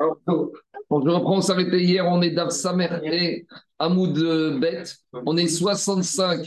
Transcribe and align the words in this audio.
je 0.00 1.08
reprends, 1.10 1.36
on 1.36 1.40
s'arrêtait 1.40 1.82
hier, 1.82 2.06
on 2.06 2.22
est 2.22 2.30
d'Avsamer 2.30 2.88
et 3.04 3.46
Hamoud 3.78 4.18
Bet. 4.60 4.84
On 5.26 5.36
est 5.36 5.48
65 5.48 6.46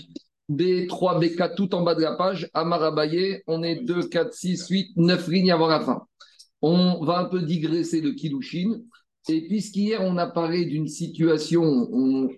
B3, 0.50 1.20
B4, 1.20 1.56
tout 1.56 1.74
en 1.76 1.84
bas 1.84 1.96
de 1.96 2.02
la 2.02 2.16
page. 2.16 2.50
Amarabaye, 2.54 3.42
on 3.48 3.64
est 3.64 3.84
2, 3.84 4.08
4, 4.08 4.34
6, 4.34 4.68
8, 4.68 4.98
9 4.98 5.28
lignes 5.28 5.52
avant 5.52 5.68
la 5.68 5.80
fin. 5.80 6.04
On 6.62 7.04
va 7.06 7.20
un 7.20 7.26
peu 7.26 7.42
digresser 7.42 8.02
de 8.02 8.10
Kilushin. 8.10 8.82
Et 9.30 9.48
puisqu'hier, 9.48 10.02
on 10.02 10.18
a 10.18 10.28
parlé 10.28 10.66
d'une 10.66 10.88
situation 10.88 11.88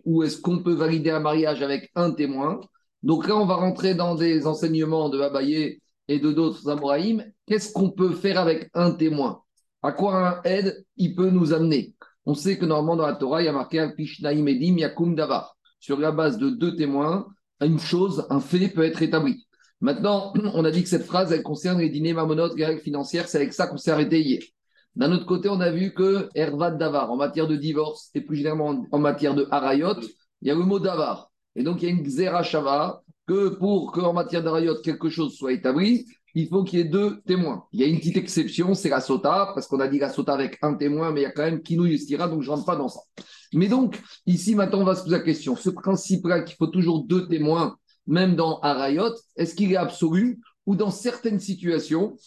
où 0.06 0.24
est-ce 0.24 0.40
qu'on 0.40 0.60
peut 0.60 0.74
valider 0.74 1.10
un 1.10 1.20
mariage 1.20 1.64
avec 1.64 1.90
un 1.96 2.12
témoin, 2.12 2.60
donc 3.06 3.28
là, 3.28 3.38
on 3.38 3.46
va 3.46 3.54
rentrer 3.54 3.94
dans 3.94 4.16
des 4.16 4.48
enseignements 4.48 5.10
de 5.10 5.22
Abaye 5.22 5.80
et 6.08 6.20
de 6.20 6.32
d'autres 6.32 6.68
Amoraïm. 6.70 7.24
Qu'est-ce 7.46 7.72
qu'on 7.72 7.92
peut 7.92 8.14
faire 8.14 8.40
avec 8.40 8.70
un 8.74 8.92
témoin? 8.92 9.45
À 9.86 9.92
quoi 9.92 10.30
un 10.30 10.42
aide 10.46 10.84
il 10.98 11.14
peut 11.14 11.30
nous 11.30 11.54
amener 11.54 11.94
On 12.26 12.34
sait 12.34 12.58
que 12.58 12.66
normalement, 12.66 12.96
dans 12.96 13.06
la 13.06 13.14
Torah, 13.14 13.44
il 13.44 13.46
y 13.46 13.48
a 13.48 13.52
marqué 13.52 13.88
Pishnaim 13.96 14.48
Edim 14.48 14.78
Yakum 14.78 15.14
Davar. 15.14 15.56
Sur 15.80 16.00
la 16.00 16.12
base 16.12 16.40
de 16.40 16.50
deux 16.50 16.76
témoins, 16.76 17.28
une 17.62 17.78
chose, 17.78 18.26
un 18.32 18.40
fait 18.40 18.70
peut 18.70 18.84
être 18.84 19.04
établi. 19.04 19.46
Maintenant, 19.82 20.34
on 20.56 20.66
a 20.66 20.72
dit 20.72 20.82
que 20.82 20.90
cette 20.90 21.06
phrase, 21.06 21.32
elle 21.32 21.44
concerne 21.44 21.82
les 21.82 21.90
dîners 21.90 22.14
mamonotes, 22.14 22.58
les 22.58 22.66
règles 22.66 22.82
financières. 22.82 23.28
C'est 23.28 23.38
avec 23.38 23.54
ça 23.54 23.68
qu'on 23.68 23.78
s'est 23.78 23.92
arrêté 23.92 24.22
hier. 24.22 24.42
D'un 24.96 25.12
autre 25.12 25.28
côté, 25.28 25.50
on 25.50 25.60
a 25.60 25.70
vu 25.70 25.94
que 25.94 26.30
Hervad 26.34 26.80
Davar, 26.80 27.12
en 27.12 27.18
matière 27.18 27.48
de 27.48 27.56
divorce 27.56 28.10
et 28.16 28.22
plus 28.22 28.38
généralement 28.38 28.88
en 28.92 28.98
matière 28.98 29.36
de 29.36 29.48
Harayot, 29.52 30.02
il 30.42 30.48
y 30.48 30.52
a 30.52 30.56
le 30.56 30.62
mot 30.62 30.80
Davar. 30.80 31.30
Et 31.56 31.62
donc, 31.62 31.84
il 31.84 31.86
y 31.86 31.92
a 31.92 31.92
une 31.92 32.02
Xera 32.02 33.04
que 33.28 33.50
pour 33.50 33.92
qu'en 33.92 34.14
matière 34.14 34.42
d'Harayot, 34.42 34.82
quelque 34.82 35.10
chose 35.10 35.36
soit 35.36 35.54
établi, 35.54 36.08
il 36.36 36.50
faut 36.50 36.64
qu'il 36.64 36.80
y 36.80 36.82
ait 36.82 36.86
deux 36.86 37.22
témoins. 37.22 37.66
Il 37.72 37.80
y 37.80 37.84
a 37.84 37.88
une 37.88 37.98
petite 37.98 38.18
exception, 38.18 38.74
c'est 38.74 38.90
la 38.90 39.00
Sota, 39.00 39.52
parce 39.56 39.68
qu'on 39.68 39.80
a 39.80 39.88
dit 39.88 40.00
la 40.00 40.10
Sota 40.10 40.34
avec 40.34 40.58
un 40.62 40.76
témoin, 40.76 41.12
mais 41.12 41.22
il 41.22 41.24
y 41.24 41.28
a 41.28 41.32
quand 41.32 41.44
même 41.44 41.62
Kinou 41.62 41.86
Yustira, 41.86 42.28
donc 42.28 42.42
je 42.42 42.50
ne 42.50 42.56
rentre 42.56 42.66
pas 42.66 42.76
dans 42.76 42.90
ça. 42.90 43.00
Mais 43.54 43.68
donc, 43.68 44.02
ici, 44.26 44.54
maintenant, 44.54 44.82
on 44.82 44.86
va 44.86 44.96
se 44.96 45.04
poser 45.04 45.18
la 45.18 45.24
question. 45.24 45.56
Ce 45.56 45.70
principe-là, 45.70 46.42
qu'il 46.42 46.58
faut 46.58 46.68
toujours 46.68 47.06
deux 47.06 47.28
témoins, 47.28 47.78
même 48.06 48.36
dans 48.36 48.60
Harayot, 48.60 49.14
est-ce 49.38 49.56
qu'il 49.56 49.72
est 49.72 49.78
absolu 49.78 50.40
ou 50.66 50.76
dans 50.76 50.92
certaines 50.92 51.40
situations, 51.40 52.18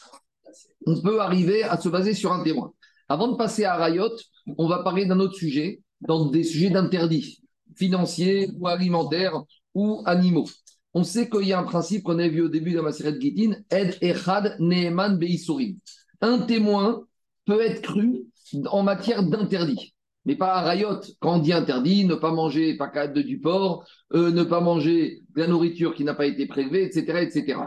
on 0.87 1.01
peut 1.01 1.21
arriver 1.21 1.63
à 1.63 1.79
se 1.79 1.89
baser 1.89 2.15
sur 2.15 2.33
un 2.33 2.43
témoin. 2.43 2.73
Avant 3.09 3.29
de 3.29 3.37
passer 3.37 3.65
à 3.65 3.77
Rayot, 3.77 4.11
on 4.59 4.69
va 4.69 4.83
parler 4.83 5.07
d'un 5.07 5.21
autre 5.21 5.35
sujet, 5.35 5.83
dans 6.01 6.27
des 6.27 6.45
sujets 6.45 6.71
d'interdit, 6.71 7.43
financiers 7.77 8.51
ou 8.59 8.69
alimentaires 8.69 9.43
ou 9.75 10.03
animaux. 10.07 10.47
On 10.99 11.05
sait 11.05 11.31
qu'il 11.31 11.47
y 11.47 11.53
a 11.53 11.61
un 11.61 11.63
principe 11.63 12.03
qu'on 12.03 12.19
a 12.19 12.27
vu 12.27 12.43
au 12.43 12.49
début 12.49 12.73
de 12.73 12.81
ma 12.81 12.91
série 12.91 13.13
de 13.13 13.21
Gitin, 13.21 13.55
Ed 13.71 13.97
Echad 14.01 14.57
Neeman 14.59 15.17
Beisurim. 15.17 15.77
Un 16.21 16.41
témoin 16.41 17.05
peut 17.47 17.61
être 17.61 17.83
cru 17.83 18.25
en 18.67 18.83
matière 18.83 19.23
d'interdit. 19.23 19.95
Mais 20.25 20.35
pas 20.35 20.55
à 20.55 20.63
Rayot, 20.63 20.99
quand 21.21 21.37
on 21.37 21.39
dit 21.39 21.53
interdit, 21.53 22.05
ne 22.05 22.17
pas 22.17 22.33
manger 22.33 22.77
pas 22.77 23.07
de 23.07 23.23
du 23.23 23.39
porc, 23.39 23.85
euh, 24.13 24.33
ne 24.33 24.43
pas 24.43 24.61
manger 24.61 25.21
de 25.37 25.41
la 25.41 25.47
nourriture 25.47 25.95
qui 25.95 26.03
n'a 26.03 26.15
pas 26.15 26.27
été 26.27 26.47
prélevée, 26.47 26.83
etc., 26.83 27.21
etc. 27.23 27.61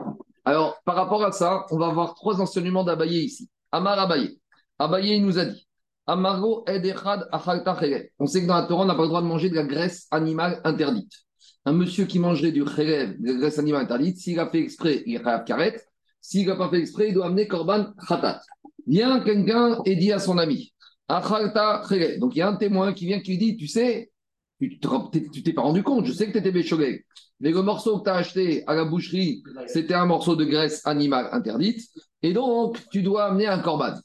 Alors, 0.43 0.81
par 0.83 0.95
rapport 0.95 1.23
à 1.23 1.31
ça, 1.31 1.65
on 1.71 1.77
va 1.77 1.87
voir 1.93 2.15
trois 2.15 2.41
enseignements 2.41 2.83
d'Abaye 2.83 3.23
ici. 3.23 3.49
Amar 3.71 3.97
Abaye. 3.97 4.41
Abaye, 4.77 5.15
il 5.15 5.25
nous 5.25 5.39
a 5.39 5.45
dit 5.45 5.65
Amaro 6.05 6.65
Edechad 6.67 7.29
On 8.19 8.25
sait 8.25 8.41
que 8.41 8.47
dans 8.47 8.55
la 8.55 8.63
Torah, 8.63 8.83
on 8.83 8.87
n'a 8.87 8.95
pas 8.95 9.03
le 9.03 9.07
droit 9.07 9.21
de 9.21 9.27
manger 9.27 9.49
de 9.49 9.55
la 9.55 9.63
graisse 9.63 10.07
animale 10.11 10.59
interdite. 10.65 11.13
Un 11.65 11.73
monsieur 11.73 12.05
qui 12.05 12.19
mangerait 12.19 12.51
du 12.51 12.63
khelev, 12.63 13.19
de 13.19 13.33
la 13.33 13.39
graisse 13.39 13.59
animale 13.59 13.83
interdite, 13.83 14.17
s'il 14.17 14.39
a 14.39 14.49
fait 14.49 14.59
exprès, 14.59 15.03
il 15.05 15.21
a 15.23 15.39
karet. 15.39 15.81
S'il 16.19 16.47
n'a 16.47 16.55
pas 16.55 16.69
fait 16.69 16.79
exprès, 16.79 17.09
il 17.09 17.13
doit 17.13 17.27
amener 17.27 17.47
korban 17.47 17.93
khatat. 18.07 18.41
Vient 18.87 19.19
quelqu'un 19.21 19.81
et 19.85 19.95
dit 19.95 20.11
à 20.11 20.19
son 20.19 20.37
ami 20.37 20.73
Donc 21.09 22.35
il 22.35 22.37
y 22.37 22.41
a 22.41 22.47
un 22.47 22.55
témoin 22.55 22.93
qui 22.93 23.05
vient 23.05 23.19
qui 23.19 23.37
dit 23.37 23.57
Tu 23.57 23.67
sais, 23.67 24.11
tu 24.59 25.43
t'es 25.43 25.53
pas 25.53 25.61
rendu 25.61 25.83
compte, 25.83 26.05
je 26.05 26.13
sais 26.13 26.27
que 26.27 26.31
tu 26.31 26.37
étais 26.37 26.51
béchogé. 26.51 27.05
Mais 27.39 27.51
le 27.51 27.63
morceau 27.63 27.99
que 27.99 28.03
tu 28.03 28.09
as 28.09 28.15
acheté 28.15 28.63
à 28.67 28.75
la 28.75 28.85
boucherie, 28.85 29.43
c'était 29.67 29.95
un 29.95 30.05
morceau 30.05 30.35
de 30.35 30.45
graisse 30.45 30.85
animale 30.85 31.27
interdite. 31.31 31.81
Et 32.21 32.33
donc, 32.33 32.77
tu 32.91 33.01
dois 33.01 33.25
amener 33.25 33.47
un 33.47 33.59
corban. 33.59 33.95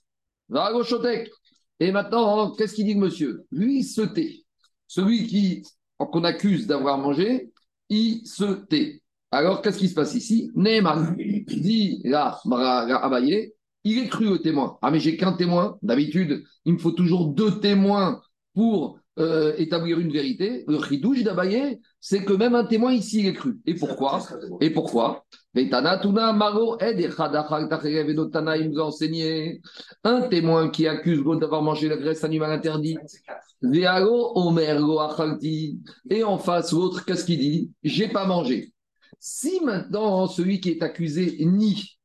Va 0.49 0.67
à 0.67 0.73
Et 1.81 1.93
maintenant, 1.93 2.53
qu'est-ce 2.53 2.75
qu'il 2.75 2.87
dit 2.87 2.94
monsieur? 2.94 3.44
Lui, 3.50 3.81
il 3.81 3.84
se. 3.84 4.03
Celui 4.87 5.27
qui, 5.27 5.62
qu'on 5.99 6.25
accuse 6.25 6.67
d'avoir 6.67 6.99
mangé, 6.99 7.53
il 7.89 8.27
se 8.27 8.45
tait. 8.45 9.03
Alors, 9.31 9.62
qu'est-ce 9.62 9.79
qui 9.79 9.89
se 9.89 9.95
passe 9.95 10.15
ici? 10.15 10.51
Neyman 10.55 11.17
dit 11.47 12.01
là, 12.05 12.39
Abaye, 13.03 13.53
il 13.84 13.99
est 13.99 14.09
cru 14.09 14.29
au 14.29 14.39
témoin. 14.39 14.79
Ah, 14.83 14.91
mais 14.91 15.01
j'ai 15.01 15.17
qu'un 15.17 15.33
témoin. 15.33 15.79
D'habitude, 15.83 16.45
il 16.65 16.75
me 16.75 16.79
faut 16.79 16.91
toujours 16.93 17.29
deux 17.29 17.61
témoins 17.61 18.21
pour 18.55 18.99
euh, 19.19 19.55
établir 19.56 19.99
une 19.99 20.12
vérité, 20.12 20.65
le 20.69 20.83
chidouche 20.83 21.23
d'Abaye, 21.23 21.81
c'est 22.01 22.25
que 22.25 22.33
même 22.35 22.55
un 22.55 22.65
témoin 22.65 22.93
ici 22.93 23.27
est 23.27 23.33
cru. 23.33 23.59
Et 23.65 23.75
pourquoi? 23.75 24.23
Et 24.61 24.71
pourquoi? 24.71 25.25
Il 25.56 25.71
nous 28.71 28.81
a 28.81 28.91
un 30.05 30.22
témoin 30.28 30.69
qui 30.69 30.87
accuse 30.87 31.25
d'avoir 31.41 31.62
mangé 31.62 31.89
la 31.89 31.97
graisse 31.97 32.25
animale 32.25 32.53
interdite. 32.53 32.99
Et 36.11 36.25
en 36.25 36.39
face, 36.39 36.72
l'autre, 36.72 37.05
qu'est-ce 37.06 37.25
qu'il 37.25 37.39
dit? 37.39 37.71
J'ai 37.83 38.09
pas 38.09 38.27
mangé. 38.27 38.75
Si 39.19 39.61
maintenant 39.65 40.27
celui 40.27 40.61
qui 40.61 40.71
est 40.71 40.83
accusé 40.83 41.39
nie, 41.47 41.99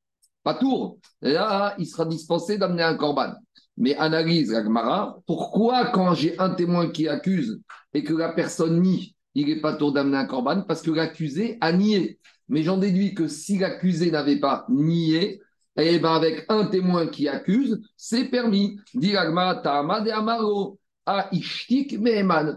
pas 0.43 0.53
tour, 0.53 0.97
là, 1.21 1.75
il 1.77 1.85
sera 1.85 2.05
dispensé 2.05 2.57
d'amener 2.57 2.83
un 2.83 2.95
corban. 2.95 3.33
Mais 3.75 3.95
analyse 3.97 4.51
la 4.51 5.17
pourquoi 5.27 5.87
quand 5.87 6.13
j'ai 6.13 6.39
un 6.39 6.51
témoin 6.51 6.89
qui 6.89 7.07
accuse 7.07 7.61
et 7.93 8.03
que 8.03 8.13
la 8.13 8.29
personne 8.29 8.81
nie, 8.81 9.15
il 9.35 9.47
n'est 9.47 9.61
pas 9.61 9.73
tour 9.73 9.91
d'amener 9.91 10.17
un 10.17 10.25
corban 10.25 10.61
Parce 10.61 10.81
que 10.81 10.91
l'accusé 10.91 11.57
a 11.61 11.73
nié. 11.73 12.19
Mais 12.51 12.61
j'en 12.63 12.77
déduis 12.77 13.15
que 13.15 13.27
si 13.27 13.57
l'accusé 13.57 14.11
n'avait 14.11 14.39
pas 14.39 14.65
nié, 14.69 15.41
eh 15.77 15.99
ben 15.99 16.11
avec 16.11 16.45
un 16.49 16.65
témoin 16.65 17.07
qui 17.07 17.27
accuse, 17.27 17.81
c'est 17.95 18.25
permis. 18.25 18.77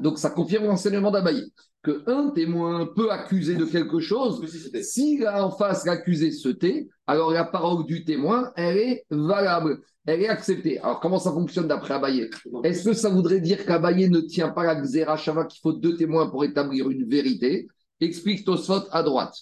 Donc 0.00 0.18
ça 0.18 0.30
confirme 0.30 0.66
l'enseignement 0.66 1.10
d'Abaye 1.10 1.52
qu'un 1.84 2.30
témoin 2.30 2.86
peut 2.96 3.10
accuser 3.12 3.56
de 3.56 3.66
quelque 3.66 4.00
chose, 4.00 4.42
si 4.82 5.22
en 5.26 5.50
face 5.50 5.84
l'accusé 5.84 6.30
se 6.32 6.48
tait, 6.48 6.88
alors 7.06 7.30
la 7.30 7.44
parole 7.44 7.84
du 7.84 8.04
témoin, 8.04 8.50
elle 8.56 8.78
est 8.78 9.04
valable, 9.10 9.80
elle 10.06 10.22
est 10.22 10.28
acceptée. 10.28 10.78
Alors 10.80 11.00
comment 11.00 11.18
ça 11.18 11.30
fonctionne 11.30 11.68
d'après 11.68 11.94
Abaye? 11.94 12.30
Est-ce 12.64 12.88
que 12.88 12.94
ça 12.94 13.10
voudrait 13.10 13.40
dire 13.40 13.64
qu'Abaye 13.66 14.08
ne 14.08 14.20
tient 14.20 14.48
pas 14.48 14.64
la 14.64 14.74
Xera 14.76 15.16
Shava 15.16 15.44
qu'il 15.44 15.60
faut 15.60 15.74
deux 15.74 15.96
témoins 15.96 16.30
pour 16.30 16.44
établir 16.44 16.88
une 16.90 17.08
vérité? 17.08 17.68
Explique 18.04 18.44
Tosfot 18.44 18.84
à 18.90 19.02
droite. 19.02 19.34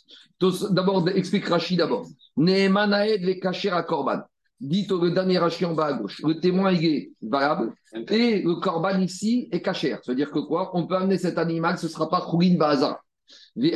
D'abord, 0.70 1.08
explique 1.08 1.46
Rachid 1.46 1.78
d'abord. 1.78 2.06
Nehemanaed 2.36 3.40
kacher 3.40 3.70
à 3.70 3.82
Korban 3.82 4.22
dit 4.62 4.86
le 4.88 5.10
dernier 5.10 5.38
rachis 5.38 5.64
en 5.64 5.74
bas 5.74 5.86
à 5.86 5.92
gauche. 5.94 6.22
Le 6.24 6.38
témoin, 6.38 6.72
est 6.72 7.10
valable. 7.20 7.74
Et 8.10 8.42
le 8.42 8.54
corban 8.54 9.00
ici 9.00 9.48
est 9.50 9.60
cachère. 9.60 9.98
C'est-à-dire 10.02 10.30
que 10.30 10.38
quoi? 10.38 10.70
On 10.74 10.86
peut 10.86 10.94
amener 10.94 11.18
cet 11.18 11.36
animal, 11.36 11.78
ce 11.78 11.86
ne 11.86 11.90
sera 11.90 12.08
pas 12.08 12.20
Khourin 12.20 12.56
Baza. 12.56 13.00
Mais 13.56 13.72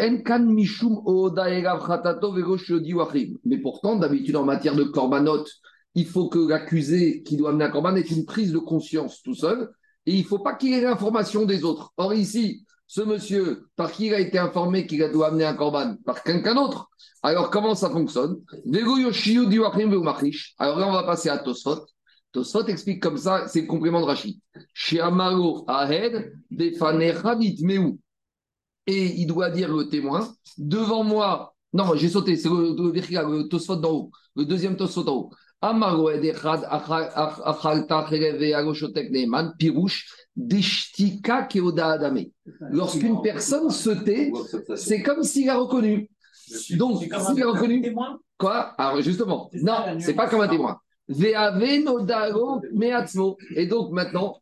pourtant, 3.62 3.96
d'habitude, 3.96 4.36
en 4.36 4.44
matière 4.44 4.76
de 4.76 4.84
korbanot, 4.84 5.44
il 5.94 6.06
faut 6.06 6.28
que 6.28 6.48
l'accusé 6.48 7.22
qui 7.22 7.36
doit 7.36 7.50
amener 7.50 7.64
un 7.64 7.70
corban 7.70 7.96
ait 7.96 8.02
une 8.02 8.24
prise 8.24 8.52
de 8.52 8.58
conscience 8.58 9.22
tout 9.22 9.34
seul. 9.34 9.70
Et 10.04 10.12
il 10.14 10.22
ne 10.22 10.26
faut 10.26 10.38
pas 10.38 10.54
qu'il 10.54 10.72
ait 10.72 10.82
l'information 10.82 11.44
des 11.46 11.64
autres. 11.64 11.92
Or, 11.96 12.14
ici, 12.14 12.64
ce 12.86 13.00
monsieur, 13.00 13.68
par 13.74 13.90
qui 13.92 14.06
il 14.06 14.14
a 14.14 14.20
été 14.20 14.38
informé 14.38 14.86
qu'il 14.86 15.00
doit 15.10 15.28
amener 15.28 15.44
un 15.44 15.54
corban 15.54 15.96
Par 16.04 16.22
quelqu'un 16.22 16.54
d'autre. 16.54 16.88
Alors, 17.22 17.50
comment 17.50 17.74
ça 17.74 17.90
fonctionne? 17.90 18.40
Alors 20.58 20.78
là, 20.78 20.88
on 20.88 20.92
va 20.92 21.02
passer 21.02 21.28
à 21.28 21.38
Tosfot. 21.38 21.84
Tosfot 22.32 22.66
explique 22.66 23.02
comme 23.02 23.18
ça, 23.18 23.48
c'est 23.48 23.62
le 23.62 23.66
complément 23.66 24.00
de 24.00 24.06
Rachid. 24.06 24.38
Et 28.86 29.20
il 29.20 29.26
doit 29.26 29.50
dire 29.50 29.74
le 29.74 29.88
témoin, 29.88 30.32
devant 30.58 31.02
moi, 31.02 31.54
non, 31.72 31.96
j'ai 31.96 32.08
sauté, 32.08 32.36
c'est 32.36 32.48
le, 32.48 32.76
le, 32.76 32.92
le 32.92 33.48
Tosfot 33.48 33.76
d'en 33.76 33.90
haut, 33.90 34.10
le 34.36 34.44
deuxième 34.44 34.76
Tosfot 34.76 35.02
d'en 35.02 35.14
haut. 35.16 35.30
Lorsqu'une 42.70 43.22
personne 43.22 43.70
se 43.70 43.90
tait, 43.90 44.30
c'est 44.76 45.02
comme 45.02 45.22
s'il 45.22 45.48
a 45.48 45.56
reconnu. 45.56 46.10
Donc, 46.76 47.02
s'il 47.02 47.42
a 47.42 47.50
reconnu. 47.50 47.94
Quoi? 48.38 48.74
Alors, 48.78 49.00
justement, 49.00 49.50
non, 49.54 49.98
c'est 49.98 50.14
pas 50.14 50.28
comme 50.28 50.42
un 50.42 50.48
témoin. 50.48 50.78
Et 51.08 51.32
donc, 53.66 53.92
maintenant, 53.92 54.36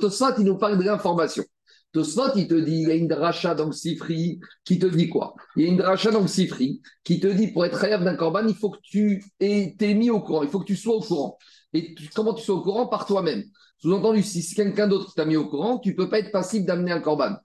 Tosfot, 0.00 0.34
il 0.38 0.44
nous 0.44 0.56
parle 0.56 0.78
de 0.78 0.84
l'information. 0.84 1.44
Tosfot, 1.92 2.36
il 2.36 2.48
te 2.48 2.54
dit, 2.54 2.80
il 2.82 2.88
y 2.88 2.90
a 2.90 2.94
une 2.94 3.08
dracha 3.08 3.54
dans 3.54 3.66
le 3.66 3.72
Sifri 3.72 4.40
qui 4.64 4.78
te 4.78 4.86
dit 4.86 5.08
quoi? 5.08 5.34
Il 5.56 5.62
y 5.62 5.66
a 5.66 5.68
une 5.68 5.76
dracha 5.76 6.10
dans 6.10 6.22
le 6.22 6.28
Sifri 6.28 6.80
qui 7.04 7.20
te 7.20 7.26
dit, 7.26 7.48
pour 7.48 7.66
être 7.66 7.76
rêve 7.76 8.02
d'un 8.02 8.16
corban, 8.16 8.46
il 8.46 8.54
faut 8.54 8.70
que 8.70 8.78
tu 8.82 9.24
été 9.38 9.94
mis 9.94 10.10
au 10.10 10.20
courant, 10.20 10.42
il 10.42 10.48
faut 10.48 10.60
que 10.60 10.66
tu 10.66 10.76
sois 10.76 10.94
au 10.96 11.00
courant. 11.00 11.36
Et 11.74 11.94
comment 12.14 12.34
tu 12.34 12.44
es 12.44 12.50
au 12.50 12.62
courant? 12.62 12.86
Par 12.86 13.06
toi-même. 13.06 13.44
Sous-entendu, 13.78 14.22
si 14.22 14.42
c'est 14.42 14.54
quelqu'un 14.54 14.88
d'autre 14.88 15.12
t'a 15.14 15.24
mis 15.24 15.36
au 15.36 15.48
courant, 15.48 15.78
tu 15.78 15.90
ne 15.90 15.94
peux 15.94 16.08
pas 16.08 16.20
être 16.20 16.30
passible 16.30 16.66
d'amener 16.66 16.92
un 16.92 17.00
corban. 17.00 17.36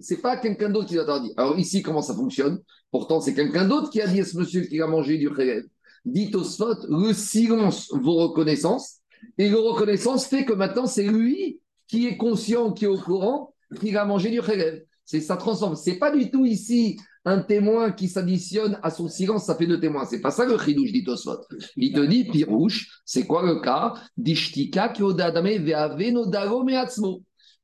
C'est 0.00 0.22
pas 0.22 0.36
quelqu'un 0.36 0.70
d'autre 0.70 0.86
qui 0.86 0.94
t'a 0.94 1.20
dit. 1.20 1.32
Alors 1.36 1.58
ici, 1.58 1.82
comment 1.82 2.02
ça 2.02 2.14
fonctionne? 2.14 2.60
Pourtant, 2.90 3.20
c'est 3.20 3.34
quelqu'un 3.34 3.66
d'autre 3.66 3.90
qui 3.90 4.00
a 4.00 4.06
dit 4.06 4.20
à 4.20 4.24
ce 4.24 4.38
monsieur 4.38 4.62
qui 4.62 4.80
a 4.80 4.86
mangé 4.86 5.18
du 5.18 5.28
khélèv. 5.34 5.64
Dit 6.04 6.30
au 6.34 6.42
le 6.88 7.12
silence 7.12 7.92
vos 7.92 8.14
reconnaissances. 8.14 8.99
Et 9.38 9.48
le 9.48 9.58
reconnaissance 9.58 10.26
fait 10.26 10.44
que 10.44 10.52
maintenant, 10.52 10.86
c'est 10.86 11.04
lui 11.04 11.60
qui 11.86 12.06
est 12.06 12.16
conscient, 12.16 12.72
qui 12.72 12.84
est 12.84 12.88
au 12.88 12.98
courant, 12.98 13.54
qu'il 13.80 13.96
a 13.96 14.04
mangé 14.04 14.30
du 14.30 14.40
khélèv. 14.40 14.82
C'est 15.04 15.20
ça 15.20 15.36
transforme. 15.36 15.76
C'est 15.76 15.98
pas 15.98 16.10
du 16.10 16.30
tout 16.30 16.46
ici 16.46 16.98
un 17.24 17.40
témoin 17.40 17.92
qui 17.92 18.08
s'additionne 18.08 18.78
à 18.82 18.90
son 18.90 19.08
silence, 19.08 19.44
ça 19.44 19.54
fait 19.54 19.66
deux 19.66 19.80
témoins. 19.80 20.06
C'est 20.06 20.20
pas 20.20 20.30
ça 20.30 20.46
le 20.46 20.56
chidouche 20.56 20.92
dit 20.92 21.04
Tosfot. 21.04 21.40
Il 21.76 21.92
te 21.92 22.00
dit, 22.00 22.24
Pirouche, 22.24 23.02
c'est 23.04 23.26
quoi 23.26 23.42
le 23.44 23.60
cas? 23.60 23.94
Dishtika 24.16 24.92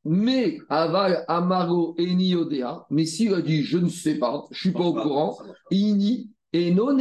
mais 0.07 0.59
aval 0.69 1.25
amaro 1.27 1.95
eni 1.99 2.37
odea, 2.37 2.87
mais 2.91 3.05
s'il 3.07 3.35
a 3.35 3.43
dit 3.43 3.63
je 3.63 3.79
ne 3.79 3.89
sais 3.89 4.15
pas, 4.15 4.45
je 4.53 4.61
suis 4.61 4.73
pas 4.73 4.85
au 4.85 4.95
courant, 4.95 5.37
ini 5.71 6.31
et 6.53 6.71
non 6.73 6.97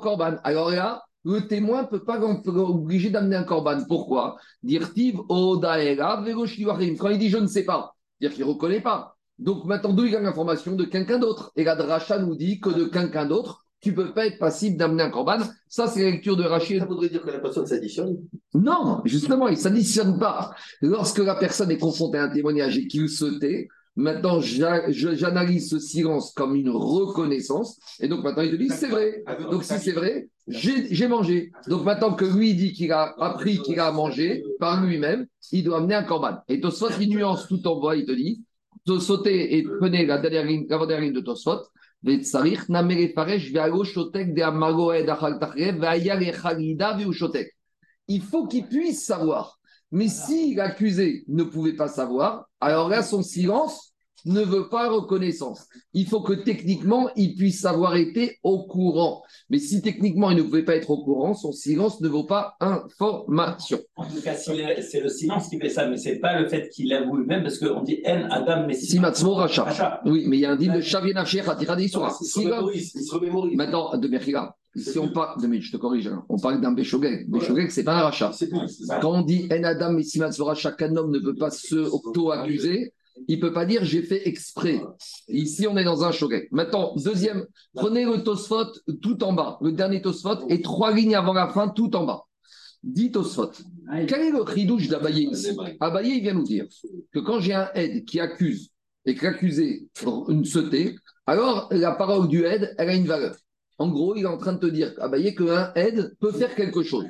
korban. 0.00 0.36
Alors 0.44 0.70
là, 0.70 1.02
le 1.24 1.46
témoin 1.46 1.82
ne 1.82 1.86
peut 1.86 2.04
pas 2.04 2.20
obliger 2.20 3.10
d'amener 3.10 3.36
un 3.36 3.44
korban. 3.44 3.84
Pourquoi? 3.86 4.36
Quand 4.66 4.96
il 4.96 5.12
dit 7.18 7.28
je 7.28 7.38
ne 7.38 7.46
sais 7.46 7.64
pas, 7.64 7.94
dire 8.20 8.32
qu'il 8.32 8.44
ne 8.44 8.50
reconnaît 8.50 8.80
pas. 8.80 9.16
Donc 9.38 9.64
maintenant, 9.64 9.92
d'où 9.92 10.04
il 10.04 10.14
a 10.14 10.20
l'information 10.20 10.76
De 10.76 10.84
quelqu'un 10.84 11.18
d'autre? 11.18 11.52
Et 11.56 11.64
la 11.64 11.74
dracha 11.74 12.18
nous 12.18 12.36
dit 12.36 12.60
que 12.60 12.70
de 12.70 12.84
quelqu'un 12.84 13.26
d'autre, 13.26 13.64
tu 13.80 13.90
ne 13.90 13.96
peux 13.96 14.14
pas 14.14 14.26
être 14.26 14.38
passible 14.38 14.76
d'amener 14.76 15.02
un 15.02 15.10
corban. 15.10 15.38
Ça, 15.68 15.88
c'est 15.88 16.04
la 16.04 16.12
lecture 16.12 16.36
de 16.36 16.44
Rachid. 16.44 16.78
Ça 16.78 16.86
voudrait 16.86 17.08
dire 17.08 17.22
que 17.22 17.30
la 17.30 17.40
personne 17.40 17.66
s'additionne? 17.66 18.18
Non, 18.54 19.00
justement, 19.04 19.48
il 19.48 19.56
ne 19.56 19.60
s'additionne 19.60 20.20
pas. 20.20 20.54
Lorsque 20.80 21.18
la 21.18 21.34
personne 21.34 21.72
est 21.72 21.78
confrontée 21.78 22.18
à 22.18 22.24
un 22.24 22.28
témoignage 22.28 22.78
et 22.78 22.86
qu'il 22.86 23.08
se 23.08 23.24
tait, 23.24 23.66
maintenant, 23.96 24.40
j'analyse 24.40 25.70
ce 25.70 25.78
silence 25.78 26.32
comme 26.32 26.56
une 26.56 26.70
reconnaissance. 26.70 27.78
Et 28.00 28.08
donc 28.08 28.24
maintenant, 28.24 28.42
il 28.42 28.52
te 28.52 28.56
dit, 28.56 28.68
c'est 28.68 28.88
vrai. 28.88 29.22
Donc 29.50 29.64
si 29.64 29.78
c'est 29.78 29.92
vrai, 29.92 30.28
j'ai 30.48 31.08
mangé. 31.08 31.52
Donc 31.68 31.84
maintenant 31.84 32.14
que 32.14 32.24
lui 32.24 32.54
dit 32.54 32.72
qu'il 32.72 32.92
a 32.92 33.14
appris 33.18 33.58
qu'il 33.58 33.78
a 33.80 33.92
mangé 33.92 34.42
par 34.58 34.84
lui-même, 34.84 35.26
il 35.50 35.64
doit 35.64 35.78
amener 35.78 35.94
un 35.94 36.04
corban. 36.04 36.38
Et 36.48 36.60
Tosfot, 36.60 36.88
il 37.00 37.10
nuance 37.10 37.46
tout 37.46 37.66
en 37.66 37.80
bas, 37.80 37.94
il 37.94 38.06
te 38.06 38.12
dit, 38.12 38.42
sauter 38.98 39.56
et 39.56 39.62
prenez 39.62 40.06
la 40.06 40.18
dernière 40.18 40.44
ligne, 40.44 40.66
la 40.68 40.78
dernière 40.78 41.00
ligne 41.00 41.12
de 41.12 41.20
Tosfot. 41.20 41.60
Il 48.08 48.20
faut 48.22 48.46
qu'il 48.48 48.66
puisse 48.66 49.04
savoir. 49.04 49.60
Mais 49.92 50.08
si 50.08 50.54
l'accusé 50.54 51.24
ne 51.28 51.44
pouvait 51.44 51.74
pas 51.74 51.88
savoir, 51.88 52.48
alors 52.60 52.88
là, 52.88 53.02
son 53.02 53.22
silence 53.22 53.92
ne 54.24 54.40
veut 54.40 54.68
pas 54.68 54.88
reconnaissance. 54.88 55.66
Il 55.92 56.06
faut 56.06 56.22
que 56.22 56.32
techniquement, 56.32 57.10
il 57.16 57.34
puisse 57.34 57.64
avoir 57.64 57.96
été 57.96 58.38
au 58.42 58.64
courant. 58.64 59.22
Mais 59.50 59.58
si 59.58 59.82
techniquement, 59.82 60.30
il 60.30 60.38
ne 60.38 60.42
pouvait 60.42 60.64
pas 60.64 60.76
être 60.76 60.90
au 60.90 61.02
courant, 61.02 61.34
son 61.34 61.52
silence 61.52 62.00
ne 62.00 62.08
vaut 62.08 62.24
pas 62.24 62.54
information. 62.60 63.80
En 63.96 64.06
tout 64.06 64.22
cas, 64.22 64.34
c'est 64.34 65.00
le 65.00 65.08
silence 65.08 65.48
qui 65.48 65.58
fait 65.58 65.68
ça, 65.68 65.88
mais 65.88 65.96
ce 65.96 66.10
n'est 66.10 66.18
pas 66.20 66.40
le 66.40 66.48
fait 66.48 66.68
qu'il 66.68 66.92
avoue 66.92 67.16
lui-même, 67.16 67.42
parce 67.42 67.58
qu'on 67.58 67.82
dit 67.82 68.00
En 68.06 68.30
Adam 68.30 68.66
Messi. 68.66 68.98
Racha. 68.98 70.00
Oui, 70.04 70.24
mais 70.26 70.38
il 70.38 70.40
y 70.40 70.46
a 70.46 70.52
un 70.52 70.56
dit 70.56 70.68
de 70.68 70.80
Shavien 70.80 71.16
Atira 71.16 71.80
Il 71.80 71.90
se 71.90 73.14
remémorise. 73.14 73.56
Maintenant, 73.56 73.96
de 73.96 74.08
Merkila. 74.08 74.56
Si 74.74 74.98
on 74.98 75.12
parle, 75.12 75.40
de, 75.40 75.60
je 75.60 75.70
te 75.70 75.76
corrige, 75.76 76.06
hein. 76.06 76.24
on 76.28 76.38
parle 76.38 76.60
d'un 76.60 76.72
Béchogek. 76.72 77.28
Béchogek, 77.28 77.70
c'est 77.70 77.84
pas 77.84 77.98
un 77.98 78.02
rachat. 78.04 78.32
Quand 79.00 79.18
on 79.18 79.22
dit 79.22 79.46
En 79.52 79.62
Adam 79.64 79.92
Messi 79.92 80.20
Racha, 80.20 80.72
qu'un 80.72 80.96
homme 80.96 81.10
ne 81.10 81.18
peut 81.18 81.34
pas 81.34 81.50
se 81.50 81.76
auto-accuser, 81.76 82.94
il 83.28 83.36
ne 83.36 83.40
peut 83.40 83.52
pas 83.52 83.66
dire 83.66 83.84
j'ai 83.84 84.02
fait 84.02 84.26
exprès. 84.26 84.80
Ici, 85.28 85.66
on 85.66 85.76
est 85.76 85.84
dans 85.84 86.04
un 86.04 86.12
choquet. 86.12 86.48
Maintenant, 86.50 86.94
deuxième, 86.96 87.46
prenez 87.74 88.06
le 88.06 88.22
Tosfot 88.22 88.72
tout 89.02 89.22
en 89.22 89.34
bas, 89.34 89.58
le 89.60 89.72
dernier 89.72 90.00
Tosfot, 90.00 90.48
et 90.48 90.62
trois 90.62 90.92
lignes 90.92 91.14
avant 91.14 91.34
la 91.34 91.48
fin, 91.48 91.68
tout 91.68 91.94
en 91.94 92.04
bas. 92.04 92.22
Dit 92.82 93.12
Tosfot. 93.12 93.52
Quel 94.08 94.22
est 94.22 94.30
le 94.30 94.40
ridouche 94.40 94.88
d'Abaye 94.88 95.28
ici? 95.30 95.56
Abaye, 95.80 96.16
il 96.16 96.22
vient 96.22 96.34
nous 96.34 96.44
dire 96.44 96.66
que 97.12 97.18
quand 97.18 97.40
j'ai 97.40 97.52
un 97.52 97.68
aide 97.74 98.04
qui 98.06 98.20
accuse 98.20 98.70
et 99.04 99.14
que 99.14 99.26
l'accusé 99.26 99.88
se 99.94 100.58
tait, 100.58 100.94
alors 101.26 101.68
la 101.70 101.92
parole 101.92 102.26
du 102.28 102.44
aide, 102.44 102.74
elle 102.78 102.88
a 102.88 102.94
une 102.94 103.06
valeur. 103.06 103.36
En 103.82 103.88
gros, 103.88 104.14
il 104.14 104.22
est 104.22 104.26
en 104.26 104.38
train 104.38 104.52
de 104.52 104.60
te 104.60 104.66
dire, 104.66 104.94
Abaye, 104.98 105.34
qu'un 105.34 105.72
aide 105.74 106.14
peut 106.20 106.30
faire 106.30 106.54
quelque 106.54 106.84
chose. 106.84 107.06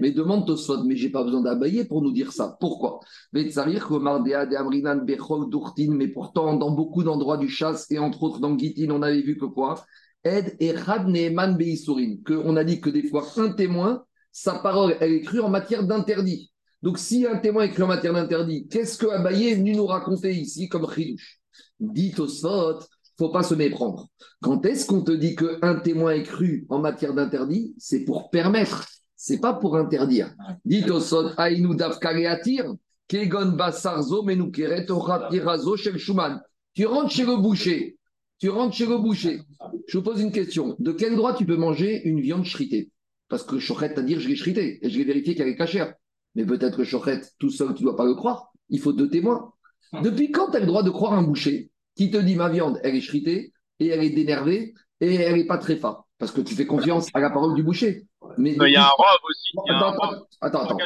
Mais 0.00 0.12
demande 0.12 0.46
Tosfot, 0.46 0.84
mais 0.84 0.94
j'ai 0.94 1.10
pas 1.10 1.24
besoin 1.24 1.40
d'abayer 1.40 1.84
pour 1.84 2.00
nous 2.00 2.12
dire 2.12 2.30
ça. 2.32 2.56
Pourquoi? 2.60 3.00
Mais 3.32 3.50
pourtant, 6.14 6.56
dans 6.56 6.70
beaucoup 6.70 7.02
d'endroits 7.02 7.38
du 7.38 7.48
chasse, 7.48 7.90
et 7.90 7.98
entre 7.98 8.22
autres 8.22 8.38
dans 8.38 8.56
Gitin, 8.56 8.90
on 8.90 9.02
avait 9.02 9.22
vu 9.22 9.36
que 9.36 9.46
quoi? 9.46 9.84
Ed 10.22 10.54
et 10.60 10.72
Neman 10.72 11.58
qu'on 12.24 12.56
a 12.56 12.62
dit 12.62 12.80
que 12.80 12.90
des 12.90 13.08
fois, 13.08 13.26
un 13.38 13.50
témoin, 13.50 14.04
sa 14.30 14.54
parole, 14.60 14.96
elle 15.00 15.14
est 15.14 15.22
crue 15.22 15.40
en 15.40 15.48
matière 15.48 15.84
d'interdit. 15.84 16.52
Donc, 16.82 16.98
si 16.98 17.26
un 17.26 17.38
témoin 17.38 17.64
est 17.64 17.70
cru 17.70 17.82
en 17.82 17.88
matière 17.88 18.12
d'interdit, 18.12 18.68
qu'est-ce 18.68 18.96
que 18.96 19.06
Abaye 19.06 19.48
est 19.48 19.56
venu 19.56 19.74
nous 19.74 19.86
raconter 19.86 20.32
ici 20.32 20.68
comme 20.68 20.88
chidouche? 20.88 21.40
Dit 21.80 22.12
Tosfot, 22.12 22.78
faut 23.18 23.30
pas 23.30 23.42
se 23.42 23.54
méprendre. 23.54 24.08
Quand 24.40 24.64
est-ce 24.66 24.86
qu'on 24.86 25.02
te 25.02 25.12
dit 25.12 25.36
qu'un 25.36 25.76
témoin 25.76 26.12
est 26.12 26.22
cru 26.22 26.66
en 26.68 26.78
matière 26.78 27.14
d'interdit? 27.14 27.74
C'est 27.78 28.04
pour 28.04 28.30
permettre 28.30 28.86
c'est 29.24 29.38
pas 29.38 29.52
pour 29.52 29.76
interdire. 29.76 30.34
Dites 30.64 30.90
au 30.90 30.98
son 30.98 31.30
Aïnou 31.36 31.76
Kegon 33.06 33.52
Basarzo, 33.52 34.26
Orapirazo, 34.88 35.76
chez 35.76 35.92
le 35.92 35.98
Schumann. 35.98 36.40
Tu 36.74 36.86
rentres 36.86 37.12
chez 37.12 37.24
le 37.24 37.36
boucher. 37.36 37.98
Tu 38.40 38.48
rentres 38.48 38.74
chez 38.74 38.86
le 38.86 38.98
boucher. 38.98 39.42
Je 39.86 39.98
vous 39.98 40.02
pose 40.02 40.20
une 40.20 40.32
question. 40.32 40.74
De 40.80 40.90
quel 40.90 41.14
droit 41.14 41.34
tu 41.34 41.46
peux 41.46 41.56
manger 41.56 42.02
une 42.02 42.20
viande 42.20 42.44
shritée 42.44 42.90
Parce 43.28 43.44
que 43.44 43.60
Chochet 43.60 43.94
t'a 43.94 44.02
dit 44.02 44.18
je 44.18 44.28
l'ai 44.28 44.34
shritée 44.34 44.84
et 44.84 44.90
je 44.90 44.98
l'ai 44.98 45.04
vérifié 45.04 45.36
qu'elle 45.36 45.46
est 45.46 45.56
cachère. 45.56 45.94
Mais 46.34 46.44
peut-être 46.44 46.78
que 46.78 46.84
Chochet, 46.84 47.20
tout 47.38 47.50
seul, 47.50 47.74
tu 47.74 47.84
ne 47.84 47.90
dois 47.90 47.96
pas 47.96 48.06
le 48.06 48.14
croire. 48.14 48.52
Il 48.70 48.80
faut 48.80 48.92
deux 48.92 49.08
témoins. 49.08 49.52
Depuis 50.02 50.32
quand 50.32 50.50
tu 50.50 50.56
as 50.56 50.60
le 50.60 50.66
droit 50.66 50.82
de 50.82 50.90
croire 50.90 51.12
un 51.12 51.22
boucher? 51.22 51.70
Qui 51.94 52.10
te 52.10 52.16
dit 52.16 52.36
ma 52.36 52.48
viande, 52.48 52.80
elle 52.82 52.96
est 52.96 53.00
shritée 53.00 53.52
et 53.80 53.88
elle 53.88 54.02
est 54.02 54.10
dénervée 54.10 54.74
et 55.00 55.14
elle 55.14 55.36
n'est 55.36 55.46
pas 55.46 55.58
très 55.58 55.76
forte 55.76 56.06
Parce 56.18 56.32
que 56.32 56.40
tu 56.40 56.54
fais 56.54 56.66
confiance 56.66 57.08
à 57.14 57.20
la 57.20 57.30
parole 57.30 57.54
du 57.54 57.62
boucher. 57.62 58.06
Mais 58.38 58.52
il 58.52 58.72
y 58.72 58.76
a 58.76 58.84
un 58.84 58.88
robe 58.88 59.20
aussi. 59.28 59.52
attends, 59.68 60.26
attends, 60.40 60.62
attends, 60.62 60.76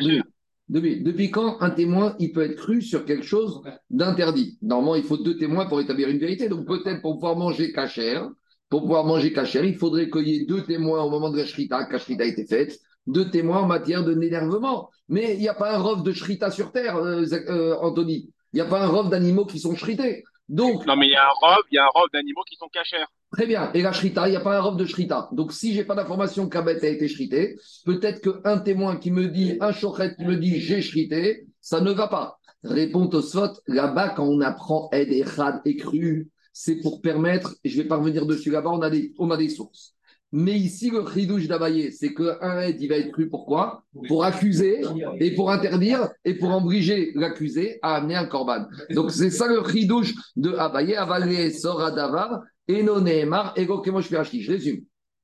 Depuis, 0.69 1.31
quand 1.31 1.61
un 1.61 1.71
témoin 1.71 2.17
il 2.19 2.33
peut 2.33 2.43
être 2.43 2.57
cru 2.57 2.83
sur 2.83 3.05
quelque 3.05 3.25
chose 3.25 3.63
d'interdit? 3.91 4.59
Normalement, 4.63 4.97
il 4.97 5.05
faut 5.05 5.19
deux 5.19 5.37
témoins 5.37 5.67
pour 5.67 5.81
établir 5.81 6.09
une 6.09 6.19
vérité. 6.19 6.49
Donc 6.49 6.67
peut-être 6.67 7.03
pour 7.03 7.15
pouvoir 7.15 7.37
manger 7.37 7.73
cachère, 7.73 8.29
pour 8.69 8.83
pouvoir 8.83 9.05
manger 9.05 9.33
cachère, 9.33 9.65
il 9.65 9.77
faudrait 9.77 10.11
qu'il 10.11 10.29
y 10.29 10.37
ait 10.37 10.45
deux 10.45 10.65
témoins 10.65 11.03
au 11.03 11.11
moment 11.11 11.31
de 11.31 11.39
la 11.39 11.47
shrita, 11.47 11.85
quand 11.85 11.93
la 11.93 11.99
shrita 11.99 12.25
a 12.25 12.27
été 12.27 12.47
faite, 12.47 12.81
deux 13.07 13.31
témoins 13.31 13.61
en 13.61 13.67
matière 13.67 14.05
de 14.05 14.13
l'énervement. 14.13 14.91
Mais 15.09 15.35
il 15.35 15.41
n'y 15.41 15.49
a 15.49 15.55
pas 15.55 15.77
un 15.77 15.79
rov 15.79 16.03
de 16.03 16.13
shrita 16.13 16.51
sur 16.51 16.73
terre, 16.73 16.97
euh, 16.97 17.25
euh, 17.33 17.77
Anthony. 17.81 18.31
Il 18.53 18.57
n'y 18.57 18.61
a 18.61 18.65
pas 18.65 18.83
un 18.83 18.89
rov 18.89 19.11
d'animaux 19.11 19.47
qui 19.47 19.61
sont 19.61 19.77
shrités. 19.77 20.25
Donc, 20.49 20.87
non, 20.87 20.97
mais 20.97 21.07
il 21.07 21.13
y 21.13 21.17
a 21.17 21.25
un 21.25 21.35
robe, 21.41 21.65
il 21.71 21.75
y 21.75 21.79
a 21.79 21.85
un 21.85 21.89
robe 21.93 22.09
d'animaux 22.13 22.43
qui 22.49 22.57
sont 22.57 22.69
cachers. 22.69 23.05
Très 23.33 23.47
bien. 23.47 23.73
Et 23.75 23.83
la 23.83 23.93
shrita, 23.93 24.29
il 24.29 24.31
n'y 24.31 24.37
a 24.37 24.41
pas 24.41 24.57
un 24.57 24.61
robe 24.61 24.79
de 24.79 24.85
shrita. 24.85 25.29
Donc, 25.33 25.53
si 25.53 25.75
j'ai 25.75 25.85
pas 25.85 25.97
d'information 25.97 26.49
qu'un 26.49 26.63
bête 26.63 26.85
a 26.85 26.89
été 26.89 27.09
shrité, 27.09 27.57
peut-être 27.85 28.21
qu'un 28.21 28.59
témoin 28.59 28.97
qui 28.97 29.11
me 29.11 29.27
dit, 29.27 29.59
un 29.61 29.73
chochet 29.73 30.15
qui 30.15 30.25
me 30.25 30.37
dit 30.37 30.61
j'ai 30.61 30.83
shrité, 30.83 31.47
ça 31.61 31.81
ne 31.81 31.91
va 31.91 32.07
pas. 32.07 32.39
Répond 32.63 33.09
Tosfot, 33.09 33.61
là-bas, 33.67 34.11
quand 34.11 34.25
on 34.25 34.41
apprend 34.41 34.89
aide 34.93 35.13
et 35.13 35.25
rad 35.25 35.61
et 35.65 35.77
cru, 35.77 36.31
c'est 36.53 36.77
pour 36.77 37.03
permettre, 37.03 37.57
et 37.65 37.69
je 37.69 37.83
vais 37.83 37.89
pas 37.89 37.97
revenir 37.97 38.25
dessus 38.25 38.51
là-bas, 38.51 38.71
on, 38.71 38.81
a 38.83 38.91
des, 38.91 39.13
on 39.19 39.31
a 39.31 39.37
des 39.37 39.49
sources. 39.49 39.96
Mais 40.39 40.59
ici, 40.59 40.91
le 40.91 41.03
chidouche 41.07 41.49
d'Abaye, 41.49 41.91
c'est 41.93 42.13
qu'un 42.13 42.61
aide, 42.61 42.77
il 42.79 42.91
va 42.91 42.97
être 42.97 43.11
cru 43.11 43.27
pourquoi 43.27 43.83
Pour 44.07 44.23
accuser 44.23 44.83
et 45.19 45.35
pour 45.35 45.51
interdire 45.51 46.11
et 46.27 46.35
pour 46.35 46.55
obliger 46.55 47.13
l'accusé 47.15 47.79
à 47.81 47.95
amener 47.95 48.17
un 48.17 48.27
corban. 48.27 48.67
Donc, 48.91 49.13
c'est 49.13 49.31
ça 49.31 49.47
le 49.47 49.67
chidouche 49.67 50.13
de 50.37 50.53
Abaye, 50.53 50.95
Avalé, 50.95 51.51
Sora 51.53 51.91
Davar, 51.91 52.43
et 52.69 52.83
Neemar, 52.83 53.55
Ego 53.57 53.81
Kemosh 53.81 54.11
Je 54.11 54.53
résume. 54.53 54.83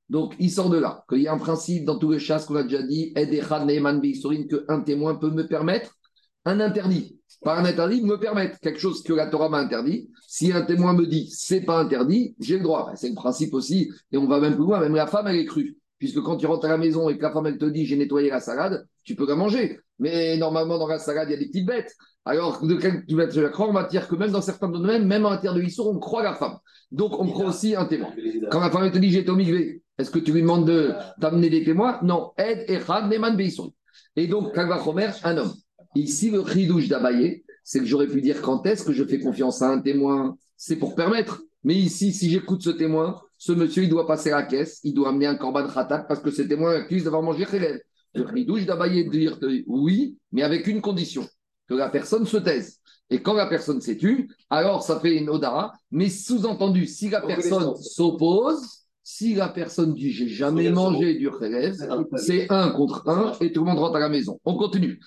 Donc, 0.09 0.33
il 0.39 0.49
sort 0.49 0.71
de 0.71 0.79
là, 0.79 1.05
qu'il 1.07 1.21
y 1.21 1.27
a 1.27 1.33
un 1.33 1.37
principe 1.37 1.85
dans 1.85 1.99
tous 1.99 2.09
les 2.09 2.19
chasses 2.19 2.45
qu'on 2.45 2.55
a 2.55 2.63
déjà 2.63 2.81
dit, 2.81 3.13
Edechad 3.15 3.67
Neeman 3.67 4.01
qu'un 4.01 4.81
témoin 4.81 5.13
peut 5.13 5.29
me 5.29 5.45
permettre 5.45 5.95
un 6.43 6.59
interdit. 6.59 7.19
Par 7.41 7.59
un 7.59 7.65
interdit, 7.65 8.01
me 8.03 8.17
permettre 8.17 8.59
quelque 8.59 8.79
chose 8.79 9.03
que 9.03 9.13
la 9.13 9.27
Torah 9.27 9.49
m'a 9.49 9.59
interdit. 9.59 10.09
Si 10.27 10.51
un 10.51 10.61
témoin 10.61 10.93
me 10.93 11.05
dit 11.05 11.29
c'est 11.31 11.61
pas 11.61 11.79
interdit, 11.79 12.35
j'ai 12.39 12.57
le 12.57 12.63
droit. 12.63 12.91
C'est 12.95 13.09
le 13.09 13.15
principe 13.15 13.53
aussi, 13.53 13.91
et 14.11 14.17
on 14.17 14.27
va 14.27 14.39
même 14.39 14.55
plus 14.55 14.63
loin, 14.63 14.79
même 14.79 14.95
la 14.95 15.07
femme, 15.07 15.27
elle 15.27 15.37
est 15.37 15.45
crue. 15.45 15.77
Puisque 15.99 16.21
quand 16.21 16.37
tu 16.37 16.45
rentres 16.45 16.65
à 16.65 16.69
la 16.69 16.77
maison 16.77 17.09
et 17.09 17.17
que 17.17 17.23
la 17.23 17.31
femme, 17.31 17.47
elle 17.47 17.57
te 17.57 17.65
dit 17.65 17.85
j'ai 17.85 17.95
nettoyé 17.95 18.29
la 18.29 18.39
salade, 18.39 18.85
tu 19.03 19.15
peux 19.15 19.27
la 19.27 19.35
manger. 19.35 19.79
Mais 19.99 20.37
normalement, 20.37 20.77
dans 20.77 20.87
la 20.87 20.99
salade, 20.99 21.29
il 21.29 21.31
y 21.31 21.35
a 21.35 21.37
des 21.37 21.47
petites 21.47 21.65
bêtes. 21.65 21.95
Alors, 22.25 22.65
de 22.65 22.75
quel 22.75 23.05
tu 23.05 23.15
vas 23.15 23.27
te 23.27 23.39
croire 23.47 23.69
en 23.69 23.73
matière 23.73 24.07
que 24.07 24.15
même 24.15 24.31
dans 24.31 24.41
certains 24.41 24.69
domaines, 24.69 25.05
même 25.05 25.25
en 25.25 25.31
matière 25.31 25.53
de 25.53 25.59
l'histoire, 25.59 25.89
on 25.89 25.99
croit 25.99 26.23
la 26.23 26.33
femme. 26.33 26.57
Donc, 26.91 27.19
on 27.19 27.27
croit 27.27 27.47
aussi 27.47 27.75
un 27.75 27.85
témoin. 27.85 28.13
Quand 28.49 28.59
la 28.59 28.69
femme 28.69 28.89
te 28.91 28.97
dit 28.97 29.11
j'ai 29.11 29.29
au 29.29 29.37
Est-ce 29.37 30.09
que 30.09 30.19
tu 30.19 30.31
lui 30.31 30.41
demandes 30.41 30.67
de 30.67 30.93
t'amener 31.19 31.49
des 31.49 31.63
témoins? 31.63 31.99
Non. 32.01 32.31
Ed, 32.37 32.65
Echad, 32.69 33.11
Neman. 33.11 33.37
Et 34.15 34.27
donc, 34.27 34.53
Kalvachomer, 34.53 35.09
un 35.23 35.37
homme. 35.37 35.53
Ici, 35.95 36.31
le 36.31 36.43
chidouche 36.45 36.87
d'Abaye, 36.87 37.43
c'est 37.63 37.79
que 37.79 37.85
j'aurais 37.85 38.07
pu 38.07 38.21
dire 38.21 38.41
quand 38.41 38.65
est-ce 38.65 38.83
que 38.83 38.93
je 38.93 39.03
fais 39.03 39.19
confiance 39.19 39.61
à 39.61 39.69
un 39.69 39.79
témoin 39.79 40.37
C'est 40.57 40.75
pour 40.75 40.95
permettre. 40.95 41.41
Mais 41.63 41.75
ici, 41.75 42.11
si 42.11 42.29
j'écoute 42.29 42.61
ce 42.61 42.71
témoin, 42.71 43.21
ce 43.37 43.51
monsieur, 43.51 43.83
il 43.83 43.89
doit 43.89 44.07
passer 44.07 44.31
à 44.31 44.37
la 44.37 44.43
caisse, 44.43 44.79
il 44.83 44.93
doit 44.93 45.09
amener 45.09 45.27
un 45.27 45.35
corban 45.35 45.67
khatat 45.67 45.99
parce 45.99 46.19
que 46.19 46.31
ce 46.31 46.41
témoin 46.41 46.75
accuse 46.75 47.03
d'avoir 47.03 47.21
mangé 47.21 47.45
khélèv. 47.45 47.79
Le 48.15 48.25
chidouche 48.27 48.65
d'Abaye 48.65 49.09
dire 49.09 49.39
oui, 49.67 50.17
mais 50.31 50.43
avec 50.43 50.67
une 50.67 50.81
condition 50.81 51.27
que 51.67 51.73
la 51.73 51.89
personne 51.89 52.25
se 52.25 52.37
taise. 52.37 52.79
Et 53.09 53.21
quand 53.21 53.33
la 53.33 53.47
personne 53.47 53.81
s'est 53.81 53.97
tue, 53.97 54.29
alors 54.49 54.83
ça 54.83 54.99
fait 54.99 55.15
une 55.17 55.29
odara. 55.29 55.73
Mais 55.91 56.09
sous-entendu, 56.09 56.87
si 56.87 57.09
la 57.09 57.21
personne 57.21 57.75
s'oppose, 57.75 58.82
si 59.03 59.35
la 59.35 59.49
personne 59.49 59.93
dit 59.93 60.11
j'ai 60.11 60.29
jamais 60.29 60.69
mangé 60.71 61.15
du 61.15 61.29
c'est 62.15 62.49
un 62.49 62.69
contre 62.69 63.07
un 63.07 63.33
et 63.41 63.51
tout 63.51 63.59
le 63.61 63.67
monde 63.69 63.79
rentre 63.79 63.97
à 63.97 63.99
la 63.99 64.09
maison. 64.09 64.39
On 64.45 64.55
continue. 64.55 64.99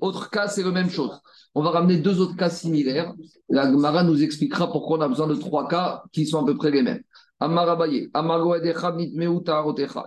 Autre 0.00 0.30
cas, 0.30 0.48
c'est 0.48 0.62
la 0.62 0.70
même 0.70 0.90
chose. 0.90 1.18
On 1.54 1.62
va 1.62 1.70
ramener 1.70 1.96
deux 1.96 2.20
autres 2.20 2.36
cas 2.36 2.50
similaires. 2.50 3.14
La 3.48 3.70
Gemara 3.70 4.04
nous 4.04 4.22
expliquera 4.22 4.70
pourquoi 4.70 4.98
on 4.98 5.00
a 5.00 5.08
besoin 5.08 5.26
de 5.26 5.34
trois 5.34 5.66
cas 5.68 6.02
qui 6.12 6.26
sont 6.26 6.42
à 6.42 6.44
peu 6.44 6.54
près 6.54 6.70
les 6.70 6.82
mêmes. 6.82 7.02
Il 7.40 7.48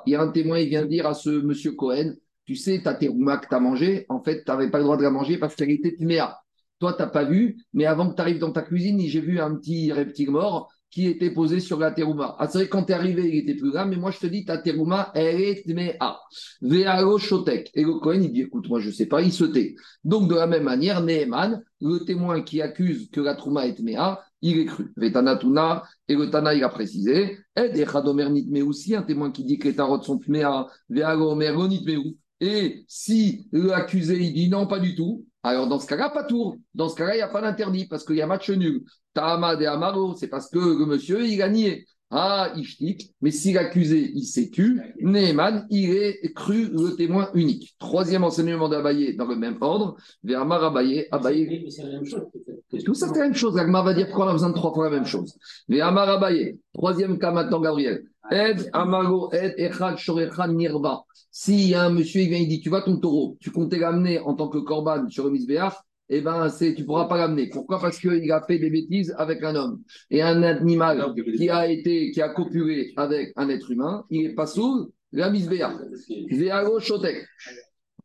y 0.06 0.16
a 0.16 0.22
un 0.22 0.32
témoin, 0.32 0.60
il 0.60 0.70
vient 0.70 0.86
dire 0.86 1.08
à 1.08 1.14
ce 1.14 1.30
monsieur 1.30 1.72
Cohen, 1.72 2.14
tu 2.46 2.56
sais, 2.56 2.82
ta 2.84 2.94
terouma 2.94 3.38
que 3.38 3.48
tu 3.50 3.56
as 3.56 3.60
mangé, 3.60 4.06
en 4.10 4.24
fait, 4.24 4.44
tu 4.44 4.52
n'avais 4.52 4.70
pas 4.70 4.78
le 4.78 4.86
droit 4.86 4.98
de 4.98 5.04
la 5.04 5.10
manger 5.10 5.38
parce 5.38 5.56
qu'elle 5.56 5.72
était 5.72 5.96
tméa. 5.96 6.38
Toi, 6.80 6.94
tu 6.94 7.02
n'as 7.02 7.10
pas 7.10 7.26
vu, 7.26 7.58
mais 7.74 7.86
avant 7.86 8.10
que 8.10 8.16
tu 8.16 8.22
arrives 8.22 8.40
dans 8.40 8.52
ta 8.52 8.62
cuisine, 8.62 9.02
j'ai 9.02 9.22
vu 9.22 9.40
un 9.40 9.56
petit 9.56 9.92
reptile 9.92 10.32
mort 10.32 10.72
qui 10.98 11.06
était 11.06 11.30
posé 11.30 11.60
sur 11.60 11.78
la 11.78 11.92
terouma. 11.92 12.36
Ah, 12.40 12.48
c'est 12.48 12.58
vrai, 12.58 12.70
quand 12.70 12.86
tu 12.86 12.92
es 12.92 12.96
arrivé, 12.96 13.30
il 13.30 13.38
était 13.38 13.54
plus 13.54 13.70
grand, 13.70 13.86
mais 13.86 13.98
moi, 13.98 14.10
je 14.10 14.18
te 14.18 14.26
dis, 14.26 14.46
ta 14.46 14.58
terouma, 14.58 15.12
elle 15.14 15.40
est 15.40 15.64
tméa. 15.64 16.20
Vealo 16.60 17.20
shotek. 17.20 17.70
Et 17.76 17.84
le 17.84 18.00
Cohen, 18.00 18.20
il 18.24 18.32
dit, 18.32 18.42
écoute, 18.42 18.68
moi, 18.68 18.80
je 18.80 18.90
sais 18.90 19.06
pas, 19.06 19.22
il 19.22 19.32
se 19.32 19.44
tait. 19.44 19.76
Donc, 20.04 20.28
de 20.28 20.34
la 20.34 20.48
même 20.48 20.64
manière, 20.64 21.04
Neheman, 21.04 21.62
le 21.82 22.00
témoin 22.00 22.42
qui 22.42 22.64
accuse 22.64 23.12
que 23.12 23.22
la 23.22 23.36
trouma 23.36 23.68
est 23.68 23.76
tméa, 23.76 24.24
il 24.42 24.58
est 24.58 24.66
cru. 24.66 24.92
Vetanatuna, 24.98 25.84
et 26.08 26.16
le 26.16 26.32
Tana, 26.32 26.56
il 26.56 26.64
a 26.64 26.70
précisé, 26.70 27.38
et 27.56 27.86
Chadomer 27.86 28.30
mais 28.50 28.64
aussi 28.64 28.96
un 28.96 29.04
témoin 29.04 29.30
qui 29.30 29.44
dit 29.44 29.60
que 29.60 29.68
les 29.68 29.76
tarots 29.76 30.02
sont 30.02 30.18
tméa, 30.18 30.66
Vealo 30.90 31.30
omer 31.30 31.56
et 32.40 32.86
si 32.88 33.48
l'accusé 33.52 34.20
il 34.20 34.34
dit 34.34 34.50
non, 34.50 34.68
pas 34.68 34.80
du 34.80 34.96
tout, 34.96 35.26
alors 35.48 35.68
dans 35.68 35.80
ce 35.80 35.88
cas-là, 35.88 36.10
pas 36.10 36.24
tour. 36.24 36.58
Dans 36.74 36.90
ce 36.90 36.96
cas-là, 36.96 37.16
il 37.16 37.18
n'y 37.18 37.24
a 37.24 37.28
pas 37.28 37.42
d'interdit 37.42 37.88
parce 37.88 38.06
qu'il 38.06 38.16
y 38.16 38.22
a 38.22 38.28
match 38.28 38.50
nul. 38.50 38.84
Ta'amad 39.14 39.62
et 39.62 39.66
Amaro, 39.66 40.16
c'est 40.16 40.28
parce 40.28 40.50
que 40.50 40.60
le 40.60 40.86
monsieur, 40.86 41.26
il 41.26 41.42
a 41.42 41.50
nié. 41.50 41.86
Ah, 42.10 42.54
Ishtik, 42.56 43.14
mais 43.20 43.32
si 43.32 43.52
l'accusé, 43.52 44.12
il 44.16 44.24
s'est 44.24 44.50
tu, 44.50 44.80
Neyman, 45.02 45.68
il 45.70 45.90
est 45.90 46.34
cru 46.34 46.70
le 46.72 46.96
témoin 46.96 47.30
unique. 47.34 47.76
Troisième 47.80 48.24
enseignement 48.24 48.70
d'Abaye 48.70 49.18
dans 49.18 49.26
le 49.26 49.36
même 49.36 49.58
ordre, 49.60 49.98
vers 50.24 50.50
Abaye, 50.50 51.06
Abaye. 51.12 51.66
Tout 51.66 52.94
ça, 52.94 53.08
c'est 53.08 53.20
la 53.20 53.26
même 53.26 53.36
chose. 53.36 53.58
L'Agma 53.58 53.82
va 53.82 53.94
dire 53.94 54.08
pourquoi 54.08 54.28
on 54.28 54.30
a 54.30 54.34
besoin 54.34 54.50
de 54.52 54.56
trois 54.56 54.74
fois 54.74 54.86
la 54.86 54.96
même 54.96 55.06
chose. 55.06 55.38
Vers 55.68 55.86
Abaye. 55.86 56.58
Troisième 56.74 57.20
cas 57.20 57.32
maintenant, 57.32 57.60
Gabriel. 57.60 58.06
Ed, 58.32 58.70
Amago, 58.74 59.32
Ed, 59.32 59.56
Echad, 59.58 59.98
Shorechan, 59.98 60.54
Nirba. 60.54 61.04
A 61.48 61.82
un 61.86 61.90
monsieur, 61.92 62.22
il 62.22 62.30
vient, 62.30 62.40
il 62.40 62.48
dit 62.48 62.62
Tu 62.62 62.70
vois 62.70 62.82
ton 62.82 62.98
taureau, 62.98 63.38
tu 63.40 63.52
comptais 63.52 63.78
l'amener 63.78 64.20
en 64.20 64.34
tant 64.34 64.50
que 64.50 64.58
corban 64.58 65.08
sur 65.10 65.26
le 65.26 65.32
misbéach, 65.32 65.74
eh 66.10 66.22
ben, 66.22 66.50
c'est, 66.50 66.74
tu 66.74 66.82
ne 66.82 66.88
pourras 66.88 67.06
pas 67.06 67.18
l'amener. 67.18 67.50
Pourquoi? 67.50 67.80
Parce 67.80 68.00
qu'il 68.00 68.32
a 68.32 68.42
fait 68.42 68.60
des 68.60 68.70
bêtises 68.70 69.14
avec 69.18 69.44
un 69.44 69.56
homme. 69.56 69.82
Et 70.10 70.22
un 70.22 70.42
animal 70.42 71.14
qui 71.36 71.50
a 71.50 71.68
été, 71.68 72.12
qui 72.12 72.22
a 72.22 72.30
copulé 72.30 72.94
avec 72.96 73.34
un 73.36 73.50
être 73.50 73.70
humain, 73.72 74.06
il 74.10 74.24
n'est 74.24 74.34
pas 74.34 74.48
sous 74.48 74.92
la 75.12 75.30
misbéach. 75.30 75.76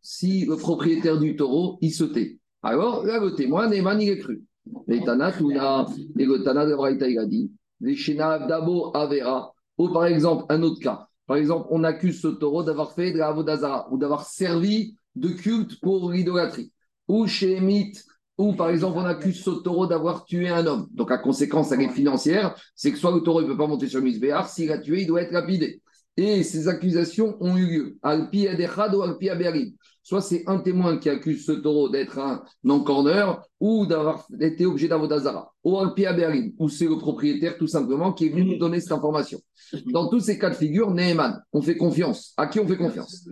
Si 0.01 0.45
le 0.45 0.57
propriétaire 0.57 1.19
du 1.19 1.37
taureau, 1.37 1.79
il 1.81 1.93
se 1.93 2.05
tait. 2.05 2.39
Alors, 2.63 3.05
là, 3.05 3.21
le 3.21 3.35
témoin, 3.35 3.69
Neyman, 3.69 4.01
il 4.01 4.11
est 4.11 4.19
cru. 4.19 4.43
Et 4.89 5.03
Tana, 5.05 5.31
et 5.31 6.25
le 6.25 6.43
Tana 6.43 6.67
de 6.67 6.75
Braïta, 6.75 7.09
il 7.09 7.19
a 7.19 7.27
dit 7.27 7.51
Dabo 7.81 8.95
Avera, 8.95 9.53
ou 9.79 9.89
par 9.89 10.07
exemple, 10.07 10.45
un 10.49 10.63
autre 10.63 10.81
cas. 10.81 11.09
Par 11.27 11.37
exemple, 11.37 11.69
on 11.71 11.85
accuse 11.85 12.21
ce 12.21 12.29
taureau 12.29 12.63
d'avoir 12.63 12.93
fait 12.93 13.13
de 13.13 13.19
la 13.19 13.29
Avodazara 13.29 13.89
ou 13.91 13.99
d'avoir 13.99 14.27
servi 14.27 14.97
de 15.15 15.29
culte 15.29 15.81
pour 15.81 16.11
l'idolâtrie. 16.11 16.73
Ou 17.09 17.27
chez 17.27 17.57
Emite, 17.57 18.05
ou 18.39 18.55
par 18.55 18.71
exemple, 18.71 18.99
on 18.99 19.05
accuse 19.05 19.43
ce 19.43 19.51
taureau 19.51 19.87
d'avoir 19.87 20.25
tué 20.25 20.49
un 20.49 20.67
homme. 20.67 20.89
Donc, 20.93 21.11
la 21.11 21.19
conséquence, 21.19 21.71
elle 21.73 21.83
est 21.83 21.89
financière, 21.91 22.57
c'est 22.75 22.93
que 22.93 22.99
soit 22.99 23.13
le 23.13 23.21
taureau 23.21 23.43
ne 23.43 23.47
peut 23.47 23.57
pas 23.57 23.67
monter 23.67 23.89
sur 23.89 24.01
le 24.01 24.11
s'il 24.47 24.73
a 24.73 24.79
tué, 24.79 25.03
il 25.03 25.07
doit 25.07 25.23
être 25.23 25.33
lapidé. 25.33 25.82
Et 26.17 26.43
ces 26.43 26.69
accusations 26.69 27.37
ont 27.41 27.57
eu 27.57 27.67
lieu. 27.67 27.97
Alpi 28.03 28.47
Adechad 28.47 28.95
ou 28.95 29.03
Alpi 29.03 29.31
Aberim. 29.31 29.73
Soit 30.05 30.21
c'est 30.21 30.43
un 30.49 30.59
témoin 30.59 30.99
qui 30.99 31.09
accuse 31.09 31.47
ce 31.47 31.53
taureau 31.53 31.89
d'être 31.89 32.19
un 32.19 32.43
non-corner 32.65 33.41
ou 33.61 33.87
d'avoir 33.87 34.27
été 34.41 34.67
objet 34.67 34.89
d'Avodazara. 34.89 35.53
Ou 35.63 35.79
Alpi 35.79 36.07
Aberim, 36.07 36.53
ou 36.59 36.69
c'est 36.69 36.87
le 36.87 36.99
propriétaire 36.99 37.57
tout 37.57 37.69
simplement 37.69 38.13
qui 38.13 38.27
est 38.27 38.29
venu 38.31 38.45
nous 38.45 38.59
donner 38.59 38.81
cette 38.81 38.93
information. 38.93 39.39
Dans 39.87 40.09
tous 40.09 40.21
ces 40.21 40.39
cas 40.39 40.51
de 40.51 40.57
figure, 40.57 40.91
Neheman, 40.91 41.41
on 41.53 41.63
fait 41.63 41.77
confiance. 41.77 42.35
À 42.37 42.49
qui 42.49 42.59
on 42.59 42.67
fait 42.67 42.77
confiance? 42.77 43.27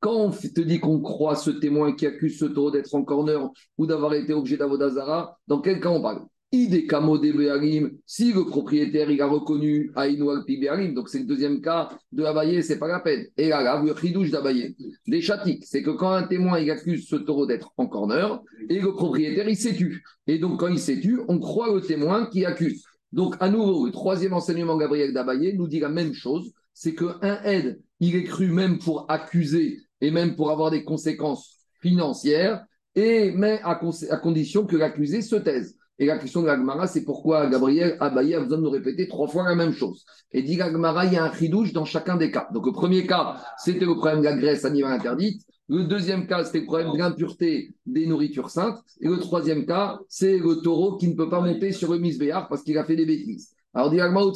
Quand 0.00 0.16
on 0.16 0.30
te 0.30 0.60
dit 0.60 0.80
qu'on 0.80 1.00
croit 1.00 1.36
ce 1.36 1.50
témoin 1.50 1.92
qui 1.94 2.06
accuse 2.06 2.38
ce 2.38 2.44
taureau 2.44 2.70
d'être 2.70 2.94
en 2.94 3.02
corner 3.02 3.50
ou 3.76 3.86
d'avoir 3.86 4.14
été 4.14 4.32
objet 4.32 4.56
d'Avodazara, 4.56 5.38
dans 5.48 5.60
quel 5.60 5.80
cas 5.80 5.90
on 5.90 6.00
parle? 6.00 6.22
Si 6.52 8.32
le 8.32 8.44
propriétaire 8.44 9.10
il 9.10 9.22
a 9.22 9.26
reconnu 9.26 9.90
Aïnou 9.94 10.30
al 10.30 10.44
donc 10.92 11.08
c'est 11.08 11.20
le 11.20 11.24
deuxième 11.24 11.62
cas 11.62 11.88
de 12.12 12.24
Abaye, 12.24 12.62
c'est 12.62 12.78
pas 12.78 12.88
la 12.88 13.00
peine. 13.00 13.26
Et 13.38 13.48
là, 13.48 13.62
là 13.62 13.82
le 13.82 13.94
chidouche 13.96 14.30
d'Abaye, 14.30 14.76
des 15.06 15.22
chatiques, 15.22 15.64
c'est 15.66 15.82
que 15.82 15.90
quand 15.90 16.10
un 16.10 16.24
témoin 16.24 16.60
il 16.60 16.70
accuse 16.70 17.08
ce 17.08 17.16
taureau 17.16 17.46
d'être 17.46 17.72
en 17.78 17.86
corner, 17.86 18.42
et 18.68 18.80
le 18.80 18.92
propriétaire 18.92 19.48
il 19.48 19.56
tu. 19.56 20.04
Et 20.26 20.38
donc 20.38 20.60
quand 20.60 20.68
il 20.68 21.00
tu, 21.00 21.20
on 21.26 21.38
croit 21.38 21.72
le 21.72 21.80
témoin 21.80 22.26
qui 22.26 22.44
accuse. 22.44 22.84
Donc 23.12 23.34
à 23.40 23.48
nouveau, 23.48 23.86
le 23.86 23.92
troisième 23.92 24.34
enseignement 24.34 24.76
Gabriel 24.76 25.14
d'Abaye 25.14 25.56
nous 25.56 25.68
dit 25.68 25.80
la 25.80 25.88
même 25.88 26.12
chose, 26.12 26.52
c'est 26.74 26.94
qu'un 26.94 27.42
aide, 27.44 27.80
il 28.00 28.14
est 28.14 28.24
cru 28.24 28.48
même 28.48 28.78
pour 28.78 29.06
accuser 29.10 29.78
et 30.02 30.10
même 30.10 30.36
pour 30.36 30.50
avoir 30.50 30.70
des 30.70 30.84
conséquences 30.84 31.56
financières, 31.80 32.62
et 32.94 33.32
mais 33.32 33.58
à 33.62 33.74
condition 34.18 34.66
que 34.66 34.76
l'accusé 34.76 35.22
se 35.22 35.36
taise. 35.36 35.78
Et 35.98 36.06
la 36.06 36.18
question 36.18 36.42
de 36.42 36.46
l'Agmara, 36.46 36.86
c'est 36.86 37.04
pourquoi 37.04 37.46
Gabriel 37.48 37.96
Abaye 38.00 38.34
a 38.34 38.40
besoin 38.40 38.58
de 38.58 38.62
nous 38.62 38.70
répéter 38.70 39.08
trois 39.08 39.28
fois 39.28 39.44
la 39.44 39.54
même 39.54 39.72
chose. 39.72 40.04
Et 40.32 40.42
dit 40.42 40.56
l'Agmara, 40.56 41.06
il 41.06 41.12
y 41.12 41.16
a 41.16 41.24
un 41.24 41.32
chidouche 41.32 41.72
dans 41.72 41.84
chacun 41.84 42.16
des 42.16 42.30
cas. 42.30 42.48
Donc 42.52 42.66
le 42.66 42.72
premier 42.72 43.06
cas, 43.06 43.36
c'était 43.58 43.84
le 43.84 43.94
problème 43.94 44.20
de 44.20 44.24
la 44.24 44.36
graisse 44.36 44.64
animale 44.64 44.92
interdite. 44.92 45.42
Le 45.68 45.84
deuxième 45.84 46.26
cas, 46.26 46.44
c'était 46.44 46.60
le 46.60 46.66
problème 46.66 46.92
de 46.92 46.98
l'impureté 46.98 47.74
des 47.86 48.06
nourritures 48.06 48.50
saintes. 48.50 48.78
Et 49.00 49.08
le 49.08 49.18
troisième 49.18 49.64
cas, 49.64 50.00
c'est 50.08 50.38
le 50.38 50.56
taureau 50.56 50.96
qui 50.96 51.08
ne 51.08 51.14
peut 51.14 51.28
pas 51.28 51.40
monter 51.40 51.72
sur 51.72 51.92
le 51.92 51.98
misbéar 51.98 52.48
parce 52.48 52.62
qu'il 52.62 52.76
a 52.78 52.84
fait 52.84 52.96
des 52.96 53.06
bêtises. 53.06 53.54
Alors 53.74 53.90
dit 53.90 53.98
l'Agmara, 53.98 54.32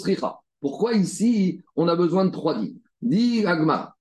pourquoi 0.61 0.95
ici, 0.95 1.63
on 1.75 1.89
a 1.89 1.97
besoin 1.97 2.25
de 2.25 2.31
trois 2.31 2.59
dits 2.59 2.81
Dit 3.03 3.43
l'Agmara, 3.43 3.97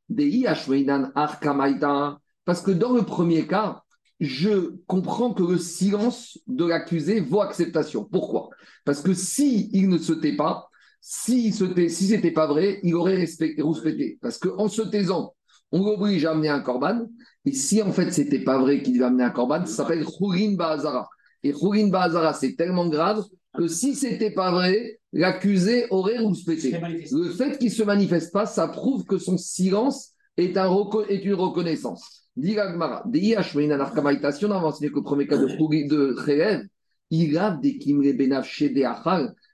parce 2.46 2.62
que 2.62 2.72
dans 2.72 2.94
le 2.94 3.02
premier 3.02 3.48
cas, 3.48 3.84
je 4.19 4.75
comprends 4.88 5.34
que 5.34 5.43
le 5.43 5.57
silence 5.57 6.39
de 6.48 6.65
l'accusé 6.65 7.19
vaut 7.19 7.41
acceptation. 7.41 8.05
Pourquoi? 8.05 8.50
Parce 8.86 9.01
que 9.01 9.13
si 9.13 9.69
il 9.74 9.89
ne 9.89 9.98
se 9.98 10.13
tait 10.13 10.36
pas, 10.36 10.69
si 11.01 11.51
ce 11.51 11.65
si 11.88 12.07
c'était 12.07 12.31
pas 12.31 12.48
vrai, 12.48 12.79
il 12.84 12.95
aurait 12.95 13.15
respecté, 13.15 13.62
respecté. 13.62 14.17
Parce 14.22 14.38
qu'en 14.38 14.67
se 14.67 14.81
taisant, 14.81 15.36
on 15.72 15.84
l'oblige 15.84 16.25
à 16.25 16.31
amener 16.31 16.50
un 16.50 16.62
corban. 16.62 17.05
Et 17.45 17.51
si 17.51 17.81
en 17.81 17.91
fait 17.91 18.12
c'était 18.12 18.43
pas 18.43 18.57
vrai 18.57 18.81
qu'il 18.81 18.93
devait 18.93 19.05
amener 19.05 19.24
un 19.24 19.29
corban, 19.29 19.65
ça 19.65 19.84
s'appelle 19.84 20.05
Khourin 20.05 20.55
Bahazara. 20.55 21.07
Et 21.43 21.51
Khourin 21.51 21.89
Bahazara, 21.89 22.34
c'est 22.34 22.55
tellement 22.55 22.88
grave 22.88 23.24
que 23.55 23.67
si 23.67 23.95
c'était 23.95 24.31
pas 24.31 24.51
vrai, 24.51 25.00
l'accusé 25.13 25.86
aurait 25.89 26.17
respecté. 26.17 26.77
Le 27.12 27.29
fait 27.29 27.57
qu'il 27.57 27.72
se 27.72 27.84
manifeste 27.84 28.34
pas, 28.34 28.45
ça 28.45 28.67
prouve 28.67 29.05
que 29.05 29.17
son 29.17 29.38
silence 29.38 30.12
est, 30.38 30.57
un, 30.57 30.69
est 31.07 31.24
une 31.24 31.36
reconnaissance. 31.36 32.25
Si 32.38 32.58
on 32.58 33.70
a 33.70 33.77
que 33.77 34.86
le 34.86 35.01
premier 35.01 35.27
cas 35.27 35.38
de 35.38 35.48
de 35.88 36.70
il 37.12 37.38
a 37.38 37.51
des 37.51 37.77
kimre. 37.77 38.04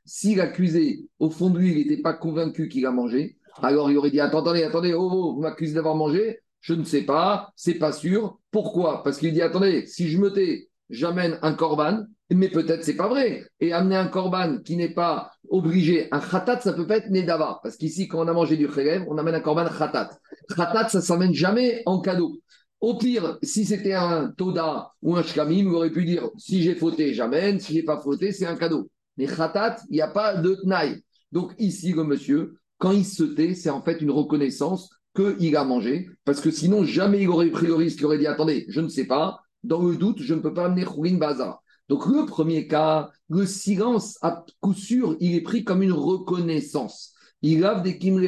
Si 0.06 0.36
l'accusé, 0.36 1.06
au 1.20 1.30
fond 1.30 1.50
de 1.52 1.60
lui, 1.60 1.72
il 1.72 1.78
n'était 1.78 2.02
pas 2.02 2.14
convaincu 2.14 2.70
qu'il 2.70 2.86
a 2.86 2.92
mangé, 2.92 3.38
alors 3.62 3.92
il 3.92 3.98
aurait 3.98 4.10
dit 4.10 4.20
Attendez, 4.20 4.64
attendez, 4.64 4.94
oh, 4.94 5.10
oh 5.12 5.34
vous 5.36 5.42
m'accusez 5.42 5.74
d'avoir 5.74 5.96
mangé? 5.96 6.40
Je 6.60 6.74
ne 6.74 6.84
sais 6.84 7.04
pas, 7.04 7.52
c'est 7.56 7.76
pas 7.76 7.92
sûr. 7.92 8.40
Pourquoi? 8.50 9.04
Parce 9.04 9.18
qu'il 9.18 9.34
dit 9.34 9.42
Attendez, 9.42 9.86
si 9.86 10.10
je 10.10 10.18
me 10.18 10.32
tais, 10.32 10.70
j'amène 10.90 11.38
un 11.44 11.54
korban, 11.54 12.06
mais 12.32 12.50
peut-être 12.50 12.84
c'est 12.84 12.96
pas 12.96 13.08
vrai. 13.08 13.46
Et 13.60 13.74
amener 13.74 13.96
un 13.96 14.08
korban 14.08 14.58
qui 14.60 14.76
n'est 14.76 14.94
pas 14.94 15.32
obligé, 15.50 16.08
un 16.12 16.20
khatat, 16.20 16.62
ça 16.62 16.74
peut 16.74 16.88
pas 16.88 16.98
être 16.98 17.10
nedava. 17.10 17.60
Parce 17.62 17.78
qu'ici, 17.78 18.08
quand 18.08 18.24
on 18.24 18.28
a 18.28 18.34
mangé 18.34 18.58
du 18.58 18.68
khelev, 18.68 19.06
on 19.08 19.18
amène 19.18 19.36
un 19.36 19.42
korban 19.42 19.68
khatat. 19.68 20.18
Khatat, 20.56 20.90
ça 20.90 21.02
s'amène 21.02 21.34
jamais 21.34 21.84
en 21.86 22.00
cadeau. 22.00 22.40
Au 22.82 22.98
pire, 22.98 23.38
si 23.44 23.64
c'était 23.64 23.94
un 23.94 24.34
Toda 24.36 24.92
ou 25.04 25.16
un 25.16 25.22
Shkamim, 25.22 25.70
vous 25.70 25.76
aurait 25.76 25.92
pu 25.92 26.04
dire 26.04 26.28
si 26.38 26.64
j'ai 26.64 26.74
fauté, 26.74 27.14
j'amène, 27.14 27.60
si 27.60 27.74
j'ai 27.74 27.84
pas 27.84 28.02
fauté, 28.02 28.32
c'est 28.32 28.48
un 28.48 28.56
cadeau. 28.56 28.90
Mais 29.18 29.28
Khatat, 29.28 29.78
il 29.90 29.94
n'y 29.94 30.02
a 30.02 30.08
pas 30.08 30.36
de 30.36 30.56
Tnaï. 30.56 31.04
Donc 31.32 31.54
ici, 31.60 31.94
le 31.94 32.04
monsieur, 32.04 32.56
quand 32.80 32.92
il 32.92 33.06
se 33.06 33.24
tait, 33.24 33.54
c'est 33.54 33.70
en 33.70 33.84
fait 33.84 34.02
une 34.02 34.10
reconnaissance 34.10 34.90
qu'il 35.16 35.56
a 35.56 35.64
mangé, 35.64 36.10
parce 36.26 36.42
que 36.42 36.50
sinon, 36.50 36.84
jamais 36.84 37.22
il 37.22 37.30
aurait 37.30 37.52
pris 37.52 37.68
le 37.68 37.76
risque, 37.76 38.00
il 38.00 38.06
aurait 38.06 38.18
dit, 38.18 38.26
attendez, 38.26 38.66
je 38.68 38.82
ne 38.82 38.88
sais 38.88 39.06
pas, 39.06 39.42
dans 39.64 39.84
le 39.84 39.96
doute, 39.96 40.22
je 40.22 40.34
ne 40.34 40.40
peux 40.40 40.54
pas 40.54 40.66
amener 40.66 40.84
Khourin 40.84 41.18
Bazar. 41.18 41.62
Donc 41.88 42.08
le 42.08 42.26
premier 42.26 42.68
cas, 42.68 43.12
le 43.30 43.46
silence, 43.46 44.18
à 44.24 44.44
coup 44.60 44.74
sûr, 44.74 45.18
il 45.20 45.36
est 45.36 45.42
pris 45.42 45.64
comme 45.64 45.84
une 45.84 45.92
reconnaissance. 45.92 47.14
Il 47.42 47.66
a 47.66 47.80
des 47.80 47.98
kimre 47.98 48.20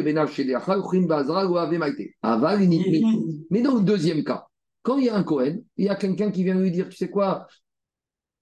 n'y- 2.68 3.46
Mais 3.52 3.62
dans 3.62 3.76
le 3.76 3.82
deuxième 3.82 4.24
cas, 4.24 4.48
quand 4.82 4.98
il 4.98 5.06
y 5.06 5.10
a 5.10 5.16
un 5.16 5.24
Cohen, 5.24 5.60
il 5.78 5.86
y 5.86 5.90
a 5.90 5.96
quelqu'un 5.96 6.32
qui 6.32 6.44
vient 6.44 6.56
lui 6.60 6.72
dire, 6.72 6.90
tu 6.90 6.98
sais 6.98 7.10
quoi, 7.10 7.48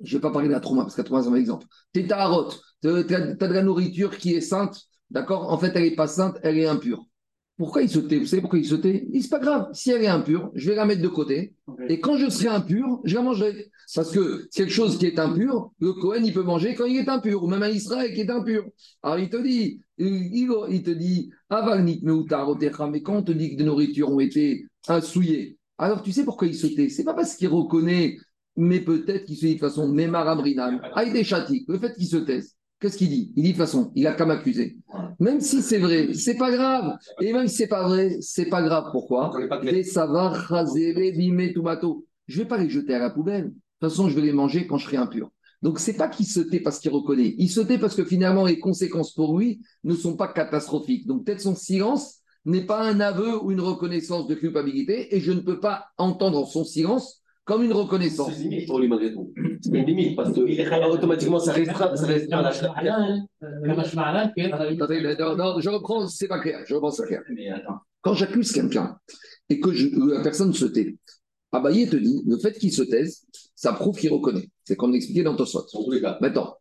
je 0.04 0.16
ne 0.16 0.18
vais 0.18 0.22
pas 0.22 0.32
parler 0.32 0.48
de 0.48 0.54
la 0.54 0.60
trauma, 0.60 0.84
parce 0.84 0.96
que 0.96 1.02
la 1.02 1.06
trauma, 1.06 1.24
c'est 1.24 1.30
un 1.30 1.36
exemple. 1.36 1.68
Tu 1.94 2.00
es 2.00 2.08
tarot, 2.08 2.50
tu 2.82 2.88
as, 2.88 3.04
de 3.04 3.54
la 3.54 3.62
nourriture 3.64 4.18
qui 4.18 4.34
est 4.34 4.42
sainte, 4.42 4.82
d'accord? 5.10 5.52
En 5.52 5.58
fait, 5.58 5.72
elle 5.76 5.84
n'est 5.84 5.96
pas 5.96 6.08
sainte, 6.08 6.38
elle 6.42 6.58
est 6.58 6.66
impure. 6.66 7.06
Pourquoi 7.58 7.84
il 7.84 7.90
se 7.90 8.00
tait? 8.00 8.18
Vous 8.18 8.26
savez 8.26 8.42
pourquoi 8.42 8.58
il 8.58 8.66
se 8.66 8.74
tait? 8.76 9.04
Il 9.08 9.12
dit, 9.12 9.22
c'est 9.22 9.30
pas 9.30 9.40
grave, 9.40 9.68
si 9.74 9.92
elle 9.92 10.02
est 10.04 10.08
impure, 10.08 10.52
je 10.56 10.70
vais 10.70 10.76
la 10.76 10.86
mettre 10.86 11.02
de 11.02 11.08
côté, 11.08 11.54
et 11.90 12.00
quand 12.00 12.18
je 12.18 12.30
serai 12.30 12.48
impur, 12.48 13.02
je 13.04 13.14
la 13.14 13.22
mangerai. 13.22 13.70
Parce 13.96 14.12
que 14.12 14.48
quelque 14.54 14.72
chose 14.72 14.98
qui 14.98 15.06
est 15.06 15.20
impur, 15.20 15.72
le 15.80 15.94
Cohen, 15.94 16.22
il 16.24 16.34
peut 16.34 16.44
manger 16.44 16.76
quand 16.76 16.86
il 16.86 16.98
est 16.98 17.10
impur, 17.10 17.44
ou 17.44 17.48
même 17.48 17.64
un 17.64 17.70
Israël 17.70 18.14
qui 18.14 18.22
est 18.22 18.30
impur. 18.30 18.66
Alors 19.04 19.20
il 19.20 19.30
te 19.30 19.38
dit, 19.38 19.82
il, 19.98 20.50
il 20.70 20.84
te 20.84 20.92
dit, 20.92 21.32
avalnik 21.50 22.04
mais 22.04 23.02
quand 23.02 23.18
on 23.18 23.24
te 23.24 23.32
dit 23.32 23.52
que 23.52 23.58
des 23.58 23.64
nourritures 23.64 24.12
ont 24.12 24.20
été 24.20 24.66
souillées, 25.02 25.58
alors 25.78 26.04
tu 26.04 26.12
sais 26.12 26.24
pourquoi 26.24 26.48
il 26.48 26.56
se 26.56 26.68
tait 26.68 26.90
C'est 26.90 27.04
pas 27.04 27.14
parce 27.14 27.36
qu'il 27.36 27.50
reconnaît, 27.50 28.18
mais 28.56 28.80
peut-être 28.80 29.26
qu'il 29.26 29.36
se 29.36 29.46
dit 29.46 29.56
de 29.56 29.60
toute 29.60 29.70
façon, 29.70 29.88
Memarabrinan, 29.88 30.80
Aïdé 30.94 31.24
Chati, 31.24 31.66
le 31.68 31.78
fait 31.78 31.94
qu'il 31.94 32.08
se 32.08 32.18
taise. 32.18 32.56
Qu'est-ce 32.80 32.98
qu'il 32.98 33.10
dit? 33.10 33.32
Il 33.36 33.44
dit 33.44 33.50
de 33.50 33.58
toute 33.58 33.66
façon, 33.66 33.92
il 33.96 34.08
a 34.08 34.14
qu'à 34.14 34.26
m'accuser. 34.26 34.78
Même 35.20 35.40
si 35.40 35.62
c'est 35.62 35.78
vrai, 35.78 36.14
c'est 36.14 36.38
pas 36.38 36.52
grave. 36.52 36.98
Et 37.20 37.32
même 37.32 37.48
si 37.48 37.56
c'est 37.58 37.68
pas 37.68 37.88
vrai, 37.88 38.18
c'est 38.22 38.48
pas 38.48 38.64
grave. 38.64 38.86
Pourquoi? 38.92 39.32
Je 42.28 42.38
vais 42.40 42.46
pas 42.46 42.58
les 42.58 42.70
jeter 42.70 42.94
à 42.96 43.00
la 43.00 43.10
poubelle. 43.12 43.52
De 43.82 43.88
toute 43.88 43.96
façon, 43.96 44.10
je 44.10 44.16
vais 44.16 44.22
les 44.22 44.32
manger 44.34 44.68
quand 44.68 44.78
je 44.78 44.86
serai 44.86 44.98
impur. 44.98 45.30
Donc, 45.64 45.80
c'est 45.80 45.94
pas 45.94 46.08
qu'il 46.08 46.26
se 46.26 46.40
tait 46.40 46.60
parce 46.60 46.80
qu'il 46.80 46.92
reconnaît. 46.92 47.36
Il 47.38 47.50
se 47.50 47.62
tait 47.62 47.78
parce 47.78 47.96
que 47.96 48.04
finalement, 48.06 48.46
les 48.46 48.60
conséquences 48.60 49.14
pour 49.14 49.38
lui 49.38 49.62
ne 49.84 49.96
sont 49.96 50.16
pas 50.16 50.28
catastrophiques. 50.28 51.08
Donc, 51.08 51.26
peut-être 51.26 51.42
son 51.42 51.56
silence 51.56 52.20
n'est 52.46 52.66
pas 52.66 52.82
un 52.84 53.00
aveu 53.00 53.44
ou 53.44 53.52
une 53.52 53.62
reconnaissance 53.62 54.28
de 54.28 54.36
culpabilité 54.36 55.16
et 55.16 55.20
je 55.20 55.32
ne 55.32 55.40
peux 55.40 55.60
pas 55.60 55.86
entendre 55.98 56.48
son 56.48 56.64
silence 56.64 57.22
comme 57.44 57.64
une 57.64 57.74
reconnaissance. 57.74 58.34
C'est 58.36 58.44
limite 58.44 58.68
pour 58.68 58.80
lui 58.80 58.88
malgré 58.88 59.14
tout. 59.14 59.34
C'est 59.62 59.70
une 59.70 59.86
limite 59.86 60.16
parce 60.16 60.32
que 60.32 60.90
automatiquement 60.92 61.40
ça 61.40 61.54
restreint, 61.54 61.96
ça 61.96 62.06
restreint 62.06 62.42
la 62.42 62.52
non, 65.36 65.60
je 65.60 65.70
reprends, 65.70 66.08
c'est 66.08 66.28
pas 66.28 66.40
clair. 66.40 66.64
Je 66.66 66.76
reprends 66.76 66.92
ça 66.92 67.06
clair. 67.06 67.22
Quand 68.02 68.14
j'accuse 68.14 68.52
quelqu'un 68.52 68.98
et 69.50 69.60
que 69.60 69.72
je- 69.74 69.90
la 70.14 70.22
personne 70.22 70.54
se 70.54 70.66
tait, 70.66 70.98
Abaye 71.52 71.90
te 71.90 71.98
dit, 71.98 72.22
le 72.26 72.38
fait 72.40 72.54
qu'il 72.54 72.72
se 72.72 72.84
taise, 72.84 73.26
ça 73.62 73.74
prouve 73.74 73.96
qu'il 73.96 74.12
reconnaît. 74.12 74.50
C'est 74.64 74.76
comme 74.76 74.92
l'expliquait 74.92 75.22
dans 75.22 75.36
Tosot. 75.36 75.68
Maintenant, 76.20 76.56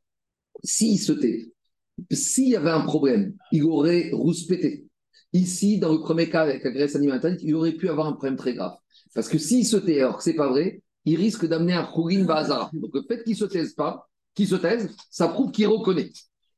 s'il 0.62 0.98
se 0.98 1.12
tait, 1.12 1.50
s'il 2.12 2.50
y 2.50 2.56
avait 2.56 2.68
un 2.68 2.82
problème, 2.82 3.34
il 3.52 3.64
aurait 3.64 4.10
rouspété. 4.12 4.86
Ici, 5.32 5.78
dans 5.78 5.94
le 5.94 6.00
premier 6.00 6.28
cas 6.28 6.42
avec 6.42 6.62
la 6.62 6.70
graisse 6.70 6.94
animale, 6.96 7.38
il 7.40 7.54
aurait 7.54 7.72
pu 7.72 7.88
avoir 7.88 8.06
un 8.06 8.12
problème 8.12 8.36
très 8.36 8.52
grave. 8.52 8.74
Parce 9.14 9.30
que 9.30 9.38
s'il 9.38 9.64
se 9.64 9.78
tait 9.78 10.00
alors 10.00 10.18
que 10.18 10.22
c'est 10.22 10.34
pas 10.34 10.50
vrai, 10.50 10.82
il 11.06 11.16
risque 11.16 11.46
d'amener 11.46 11.72
un 11.72 11.84
Khourin 11.84 12.24
Bazara. 12.24 12.70
Donc 12.74 12.90
le 12.92 13.02
fait 13.08 13.24
qu'il 13.24 13.34
se 13.34 13.46
taise 13.46 13.72
pas, 13.72 14.06
qu'il 14.34 14.46
se 14.46 14.56
taise, 14.56 14.94
ça 15.08 15.28
prouve 15.28 15.52
qu'il 15.52 15.68
reconnaît. 15.68 16.10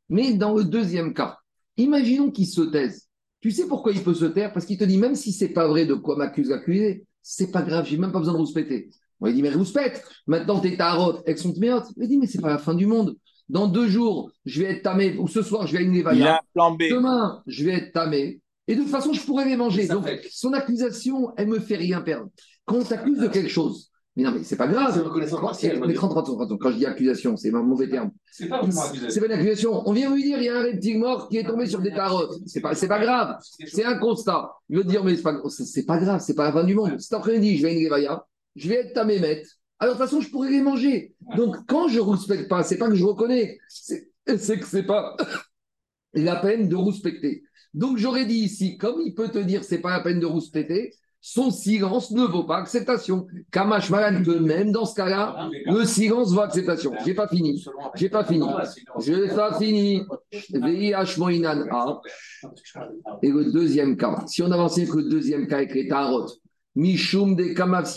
Mais 0.08 0.34
dans 0.34 0.54
le 0.54 0.64
deuxième 0.64 1.14
cas, 1.14 1.38
imaginons 1.76 2.32
qu'il 2.32 2.49
se 2.49 2.62
taise. 2.62 3.06
Tu 3.40 3.52
sais 3.52 3.68
pourquoi 3.68 3.92
il 3.92 4.02
peut 4.02 4.14
se 4.14 4.25
taire? 4.25 4.52
Parce 4.52 4.66
qu'il 4.66 4.76
te 4.76 4.82
dit, 4.82 4.99
même 4.99 5.14
si 5.14 5.30
c'est 5.30 5.50
pas 5.50 5.68
vrai 5.68 5.87
de 5.87 5.94
quoi 5.94 6.16
m'accuse 6.16 6.49
l'accusé, 6.49 7.06
c'est 7.22 7.52
pas 7.52 7.62
grave, 7.62 7.87
j'ai 7.88 7.96
même 7.96 8.11
pas 8.11 8.18
besoin 8.18 8.34
de 8.34 8.38
rouspéter. 8.38 8.90
On 9.22 9.26
lui 9.26 9.35
dit, 9.35 9.42
mais 9.42 9.50
rouspète, 9.50 10.04
maintenant 10.26 10.58
t'es 10.58 10.76
tarot, 10.76 11.20
elles 11.26 11.38
sont 11.38 11.54
méotes. 11.58 11.87
Il 11.96 12.08
dit, 12.08 12.18
mais 12.18 12.26
c'est 12.26 12.40
pas 12.40 12.50
la 12.50 12.58
fin 12.58 12.74
du 12.74 12.87
monde. 12.87 13.16
Dans 13.48 13.68
deux 13.68 13.87
jours, 13.87 14.32
je 14.44 14.62
vais 14.62 14.72
être 14.72 14.82
tamé, 14.82 15.16
ou 15.16 15.28
ce 15.28 15.42
soir, 15.42 15.66
je 15.66 15.72
vais 15.72 15.78
à 15.78 15.82
une 15.82 15.94
Il 15.94 16.22
a 16.24 16.37
un 16.37 16.40
plan 16.52 16.72
B. 16.72 16.82
Demain, 16.90 17.42
je 17.46 17.64
vais 17.64 17.74
être 17.74 17.92
tamé. 17.92 18.40
Et 18.66 18.74
de 18.74 18.80
toute 18.80 18.90
façon, 18.90 19.12
je 19.12 19.24
pourrais 19.24 19.44
les 19.44 19.56
manger. 19.56 19.87
Donc, 19.87 20.04
fait. 20.04 20.26
son 20.30 20.52
accusation, 20.52 21.32
elle 21.37 21.48
me 21.48 21.61
fait 21.61 21.76
rien 21.76 22.00
perdre. 22.00 22.28
Quand 22.64 22.76
on 22.76 22.85
t'accuse 22.85 23.18
de 23.18 23.28
quelque 23.28 23.48
chose, 23.48 23.92
mais 24.16 24.24
non, 24.24 24.32
mais 24.32 24.42
c'est 24.42 24.56
pas 24.56 24.66
grave. 24.66 24.96
une 24.96 25.02
reconnaissance 25.02 25.40
partielle. 25.40 25.80
Mais 25.87 25.94
30, 25.94 26.11
30, 26.11 26.26
30, 26.26 26.58
quand 26.58 26.70
je 26.70 26.76
dis 26.76 26.87
accusation, 26.87 27.37
c'est 27.37 27.54
un 27.54 27.62
mauvais 27.62 27.88
terme. 27.88 28.11
C'est 28.30 28.46
pas 28.46 28.61
vraiment 28.61 28.82
accusé. 28.82 29.11
C'est 29.11 29.20
pas 29.20 29.26
une 29.26 29.32
accusation. 29.32 29.82
On 29.87 29.92
vient 29.92 30.14
lui 30.14 30.22
dire, 30.22 30.38
il 30.38 30.44
y 30.44 30.48
a 30.48 30.58
un 30.58 30.62
reptile 30.62 30.98
mort 30.98 31.28
qui 31.28 31.38
est 31.38 31.44
tombé 31.44 31.66
sur 31.66 31.80
des 31.80 31.92
tarotes. 31.92 32.35
C'est 32.46 32.61
pas, 32.61 32.74
c'est 32.74 32.88
pas 32.88 32.98
grave. 32.98 33.38
C'est 33.40 33.85
un 33.85 33.96
constat. 33.98 34.50
Il 34.68 34.76
veut 34.76 34.85
dire, 34.85 35.02
mais 35.02 35.16
c'est 35.16 35.22
pas, 35.22 35.40
c'est 35.48 35.87
pas 35.87 35.98
grave, 35.98 36.20
c'est 36.20 36.35
pas 36.35 36.44
la 36.44 36.52
fin 36.52 36.64
du 36.64 36.74
monde. 36.74 37.00
Cet 37.00 37.14
après-midi, 37.14 37.56
je 37.56 37.62
vais 37.62 37.70
à 37.70 37.72
une 37.72 37.85
Levaya, 37.85 38.26
je 38.56 38.68
vais 38.68 38.76
être 38.76 38.92
tamé 38.92 39.18
maître. 39.18 39.48
Alors, 39.78 39.94
de 39.94 39.98
toute 39.98 40.08
façon, 40.08 40.20
je 40.20 40.30
pourrais 40.30 40.50
les 40.50 40.60
manger. 40.60 41.14
Donc, 41.36 41.56
quand 41.66 41.88
je 41.88 41.98
ne 41.98 42.04
respecte 42.04 42.48
pas, 42.48 42.62
c'est 42.62 42.78
pas 42.78 42.88
que 42.88 42.94
je 42.94 43.04
reconnais, 43.04 43.58
c'est 43.68 44.06
que 44.26 44.66
c'est 44.66 44.84
pas 44.84 45.16
la 46.14 46.36
peine 46.36 46.68
de 46.68 46.76
respecter. 46.76 47.42
Donc, 47.74 47.98
j'aurais 47.98 48.26
dit 48.26 48.38
ici, 48.38 48.78
comme 48.78 49.00
il 49.00 49.14
peut 49.14 49.28
te 49.28 49.38
dire 49.38 49.64
c'est 49.64 49.80
pas 49.80 49.90
la 49.90 50.00
peine 50.00 50.20
de 50.20 50.26
respecter, 50.26 50.92
son 51.24 51.52
silence 51.52 52.10
ne 52.10 52.24
vaut 52.24 52.42
pas 52.42 52.58
acceptation. 52.58 53.28
Kamash 53.52 53.90
Malan, 53.90 54.22
que 54.24 54.32
même 54.32 54.72
dans 54.72 54.84
ce 54.84 54.96
cas-là, 54.96 55.48
le 55.66 55.84
silence 55.84 56.32
vaut 56.32 56.40
acceptation. 56.40 56.92
J'ai 57.04 57.14
pas 57.14 57.28
fini. 57.28 57.64
J'ai 57.94 58.08
pas 58.08 58.24
fini. 58.24 58.46
Je 58.98 59.12
n'ai 59.12 59.28
pas 59.28 59.56
fini. 59.56 60.02
VIH 60.52 61.18
Moïnan 61.18 61.64
A. 61.70 62.00
Et 63.22 63.28
le 63.28 63.52
deuxième 63.52 63.96
cas, 63.96 64.24
si 64.26 64.42
on 64.42 64.50
avançait 64.50 64.84
que 64.84 64.96
le 64.96 65.08
deuxième 65.08 65.46
cas 65.46 65.58
avec 65.58 65.74
les 65.74 65.86
Tarot, 65.86 66.26
Mishum 66.74 67.37
de 67.37 67.44
Kamav. 67.54 67.88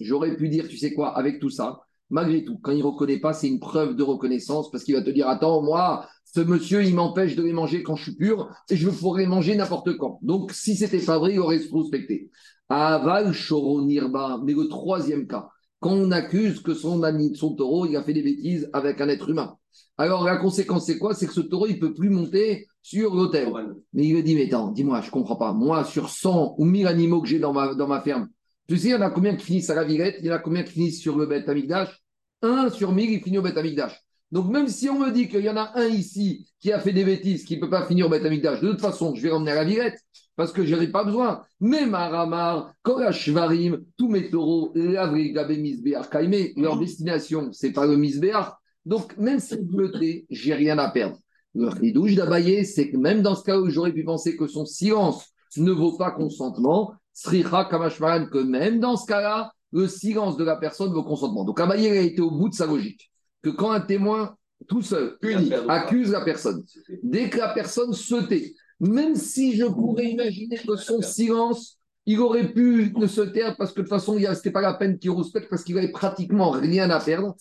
J'aurais 0.00 0.36
pu 0.36 0.48
dire, 0.48 0.68
tu 0.68 0.76
sais 0.76 0.92
quoi, 0.92 1.16
avec 1.16 1.40
tout 1.40 1.50
ça, 1.50 1.80
malgré 2.10 2.44
tout, 2.44 2.58
quand 2.62 2.72
il 2.72 2.78
ne 2.78 2.84
reconnaît 2.84 3.18
pas, 3.18 3.32
c'est 3.32 3.48
une 3.48 3.60
preuve 3.60 3.96
de 3.96 4.02
reconnaissance 4.02 4.70
parce 4.70 4.84
qu'il 4.84 4.94
va 4.94 5.02
te 5.02 5.10
dire, 5.10 5.28
attends, 5.28 5.62
moi, 5.62 6.06
ce 6.24 6.40
monsieur, 6.40 6.84
il 6.84 6.94
m'empêche 6.94 7.34
de 7.34 7.42
les 7.42 7.52
manger 7.52 7.82
quand 7.82 7.96
je 7.96 8.04
suis 8.04 8.16
pur 8.16 8.50
et 8.68 8.76
je 8.76 8.90
pourrais 8.90 9.26
manger 9.26 9.56
n'importe 9.56 9.96
quand. 9.96 10.18
Donc, 10.22 10.52
si 10.52 10.76
c'était 10.76 10.98
pas 10.98 11.18
vrai, 11.18 11.34
il 11.34 11.40
aurait 11.40 11.60
respecté. 11.72 12.30
Aval 12.68 13.32
Shoron 13.32 13.82
Nirba. 13.82 14.40
Mais 14.44 14.52
le 14.52 14.68
troisième 14.68 15.26
cas, 15.26 15.48
quand 15.80 15.92
on 15.92 16.10
accuse 16.10 16.60
que 16.60 16.74
son, 16.74 17.02
ami, 17.02 17.34
son 17.36 17.54
taureau, 17.54 17.86
il 17.86 17.96
a 17.96 18.02
fait 18.02 18.12
des 18.12 18.22
bêtises 18.22 18.68
avec 18.72 19.00
un 19.00 19.08
être 19.08 19.30
humain. 19.30 19.56
Alors, 19.98 20.24
la 20.24 20.36
conséquence, 20.36 20.86
c'est 20.86 20.98
quoi? 20.98 21.14
C'est 21.14 21.26
que 21.26 21.32
ce 21.32 21.40
taureau, 21.40 21.66
il 21.66 21.78
peut 21.78 21.94
plus 21.94 22.10
monter 22.10 22.66
sur 22.86 23.16
l'autel. 23.16 23.52
Mais 23.92 24.06
il 24.06 24.14
me 24.14 24.22
dit, 24.22 24.36
mais 24.36 24.46
attends, 24.46 24.70
dis-moi, 24.70 25.00
je 25.00 25.10
comprends 25.10 25.34
pas. 25.34 25.52
Moi, 25.52 25.82
sur 25.82 26.08
100 26.08 26.54
ou 26.56 26.64
1000 26.64 26.86
animaux 26.86 27.20
que 27.20 27.26
j'ai 27.26 27.40
dans 27.40 27.52
ma, 27.52 27.74
dans 27.74 27.88
ma 27.88 28.00
ferme, 28.00 28.28
tu 28.68 28.76
sais, 28.78 28.88
il 28.88 28.90
y 28.92 28.94
en 28.94 29.00
a 29.00 29.10
combien 29.10 29.34
qui 29.34 29.44
finissent 29.44 29.70
à 29.70 29.74
la 29.74 29.82
Villette 29.82 30.18
Il 30.20 30.26
y 30.26 30.30
en 30.30 30.34
a 30.34 30.38
combien 30.38 30.62
qui 30.62 30.72
finissent 30.72 31.00
sur 31.00 31.18
le 31.18 31.26
bête 31.26 31.48
amigdash? 31.48 32.00
Un 32.42 32.70
sur 32.70 32.92
1000, 32.92 33.10
il 33.10 33.20
finit 33.20 33.38
au 33.38 33.42
bête 33.42 33.56
amigdash. 33.56 34.00
Donc, 34.30 34.48
même 34.50 34.68
si 34.68 34.88
on 34.88 35.00
me 35.00 35.10
dit 35.10 35.28
qu'il 35.28 35.40
y 35.40 35.50
en 35.50 35.56
a 35.56 35.72
un 35.74 35.88
ici 35.88 36.46
qui 36.60 36.72
a 36.72 36.78
fait 36.78 36.92
des 36.92 37.04
bêtises, 37.04 37.44
qui 37.44 37.56
ne 37.56 37.60
peut 37.60 37.70
pas 37.70 37.84
finir 37.86 38.06
au 38.06 38.08
bête 38.08 38.24
amigdash, 38.24 38.60
de 38.60 38.70
toute 38.70 38.80
façon, 38.80 39.16
je 39.16 39.22
vais 39.22 39.30
ramener 39.30 39.50
à 39.50 39.56
la 39.56 39.64
Villette 39.64 39.98
parce 40.36 40.52
que 40.52 40.64
je 40.64 40.72
n'aurai 40.72 40.86
pas 40.86 41.02
besoin. 41.02 41.42
Mais 41.58 41.86
Maramar, 41.86 42.72
Korashvarim, 42.82 43.84
tous 43.98 44.08
mes 44.08 44.30
taureaux, 44.30 44.70
Lavri, 44.76 45.32
Gabé, 45.32 45.56
Misbéar, 45.58 46.08
Kaimé, 46.08 46.52
leur 46.56 46.78
destination, 46.78 47.48
c'est 47.50 47.72
pas 47.72 47.86
le 47.86 47.96
Misbéar. 47.96 48.60
Donc, 48.84 49.16
même 49.16 49.40
si 49.40 49.56
je 49.56 49.76
me 49.76 49.90
tais, 49.90 50.26
j'ai 50.30 50.54
rien 50.54 50.78
à 50.78 50.88
perdre. 50.88 51.18
Le 51.56 51.68
ridouche 51.68 52.14
d'Abaye, 52.14 52.66
c'est 52.66 52.90
que 52.90 52.96
même 52.98 53.22
dans 53.22 53.34
ce 53.34 53.42
cas 53.42 53.58
où 53.58 53.68
j'aurais 53.70 53.92
pu 53.92 54.04
penser 54.04 54.36
que 54.36 54.46
son 54.46 54.66
silence 54.66 55.32
ne 55.56 55.72
vaut 55.72 55.96
pas 55.96 56.10
consentement, 56.10 56.92
Sricha 57.14 57.64
Kamashmaran, 57.64 58.26
que 58.26 58.38
même 58.38 58.78
dans 58.78 58.96
ce 58.96 59.06
cas-là, 59.06 59.52
le 59.72 59.88
silence 59.88 60.36
de 60.36 60.44
la 60.44 60.56
personne 60.56 60.92
vaut 60.92 61.02
consentement. 61.02 61.44
Donc 61.44 61.58
Abaye 61.58 61.88
a 61.88 62.00
été 62.02 62.20
au 62.20 62.30
bout 62.30 62.50
de 62.50 62.54
sa 62.54 62.66
logique. 62.66 63.10
Que 63.42 63.50
quand 63.50 63.70
un 63.70 63.80
témoin, 63.80 64.36
tout 64.68 64.82
seul, 64.82 65.16
unique, 65.22 65.54
accuse 65.68 66.10
la 66.10 66.22
personne, 66.22 66.62
dès 67.02 67.30
que 67.30 67.38
la 67.38 67.48
personne 67.48 67.92
se 67.92 68.16
tait, 68.26 68.54
même 68.80 69.14
si 69.14 69.56
je 69.56 69.64
pourrais 69.64 70.10
imaginer 70.10 70.58
que 70.58 70.76
son 70.76 71.00
silence, 71.00 71.78
il 72.04 72.20
aurait 72.20 72.52
pu 72.52 72.92
ne 72.96 73.06
se 73.06 73.22
taire 73.22 73.56
parce 73.56 73.72
que 73.72 73.78
de 73.78 73.82
toute 73.82 73.90
façon, 73.90 74.18
ce 74.18 74.28
n'était 74.28 74.50
pas 74.50 74.60
la 74.60 74.74
peine 74.74 74.98
qu'il 74.98 75.10
respecte 75.10 75.48
parce 75.48 75.64
qu'il 75.64 75.76
avait 75.78 75.90
pratiquement 75.90 76.50
rien 76.50 76.90
à 76.90 77.00
perdre. 77.00 77.34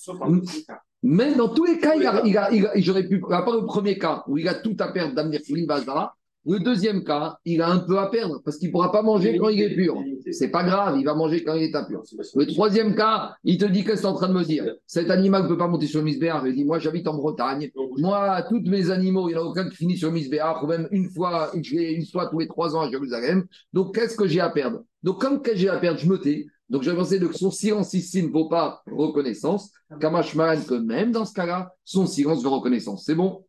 Mais 1.08 1.36
dans 1.36 1.50
tous 1.50 1.66
les 1.66 1.78
cas, 1.78 1.94
il 1.96 2.04
a, 2.08 2.22
il 2.26 2.36
a, 2.36 2.52
il 2.52 2.66
a- 2.66 2.72
j'aurais 2.78 3.08
pu, 3.08 3.22
à 3.30 3.44
part 3.44 3.56
le 3.56 3.66
premier 3.66 4.00
cas 4.00 4.24
où 4.28 4.40
il 4.40 4.48
a 4.48 4.56
tout 4.56 4.76
à 4.80 4.88
perdre 4.88 5.14
d'amener 5.14 5.38
Fouline 5.40 5.68
Bazara, 5.68 6.16
le 6.48 6.60
deuxième 6.60 7.04
cas, 7.04 7.38
il 7.46 7.62
a 7.62 7.70
un 7.70 7.78
peu 7.80 8.00
à 8.00 8.08
perdre 8.08 8.42
parce 8.44 8.58
qu'il 8.58 8.70
ne 8.70 8.72
pourra 8.72 8.92
pas 8.92 9.04
manger 9.04 9.38
quand 9.38 9.50
il 9.50 9.62
est 9.62 9.76
pur. 9.76 10.02
C'est 10.32 10.50
pas 10.50 10.64
grave, 10.64 10.96
il 11.00 11.06
va 11.06 11.14
manger 11.14 11.44
quand 11.44 11.54
il 11.54 11.64
est 11.64 11.76
impur. 11.76 12.02
Le 12.36 12.46
troisième 12.48 12.96
cas, 12.96 13.36
il 13.44 13.58
te 13.58 13.66
dit 13.66 13.84
qu'est-ce 13.84 13.98
que 13.98 14.02
tu 14.02 14.08
es 14.08 14.10
en 14.10 14.16
train 14.16 14.28
de 14.30 14.34
me 14.34 14.44
dire? 14.44 14.66
Cet 14.88 15.10
animal 15.12 15.44
ne 15.44 15.48
peut 15.48 15.58
pas 15.58 15.68
monter 15.68 15.88
sur 15.88 16.00
le 16.00 16.06
misbéar. 16.06 16.46
Il 16.48 16.56
dit 16.56 16.66
Moi, 16.66 16.80
j'habite 16.80 17.08
en 17.08 17.16
Bretagne. 17.16 17.72
Moi, 17.98 18.44
tous 18.50 18.62
mes 18.66 18.90
animaux, 18.92 19.30
il 19.30 19.34
n'y 19.34 19.40
en 19.40 19.44
a 19.44 19.46
aucun 19.46 19.70
qui 19.70 19.76
finit 19.76 19.98
sur 19.98 20.10
le 20.10 20.14
misbéar, 20.16 20.64
ou 20.64 20.68
même 20.68 20.88
une 20.92 21.10
fois, 21.10 21.52
une 21.54 22.06
fois 22.06 22.28
tous 22.28 22.40
les 22.40 22.48
trois 22.48 22.76
ans 22.76 22.82
à 22.82 22.90
Jérusalem. 22.90 23.46
Donc, 23.74 23.96
qu'est-ce 23.96 24.16
que 24.18 24.28
j'ai 24.28 24.40
à 24.40 24.50
perdre? 24.50 24.84
Donc, 25.04 25.22
comme 25.22 25.42
que 25.42 25.56
j'ai 25.56 25.70
à 25.70 25.78
perdre, 25.78 26.00
je 26.00 26.08
me 26.08 26.20
tais. 26.20 26.46
Donc 26.70 26.82
j'avais 26.82 26.98
pensé 26.98 27.20
que 27.20 27.32
son 27.38 27.52
silence 27.52 27.94
ici 27.94 28.24
ne 28.24 28.30
vaut 28.32 28.50
pas 28.50 28.82
reconnaissance. 28.92 29.72
Kamashman, 30.00 30.64
que 30.66 30.74
même 30.76 31.12
dans 31.12 31.26
ce 31.26 31.34
cas-là, 31.34 31.72
son 31.84 32.06
silence 32.08 32.42
veut 32.44 32.50
reconnaissance. 32.50 33.06
C'est 33.06 33.16
bon? 33.16 33.46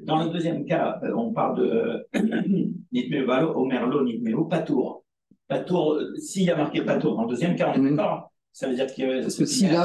Dans 0.00 0.24
le 0.24 0.30
deuxième 0.30 0.64
cas, 0.64 0.98
euh, 1.02 1.12
on 1.14 1.32
parle 1.32 1.58
de 1.58 2.06
Nitmeo 2.92 3.26
Balo, 3.26 3.52
Omerlo, 3.56 4.02
Nitmeo, 4.04 4.44
Patour. 4.46 5.04
Patour, 5.46 5.94
euh, 5.94 6.14
s'il 6.16 6.44
y 6.44 6.50
a 6.50 6.56
marqué 6.56 6.82
Patour, 6.82 7.16
dans 7.16 7.22
le 7.22 7.28
deuxième 7.28 7.54
cas, 7.56 7.70
on 7.70 7.74
est 7.74 7.78
Mhm. 7.90 7.96
d'accord 7.96 8.32
Ça 8.52 8.66
veut 8.68 8.74
dire 8.74 8.86
que 8.86 9.22
Parce 9.22 9.36
que 9.36 9.44
s'il 9.44 9.74
a 9.74 9.84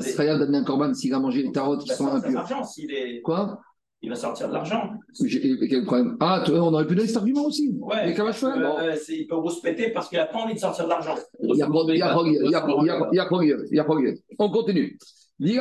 c'est 0.00 0.14
quoi 0.16 0.24
un 0.32 0.64
corban 0.64 0.94
s'il 0.94 1.14
a 1.14 1.20
mangé 1.20 1.42
les 1.42 1.52
tarots 1.52 1.78
qui 1.78 1.88
va 1.88 1.94
sont 1.94 2.06
de 2.06 2.10
impurs. 2.26 2.66
est... 2.90 3.20
Quoi? 3.22 3.60
Il 4.04 4.10
va 4.10 4.16
sortir 4.16 4.48
de 4.48 4.52
l'argent. 4.52 4.90
Quel 5.18 5.84
problème? 5.84 6.16
Ah, 6.20 6.42
toi, 6.44 6.58
on 6.60 6.74
aurait 6.74 6.86
pu 6.86 6.94
donner 6.94 7.08
cet 7.08 7.16
argument 7.16 7.46
aussi. 7.46 7.74
Ouais, 7.80 8.06
Mais 8.06 8.14
Kamashman, 8.14 8.60
bon. 8.62 8.78
euh, 8.78 8.94
c'est- 9.02 9.16
il 9.16 9.26
peut 9.26 9.36
rouspéter 9.36 9.88
parce 9.90 10.08
qu'il 10.10 10.18
n'a 10.18 10.26
pas 10.26 10.38
envie 10.38 10.54
de 10.54 10.58
sortir 10.58 10.84
de 10.84 10.90
l'argent. 10.90 11.14
Il 11.42 11.56
y 11.56 11.62
a 11.62 11.66
a 11.66 11.70
progrès. 13.84 14.14
On 14.38 14.50
continue. 14.50 14.98
Les 15.40 15.58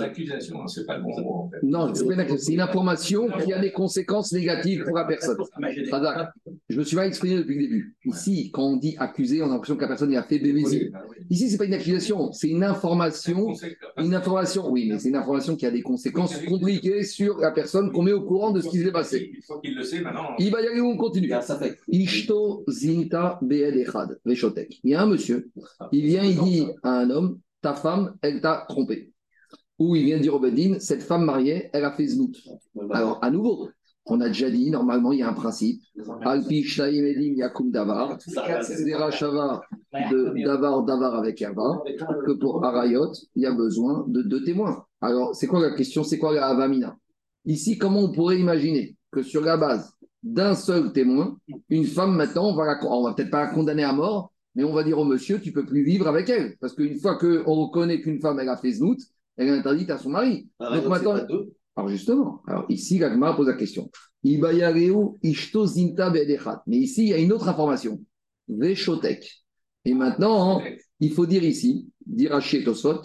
accusations, 0.00 0.66
c'est 0.68 0.86
pas 0.86 0.96
le 0.96 1.02
bon 1.02 1.20
mot 1.20 1.30
en 1.30 1.50
fait. 1.50 1.58
Non, 1.62 1.92
c'est 1.92 2.06
pas 2.06 2.14
une 2.14 2.20
accusation, 2.20 2.46
c'est 2.46 2.52
une 2.52 2.60
information 2.60 3.28
qui 3.44 3.52
a 3.52 3.58
des 3.58 3.72
conséquences 3.72 4.32
négatives 4.32 4.84
pour 4.84 4.96
la 4.96 5.04
personne. 5.04 5.36
Je 6.68 6.78
me 6.78 6.84
suis 6.84 6.96
mal 6.96 7.08
exprimé 7.08 7.36
depuis 7.36 7.56
le 7.56 7.62
début. 7.62 7.96
Ici, 8.04 8.50
quand 8.52 8.62
on 8.62 8.76
dit 8.76 8.94
accusé, 8.98 9.42
on 9.42 9.46
a 9.46 9.48
l'impression 9.48 9.76
que 9.76 9.82
la 9.82 9.88
personne 9.88 10.14
a 10.14 10.22
fait 10.22 10.38
bébé. 10.38 10.62
Ici, 11.30 11.50
c'est 11.50 11.58
pas 11.58 11.64
une 11.64 11.74
accusation, 11.74 12.32
c'est 12.32 12.48
une 12.48 12.62
information. 12.62 13.52
Une 13.98 14.14
information, 14.14 14.70
oui, 14.70 14.88
mais 14.88 14.98
c'est 14.98 15.08
une 15.08 15.16
information 15.16 15.56
qui 15.56 15.66
a 15.66 15.70
des 15.70 15.82
conséquences 15.82 16.36
compliquées 16.38 17.02
sur 17.02 17.38
la 17.38 17.50
personne 17.50 17.90
qu'on 17.90 18.02
met 18.02 18.12
au 18.12 18.22
courant 18.22 18.52
de 18.52 18.60
ce 18.60 18.68
qui 18.68 18.78
s'est 18.78 18.92
passé. 18.92 19.32
Il 19.34 19.42
faut 19.42 19.58
qu'il 19.58 19.74
le 19.74 19.82
sait 19.82 20.00
maintenant. 20.00 20.36
Il 20.38 20.50
va 20.52 20.62
y 20.62 20.66
aller 20.66 20.80
où 20.80 20.86
on 20.86 20.96
continue. 20.96 21.26
Il 21.26 21.30
y 21.30 21.34
a. 21.34 21.42
Ishto 21.88 22.64
Zinta. 22.68 23.40
Il 24.84 24.90
y 24.90 24.94
un 24.94 25.06
monsieur, 25.06 25.50
il 25.92 26.04
vient, 26.04 26.24
il 26.24 26.38
dit 26.38 26.66
à 26.82 27.00
un 27.00 27.10
homme, 27.10 27.38
ta 27.62 27.74
femme, 27.74 28.16
elle 28.22 28.40
t'a 28.40 28.66
trompé. 28.68 29.12
Ou 29.78 29.96
il 29.96 30.04
vient 30.04 30.18
dire 30.20 30.34
au 30.34 30.38
Bedin, 30.38 30.78
cette 30.78 31.02
femme 31.02 31.24
mariée, 31.24 31.70
elle 31.72 31.84
a 31.84 31.92
fait 31.92 32.06
znout. 32.06 32.36
Alors, 32.90 33.18
à 33.22 33.30
nouveau, 33.30 33.68
on 34.06 34.20
a 34.20 34.28
déjà 34.28 34.50
dit, 34.50 34.70
normalement, 34.70 35.12
il 35.12 35.20
y 35.20 35.22
a 35.22 35.28
un 35.28 35.32
principe. 35.32 35.80
Alpi 36.22 36.62
Shnaim 36.64 37.34
Yakum 37.36 37.70
Davar. 37.70 38.18
Zera 38.20 39.10
Shava 39.10 39.60
de 40.10 40.44
Davar 40.44 40.82
Davar 40.82 41.14
avec 41.16 41.40
Ava. 41.42 41.82
Que 42.26 42.32
pour 42.32 42.64
Arayot, 42.64 43.12
il 43.34 43.42
y 43.42 43.46
a 43.46 43.52
besoin 43.52 44.04
de 44.08 44.22
deux 44.22 44.44
témoins. 44.44 44.84
Alors, 45.00 45.34
c'est 45.34 45.46
quoi 45.46 45.60
la 45.60 45.74
question? 45.74 46.04
C'est 46.04 46.18
quoi 46.18 46.32
la 46.34 46.46
Avamina? 46.48 46.96
Ici, 47.44 47.78
comment 47.78 48.00
on 48.00 48.12
pourrait 48.12 48.38
imaginer 48.38 48.96
que 49.10 49.22
sur 49.22 49.42
la 49.42 49.56
base 49.56 49.92
d'un 50.22 50.54
seul 50.54 50.92
témoin, 50.92 51.36
une 51.68 51.84
femme 51.84 52.14
maintenant, 52.14 52.50
on 52.50 52.54
va, 52.54 52.66
la- 52.66 52.78
on 52.88 53.02
va 53.02 53.14
peut-être 53.14 53.30
pas 53.30 53.46
la 53.46 53.50
condamner 53.52 53.82
à 53.82 53.92
mort, 53.92 54.32
mais 54.54 54.64
on 54.64 54.72
va 54.72 54.84
dire 54.84 54.98
au 54.98 55.04
monsieur, 55.04 55.40
tu 55.40 55.52
peux 55.52 55.64
plus 55.64 55.82
vivre 55.82 56.06
avec 56.06 56.28
elle. 56.28 56.56
Parce 56.60 56.74
qu'une 56.74 56.98
fois 56.98 57.16
qu'on 57.16 57.54
reconnaît 57.54 58.00
qu'une 58.00 58.20
femme, 58.20 58.38
elle 58.40 58.48
a 58.48 58.56
fait 58.56 58.72
znout, 58.72 58.98
elle 59.36 59.48
est 59.48 59.52
interdite 59.52 59.90
à 59.90 59.98
son 59.98 60.10
mari. 60.10 60.48
Donc 60.60 60.86
maintenant, 60.86 61.16
alors 61.76 61.88
justement, 61.88 62.42
alors 62.46 62.66
ici, 62.68 62.98
Gagmar 62.98 63.36
pose 63.36 63.48
la 63.48 63.54
question. 63.54 63.90
Mais 64.24 64.40
ici, 66.76 67.02
il 67.02 67.08
y 67.08 67.14
a 67.14 67.18
une 67.18 67.32
autre 67.32 67.48
information. 67.48 68.00
Veshotek. 68.48 69.42
Et 69.84 69.94
maintenant, 69.94 70.60
hein, 70.60 70.64
il 71.00 71.12
faut 71.12 71.26
dire 71.26 71.42
ici, 71.42 71.88
dire 72.06 72.34
à 72.34 72.40
Tosfot, 72.40 73.02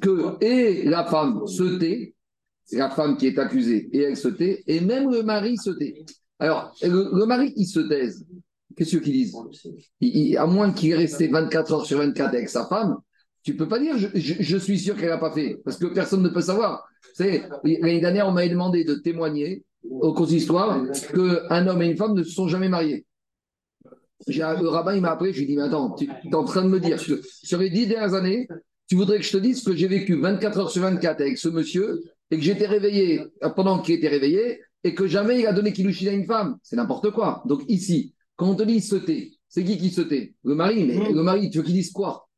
que 0.00 0.42
et 0.42 0.84
la 0.84 1.04
femme 1.04 1.46
se 1.46 1.78
tait, 1.78 2.14
c'est 2.64 2.78
la 2.78 2.90
femme 2.90 3.16
qui 3.16 3.26
est 3.26 3.38
accusée, 3.38 3.88
et 3.92 4.00
elle 4.00 4.16
se 4.16 4.28
tait, 4.28 4.64
et 4.66 4.80
même 4.80 5.10
le 5.10 5.22
mari 5.22 5.56
se 5.56 5.70
tait. 5.70 6.04
Alors, 6.38 6.74
le, 6.82 7.10
le 7.12 7.26
mari 7.26 7.52
qui 7.54 7.66
se 7.66 7.80
taise, 7.80 8.26
qu'est-ce 8.76 8.96
qu'ils 8.98 9.12
disent 9.12 9.34
Il- 10.00 10.16
il- 10.30 10.36
À 10.36 10.46
moins 10.46 10.72
qu'il 10.72 10.90
est 10.90 10.96
resté 10.96 11.28
24 11.28 11.72
heures 11.72 11.86
sur 11.86 11.98
24 11.98 12.34
avec 12.34 12.48
sa 12.48 12.66
femme, 12.66 12.96
tu 13.42 13.56
peux 13.56 13.68
pas 13.68 13.78
dire 13.78 13.96
je, 13.96 14.08
je- 14.14 14.34
je 14.40 14.56
suis 14.56 14.78
sûr 14.78 14.96
qu'elle 14.96 15.08
n'a 15.10 15.18
pas 15.18 15.32
fait, 15.32 15.58
parce 15.64 15.76
que 15.78 15.86
personne 15.86 16.22
ne 16.22 16.28
peut 16.28 16.40
savoir. 16.40 16.84
L'année 17.18 18.00
dernière, 18.00 18.28
on 18.28 18.32
m'avait 18.32 18.48
demandé 18.48 18.84
de 18.84 18.94
témoigner 18.94 19.64
au 19.88 20.12
consistoire 20.12 20.82
qu'un 21.14 21.66
homme 21.66 21.82
et 21.82 21.86
une 21.86 21.96
femme 21.96 22.14
ne 22.14 22.22
se 22.22 22.32
sont 22.32 22.48
jamais 22.48 22.68
mariés. 22.68 23.06
Le 24.26 24.68
rabbin, 24.68 24.94
il 24.96 25.00
m'a 25.00 25.12
appelé, 25.12 25.32
je 25.32 25.38
lui 25.38 25.44
ai 25.44 25.48
dit, 25.48 25.56
mais 25.56 25.62
attends, 25.62 25.94
tu 25.94 26.06
es 26.08 26.34
en 26.34 26.44
train 26.44 26.62
de 26.62 26.68
me 26.68 26.80
dire 26.80 27.02
que 27.02 27.20
sur 27.42 27.58
les 27.58 27.70
dix 27.70 27.86
dernières 27.86 28.14
années, 28.14 28.48
tu 28.88 28.96
voudrais 28.96 29.18
que 29.18 29.24
je 29.24 29.32
te 29.32 29.36
dise 29.36 29.62
que 29.62 29.74
j'ai 29.76 29.86
vécu 29.88 30.14
24 30.20 30.58
heures 30.58 30.70
sur 30.70 30.82
24 30.82 31.20
avec 31.20 31.38
ce 31.38 31.48
monsieur 31.48 32.02
et 32.30 32.36
que 32.36 32.42
j'étais 32.42 32.66
réveillé 32.66 33.22
pendant 33.54 33.80
qu'il 33.80 33.94
était 33.94 34.08
réveillé 34.08 34.60
et 34.82 34.94
que 34.94 35.06
jamais 35.06 35.40
il 35.40 35.46
a 35.46 35.52
donné 35.52 35.72
Kilushin 35.72 36.08
à 36.08 36.12
une 36.12 36.26
femme. 36.26 36.56
C'est 36.62 36.76
n'importe 36.76 37.10
quoi. 37.12 37.42
Donc 37.46 37.62
ici, 37.68 38.14
quand 38.36 38.50
on 38.50 38.54
te 38.54 38.62
dit 38.62 38.80
se 38.80 38.96
tait, 38.96 39.32
c'est 39.48 39.64
qui 39.64 39.76
qui 39.78 39.90
se 39.90 40.02
tait 40.02 40.34
Le 40.44 40.54
mari, 40.54 40.84
mais 40.84 41.12
le 41.12 41.22
mari, 41.22 41.50
tu 41.50 41.58
veux 41.58 41.64
qu'il 41.64 41.74
dise 41.74 41.90
quoi? 41.92 42.28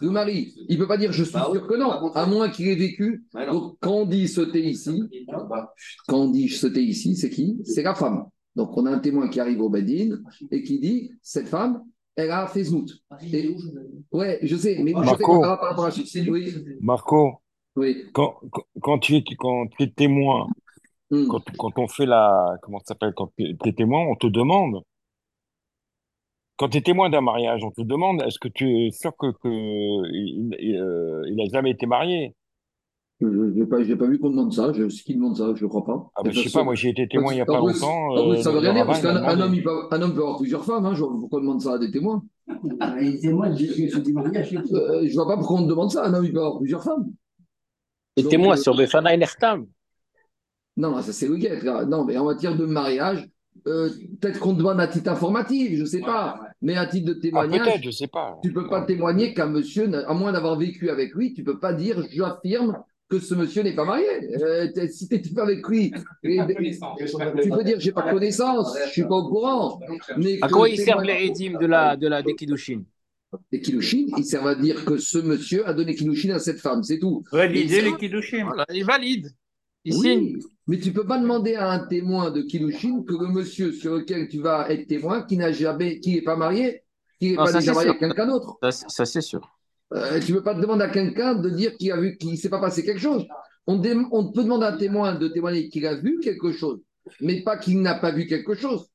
Le 0.00 0.10
mari, 0.10 0.54
il 0.68 0.78
peut 0.78 0.86
pas 0.86 0.96
dire 0.96 1.10
je 1.12 1.24
suis 1.24 1.32
Bah 1.32 1.48
sûr 1.52 1.66
que 1.66 1.74
non, 1.76 1.90
à 2.12 2.24
moins 2.26 2.48
qu'il 2.50 2.68
ait 2.68 2.76
vécu. 2.76 3.24
Non. 3.34 3.52
Donc 3.52 3.76
quand 3.80 3.92
on 3.94 4.06
dit 4.06 4.28
se 4.28 4.40
tait 4.42 4.62
ici, 4.62 5.02
quand 6.06 6.18
on 6.18 6.30
dit 6.30 6.48
se 6.48 6.66
tait 6.68 6.84
ici, 6.84 7.16
c'est 7.16 7.30
qui? 7.30 7.58
C'est 7.64 7.82
la 7.82 7.94
femme. 7.96 8.26
Donc 8.54 8.76
on 8.76 8.86
a 8.86 8.90
un 8.92 8.98
témoin 9.00 9.28
qui 9.28 9.40
arrive 9.40 9.60
au 9.60 9.68
Bedin 9.68 10.18
et 10.52 10.62
qui 10.62 10.78
dit 10.78 11.10
cette 11.20 11.48
femme, 11.48 11.82
elle 12.14 12.30
a 12.30 12.46
fait 12.46 12.64
znout. 12.64 12.88
Et- 13.32 13.56
Ouais, 14.12 14.38
je 14.42 14.56
sais, 14.56 14.78
mais 14.82 14.92
je 14.92 14.98
sais 14.98 15.04
Marco. 15.04 15.24
qu'on 15.24 15.40
verra 15.40 15.58
par 15.58 15.70
rapport 15.70 15.86
à. 15.86 15.90
Oui, 16.28 16.54
Marco, 16.80 17.42
oui. 17.76 18.04
quand, 18.12 18.98
tu 19.00 19.16
es, 19.16 19.24
quand 19.36 19.66
tu 19.76 19.82
es 19.84 19.90
témoin, 19.90 20.46
Hmm. 21.10 21.26
quand, 21.26 21.42
quand 21.56 21.78
on 21.78 21.88
fait 21.88 22.04
la, 22.04 22.58
comment 22.60 22.78
ça 22.80 22.88
s'appelle, 22.88 23.14
quand 23.16 23.32
tu 23.38 23.56
es 23.64 23.72
témoin, 23.72 24.00
on 24.10 24.14
te 24.14 24.26
demande, 24.26 24.82
quand 26.58 26.68
tu 26.68 26.78
es 26.78 26.80
témoin 26.82 27.08
d'un 27.08 27.20
mariage, 27.20 27.62
on 27.64 27.70
te 27.70 27.82
demande, 27.82 28.22
est-ce 28.22 28.38
que 28.38 28.48
tu 28.48 28.86
es 28.86 28.90
sûr 28.90 29.16
que, 29.16 29.30
que 29.30 29.48
il, 30.12 30.54
il, 30.60 30.76
euh, 30.76 31.22
il 31.28 31.40
a 31.40 31.48
jamais 31.50 31.70
été 31.70 31.86
marié? 31.86 32.34
Je 33.20 33.26
n'ai 33.26 33.66
pas, 33.66 33.82
j'ai 33.82 33.96
pas 33.96 34.06
vu 34.06 34.18
qu'on 34.18 34.30
demande 34.30 34.52
ça. 34.52 34.72
Je, 34.72 34.88
ce 34.88 35.02
qui 35.02 35.14
demande 35.14 35.36
ça, 35.36 35.52
je 35.54 35.64
ne 35.64 35.68
crois 35.68 35.84
pas. 35.84 36.10
Ah 36.14 36.22
ben, 36.22 36.32
je 36.32 36.40
sais 36.40 36.50
pas, 36.50 36.62
moi 36.62 36.74
j'ai 36.74 36.90
été 36.90 37.08
témoin 37.08 37.32
il 37.32 37.38
y 37.38 37.40
a 37.40 37.46
pas 37.46 37.60
plus- 37.60 37.72
longtemps. 37.72 38.10
en 38.10 38.30
plus, 38.30 38.38
euh, 38.38 38.42
ça 38.42 38.52
veut 38.52 38.58
rien 38.58 38.74
dire, 38.74 38.86
parce 38.86 39.00
qu'un 39.00 39.16
un 39.16 39.40
homme, 39.40 39.54
il 39.54 39.62
peut, 39.62 39.88
un 39.90 40.02
homme 40.02 40.14
peut 40.14 40.20
avoir 40.20 40.38
plusieurs 40.38 40.64
femmes. 40.64 40.86
Hein, 40.86 40.94
je 40.94 41.00
vois 41.02 41.18
pourquoi 41.18 41.38
on 41.38 41.42
demande 41.42 41.60
ça 41.60 41.74
à 41.74 41.78
des 41.78 41.90
témoins. 41.90 42.22
Les 43.00 43.18
témoins 43.18 43.50
mariage. 44.12 44.54
Euh, 44.72 45.06
je 45.06 45.14
vois 45.14 45.26
pas 45.26 45.36
pourquoi 45.36 45.60
on 45.60 45.66
demande 45.66 45.90
ça. 45.90 46.04
Un 46.04 46.14
homme, 46.14 46.24
il 46.24 46.32
peut 46.32 46.38
avoir 46.38 46.58
plusieurs 46.58 46.82
femmes. 46.82 47.06
Et 48.16 48.22
Donc, 48.22 48.30
témoin 48.30 48.54
euh, 48.54 48.56
sur 48.56 48.76
Befana 48.76 49.14
et 49.14 49.16
Nechtam. 49.16 49.66
Non, 50.76 51.00
ça 51.02 51.12
c'est 51.12 51.26
le 51.26 51.36
guet, 51.36 51.60
là. 51.62 51.84
Non, 51.84 52.04
mais 52.04 52.16
en 52.16 52.24
matière 52.24 52.56
de 52.56 52.66
mariage, 52.66 53.28
euh, 53.66 53.90
peut-être 54.20 54.38
qu'on 54.38 54.52
demande 54.52 54.80
à 54.80 54.86
titre 54.86 55.10
informatif, 55.10 55.74
je 55.74 55.80
ne 55.80 55.86
sais 55.86 56.00
pas. 56.00 56.40
Mais 56.60 56.76
à 56.76 56.86
titre 56.86 57.06
de 57.06 57.12
Ah, 57.16 57.20
témoignage, 57.22 57.60
peut-être, 57.66 57.82
je 57.84 57.90
sais 57.90 58.08
pas. 58.08 58.38
tu 58.42 58.48
ne 58.48 58.54
peux 58.54 58.68
pas 58.68 58.82
témoigner 58.82 59.32
qu'un 59.34 59.46
monsieur, 59.46 59.88
à 60.08 60.14
moins 60.14 60.32
d'avoir 60.32 60.58
vécu 60.58 60.90
avec 60.90 61.14
lui, 61.14 61.32
tu 61.34 61.42
ne 61.42 61.46
peux 61.46 61.58
pas 61.58 61.72
dire 61.72 62.04
j'affirme 62.10 62.76
que 63.08 63.18
ce 63.20 63.34
monsieur 63.34 63.62
n'est 63.62 63.74
pas 63.74 63.84
marié. 63.84 64.06
Euh, 64.42 64.66
t'es- 64.72 64.88
si 64.88 65.08
tu 65.08 65.14
n'étais 65.14 65.30
pas 65.32 65.44
avec 65.44 65.66
lui, 65.66 65.92
et- 66.24 66.38
tu 67.42 67.50
peux 67.50 67.64
dire 67.64 67.78
j'ai 67.80 67.92
pas 67.92 68.10
connaissance, 68.10 68.76
je 68.78 68.84
ne 68.84 68.88
suis 68.90 69.02
pas 69.04 69.14
au 69.16 69.28
courant. 69.28 69.80
Mais 70.16 70.38
À 70.42 70.48
quoi 70.48 70.68
ils 70.68 70.76
servent 70.78 71.04
les 71.04 71.26
édimes 71.26 71.58
de 71.60 71.66
la, 71.66 71.96
de 71.96 72.06
la, 72.08 72.22
des 72.22 72.34
Kiddushin? 72.34 72.82
Les 73.52 73.60
Kilushin, 73.60 74.06
ils 74.16 74.24
servent 74.24 74.46
à 74.46 74.54
dire 74.54 74.84
que 74.86 74.96
ce 74.96 75.18
monsieur 75.18 75.66
a 75.68 75.74
donné 75.74 75.94
Kilushin 75.94 76.30
à 76.34 76.38
cette 76.38 76.60
femme, 76.60 76.82
c'est 76.82 76.98
tout. 76.98 77.22
Valider 77.30 77.82
les 77.82 77.94
Kiddushim. 77.96 78.44
Voilà, 78.46 78.64
Ils 78.72 78.84
valident. 78.86 79.28
Oui, 79.86 80.38
mais 80.66 80.78
tu 80.78 80.92
peux 80.92 81.06
pas 81.06 81.18
demander 81.18 81.54
à 81.54 81.70
un 81.70 81.86
témoin 81.86 82.30
de 82.30 82.42
Kilushin 82.42 83.02
que 83.04 83.12
le 83.14 83.28
monsieur 83.28 83.72
sur 83.72 83.94
lequel 83.94 84.28
tu 84.28 84.40
vas 84.40 84.70
être 84.70 84.86
témoin, 84.86 85.22
qui 85.22 85.36
n'a 85.36 85.52
jamais, 85.52 86.00
qui 86.00 86.14
n'est 86.14 86.22
pas 86.22 86.36
marié, 86.36 86.82
qui 87.18 87.30
n'est 87.30 87.36
pas 87.36 87.52
déjà 87.60 87.72
marié 87.72 87.88
avec 87.90 88.00
quelqu'un 88.00 88.26
d'autre. 88.26 88.58
Ça, 88.62 88.70
c'est- 88.72 88.88
ça, 88.88 89.04
c'est 89.06 89.20
sûr. 89.20 89.40
Euh, 89.94 90.20
tu 90.20 90.32
ne 90.32 90.38
peux 90.38 90.42
pas 90.42 90.54
demander 90.54 90.84
à 90.84 90.88
quelqu'un 90.90 91.34
de 91.34 91.48
dire 91.48 91.76
qu'il 91.76 91.90
a 91.92 91.96
vu, 91.96 92.16
qu'il 92.18 92.30
ne 92.30 92.36
s'est 92.36 92.50
pas 92.50 92.60
passé 92.60 92.84
quelque 92.84 93.00
chose. 93.00 93.26
On 93.66 93.78
peut 93.80 94.42
demander 94.42 94.66
à 94.66 94.74
un 94.74 94.76
témoin 94.76 95.14
de 95.14 95.28
témoigner 95.28 95.68
qu'il 95.68 95.86
a 95.86 95.94
vu 95.94 96.18
quelque 96.20 96.52
chose, 96.52 96.80
mais 97.20 97.42
pas 97.42 97.56
qu'il 97.56 97.80
n'a 97.80 97.94
pas 97.94 98.10
vu 98.12 98.26
quelque 98.26 98.54
chose, 98.54 98.88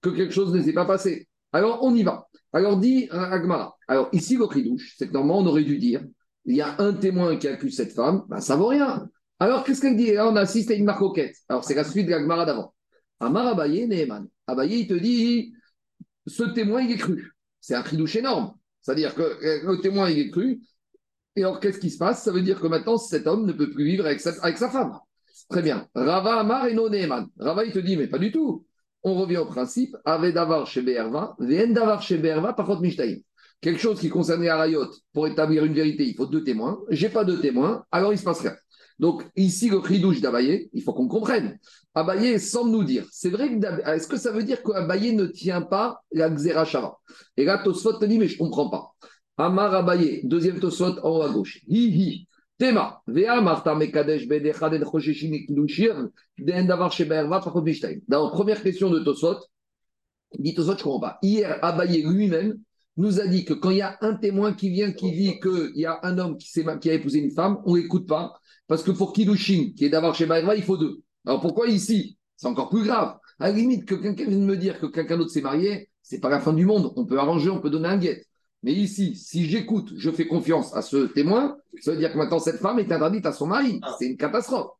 que 0.00 0.10
quelque 0.10 0.32
chose 0.32 0.52
ne 0.52 0.62
s'est 0.62 0.72
pas 0.72 0.86
passé. 0.86 1.28
Alors 1.52 1.80
on 1.82 1.94
y 1.94 2.02
va. 2.02 2.26
Alors 2.52 2.76
dit 2.78 3.08
euh, 3.12 3.18
Agmara. 3.18 3.76
Alors 3.86 4.08
ici, 4.12 4.36
le 4.36 4.62
douche, 4.62 4.94
c'est 4.98 5.08
que 5.08 5.12
normalement 5.12 5.38
on 5.38 5.46
aurait 5.46 5.64
dû 5.64 5.78
dire 5.78 6.02
il 6.44 6.56
y 6.56 6.60
a 6.62 6.74
un 6.80 6.92
témoin 6.94 7.36
qui 7.36 7.46
accuse 7.46 7.76
cette 7.76 7.92
femme, 7.92 8.22
ben, 8.28 8.40
ça 8.40 8.56
vaut 8.56 8.68
rien. 8.68 9.08
Alors 9.40 9.64
qu'est-ce 9.64 9.80
qu'elle 9.80 9.96
dit? 9.96 10.12
Là, 10.12 10.28
on 10.28 10.36
assiste 10.36 10.70
à 10.70 10.74
une 10.74 10.84
marcoquette. 10.84 11.34
Alors 11.48 11.64
c'est 11.64 11.74
la 11.74 11.84
suite 11.84 12.06
de 12.06 12.10
l'Agmara 12.10 12.44
d'avant. 12.44 12.74
Amar 13.18 13.46
Abaye, 13.48 13.86
Neheman. 13.86 14.28
Abaye, 14.46 14.80
il 14.80 14.86
te 14.86 14.94
dit 14.94 15.54
ce 16.26 16.44
témoin, 16.44 16.82
il 16.82 16.92
est 16.92 16.98
cru. 16.98 17.32
C'est 17.60 17.74
un 17.74 17.82
douche 17.92 18.16
énorme. 18.16 18.54
C'est-à-dire 18.80 19.14
que 19.14 19.22
euh, 19.22 19.60
le 19.64 19.80
témoin, 19.80 20.08
il 20.10 20.18
est 20.18 20.30
cru. 20.30 20.60
Et 21.36 21.42
alors, 21.42 21.60
qu'est-ce 21.60 21.78
qui 21.78 21.90
se 21.90 21.98
passe? 21.98 22.22
Ça 22.22 22.32
veut 22.32 22.42
dire 22.42 22.60
que 22.60 22.66
maintenant, 22.66 22.96
cet 22.96 23.26
homme 23.26 23.46
ne 23.46 23.52
peut 23.52 23.70
plus 23.70 23.84
vivre 23.84 24.06
avec 24.06 24.20
sa, 24.20 24.30
avec 24.42 24.58
sa 24.58 24.70
femme. 24.70 24.98
Très 25.48 25.62
bien. 25.62 25.88
Rava 25.94 26.40
Amar 26.40 26.66
et 26.66 26.74
non 26.74 26.88
Neheman. 26.88 27.26
Rava, 27.38 27.64
il 27.64 27.72
te 27.72 27.78
dit, 27.78 27.96
mais 27.96 28.06
pas 28.06 28.18
du 28.18 28.30
tout. 28.30 28.66
On 29.02 29.14
revient 29.14 29.38
au 29.38 29.46
principe. 29.46 29.96
Ave 30.04 30.32
davar 30.32 30.66
chez 30.66 30.82
Berva, 30.82 31.34
vien 31.38 31.68
davar 31.68 32.02
chez 32.02 32.18
Berva, 32.18 32.52
par 32.52 32.66
contre, 32.66 32.82
Mishtaïm. 32.82 33.20
Quelque 33.60 33.80
chose 33.80 34.00
qui 34.00 34.08
concernait 34.08 34.48
Arayot, 34.48 34.90
pour 35.12 35.26
établir 35.26 35.64
une 35.64 35.74
vérité, 35.74 36.06
il 36.06 36.14
faut 36.14 36.26
deux 36.26 36.44
témoins. 36.44 36.80
J'ai 36.90 37.08
pas 37.08 37.24
deux 37.24 37.40
témoins, 37.40 37.84
alors 37.90 38.12
il 38.12 38.18
se 38.18 38.24
passe 38.24 38.40
rien. 38.40 38.54
Donc, 39.00 39.24
ici, 39.34 39.70
le 39.70 39.80
chidouche 39.82 40.20
d'Abaye, 40.20 40.68
il 40.74 40.82
faut 40.82 40.92
qu'on 40.92 41.08
comprenne. 41.08 41.58
Abaye 41.94 42.38
semble 42.38 42.70
nous 42.70 42.84
dire, 42.84 43.06
c'est 43.10 43.30
vrai 43.30 43.48
que 43.48 43.88
est-ce 43.88 44.06
que 44.06 44.18
ça 44.18 44.30
veut 44.30 44.42
dire 44.42 44.62
qu'Abaye 44.62 45.16
ne 45.16 45.24
tient 45.24 45.62
pas 45.62 46.02
la 46.12 46.28
Xerashava 46.28 46.98
Et 47.38 47.46
là, 47.46 47.62
Tosfot 47.64 47.94
te 47.94 48.04
dit, 48.04 48.18
mais 48.18 48.28
je 48.28 48.36
comprends 48.36 48.68
pas. 48.68 48.92
Amar 49.38 49.74
Abaye, 49.74 50.20
deuxième 50.24 50.60
Tosot 50.60 50.98
en 51.02 51.16
haut 51.16 51.22
à 51.22 51.30
gauche. 51.30 51.60
Hi. 51.66 52.28
Tema, 52.58 53.00
Vea 53.06 53.40
Marta 53.40 53.74
Mekadesh 53.74 54.28
Bedechaden 54.28 54.84
Choshishin 54.84 55.32
Iklushir, 55.32 56.08
Den 56.36 56.66
Davar 56.66 56.92
Sheberva. 56.92 57.42
Dans 58.06 58.30
première 58.30 58.62
question 58.62 58.90
de 58.90 59.00
Tosot, 59.00 59.38
il 60.34 60.42
dit 60.42 60.54
Tosot, 60.54 60.76
je 60.76 60.82
comprends 60.82 61.00
pas. 61.00 61.18
Hier, 61.22 61.58
Abaye 61.62 62.02
lui-même 62.02 62.58
nous 62.96 63.20
a 63.20 63.26
dit 63.26 63.44
que 63.44 63.54
quand 63.54 63.70
il 63.70 63.78
y 63.78 63.82
a 63.82 63.96
un 64.00 64.14
témoin 64.14 64.52
qui 64.52 64.70
vient, 64.70 64.92
qui 64.92 65.12
dit 65.12 65.40
qu'il 65.40 65.72
y 65.76 65.86
a 65.86 66.00
un 66.02 66.18
homme 66.18 66.36
qui, 66.36 66.50
qui 66.80 66.90
a 66.90 66.94
épousé 66.94 67.18
une 67.20 67.30
femme, 67.30 67.58
on 67.64 67.76
n'écoute 67.76 68.06
pas. 68.06 68.34
Parce 68.66 68.82
que 68.82 68.90
pour 68.90 69.12
Kiddushin, 69.12 69.72
qui 69.76 69.84
est 69.84 69.88
d'avoir 69.88 70.14
chez 70.14 70.26
Baïra, 70.26 70.54
il 70.54 70.62
faut 70.62 70.76
deux. 70.76 71.02
Alors 71.26 71.40
pourquoi 71.40 71.68
ici? 71.68 72.18
C'est 72.36 72.46
encore 72.46 72.68
plus 72.68 72.84
grave. 72.84 73.16
À 73.38 73.48
la 73.48 73.52
limite, 73.52 73.84
que 73.86 73.94
quelqu'un 73.94 74.26
vienne 74.26 74.44
me 74.44 74.56
dire 74.56 74.78
que 74.78 74.86
quelqu'un 74.86 75.16
d'autre 75.16 75.30
s'est 75.30 75.40
marié, 75.40 75.90
c'est 76.02 76.20
pas 76.20 76.28
la 76.28 76.40
fin 76.40 76.52
du 76.52 76.66
monde. 76.66 76.92
On 76.96 77.06
peut 77.06 77.18
arranger, 77.18 77.50
on 77.50 77.60
peut 77.60 77.70
donner 77.70 77.88
un 77.88 77.98
guet. 77.98 78.24
Mais 78.62 78.72
ici, 78.72 79.16
si 79.16 79.46
j'écoute, 79.46 79.92
je 79.96 80.10
fais 80.10 80.26
confiance 80.26 80.74
à 80.74 80.82
ce 80.82 81.06
témoin, 81.06 81.56
ça 81.80 81.92
veut 81.92 81.96
dire 81.96 82.12
que 82.12 82.18
maintenant 82.18 82.38
cette 82.38 82.58
femme 82.58 82.78
est 82.78 82.92
interdite 82.92 83.24
à 83.24 83.32
son 83.32 83.46
mari. 83.46 83.80
C'est 83.98 84.06
une 84.06 84.16
catastrophe. 84.16 84.72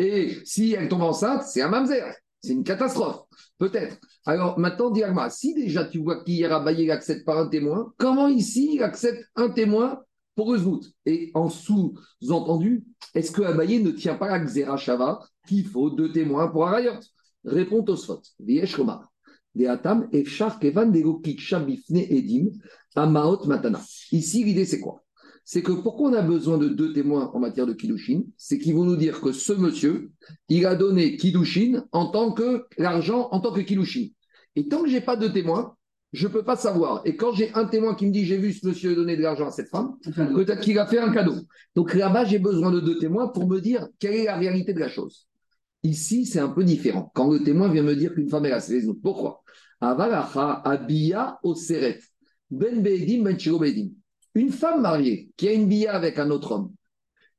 Et 0.00 0.36
si 0.44 0.72
elle 0.72 0.88
tombe 0.88 1.02
enceinte, 1.02 1.44
c'est 1.44 1.62
un 1.62 1.68
mamzer. 1.68 2.12
C'est 2.40 2.52
une 2.52 2.64
catastrophe. 2.64 3.22
Peut-être. 3.58 3.98
Alors 4.24 4.58
maintenant, 4.58 4.90
dis 4.90 5.02
Agma, 5.02 5.30
si 5.30 5.54
déjà 5.54 5.84
tu 5.84 5.98
vois 5.98 6.22
qu'hier 6.22 6.52
Abaye 6.52 6.90
accepte 6.90 7.24
par 7.24 7.38
un 7.38 7.48
témoin, 7.48 7.92
comment 7.96 8.28
ici 8.28 8.74
il 8.74 8.82
accepte 8.82 9.24
un 9.34 9.50
témoin 9.50 10.00
pour 10.36 10.54
Uzvout 10.54 10.82
Et 11.04 11.32
en 11.34 11.48
sous-entendu, 11.48 12.84
est-ce 13.14 13.32
que 13.32 13.42
Abaye 13.42 13.82
ne 13.82 13.90
tient 13.90 14.14
pas 14.14 14.28
la 14.28 14.38
Xera 14.38 14.76
Shava 14.76 15.20
qu'il 15.48 15.66
faut 15.66 15.90
deux 15.90 16.12
témoins 16.12 16.48
pour 16.48 16.66
Arayot? 16.66 17.00
Répond 17.44 17.82
Tosfot. 17.82 18.22
Viesh 18.38 18.76
Romar. 18.76 19.10
Deatam 19.54 20.08
Efshar 20.12 20.60
Kevan 20.60 20.92
Degokik 20.92 21.40
Shabifne 21.40 21.98
Edim 22.08 22.50
Amaot 22.94 23.46
Matana. 23.46 23.80
Ici, 24.12 24.44
l'idée, 24.44 24.64
c'est 24.64 24.80
quoi? 24.80 25.02
C'est 25.50 25.62
que 25.62 25.72
pourquoi 25.72 26.10
on 26.10 26.12
a 26.12 26.20
besoin 26.20 26.58
de 26.58 26.68
deux 26.68 26.92
témoins 26.92 27.30
en 27.32 27.38
matière 27.38 27.66
de 27.66 27.72
Kiddushin? 27.72 28.24
C'est 28.36 28.58
qu'ils 28.58 28.74
vont 28.74 28.84
nous 28.84 28.96
dire 28.96 29.22
que 29.22 29.32
ce 29.32 29.54
monsieur, 29.54 30.10
il 30.50 30.66
a 30.66 30.74
donné 30.74 31.16
Kiddushin 31.16 31.86
en 31.90 32.10
tant 32.10 32.32
que 32.32 32.66
l'argent, 32.76 33.30
en 33.30 33.40
tant 33.40 33.54
que 33.54 33.62
Kiddushin. 33.62 34.08
Et 34.56 34.68
tant 34.68 34.82
que 34.82 34.90
j'ai 34.90 35.00
pas 35.00 35.16
de 35.16 35.26
témoins, 35.26 35.74
je 36.12 36.26
ne 36.26 36.32
peux 36.34 36.44
pas 36.44 36.56
savoir. 36.56 37.00
Et 37.06 37.16
quand 37.16 37.32
j'ai 37.32 37.50
un 37.54 37.64
témoin 37.64 37.94
qui 37.94 38.04
me 38.04 38.12
dit 38.12 38.26
j'ai 38.26 38.36
vu 38.36 38.52
ce 38.52 38.66
monsieur 38.66 38.94
donner 38.94 39.16
de 39.16 39.22
l'argent 39.22 39.46
à 39.46 39.50
cette 39.50 39.70
femme, 39.70 39.96
peut-être 40.04 40.60
qu'il 40.60 40.78
a 40.78 40.86
fait 40.86 40.98
un 40.98 41.10
cadeau. 41.10 41.36
Donc 41.74 41.94
là-bas, 41.94 42.26
j'ai 42.26 42.38
besoin 42.38 42.70
de 42.70 42.80
deux 42.80 42.98
témoins 42.98 43.28
pour 43.28 43.48
me 43.48 43.58
dire 43.58 43.88
quelle 43.98 44.16
est 44.16 44.24
la 44.24 44.36
réalité 44.36 44.74
de 44.74 44.80
la 44.80 44.90
chose. 44.90 45.28
Ici, 45.82 46.26
c'est 46.26 46.40
un 46.40 46.50
peu 46.50 46.62
différent. 46.62 47.10
Quand 47.14 47.32
le 47.32 47.42
témoin 47.42 47.72
vient 47.72 47.84
me 47.84 47.96
dire 47.96 48.12
qu'une 48.12 48.28
femme 48.28 48.44
est 48.44 48.50
la 48.50 48.60
les 48.68 48.86
autres, 48.86 49.00
pourquoi? 49.02 49.42
Avalacha 49.80 50.60
abiya 50.62 51.38
oseret 51.42 52.00
ben 52.50 52.82
ben. 52.82 53.94
Une 54.34 54.50
femme 54.50 54.82
mariée 54.82 55.30
qui 55.36 55.48
a 55.48 55.52
une 55.52 55.66
bia 55.66 55.92
avec 55.92 56.18
un 56.18 56.30
autre 56.30 56.52
homme, 56.52 56.72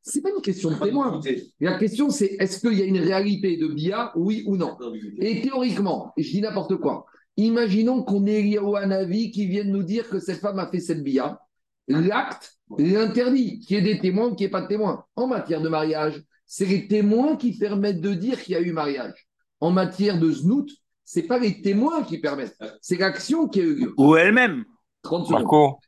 c'est 0.01 0.21
pas 0.21 0.29
une 0.35 0.41
question 0.41 0.71
de 0.71 0.75
témoin. 0.75 1.19
La 1.59 1.77
question, 1.77 2.09
c'est 2.09 2.37
est-ce 2.39 2.59
qu'il 2.59 2.77
y 2.77 2.81
a 2.81 2.85
une 2.85 2.99
réalité 2.99 3.57
de 3.57 3.67
bia, 3.67 4.11
oui 4.15 4.43
ou 4.47 4.57
non? 4.57 4.77
Et 5.19 5.41
théoriquement, 5.41 6.13
je 6.17 6.29
dis 6.29 6.41
n'importe 6.41 6.77
quoi, 6.77 7.05
imaginons 7.37 8.03
qu'on 8.03 8.25
ait 8.25 8.57
un 8.57 8.91
avis 8.91 9.31
qui 9.31 9.45
vienne 9.45 9.71
nous 9.71 9.83
dire 9.83 10.09
que 10.09 10.19
cette 10.19 10.39
femme 10.39 10.59
a 10.59 10.67
fait 10.67 10.79
cette 10.79 11.03
bia. 11.03 11.39
L'acte 11.87 12.59
l'interdit, 12.77 13.59
qu'il 13.59 13.77
y 13.77 13.79
ait 13.79 13.93
des 13.93 13.99
témoins 13.99 14.27
ou 14.27 14.35
qu'il 14.35 14.45
n'y 14.45 14.49
ait 14.49 14.51
pas 14.51 14.61
de 14.61 14.67
témoins. 14.67 15.05
En 15.15 15.27
matière 15.27 15.61
de 15.61 15.69
mariage, 15.69 16.21
c'est 16.45 16.65
les 16.65 16.87
témoins 16.87 17.35
qui 17.35 17.57
permettent 17.57 18.01
de 18.01 18.13
dire 18.13 18.41
qu'il 18.41 18.53
y 18.53 18.57
a 18.57 18.61
eu 18.61 18.71
mariage. 18.71 19.27
En 19.59 19.71
matière 19.71 20.19
de 20.19 20.31
znout, 20.31 20.69
c'est 21.03 21.23
pas 21.23 21.39
les 21.39 21.61
témoins 21.61 22.03
qui 22.03 22.19
permettent, 22.19 22.57
c'est 22.81 22.97
l'action 22.97 23.47
qui 23.47 23.61
a 23.61 23.63
eu 23.63 23.75
lieu. 23.75 23.93
Ou 23.97 24.15
elle-même. 24.15 24.63
30 25.01 25.25
secondes. 25.25 25.41
Marco, 25.41 25.79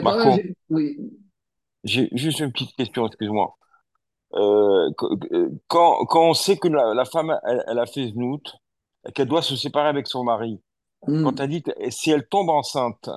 oui, 0.00 0.42
j'ai 1.84 2.08
juste 2.12 2.40
une 2.40 2.52
petite 2.52 2.74
question, 2.76 3.06
excuse-moi. 3.06 3.56
Quand, 5.68 6.04
quand 6.06 6.22
on 6.30 6.34
sait 6.34 6.56
que 6.56 6.68
la, 6.68 7.04
femme, 7.04 7.38
elle, 7.44 7.78
a 7.78 7.86
fait 7.86 8.08
znout, 8.08 8.42
qu'elle 9.14 9.28
doit 9.28 9.42
se 9.42 9.56
séparer 9.56 9.88
avec 9.88 10.06
son 10.06 10.24
mari, 10.24 10.60
quand 11.22 11.32
tu 11.34 11.42
as 11.42 11.46
dit 11.46 11.62
que 11.62 11.70
si 11.90 12.10
elle 12.10 12.26
tombe 12.28 12.50
enceinte, 12.50 13.10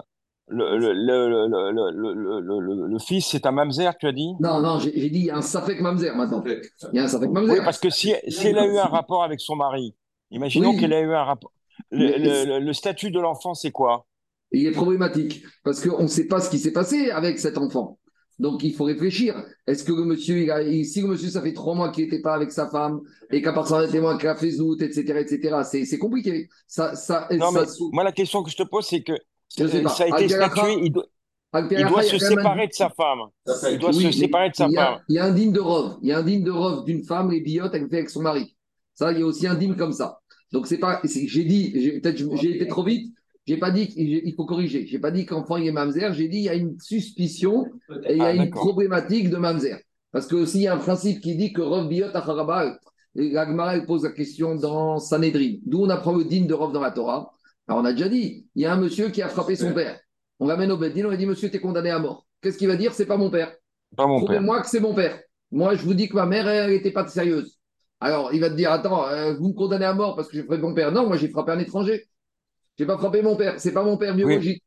le, 0.48 0.78
le, 0.78 0.92
le, 0.94 1.48
le, 1.48 2.88
le 2.88 3.00
fils, 3.00 3.28
c'est 3.28 3.46
un 3.46 3.52
mamzer, 3.52 3.98
tu 3.98 4.08
as 4.08 4.12
dit 4.12 4.34
Non, 4.40 4.60
non, 4.60 4.80
j'ai 4.80 5.10
dit 5.10 5.30
un 5.32 5.42
safek 5.42 5.80
mamzer 5.82 6.16
maintenant. 6.16 6.44
Un 6.44 7.30
mamzer. 7.32 7.64
Parce 7.64 7.80
que 7.80 7.90
si, 7.90 8.14
si 8.28 8.48
elle 8.48 8.58
a 8.58 8.66
eu 8.66 8.78
un 8.78 8.86
rapport 8.88 9.24
avec 9.24 9.40
son 9.40 9.56
mari, 9.56 9.96
imaginons 10.32 10.74
qu'elle 10.74 10.94
a 10.94 11.00
eu 11.02 11.14
un 11.14 11.24
rapport. 11.24 11.52
Le- 11.90 12.18
le- 12.18 12.60
le 12.60 12.74
statut 12.74 13.12
de 13.12 13.20
l'enfant, 13.20 13.54
c'est 13.54 13.72
quoi 13.72 14.06
il 14.52 14.66
est 14.66 14.72
problématique 14.72 15.44
parce 15.64 15.86
qu'on 15.86 16.04
ne 16.04 16.08
sait 16.08 16.28
pas 16.28 16.42
ce 16.42 16.50
qui 16.50 16.60
s'est 16.60 16.74
passé 16.74 17.10
avec 17.12 17.40
cet 17.40 17.58
enfant. 17.58 17.98
Donc 18.40 18.64
il 18.64 18.74
faut 18.74 18.86
réfléchir. 18.86 19.36
Est-ce 19.68 19.84
que 19.84 19.92
le 19.94 20.04
monsieur, 20.04 20.40
il 20.40 20.50
a, 20.52 20.62
il- 20.64 20.86
si 20.86 21.02
le 21.02 21.08
monsieur, 21.08 21.30
ça 21.30 21.42
fait 21.42 21.54
trois 21.54 21.76
mois 21.76 21.90
qu'il 21.92 22.06
n'était 22.06 22.22
pas 22.22 22.34
avec 22.34 22.52
sa 22.52 22.68
femme 22.70 23.00
et 23.30 23.42
qu'à 23.42 23.54
part 23.54 23.68
ça, 23.68 23.78
un 23.80 23.88
témoin 23.88 24.18
qui 24.18 24.28
a 24.28 24.36
fait 24.36 24.50
zout, 24.52 24.82
etc., 24.82 25.20
etc., 25.20 25.58
c'est 25.64 25.86
c'est 25.86 26.00
compliqué. 26.00 26.50
Ça, 26.68 26.96
ça, 26.96 27.28
Non, 27.32 27.52
ça 27.52 27.62
mais 27.62 27.68
sou- 27.68 27.92
moi, 27.94 28.04
la 28.04 28.12
question 28.12 28.42
que 28.44 28.50
je 28.50 28.58
te 28.58 28.64
pose, 28.64 28.86
c'est 28.88 29.04
que 29.04 29.14
Je 29.58 29.68
sais 29.68 29.80
euh, 29.80 29.84
pas. 29.84 29.90
ça 29.90 30.04
a 30.06 30.08
été 30.22 30.30
statué, 30.30 30.74
il 30.84 30.92
doit, 30.92 31.06
il 31.54 32.04
se 32.04 32.18
séparer 32.18 32.68
de 32.68 32.74
sa 32.74 32.90
femme. 32.90 33.20
Il 33.72 33.78
doit 33.80 33.94
se 33.94 34.12
séparer 34.12 34.50
de 34.50 34.56
sa 34.56 34.70
femme. 34.70 35.00
Il 35.08 35.16
y 35.16 35.20
a 35.20 35.26
un 35.26 35.32
digne 35.32 35.52
de 35.52 35.60
Rov. 35.60 35.98
Il 36.02 36.10
y 36.10 36.12
a 36.12 36.18
un 36.18 36.24
digne 36.24 36.44
de 36.44 36.52
Rov 36.52 36.84
d'une 36.86 37.04
femme, 37.04 37.30
les 37.32 37.42
biotes, 37.42 37.74
elle 37.76 37.88
fait 37.90 37.98
avec 37.98 38.10
son 38.10 38.22
mari. 38.22 38.56
Ça, 38.96 39.12
il 39.12 39.20
y 39.20 39.22
a 39.22 39.26
aussi 39.26 39.46
un 39.48 39.56
digne 39.56 39.76
comme 39.76 39.92
ça. 39.94 40.20
Donc, 40.52 40.68
c'est 40.68 40.78
pas. 40.80 41.00
c'est- 41.06 41.28
J'ai 41.28 41.44
dit, 41.46 41.72
j'ai- 41.82 42.00
peut-être 42.02 42.18
j'ai 42.42 42.56
été 42.56 42.68
trop 42.68 42.84
vite. 42.84 43.14
J'ai 43.48 43.58
pas 43.58 43.72
dit 43.72 43.88
qu'il 43.88 44.34
faut 44.36 44.46
corriger. 44.46 44.86
J'ai 44.86 45.00
pas 45.00 45.12
dit 45.12 45.26
qu'enfant 45.26 45.58
il 45.58 45.68
est 45.68 45.72
mamzer. 45.72 46.14
J'ai 46.14 46.28
dit 46.28 46.38
il 46.38 46.44
y 46.44 46.50
a 46.50 46.54
une 46.54 46.80
suspicion 46.80 47.66
et 48.06 48.14
il 48.14 48.18
y 48.18 48.22
a 48.22 48.26
Ah, 48.26 48.34
une 48.34 48.50
problématique 48.50 49.30
de 49.30 49.38
mamzer. 49.38 49.80
Parce 50.12 50.28
que 50.28 50.36
aussi 50.36 50.60
il 50.60 50.64
y 50.64 50.68
a 50.68 50.76
un 50.76 50.78
principe 50.78 51.22
qui 51.22 51.36
dit 51.36 51.54
que 51.54 51.62
Rov 51.62 51.88
biot 51.88 52.08
acharabal. 52.14 52.78
Et 53.16 53.30
La 53.32 53.46
Gemara, 53.46 53.76
elle 53.76 53.86
pose 53.86 54.04
la 54.04 54.12
question 54.12 54.56
dans 54.56 55.00
Sanhedrin. 55.00 55.56
D'où 55.66 55.84
on 55.84 55.90
apprend 55.90 56.14
le 56.14 56.24
digne 56.24 56.48
de 56.48 56.54
Rov 56.54 56.72
dans 56.72 56.82
la 56.82 56.92
Torah. 56.92 57.34
Alors 57.68 57.82
on 57.82 57.86
a 57.86 57.92
déjà 57.94 58.10
dit, 58.10 58.46
il 58.56 58.62
y 58.62 58.66
a 58.66 58.74
un 58.74 58.78
monsieur 58.78 59.10
qui 59.10 59.22
a 59.22 59.28
frappé 59.30 59.56
son 59.56 59.74
père. 59.74 60.00
On 60.40 60.48
l'amène 60.48 60.72
au 60.72 60.78
Beddin, 60.78 61.06
on 61.06 61.10
lui 61.10 61.18
dit 61.18 61.26
Monsieur, 61.26 61.50
tu 61.50 61.58
es 61.58 61.60
condamné 61.60 61.90
à 61.90 62.00
mort. 62.00 62.26
Qu'est-ce 62.42 62.58
qu'il 62.58 62.68
va 62.68 62.76
dire? 62.76 62.94
C'est 62.94 63.06
pas 63.06 63.18
mon 63.18 63.30
père. 63.30 63.54
Pas 63.96 64.08
mon 64.08 64.18
père. 64.18 64.26
Prouvez-moi 64.26 64.62
que 64.62 64.68
c'est 64.68 64.80
mon 64.80 64.94
père. 64.96 65.20
Moi, 65.52 65.76
je 65.76 65.84
vous 65.84 65.94
dis 65.94 66.10
que 66.10 66.16
ma 66.16 66.26
mère, 66.26 66.48
elle 66.48 66.72
n'était 66.72 66.92
pas 66.92 67.08
sérieuse. 67.08 67.60
Alors, 68.00 68.34
il 68.34 68.40
va 68.40 68.50
te 68.50 68.56
dire 68.56 68.72
Attends, 68.72 69.08
euh, 69.08 69.36
vous 69.36 69.50
me 69.50 69.54
condamnez 69.54 69.86
à 69.86 69.94
mort 69.94 70.16
parce 70.16 70.30
que 70.30 70.38
j'ai 70.38 70.44
frappé 70.44 70.62
mon 70.62 70.74
père. 70.74 70.92
Non, 70.92 71.06
moi, 71.08 71.18
j'ai 71.18 71.30
frappé 71.30 71.52
un 71.52 71.60
étranger. 71.60 72.06
J'ai 72.78 72.86
pas 72.86 72.98
frappé 72.98 73.22
mon 73.22 73.36
père. 73.36 73.60
C'est 73.60 73.74
pas 73.74 73.84
mon 73.84 73.98
père 73.98 74.16
biologique. 74.16 74.64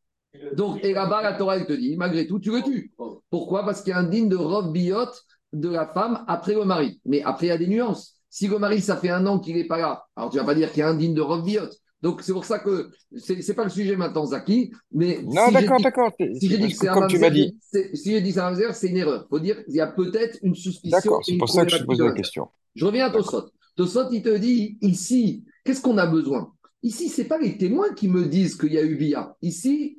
Donc, 0.56 0.84
et 0.84 0.92
là-bas, 0.92 1.22
la 1.22 1.34
Torah, 1.34 1.56
elle 1.56 1.66
te 1.66 1.72
dit 1.72 1.96
Malgré 1.96 2.26
tout, 2.26 2.38
tu 2.38 2.50
le 2.50 2.62
tues. 2.62 2.92
Pourquoi? 3.30 3.64
Parce 3.64 3.82
qu'il 3.82 3.90
y 3.90 3.94
a 3.94 3.98
un 3.98 4.04
digne 4.04 4.28
de 4.28 4.36
robe 4.36 4.72
biote 4.72 5.22
de 5.52 5.68
la 5.68 5.86
femme 5.86 6.24
après 6.26 6.54
le 6.54 6.64
mari. 6.64 7.00
Mais 7.04 7.22
après, 7.22 7.46
il 7.46 7.48
y 7.50 7.52
a 7.52 7.58
des 7.58 7.66
nuances. 7.68 8.14
Si 8.28 8.48
le 8.48 8.58
mari, 8.58 8.80
ça 8.80 8.96
fait 8.96 9.10
un 9.10 9.26
an 9.26 9.38
qu'il 9.38 9.56
n'est 9.56 9.64
pas 9.66 9.78
là, 9.78 10.04
alors 10.16 10.30
tu 10.30 10.38
vas 10.38 10.44
pas 10.44 10.56
dire 10.56 10.70
qu'il 10.72 10.80
y 10.80 10.82
a 10.82 10.88
un 10.88 10.94
digne 10.94 11.14
de 11.14 11.20
robe 11.20 11.44
biote. 11.44 11.76
Donc, 12.02 12.20
c'est 12.20 12.32
pour 12.32 12.44
ça 12.44 12.58
que 12.58 12.90
c'est 13.16 13.40
c'est 13.40 13.54
pas 13.54 13.64
le 13.64 13.70
sujet 13.70 13.96
maintenant, 13.96 14.26
Zaki. 14.26 14.72
Mais 14.92 15.20
Non, 15.22 15.46
si 15.46 15.52
j'ai 15.52 15.60
d'accord, 15.62 15.78
dit- 15.78 15.82
d'accord. 15.84 16.12
si 16.18 16.48
j'ai 16.50 16.58
dit 16.58 16.68
que 16.68 16.76
c'est 16.76 16.88
un 16.88 17.00
mamzer, 17.00 17.30
dit. 17.30 17.56
si 17.94 18.10
j'ai 18.12 18.20
dit 18.20 18.28
que 18.28 18.34
c'est 18.34 18.40
un 18.40 18.72
c'est 18.72 18.88
une 18.88 18.96
erreur. 18.98 19.24
Il 19.26 19.28
faut 19.30 19.40
dire 19.40 19.64
qu'il 19.64 19.74
y 19.76 19.80
a 19.80 19.86
peut-être 19.86 20.38
une 20.42 20.54
suspicion. 20.54 20.98
D'accord, 20.98 21.24
c'est 21.24 21.32
une 21.32 21.38
pour 21.38 21.48
ça 21.48 21.64
que 21.64 21.70
je 21.70 21.84
pose 21.84 22.00
la 22.00 22.12
question. 22.12 22.48
Je 22.74 22.84
reviens 22.84 23.06
à 23.06 23.10
Tosot. 23.10 23.50
Tosot, 23.76 24.10
il 24.10 24.22
te 24.22 24.36
dit 24.36 24.78
ici, 24.82 25.44
qu'est-ce 25.64 25.80
qu'on 25.80 25.96
a 25.96 26.06
besoin? 26.06 26.52
Ici, 26.84 27.08
c'est 27.08 27.24
pas 27.24 27.38
les 27.38 27.56
témoins 27.56 27.94
qui 27.94 28.08
me 28.08 28.26
disent 28.26 28.56
qu'il 28.56 28.74
y 28.74 28.78
a 28.78 28.82
eu 28.82 28.94
bia. 28.96 29.34
Ici, 29.40 29.96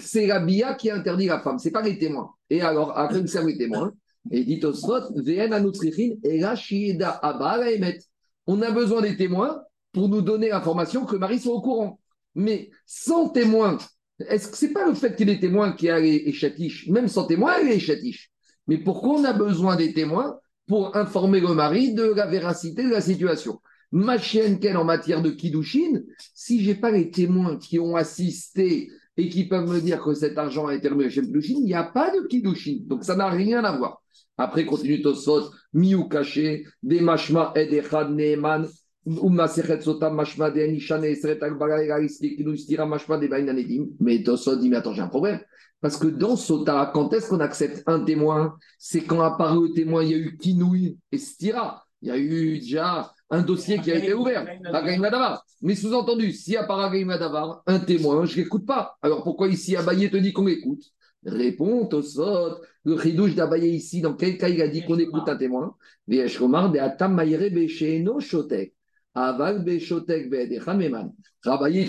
c'est 0.00 0.28
la 0.28 0.38
bia 0.38 0.74
qui 0.74 0.88
interdit 0.88 1.26
la 1.26 1.40
femme. 1.40 1.58
C'est 1.58 1.72
pas 1.72 1.82
les 1.82 1.98
témoins. 1.98 2.30
Et 2.48 2.60
alors, 2.60 2.94
quoi 2.94 3.20
me 3.20 3.26
servent 3.26 3.48
les 3.48 3.58
témoins 3.58 3.92
Et 4.30 4.44
dit 4.44 4.60
Tosot, 4.60 5.12
Vn 5.16 5.52
anutrichin 5.52 6.14
et 6.22 6.38
la 6.38 6.54
shieda 6.54 7.10
abba 7.10 7.56
la 7.56 7.72
emet. 7.72 7.98
On 8.46 8.62
a 8.62 8.70
besoin 8.70 9.02
des 9.02 9.16
témoins 9.16 9.60
pour 9.92 10.08
nous 10.08 10.22
donner 10.22 10.50
l'information 10.50 11.04
que 11.04 11.14
le 11.14 11.18
mari 11.18 11.40
soit 11.40 11.52
au 11.52 11.60
courant. 11.60 11.98
Mais 12.36 12.70
sans 12.86 13.30
témoin, 13.30 13.76
est-ce 14.28 14.46
que 14.46 14.56
c'est 14.56 14.72
pas 14.72 14.86
le 14.86 14.94
fait 14.94 15.16
qu'il 15.16 15.26
des 15.26 15.40
témoins 15.40 15.72
qui 15.72 15.90
a 15.90 15.98
les 15.98 16.32
Même 16.90 17.08
sans 17.08 17.24
témoin, 17.24 17.54
il 17.60 17.72
est 17.72 17.80
chatiche. 17.80 18.30
Mais 18.68 18.78
pourquoi 18.78 19.14
on 19.14 19.24
a 19.24 19.32
besoin 19.32 19.74
des 19.74 19.92
témoins 19.92 20.38
pour 20.68 20.96
informer 20.96 21.40
le 21.40 21.54
mari 21.54 21.92
de 21.92 22.04
la 22.04 22.26
véracité 22.26 22.84
de 22.84 22.90
la 22.90 23.00
situation? 23.00 23.58
Ma 23.92 24.18
chienne, 24.18 24.58
qu'elle 24.58 24.76
en 24.76 24.84
matière 24.84 25.22
de 25.22 25.30
Kiddushin, 25.30 26.02
si 26.34 26.62
j'ai 26.62 26.74
pas 26.74 26.90
les 26.90 27.10
témoins 27.10 27.56
qui 27.58 27.78
ont 27.78 27.96
assisté 27.96 28.90
et 29.16 29.28
qui 29.28 29.44
peuvent 29.46 29.68
me 29.68 29.80
dire 29.80 30.02
que 30.02 30.14
cet 30.14 30.36
argent 30.36 30.66
a 30.66 30.74
été 30.74 30.88
remis 30.88 31.10
chez 31.10 31.22
Kiddushin, 31.22 31.54
il 31.58 31.64
n'y 31.64 31.74
a 31.74 31.84
pas 31.84 32.10
de 32.10 32.26
Kiddushin. 32.26 32.78
Donc 32.86 33.04
ça 33.04 33.14
n'a 33.14 33.28
rien 33.28 33.62
à 33.64 33.76
voir. 33.76 34.02
Après, 34.36 34.64
continue 34.64 35.00
Tosot, 35.00 35.50
Miou 35.72 36.08
caché, 36.08 36.64
des 36.82 37.00
mashma 37.00 37.52
et 37.54 37.66
des 37.66 37.82
neeman. 38.10 38.66
Mais 44.00 44.22
Tosot 44.22 44.56
dit, 44.56 44.70
mais 44.70 44.76
attends, 44.76 44.94
j'ai 44.94 45.02
un 45.02 45.08
problème. 45.08 45.40
Parce 45.80 45.98
que 45.98 46.06
dans 46.06 46.36
Sota, 46.36 46.90
quand 46.94 47.12
est-ce 47.12 47.28
qu'on 47.28 47.40
accepte 47.40 47.82
un 47.86 48.00
témoin? 48.00 48.56
C'est 48.78 49.02
quand 49.02 49.20
apparaît 49.20 49.60
le 49.60 49.74
témoin, 49.74 50.02
il 50.02 50.10
y 50.10 50.14
a 50.14 50.16
eu 50.16 50.38
Kinouï 50.38 50.96
et 51.12 51.18
Stira. 51.18 51.84
Il 52.00 52.08
y 52.08 52.10
a 52.10 52.16
eu 52.16 52.58
déjà 52.58 53.12
un 53.34 53.42
dossier 53.42 53.78
qui 53.78 53.90
a 53.90 53.96
été 53.96 54.14
ouvert. 54.14 54.46
Mais 55.62 55.74
sous-entendu, 55.74 56.32
si 56.32 56.56
à 56.56 56.66
Madavar, 56.66 57.62
un 57.66 57.78
témoin, 57.78 58.24
je 58.24 58.38
ne 58.38 58.44
l'écoute 58.44 58.66
pas. 58.66 58.96
Alors 59.02 59.22
pourquoi 59.22 59.48
ici 59.48 59.76
Abaye 59.76 60.10
te 60.10 60.16
dit 60.16 60.32
qu'on 60.32 60.46
l'écoute? 60.46 60.84
Répond 61.24 61.86
Tosot. 61.86 62.60
Le 62.84 62.98
chidouche 62.98 63.34
d'Abaye 63.34 63.74
ici, 63.74 64.02
dans 64.02 64.14
quel 64.14 64.36
cas 64.36 64.48
il 64.48 64.60
a 64.60 64.68
dit 64.68 64.84
qu'on 64.84 64.98
écoute 64.98 65.26
un 65.26 65.36
témoin? 65.36 65.74
Te 66.06 66.12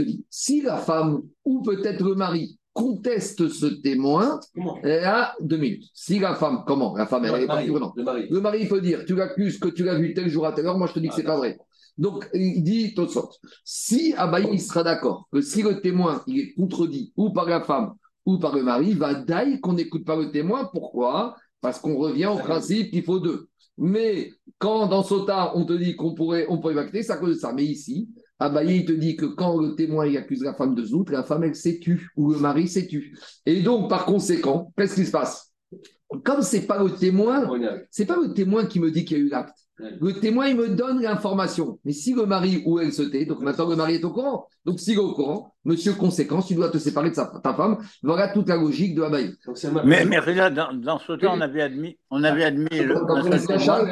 dit 0.03 0.25
si 0.29 0.62
la 0.62 0.77
femme 0.77 1.23
ou 1.43 1.62
peut-être 1.62 2.03
le 2.03 2.15
mari 2.15 2.58
conteste 2.75 3.47
ce 3.47 3.67
témoin, 3.67 4.41
Comment 4.53 4.77
elle 4.83 5.05
a 5.05 5.33
deux 5.39 5.55
minutes. 5.55 5.85
Si 5.93 6.19
la 6.19 6.35
femme, 6.35 6.63
comment 6.67 6.95
La 6.95 7.07
femme, 7.07 7.23
elle 7.23 7.35
est 7.35 7.41
Le 7.41 7.47
pas 7.47 7.55
mari. 7.55 7.67
Le 7.95 8.03
mari. 8.03 8.27
Le 8.29 8.41
mari 8.41 8.59
il 8.63 8.67
peut 8.67 8.81
dire 8.81 9.05
tu 9.05 9.15
l'accuses 9.15 9.57
que 9.57 9.69
tu 9.69 9.85
l'as 9.85 9.95
vu 9.95 10.13
tel 10.13 10.27
jour 10.27 10.45
à 10.45 10.51
telle 10.51 10.67
heure, 10.67 10.77
moi 10.77 10.88
je 10.88 10.93
te 10.93 10.99
dis 10.99 11.07
que 11.07 11.15
c'est 11.15 11.23
pas 11.23 11.38
vrai. 11.38 11.57
Donc 11.97 12.29
il 12.33 12.61
dit 12.63 12.93
Tosot. 12.93 13.29
Si 13.63 14.13
Abaye 14.17 14.49
il 14.51 14.61
sera 14.61 14.83
d'accord 14.83 15.29
que 15.31 15.39
si 15.39 15.63
le 15.63 15.79
témoin 15.79 16.21
il 16.27 16.39
est 16.39 16.53
contredit 16.53 17.13
ou 17.15 17.31
par 17.31 17.45
la 17.45 17.61
femme 17.61 17.93
ou 18.25 18.39
par 18.39 18.53
le 18.53 18.61
mari, 18.61 18.93
va 18.93 19.13
d'aille 19.15 19.61
qu'on 19.61 19.73
n'écoute 19.73 20.03
pas 20.03 20.17
le 20.17 20.29
témoin. 20.31 20.69
Pourquoi? 20.73 21.38
Parce 21.61 21.79
qu'on 21.79 21.95
revient 21.95 22.25
au 22.27 22.38
principe 22.38 22.91
qu'il 22.91 23.03
faut 23.03 23.19
deux. 23.21 23.47
Mais 23.77 24.31
quand 24.57 24.88
dans 24.88 25.03
Sota, 25.03 25.53
on 25.55 25.63
te 25.65 25.73
dit 25.73 25.95
qu'on 25.95 26.13
pourrait, 26.13 26.45
on 26.49 26.59
pourrait 26.59 26.89
c'est 26.91 27.11
à 27.11 27.17
cause 27.17 27.35
de 27.35 27.39
ça. 27.39 27.53
Mais 27.53 27.63
ici, 27.63 28.09
Abaye, 28.39 28.80
il 28.80 28.86
te 28.86 28.91
dit 28.91 29.15
que 29.15 29.26
quand 29.26 29.58
le 29.60 29.76
témoin 29.76 30.06
il 30.06 30.17
accuse 30.17 30.43
la 30.43 30.54
femme 30.54 30.76
de 30.76 30.84
zout, 30.84 31.10
la 31.10 31.24
femme, 31.24 31.43
elle 31.43 31.56
s'est 31.56 31.80
tue, 31.80 32.10
ou 32.17 32.32
le 32.32 32.39
mari 32.39 32.67
s'est 32.67 32.88
tue. 32.88 33.17
Et 33.45 33.62
donc, 33.62 33.89
par 33.89 34.06
conséquent, 34.06 34.74
qu'est-ce 34.78 34.95
qui 34.95 35.06
se 35.06 35.12
passe? 35.12 35.54
Comme 36.24 36.41
c'est 36.41 36.67
pas 36.67 36.84
le 36.84 36.91
témoin, 36.91 37.50
c'est 37.89 38.06
pas 38.06 38.17
le 38.17 38.34
témoin 38.34 38.65
qui 38.65 38.80
me 38.80 38.91
dit 38.91 39.06
qu'il 39.06 39.17
y 39.17 39.21
a 39.21 39.24
eu 39.24 39.30
l'acte. 39.30 39.64
Le 39.77 40.13
témoin, 40.13 40.47
il 40.47 40.55
me 40.55 40.69
donne 40.69 41.01
l'information. 41.01 41.79
Mais 41.83 41.91
si 41.91 42.13
le 42.13 42.25
mari 42.25 42.63
ou 42.65 42.79
elle 42.79 42.93
se 42.93 43.01
tait, 43.01 43.25
donc 43.25 43.41
maintenant 43.41 43.69
le 43.69 43.75
mari 43.75 43.95
est 43.95 44.03
au 44.05 44.11
courant. 44.11 44.47
Donc 44.63 44.79
s'il 44.79 44.93
est 44.93 44.97
au 44.97 45.13
courant, 45.13 45.53
monsieur 45.65 45.93
conséquence, 45.93 46.47
tu 46.47 46.55
dois 46.55 46.69
te 46.69 46.77
séparer 46.77 47.09
de 47.09 47.15
sa, 47.15 47.25
ta 47.43 47.53
femme. 47.53 47.77
Voilà 48.01 48.29
toute 48.29 48.47
la 48.47 48.55
logique 48.55 48.95
de 48.95 49.01
mari. 49.01 49.31
Mais, 49.83 50.05
mais 50.05 50.19
regarde, 50.19 50.53
dans, 50.53 50.73
dans 50.73 50.99
ce 50.99 51.13
temps, 51.13 51.33
on 51.35 51.41
avait 51.41 51.61
admis, 51.61 51.97
on 52.09 52.23
avait 52.23 52.45
admis 52.45 52.67
le, 52.71 52.95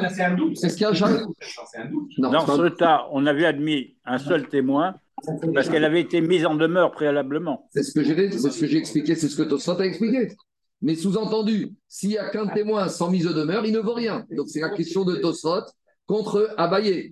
C'est 0.08 0.22
un 0.22 0.34
doute. 0.34 0.56
C'est 0.56 0.70
ce 0.70 0.76
qu'il 0.76 0.86
y 0.86 0.90
a, 0.90 0.94
Charles 0.94 1.26
C'est 1.70 1.78
un 1.78 1.86
doute. 1.90 2.10
Non, 2.16 2.30
Dans 2.30 2.46
ce 2.46 2.68
tas, 2.68 3.06
on 3.12 3.26
avait 3.26 3.44
admis 3.44 3.96
un 4.06 4.18
seul 4.18 4.48
témoin 4.48 4.94
parce 5.54 5.68
qu'elle 5.68 5.84
avait 5.84 6.00
été 6.00 6.20
mise 6.20 6.46
en 6.46 6.54
demeure 6.54 6.92
préalablement. 6.92 7.68
c'est 7.70 7.82
ce 7.82 7.92
que 7.92 8.02
j'ai 8.02 8.30
c'est 8.30 8.50
ce 8.50 8.60
que 8.60 8.66
j'ai 8.66 8.78
expliqué, 8.78 9.14
c'est 9.14 9.28
ce 9.28 9.36
que 9.36 9.42
Tosfot 9.42 9.80
a 9.80 9.86
expliqué. 9.86 10.28
Mais 10.84 10.96
sous-entendu, 10.96 11.72
s'il 11.88 12.10
n'y 12.10 12.18
a 12.18 12.28
qu'un 12.28 12.46
témoin 12.46 12.88
sans 12.88 13.10
mise 13.10 13.24
de 13.24 13.32
demeure, 13.32 13.64
il 13.64 13.72
ne 13.72 13.78
vaut 13.78 13.94
rien. 13.94 14.26
Donc 14.36 14.50
c'est 14.50 14.60
la 14.60 14.68
question 14.68 15.06
de 15.06 15.16
Tosfot 15.16 15.64
contre 16.04 16.52
Abaye. 16.58 17.10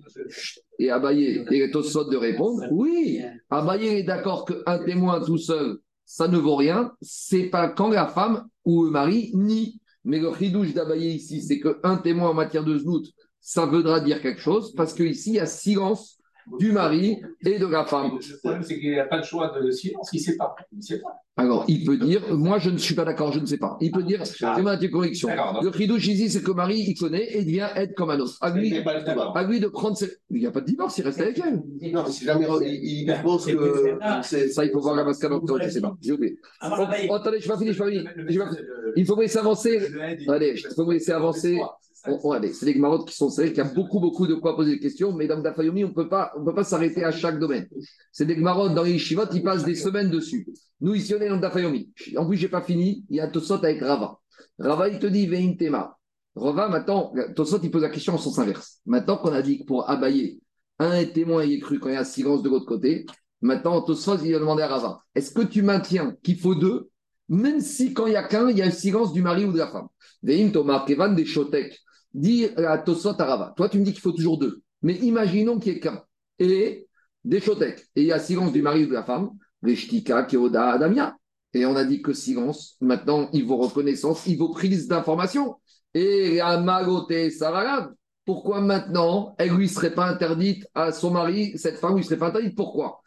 Et 0.77 0.91
Abaye 0.91 1.43
et 1.49 1.71
Tosfot 1.71 2.03
de 2.03 2.15
répondre 2.15 2.61
oui, 2.69 3.19
Abaye 3.49 3.87
est 3.87 4.03
d'accord 4.03 4.45
qu'un 4.45 4.77
témoin 4.85 5.25
tout 5.25 5.39
seul, 5.39 5.79
ça 6.05 6.27
ne 6.27 6.37
vaut 6.37 6.55
rien. 6.55 6.91
C'est 7.01 7.45
pas 7.49 7.67
quand 7.67 7.89
la 7.89 8.05
femme 8.05 8.45
ou 8.63 8.83
le 8.83 8.91
mari 8.91 9.31
nie. 9.33 9.79
Mais 10.03 10.19
le 10.19 10.31
chidouche 10.35 10.75
d'Abaye 10.75 11.15
ici, 11.15 11.41
c'est 11.41 11.59
qu'un 11.59 11.97
témoin 11.97 12.29
en 12.29 12.35
matière 12.35 12.63
de 12.63 12.77
znout, 12.77 13.07
ça 13.41 13.65
voudra 13.65 14.01
dire 14.01 14.21
quelque 14.21 14.41
chose 14.41 14.71
parce 14.75 14.93
qu'ici, 14.93 15.31
il 15.31 15.35
y 15.35 15.39
a 15.39 15.47
silence 15.47 16.19
du 16.59 16.71
mari 16.71 17.21
et 17.45 17.59
de 17.59 17.65
la 17.65 17.85
femme. 17.85 18.17
Le 18.19 18.37
problème, 18.39 18.63
c'est 18.63 18.79
qu'il 18.79 18.95
n'a 18.95 19.05
pas 19.05 19.17
le 19.17 19.23
choix 19.23 19.51
de 19.59 19.71
silence, 19.71 20.09
il 20.13 20.17
ne 20.19 20.23
sait 20.23 20.35
pas. 20.37 20.55
Il 20.71 20.83
sait 20.83 20.99
pas. 20.99 21.19
Alors, 21.35 21.65
il 21.67 21.83
peut 21.83 21.97
dire, 21.97 22.21
moi 22.35 22.59
je 22.59 22.69
ne 22.69 22.77
suis 22.77 22.93
pas 22.93 23.05
d'accord, 23.05 23.31
je 23.31 23.39
ne 23.39 23.45
sais 23.47 23.57
pas. 23.57 23.75
Il 23.81 23.91
peut 23.91 24.03
dire, 24.03 24.21
Ah. 24.43 24.55
correction. 24.91 25.29
D'accord, 25.29 25.53
donc- 25.53 25.63
Le 25.63 25.71
chidouche 25.71 26.07
ici, 26.07 26.29
c'est 26.29 26.43
que 26.43 26.49
le 26.49 26.53
mari, 26.53 26.79
il 26.87 26.95
connaît 26.95 27.23
et 27.23 27.39
il 27.39 27.45
vient 27.47 27.73
être 27.75 27.95
comme 27.95 28.11
un 28.11 28.19
autre. 28.19 28.37
À 28.41 28.51
lui, 28.51 28.71
à 28.77 29.43
lui 29.43 29.59
de 29.59 29.67
prendre 29.67 29.97
ses... 29.97 30.11
Il 30.29 30.39
n'y 30.41 30.45
a 30.45 30.51
pas 30.51 30.61
de 30.61 30.67
divorce, 30.67 30.97
il 30.99 31.05
reste 31.05 31.21
avec 31.21 31.39
elle. 31.43 31.91
Non, 31.91 32.05
si 32.05 32.25
jamais 32.25 32.45
il, 32.61 33.09
il 33.09 33.21
pense 33.23 33.45
que 33.47 33.97
c'est. 34.21 34.49
Ça, 34.49 34.63
il 34.65 34.71
faut 34.71 34.79
voir 34.81 34.95
la 34.95 35.03
mascade 35.03 35.31
je 35.33 35.53
ne 35.65 35.69
sais 35.69 35.81
pas. 35.81 35.95
J'ai 36.01 36.11
oublié. 36.11 36.37
Ah, 36.59 36.75
Oh, 36.79 36.85
oh, 37.09 37.13
attendez, 37.15 37.39
je 37.39 37.45
ne 37.47 37.51
pas 37.53 37.57
fini, 37.57 37.73
je 37.73 37.83
ne 37.83 37.89
fini. 37.89 38.03
Vais 38.27 38.37
pas- 38.37 38.49
Il 38.95 39.05
faut 39.05 39.15
me 39.15 39.21
laisser 39.21 39.37
avancer. 39.39 39.79
Allez, 40.27 40.53
il 40.55 40.73
faut 40.75 40.85
me 40.85 40.93
laisser 40.93 41.11
avancer. 41.11 41.59
On- 42.05 42.41
c'est 42.51 42.65
les 42.65 42.75
marottes 42.75 43.07
qui 43.07 43.15
sont 43.15 43.29
qu'il 43.29 43.55
y 43.55 43.59
a 43.61 43.63
beaucoup, 43.63 43.99
beaucoup 44.01 44.27
de 44.27 44.35
quoi 44.35 44.57
poser 44.57 44.71
des 44.73 44.79
questions, 44.79 45.13
mais 45.13 45.25
dans 45.25 45.39
Dafayomi, 45.39 45.85
on 45.85 45.89
ne 45.89 45.93
peut 45.93 46.09
pas 46.09 46.33
s'arrêter 46.63 47.03
à 47.03 47.11
chaque 47.11 47.39
domaine. 47.39 47.67
C'est 48.11 48.25
des 48.25 48.35
marottes 48.35 48.73
dans 48.73 48.83
les 48.83 48.91
Yeshivot, 48.93 49.23
ils 49.33 49.41
passent 49.41 49.63
des 49.63 49.75
semaines 49.75 50.09
dessus. 50.09 50.45
Nous, 50.81 50.95
ici, 50.95 51.15
on 51.17 51.21
est 51.21 51.29
dans 51.29 51.37
Dafayomi. 51.37 51.91
En 52.17 52.27
plus, 52.27 52.35
je 52.37 52.43
n'ai 52.43 52.49
pas 52.49 52.61
fini, 52.61 53.05
il 53.09 53.15
y 53.17 53.19
a 53.21 53.27
Tosot 53.27 53.63
avec 53.63 53.81
Rava. 53.81 54.17
Rava, 54.59 54.89
il 54.89 54.99
te 54.99 55.07
dit, 55.07 55.27
Vein 55.27 55.55
Tema. 55.57 55.97
Rava, 56.35 56.67
maintenant, 56.67 57.13
Tosot, 57.35 57.59
il 57.63 57.71
pose 57.71 57.83
la 57.83 57.89
question 57.89 58.15
en 58.15 58.17
sens 58.17 58.37
inverse. 58.37 58.79
Maintenant 58.85 59.17
qu'on 59.17 59.31
a 59.31 59.41
dit 59.41 59.59
que 59.59 59.65
pour 59.65 59.89
abayer, 59.89 60.41
un 60.79 61.05
témoin 61.05 61.45
y 61.45 61.53
est 61.53 61.59
cru 61.59 61.79
quand 61.79 61.87
il 61.87 61.93
y 61.93 61.97
a 61.97 62.03
silence 62.03 62.43
de 62.43 62.49
l'autre 62.49 62.65
côté, 62.65 63.05
maintenant, 63.39 63.81
Tosot, 63.81 64.17
il 64.25 64.35
a 64.35 64.39
demandé 64.39 64.63
à 64.63 64.67
Rava, 64.67 64.99
est-ce 65.15 65.31
que 65.31 65.43
tu 65.43 65.61
maintiens 65.61 66.17
qu'il 66.21 66.37
faut 66.37 66.55
deux, 66.55 66.89
même 67.29 67.61
si 67.61 67.93
quand 67.93 68.07
il 68.07 68.11
n'y 68.11 68.15
a 68.17 68.23
qu'un, 68.27 68.49
il 68.49 68.57
y 68.57 68.61
a 68.61 68.65
le 68.65 68.71
silence 68.71 69.13
du 69.13 69.21
mari 69.21 69.45
ou 69.45 69.53
de 69.53 69.59
la 69.59 69.67
femme? 69.67 69.87
Vein 70.21 70.49
Thomas, 70.49 70.83
Kevan 70.85 71.15
des 71.15 71.25
Shotek. 71.25 71.79
Dit 72.13 72.47
à 72.57 72.77
Tosot 72.77 73.19
à 73.19 73.25
Rava, 73.25 73.53
toi, 73.55 73.69
tu 73.69 73.79
me 73.79 73.85
dis 73.85 73.91
qu'il 73.91 74.01
faut 74.01 74.11
toujours 74.11 74.37
deux. 74.37 74.61
Mais 74.81 74.95
imaginons 74.95 75.59
qu'il 75.59 75.73
y 75.73 75.77
ait 75.77 75.79
qu'un. 75.79 76.03
Et 76.39 76.87
des 77.23 77.39
Shotek. 77.39 77.79
Et 77.95 78.01
il 78.01 78.07
y 78.07 78.11
a 78.11 78.19
silence 78.19 78.51
du 78.51 78.61
mari 78.61 78.83
ou 78.83 78.87
de 78.87 78.93
la 78.93 79.03
femme. 79.03 79.31
Les 79.61 79.75
Shtika, 79.75 80.23
Keoda, 80.23 80.71
Adamia. 80.71 81.15
Et 81.53 81.65
on 81.65 81.75
a 81.75 81.85
dit 81.85 82.01
que 82.01 82.13
silence, 82.13 82.77
maintenant, 82.81 83.29
il 83.31 83.45
vaut 83.45 83.57
reconnaissance, 83.57 84.25
il 84.27 84.37
vaut 84.37 84.49
prise 84.49 84.87
d'information. 84.87 85.57
Et 85.93 86.37
la 86.37 86.59
Magoté 86.59 87.29
Saralav, 87.29 87.93
pourquoi 88.25 88.59
maintenant, 88.61 89.35
elle 89.37 89.51
lui 89.51 89.69
serait 89.69 89.93
pas 89.93 90.07
interdite 90.07 90.67
à 90.73 90.91
son 90.91 91.11
mari, 91.11 91.51
cette 91.55 91.77
femme 91.77 91.95
lui 91.95 92.03
serait 92.03 92.17
pas 92.17 92.29
interdite? 92.29 92.55
Pourquoi? 92.55 93.01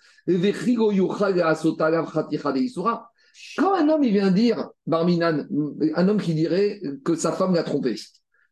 Quand 3.57 3.75
un 3.75 3.89
homme, 3.89 4.05
il 4.05 4.13
vient 4.13 4.31
dire, 4.31 4.69
Barminan, 4.87 5.47
un 5.95 6.09
homme 6.09 6.21
qui 6.21 6.35
dirait 6.35 6.81
que 7.05 7.15
sa 7.17 7.33
femme 7.33 7.55
l'a 7.55 7.63
trompé, 7.63 7.97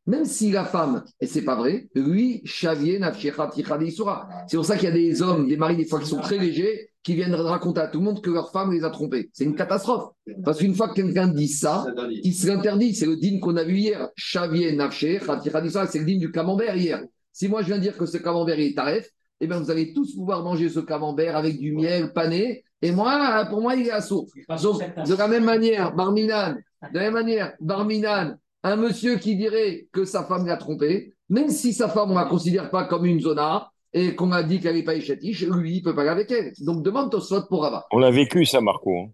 même 0.07 0.25
si 0.25 0.51
la 0.51 0.64
femme, 0.64 1.05
et 1.21 1.27
c'est 1.27 1.43
pas 1.43 1.57
vrai, 1.57 1.88
lui, 1.95 2.43
Ticha 2.43 2.75
Deisura. 2.75 4.29
C'est 4.47 4.57
pour 4.57 4.67
ça 4.67 4.77
qu'il 4.77 4.88
y 4.88 4.93
a 4.93 4.95
des 4.95 5.23
hommes, 5.23 5.49
des 5.49 5.57
maris, 5.57 5.77
des 5.77 5.87
fois, 5.87 6.01
qui 6.01 6.07
sont 6.07 6.21
très 6.21 6.38
légers, 6.38 6.90
qui 7.03 7.14
viennent 7.14 7.35
raconter 7.35 7.81
à 7.81 7.88
tout 7.88 8.01
le 8.01 8.05
monde 8.05 8.23
que 8.23 8.31
leur 8.31 8.51
femme 8.51 8.73
les 8.73 8.85
a 8.85 8.90
trompés. 8.90 9.31
C'est 9.33 9.45
une 9.45 9.55
catastrophe. 9.55 10.12
Parce 10.45 10.59
qu'une 10.59 10.75
fois 10.75 10.88
que 10.88 10.95
quelqu'un 10.95 11.29
dit 11.29 11.49
ça, 11.49 11.87
il 12.11 12.35
se 12.35 12.47
l'interdit. 12.47 12.95
C'est 12.95 13.07
le 13.07 13.17
dîme 13.17 13.40
qu'on 13.40 13.57
a 13.57 13.64
vu 13.64 13.77
hier. 13.77 14.09
Ticha 14.17 14.49
Deisura, 14.49 15.87
c'est 15.87 15.99
le 15.99 16.05
dîme 16.05 16.19
du 16.19 16.31
camembert 16.31 16.77
hier. 16.77 17.03
Si 17.33 17.49
moi 17.49 17.62
je 17.62 17.67
viens 17.67 17.79
dire 17.79 17.97
que 17.97 18.07
ce 18.07 18.17
camembert 18.19 18.59
est 18.59 18.75
taref, 18.75 19.09
eh 19.40 19.47
bien 19.47 19.59
vous 19.59 19.71
allez 19.71 19.93
tous 19.93 20.14
pouvoir 20.14 20.43
manger 20.43 20.69
ce 20.69 20.81
camembert 20.81 21.37
avec 21.37 21.59
du 21.59 21.73
miel 21.73 22.12
pané. 22.12 22.64
Et 22.81 22.93
moi, 22.93 23.47
pour 23.49 23.62
moi, 23.62 23.75
il 23.75 23.87
est 23.87 23.90
assaut. 23.90 24.27
Donc, 24.62 24.83
de 25.07 25.14
la 25.14 25.29
même 25.29 25.45
manière, 25.45 25.95
Barminan, 25.95 26.55
de 26.93 26.99
la 26.99 27.01
même 27.01 27.14
manière, 27.14 27.55
Barminan, 27.59 28.37
un 28.64 28.77
monsieur 28.77 29.16
qui 29.18 29.37
dirait 29.37 29.87
que 29.92 30.05
sa 30.05 30.24
femme 30.24 30.46
l'a 30.46 30.57
trompé, 30.57 31.12
même 31.29 31.50
si 31.50 31.72
sa 31.72 31.88
femme, 31.88 32.11
on 32.11 32.14
ne 32.14 32.18
la 32.20 32.24
considère 32.27 32.70
pas 32.70 32.85
comme 32.85 33.05
une 33.07 33.20
zona 33.20 33.70
et 33.92 34.14
qu'on 34.16 34.33
a 34.33 34.42
dit 34.42 34.59
qu'elle 34.59 34.74
n'est 34.74 34.83
pas 34.83 34.96
échatiche, 34.96 35.42
lui, 35.42 35.77
il 35.77 35.79
ne 35.79 35.85
peut 35.85 35.94
pas 35.94 36.00
aller 36.03 36.11
avec 36.11 36.31
elle. 36.33 36.53
Donc, 36.61 36.83
demande 36.83 37.11
Tosfot 37.11 37.42
pour 37.48 37.62
Rava. 37.62 37.87
On 37.92 37.98
l'a 37.98 38.11
vécu, 38.11 38.44
ça, 38.44 38.61
Marco. 38.61 38.90
hein. 38.98 39.11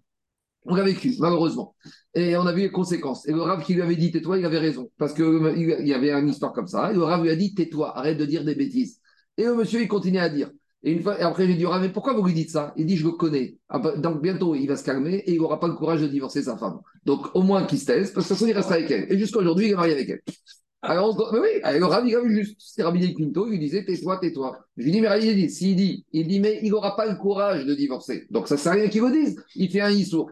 On 0.67 0.75
l'a 0.75 0.85
vécu, 0.85 1.15
malheureusement. 1.19 1.75
Et 2.15 2.37
on 2.37 2.47
a 2.47 2.53
vu 2.53 2.61
les 2.63 2.71
conséquences. 2.71 3.27
Et 3.29 3.33
le 3.33 3.43
Rav 3.43 3.63
qui 3.65 3.75
lui 3.75 3.83
avait 3.83 3.97
dit 3.97 4.11
tais-toi, 4.11 4.39
il 4.39 4.45
avait 4.45 4.59
raison. 4.59 4.91
Parce 4.99 5.15
qu'il 5.15 5.87
y 5.87 5.95
avait 5.95 6.13
une 6.13 6.29
histoire 6.29 6.53
comme 6.53 6.67
ça. 6.67 6.91
Et 6.91 6.95
le 6.95 7.03
Rav 7.03 7.23
lui 7.23 7.31
a 7.31 7.37
dit 7.37 7.55
tais-toi, 7.55 7.97
arrête 7.97 8.19
de 8.19 8.27
dire 8.27 8.45
des 8.45 8.55
bêtises. 8.55 9.01
Et 9.37 9.45
le 9.45 9.55
monsieur, 9.55 9.81
il 9.81 9.89
continuait 9.89 10.21
à 10.21 10.29
dire. 10.29 10.51
Et, 10.83 10.93
une 10.93 11.03
fois, 11.03 11.19
et 11.21 11.23
après, 11.23 11.47
j'ai 11.47 11.55
dit 11.55 11.67
Rav, 11.67 11.83
mais 11.83 11.91
pourquoi 11.91 12.15
vous 12.15 12.25
lui 12.25 12.33
dites 12.33 12.51
ça? 12.51 12.73
Il 12.77 12.87
dit 12.87 12.97
je 12.97 13.05
le 13.05 13.13
connais. 13.13 13.59
Ah 13.69 13.79
bah, 13.79 13.97
Donc 13.97 14.23
bientôt, 14.23 14.55
il 14.55 14.67
va 14.67 14.77
se 14.77 14.85
calmer 14.85 15.17
et 15.17 15.33
il 15.33 15.39
n'aura 15.39 15.61
pas 15.61 15.69
le 15.69 15.75
courage 15.75 16.01
de 16.01 16.07
divorcer 16.07 16.43
sa 16.43 16.57
femme. 16.57 16.81
Donc 17.05 17.35
au 17.35 17.43
moins 17.43 17.65
qu'il 17.67 17.79
se 17.79 17.87
taise, 17.87 18.13
parce 18.13 18.27
que 18.27 18.33
de 18.33 18.39
toute 18.39 18.39
façon, 18.39 18.47
il 18.47 18.57
restera 18.57 18.77
avec 18.77 18.91
elle. 18.91 19.13
Et 19.13 19.19
jusqu'à 19.19 19.41
aujourd'hui, 19.41 19.67
il 19.67 19.73
est 19.73 19.77
marié 19.77 19.93
avec 19.93 20.09
elle. 20.09 20.21
Alors, 20.83 21.15
on- 21.15 21.33
mais 21.35 21.41
oui, 21.41 21.49
et 21.75 21.79
le 21.79 21.85
Rav, 21.85 22.07
il 22.07 22.15
a 22.17 22.21
vu 22.23 22.35
juste. 22.35 22.57
C'était 22.59 22.83
Rabbi 22.85 23.15
Quinto, 23.15 23.47
il 23.47 23.51
lui 23.51 23.59
disait 23.59 23.85
tais-toi, 23.85 24.19
tais-toi. 24.19 24.57
Je 24.79 24.85
lui 24.85 24.93
dis, 24.93 25.01
mais 25.03 25.09
Rabbi, 25.09 25.35
dit, 25.35 25.51
s'il 25.51 25.77
dit, 25.77 26.07
il 26.13 26.27
dit, 26.27 26.41
mais 26.41 26.61
il 26.63 26.71
n'aura 26.71 26.97
pas 26.97 27.07
le 27.07 27.17
courage 27.17 27.67
de 27.67 27.75
divorcer. 27.75 28.27
Donc 28.31 28.49
ça 28.49 28.55
ne 28.55 28.61
sert 28.61 28.73
à 28.73 28.75
rien 28.77 28.89
qu'il 28.89 29.03
le 29.03 29.11
dise. 29.11 29.37
Il 29.55 29.71
fait 29.71 29.83
un 29.83 29.91
issour. 29.91 30.31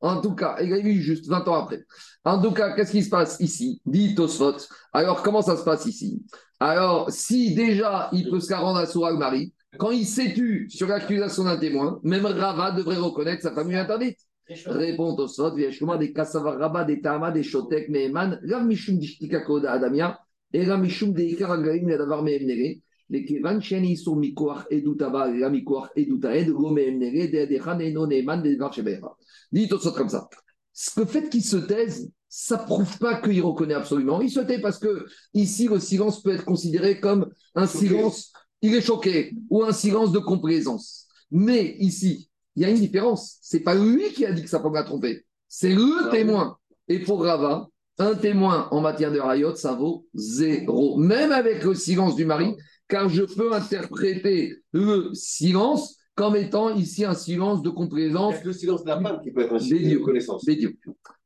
En 0.00 0.20
tout 0.20 0.34
cas, 0.36 0.56
il 0.62 0.72
a 0.72 0.78
vu 0.78 1.00
juste 1.02 1.26
20 1.26 1.46
ans 1.48 1.54
après. 1.54 1.80
En 2.24 2.40
tout 2.40 2.52
cas, 2.52 2.74
qu'est-ce 2.76 2.92
qui 2.92 3.02
se 3.02 3.08
passe 3.10 3.38
ici? 3.40 3.80
Dit 3.84 4.14
Tosfot. 4.14 4.54
Alors, 4.92 5.22
comment 5.22 5.42
ça 5.42 5.56
se 5.56 5.64
passe 5.64 5.86
ici? 5.86 6.22
Alors, 6.60 7.10
si 7.10 7.54
déjà 7.54 8.08
il 8.12 8.30
peut 8.30 8.38
se 8.40 8.52
rendre 8.54 8.78
à 8.78 8.86
Soura 8.86 9.10
le 9.10 9.16
mari, 9.18 9.52
quand 9.76 9.90
il 9.90 10.06
s'est 10.06 10.32
tu 10.34 10.68
sur 10.70 10.88
l'accusation 10.88 11.44
d'un 11.44 11.58
témoin, 11.58 12.00
même 12.02 12.24
Rava 12.26 12.70
devrait 12.72 12.96
reconnaître 12.96 13.42
sa 13.42 13.52
famille 13.52 13.76
interdite. 13.76 14.18
Répond 14.66 15.14
Tosfot, 15.14 15.54
Vieshuma 15.54 15.98
des 15.98 16.12
Kassavar 16.12 16.58
Rabba, 16.58 16.84
des 16.84 17.02
Tama, 17.02 17.30
des 17.30 17.42
Shotek, 17.42 17.90
Meheman, 17.90 18.40
Rav 18.50 18.64
Mishum 18.66 18.98
Dishtika 18.98 19.40
Koda 19.40 19.72
Adamia, 19.72 20.18
et 20.54 20.64
Rav 20.64 20.80
Mishum 20.80 21.12
de 21.12 21.20
Ikar 21.22 21.52
Agaim, 21.52 21.86
Yadavar 21.86 22.22
Mehemnere, 22.22 22.80
les 23.10 23.24
Kevan 23.26 23.60
Sheni 23.60 23.96
sur 23.98 24.16
Mikoach 24.16 24.64
Edutaba, 24.70 25.30
la 25.30 25.50
Mikoach 25.50 25.90
Edutaed, 25.96 26.48
Go 26.50 26.70
Mehemnere, 26.70 27.28
de 27.30 27.38
Adechan 27.40 27.78
Eno 27.80 28.06
Neeman, 28.06 28.42
de 28.42 28.54
Devar 28.54 28.72
Shebeera. 28.72 29.16
Dit 29.52 29.68
Tosfot 29.68 29.92
comme 29.92 30.08
ça. 30.08 30.28
Ce- 30.72 30.98
Le 30.98 31.04
fait 31.04 31.28
qu'il 31.28 31.44
se 31.44 31.56
taise, 31.58 32.10
ça 32.30 32.56
prouve 32.56 32.98
pas 32.98 33.20
qu'il 33.20 33.42
reconnaît 33.42 33.74
absolument. 33.74 34.22
Il 34.22 34.30
se 34.30 34.40
tait 34.40 34.60
parce 34.60 34.78
que 34.78 35.04
ici, 35.34 35.68
le 35.68 35.78
silence 35.78 36.22
peut 36.22 36.32
être 36.32 36.44
considéré 36.46 37.00
comme 37.00 37.28
un 37.54 37.66
silence, 37.66 38.32
il 38.62 38.74
est 38.74 38.80
choqué, 38.80 39.32
ou 39.50 39.62
un 39.62 39.72
silence 39.72 40.12
de 40.12 40.18
complaisance. 40.18 41.06
Mais 41.30 41.76
ici, 41.78 42.30
il 42.56 42.62
y 42.62 42.64
a 42.64 42.70
une 42.70 42.80
différence. 42.80 43.38
C'est 43.40 43.60
pas 43.60 43.74
lui 43.74 44.12
qui 44.12 44.26
a 44.26 44.32
dit 44.32 44.42
que 44.42 44.48
sa 44.48 44.60
femme 44.60 44.74
l'a 44.74 44.82
trompé. 44.82 45.24
C'est 45.46 45.74
le 45.74 46.10
témoin. 46.10 46.58
Et 46.88 46.98
pour 47.00 47.22
Rava, 47.22 47.68
un 47.98 48.14
témoin 48.14 48.68
en 48.70 48.80
matière 48.80 49.12
de 49.12 49.20
rayot, 49.20 49.54
ça 49.54 49.74
vaut 49.74 50.06
zéro. 50.14 50.96
Même 50.98 51.32
avec 51.32 51.62
le 51.62 51.74
silence 51.74 52.16
du 52.16 52.24
mari, 52.24 52.54
car 52.88 53.08
je 53.08 53.22
peux 53.22 53.52
interpréter 53.52 54.56
le 54.72 55.10
silence 55.12 55.98
comme 56.14 56.34
étant 56.34 56.74
ici 56.74 57.04
un 57.04 57.14
silence 57.14 57.62
de 57.62 57.70
complaisance 57.70 58.34
C'est 58.38 58.44
le 58.44 58.52
silence 58.52 58.82
de 58.82 58.88
la 58.88 59.00
femme 59.00 59.20
qui 59.22 59.30
peut 59.30 59.42
être 59.42 59.54
un 59.54 59.58
signe 59.60 59.92
de 59.92 59.98
connaissance. 59.98 60.44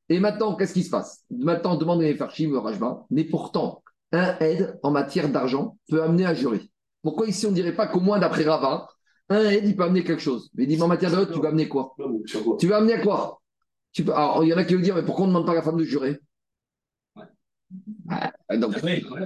Et 0.09 0.21
maintenant, 0.21 0.55
qu'est-ce 0.55 0.75
qui 0.75 0.83
se 0.83 0.91
passe? 0.91 1.25
Maintenant, 1.31 1.77
demandez 1.77 2.07
les 2.07 2.15
Farchim, 2.15 2.51
le 2.51 2.59
Rajba, 2.59 3.07
mais 3.11 3.25
pourtant, 3.25 3.83
un 4.13 4.37
aide 4.41 4.79
en 4.83 4.91
matière 4.91 5.31
d'argent 5.31 5.79
peut 5.89 6.03
amener 6.03 6.27
à 6.27 6.35
jurer. 6.35 6.61
Pourquoi 7.03 7.27
ici 7.27 7.47
on 7.47 7.51
ne 7.51 7.55
dirait 7.55 7.75
pas 7.75 7.87
qu'au 7.87 8.01
moins 8.01 8.19
d'après 8.19 8.45
Rava, 8.45 8.89
un 9.29 9.45
aide 9.51 9.67
il 9.67 9.77
peut 9.77 9.85
amener 9.85 10.05
quelque 10.05 10.23
chose 10.23 10.51
Mais 10.55 10.67
dis-moi 10.67 10.87
en 10.87 10.89
matière 10.89 11.11
de 11.11 11.25
tu 11.25 11.41
vas 11.41 11.49
amener 11.49 11.69
quoi 11.69 11.95
Tu 12.59 12.69
vas 12.69 12.79
amener 12.79 13.01
quoi 13.01 13.43
tu 13.93 14.05
peux... 14.05 14.13
Alors, 14.13 14.43
il 14.43 14.49
y 14.49 14.55
en 14.55 14.57
a 14.57 14.65
qui 14.65 14.75
veulent 14.75 14.83
dire, 14.83 14.95
mais 14.95 15.05
pourquoi 15.05 15.25
on 15.25 15.29
ne 15.29 15.33
demande 15.33 15.47
pas 15.47 15.53
à 15.53 15.57
la 15.57 15.63
femme 15.63 15.77
de 15.77 15.85
jurer 15.85 16.19
Ah, 18.09 18.33
donc, 18.57 18.75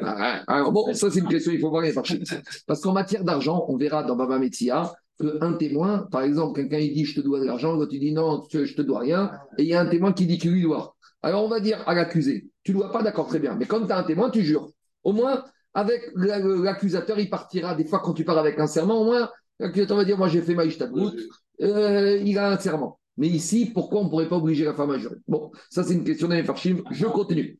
ah, 0.03 0.17
ah, 0.19 0.43
alors 0.47 0.73
bon, 0.73 0.93
ça 0.93 1.11
c'est 1.11 1.21
une 1.21 1.29
question, 1.29 1.53
il 1.53 1.61
faut 1.61 1.71
voir 1.71 1.83
les 1.83 1.93
Farchim. 1.93 2.19
Parce 2.67 2.81
qu'en 2.81 2.93
matière 2.93 3.25
d'argent, 3.25 3.65
on 3.69 3.77
verra 3.77 4.03
dans 4.03 4.17
Baba 4.17 4.39
Metzia 4.39 4.93
qu'un 5.19 5.55
témoin, 5.55 6.07
par 6.11 6.23
exemple, 6.23 6.61
quelqu'un 6.61 6.79
il 6.79 6.93
dit 6.93 7.05
je 7.05 7.21
te 7.21 7.25
dois 7.25 7.41
de 7.41 7.45
l'argent, 7.45 7.73
l'autre 7.73 7.93
il 7.95 8.01
dit 8.01 8.13
non, 8.13 8.45
je 8.53 8.75
te 8.75 8.83
dois 8.83 9.01
rien, 9.01 9.33
et 9.57 9.63
il 9.63 9.69
y 9.69 9.75
a 9.75 9.81
un 9.81 9.87
témoin 9.87 10.13
qui 10.13 10.27
dit 10.27 10.39
qu'il 10.39 10.53
lui 10.53 10.63
doit. 10.63 10.95
Alors 11.23 11.45
on 11.45 11.49
va 11.49 11.61
dire 11.61 11.83
à 11.89 11.95
l'accusé, 11.95 12.51
tu 12.63 12.73
ne 12.73 12.79
dois 12.79 12.93
pas, 12.93 13.03
d'accord, 13.03 13.27
très 13.27 13.39
bien, 13.39 13.57
mais 13.57 13.67
comme 13.67 13.87
tu 13.87 13.93
as 13.93 13.99
un 13.99 14.05
témoin, 14.05 14.31
tu 14.31 14.43
jures. 14.43 14.69
Au 15.05 15.13
moins, 15.13 15.45
avec 15.77 16.01
la- 16.17 16.39
l'accusateur, 16.39 17.19
il 17.19 17.29
partira, 17.31 17.75
des 17.75 17.85
fois 17.85 18.01
quand 18.01 18.15
tu 18.15 18.25
pars 18.25 18.39
avec 18.39 18.59
un 18.59 18.67
serment, 18.67 19.01
au 19.03 19.05
moins, 19.05 19.31
l'accusateur 19.61 19.97
va 19.97 20.05
dire 20.05 20.17
moi 20.19 20.29
j'ai 20.29 20.43
fait 20.43 20.55
ma 20.55 20.65
ishtabrout, 20.65 21.13
euh, 21.63 22.17
il 22.25 22.39
a 22.39 22.51
un 22.53 22.59
serment. 22.59 22.99
Mais 23.19 23.29
ici, 23.29 23.71
pourquoi 23.73 24.01
on 24.01 24.05
ne 24.05 24.09
pourrait 24.11 24.29
pas 24.29 24.37
obliger 24.37 24.65
la 24.65 24.75
femme 24.75 24.91
à 24.91 24.99
jurer 24.99 25.17
Bon, 25.29 25.51
ça 25.71 25.85
c'est 25.85 25.95
une 25.95 26.05
question 26.05 26.29
des 26.29 26.43
Farchim, 26.45 26.83
je 26.91 27.07
continue. 27.07 27.59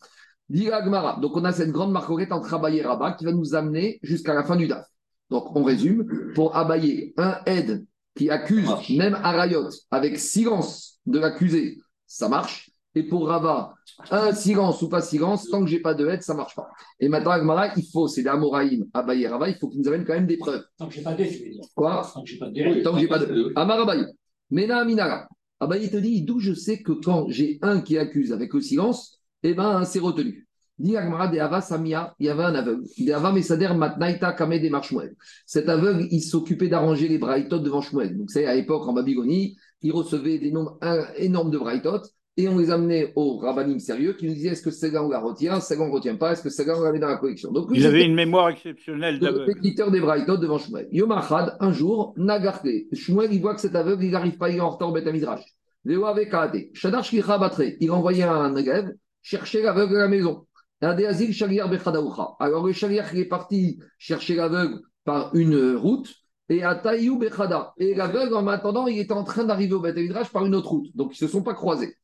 Dit 0.49 0.71
Agmara. 0.71 1.19
Donc 1.21 1.37
on 1.37 1.45
a 1.45 1.53
cette 1.53 1.71
grande 1.71 1.93
marquette 1.93 2.31
entre 2.33 2.55
Abaye 2.55 2.79
et 2.79 2.83
Rabat 2.83 3.13
qui 3.13 3.25
va 3.25 3.33
nous 3.33 3.55
amener 3.55 3.99
jusqu'à 4.03 4.33
la 4.35 4.45
fin 4.45 4.57
du 4.57 4.67
DAF. 4.69 4.87
Donc 5.31 5.55
on 5.57 5.65
résume, 5.65 6.07
pour 6.35 6.57
Abaye, 6.57 7.13
un 7.17 7.39
aide 7.47 7.85
qui 8.15 8.31
accuse, 8.31 8.69
même 8.91 9.15
Arayot, 9.15 9.69
avec 9.91 10.19
silence 10.19 11.01
de 11.07 11.19
l'accusé, 11.19 11.79
ça 12.07 12.29
marche. 12.29 12.71
Et 12.97 13.03
pour 13.03 13.29
Rabat, 13.29 13.75
un 14.11 14.33
silence 14.33 14.81
ou 14.81 14.89
pas 14.89 15.03
silence, 15.03 15.51
tant 15.51 15.61
que 15.63 15.67
j'ai 15.67 15.81
pas 15.81 15.93
de 15.93 16.09
aide, 16.09 16.23
ça 16.23 16.33
marche 16.33 16.57
pas. 16.57 16.71
Et 16.99 17.11
maintenant, 17.11 17.33
Agmara, 17.33 17.69
il 17.77 17.85
faut, 17.93 18.09
c'est 18.09 18.23
d'Amoraïm, 18.23 18.87
Abaye 18.95 19.25
et 19.25 19.29
Rabat, 19.29 19.51
il 19.51 19.57
faut 19.57 19.69
qu'ils 19.69 19.83
nous 19.83 19.89
amènent 19.89 20.07
quand 20.07 20.15
même 20.15 20.27
des 20.27 20.39
preuves. 20.39 20.65
Tant 20.79 20.89
que 20.89 20.95
j'ai 20.95 21.03
pas 21.03 21.13
d'aide, 21.13 21.31
je 21.31 21.45
vais 21.45 21.51
dire. 21.51 21.65
Quoi? 21.75 22.11
Tant 22.15 22.23
que 22.23 22.29
j'ai 22.31 22.39
pas 22.39 22.49
d'aide. 22.49 22.83
Tant 22.83 22.95
que 22.95 23.01
j'ai 23.01 23.07
pas 23.07 23.19
de. 23.19 23.53
Amar 23.55 23.81
Abaye. 23.81 24.07
Mena. 24.51 25.29
Abaye 25.61 25.91
te 25.91 25.99
dit, 25.99 26.23
d'où 26.23 26.41
je 26.41 26.55
sais 26.55 26.83
que 26.83 26.93
quand 26.93 27.29
j'ai 27.29 27.59
un 27.61 27.83
qui 27.83 27.99
accuse 27.99 28.33
avec 28.33 28.55
le 28.55 28.63
silence, 28.63 29.21
eh 29.43 29.53
ben, 29.53 29.85
c'est 29.85 29.99
retenu. 29.99 30.49
Dit 30.79 30.97
Agmara 30.97 31.29
de 31.29 31.39
Ava 31.39 31.61
Samia, 31.61 32.15
il 32.19 32.27
y 32.27 32.29
avait 32.31 32.45
un 32.45 32.55
aveugle. 32.55 32.85
De 32.99 33.13
Ava 33.13 33.31
Mesader 33.31 33.75
Matnaita 33.75 34.33
Kame 34.33 34.59
de 34.59 34.71
Shmuel. 34.83 35.17
Cet 35.45 35.69
aveugle, 35.69 36.07
il 36.11 36.23
s'occupait 36.23 36.69
d'arranger 36.69 37.09
les 37.09 37.19
braïtot 37.19 37.59
devant 37.59 37.83
Shmuel. 37.83 38.17
Donc, 38.17 38.31
c'est 38.31 38.47
à 38.47 38.55
l'époque, 38.55 38.89
en 38.89 38.95
Babylonie, 38.95 39.59
il 39.83 39.93
recevait 39.93 40.39
des 40.39 40.51
nombres 40.51 40.79
énormes 41.19 41.51
de 41.51 41.59
braïtot 41.59 42.01
et 42.37 42.49
on 42.49 42.59
les 42.59 42.71
amenait 42.71 43.13
au 43.17 43.39
rabbinim 43.39 43.79
sérieux 43.79 44.13
qui 44.13 44.27
nous 44.27 44.35
disait 44.35 44.51
est-ce 44.51 44.63
que 44.63 44.71
celle-là 44.71 45.03
on 45.03 45.09
la 45.09 45.21
retient, 45.21 45.61
celle-là 45.61 45.85
on 45.85 45.89
ne 45.89 45.93
retient 45.93 46.17
pas, 46.17 46.33
est-ce 46.33 46.43
que 46.43 46.51
celle-là 46.51 46.75
on 46.79 46.83
la 46.83 46.93
met 46.93 46.99
dans 46.99 47.09
la 47.09 47.17
collection? 47.17 47.51
Donc, 47.51 47.69
Il 47.73 47.87
avait 47.87 48.05
une 48.05 48.15
mémoire 48.15 48.51
exceptionnelle 48.51 49.15
le 49.15 49.21
d'aveugle. 49.21 49.55
pétiteur 49.55 49.91
des 49.91 50.01
Braïtot 50.01 50.37
devant 50.37 50.59
Shmuel. 50.59 50.89
Yom 50.93 51.13
Achad, 51.13 51.57
un 51.61 51.73
jour, 51.73 52.13
Nagarke. 52.17 52.69
Shmuel, 52.93 53.33
il 53.33 53.41
voit 53.41 53.55
que 53.55 53.61
cet 53.61 53.75
aveugle, 53.75 54.05
il 54.05 54.11
n'arrive 54.11 54.37
pas, 54.37 54.51
il 54.51 54.57
est 54.59 54.61
en 54.61 54.71
retard 54.71 54.91
au 54.91 54.93
Beth 54.93 55.07
Midrash. 55.07 55.45
Léo 55.85 56.05
avec 56.05 56.31
Kaate. 56.31 56.57
Shadar 56.75 57.05
Shkicha 57.05 57.39
Batre. 57.39 57.63
Il 57.81 57.91
envoyait 57.93 58.25
un 58.25 58.55
élève 58.57 58.93
chercher 59.23 59.63
l'aveugle 59.63 59.97
à 59.97 60.01
la 60.01 60.09
maison. 60.09 60.47
Adéazil 60.83 61.33
Shaliar 61.33 61.71
Bechadaoucha. 61.71 62.35
Alors 62.41 62.67
le 62.67 62.73
Shaliar, 62.73 63.07
il 63.15 63.21
est 63.21 63.25
parti 63.27 63.79
chercher 63.97 64.35
l'aveugle 64.35 64.81
par 65.05 65.35
une 65.35 65.77
route. 65.77 66.13
Et 66.49 66.63
à 66.63 66.75
Taïou 66.75 67.19
Bechada. 67.19 67.73
Et 67.79 67.95
l'aveugle, 67.95 68.35
en 68.35 68.47
attendant, 68.49 68.87
il 68.89 68.99
était 68.99 69.13
en 69.13 69.25
train 69.25 69.45
d'arriver 69.45 69.75
au 69.75 69.81
Beth 69.81 69.97
Midrash 69.97 70.31
par 70.31 70.45
une 70.45 70.55
autre 70.55 70.69
route. 70.71 70.87
Donc 70.95 71.19
ils 71.19 71.25
ne 71.25 71.29
se 71.29 71.33
sont 71.33 71.43
pas 71.43 71.55
croisés. 71.55 71.95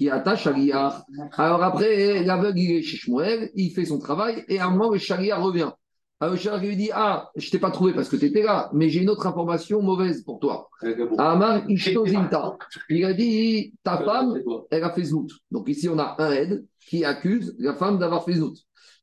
Qui 0.00 0.08
attache 0.08 0.44
Shaliar. 0.44 1.04
Alors 1.36 1.62
après, 1.62 2.24
l'aveugle, 2.24 2.58
il 2.58 2.76
est 2.76 2.82
chez 2.82 2.96
Shmuel, 2.96 3.50
il 3.54 3.70
fait 3.72 3.84
son 3.84 3.98
travail. 3.98 4.46
Et 4.48 4.58
à 4.58 4.66
un 4.66 4.70
moment, 4.70 4.90
le 4.90 4.98
Shaliar 4.98 5.42
revient. 5.42 5.70
Alors, 6.20 6.36
le 6.36 6.40
Shaliar 6.40 6.62
lui 6.62 6.74
dit 6.74 6.88
Ah, 6.90 7.28
je 7.36 7.46
ne 7.46 7.50
t'ai 7.50 7.58
pas 7.58 7.70
trouvé 7.70 7.92
parce 7.92 8.08
que 8.08 8.16
tu 8.16 8.24
étais 8.24 8.42
là, 8.42 8.70
mais 8.72 8.88
j'ai 8.88 9.02
une 9.02 9.10
autre 9.10 9.26
information 9.26 9.82
mauvaise 9.82 10.22
pour 10.22 10.40
toi. 10.40 10.70
Amar 11.18 11.68
Ishto 11.68 12.06
Zinta. 12.06 12.56
Il 12.88 13.04
a 13.04 13.12
dit 13.12 13.74
Ta 13.82 13.98
femme, 13.98 14.40
elle 14.70 14.84
a 14.84 14.90
fait 14.90 15.04
zout. 15.04 15.28
Donc 15.50 15.68
ici, 15.68 15.86
on 15.90 15.98
a 15.98 16.16
un 16.18 16.32
aide 16.32 16.64
qui 16.88 17.04
accuse 17.04 17.54
la 17.58 17.74
femme 17.74 17.98
d'avoir 17.98 18.24
fait 18.24 18.36
zout. 18.36 18.56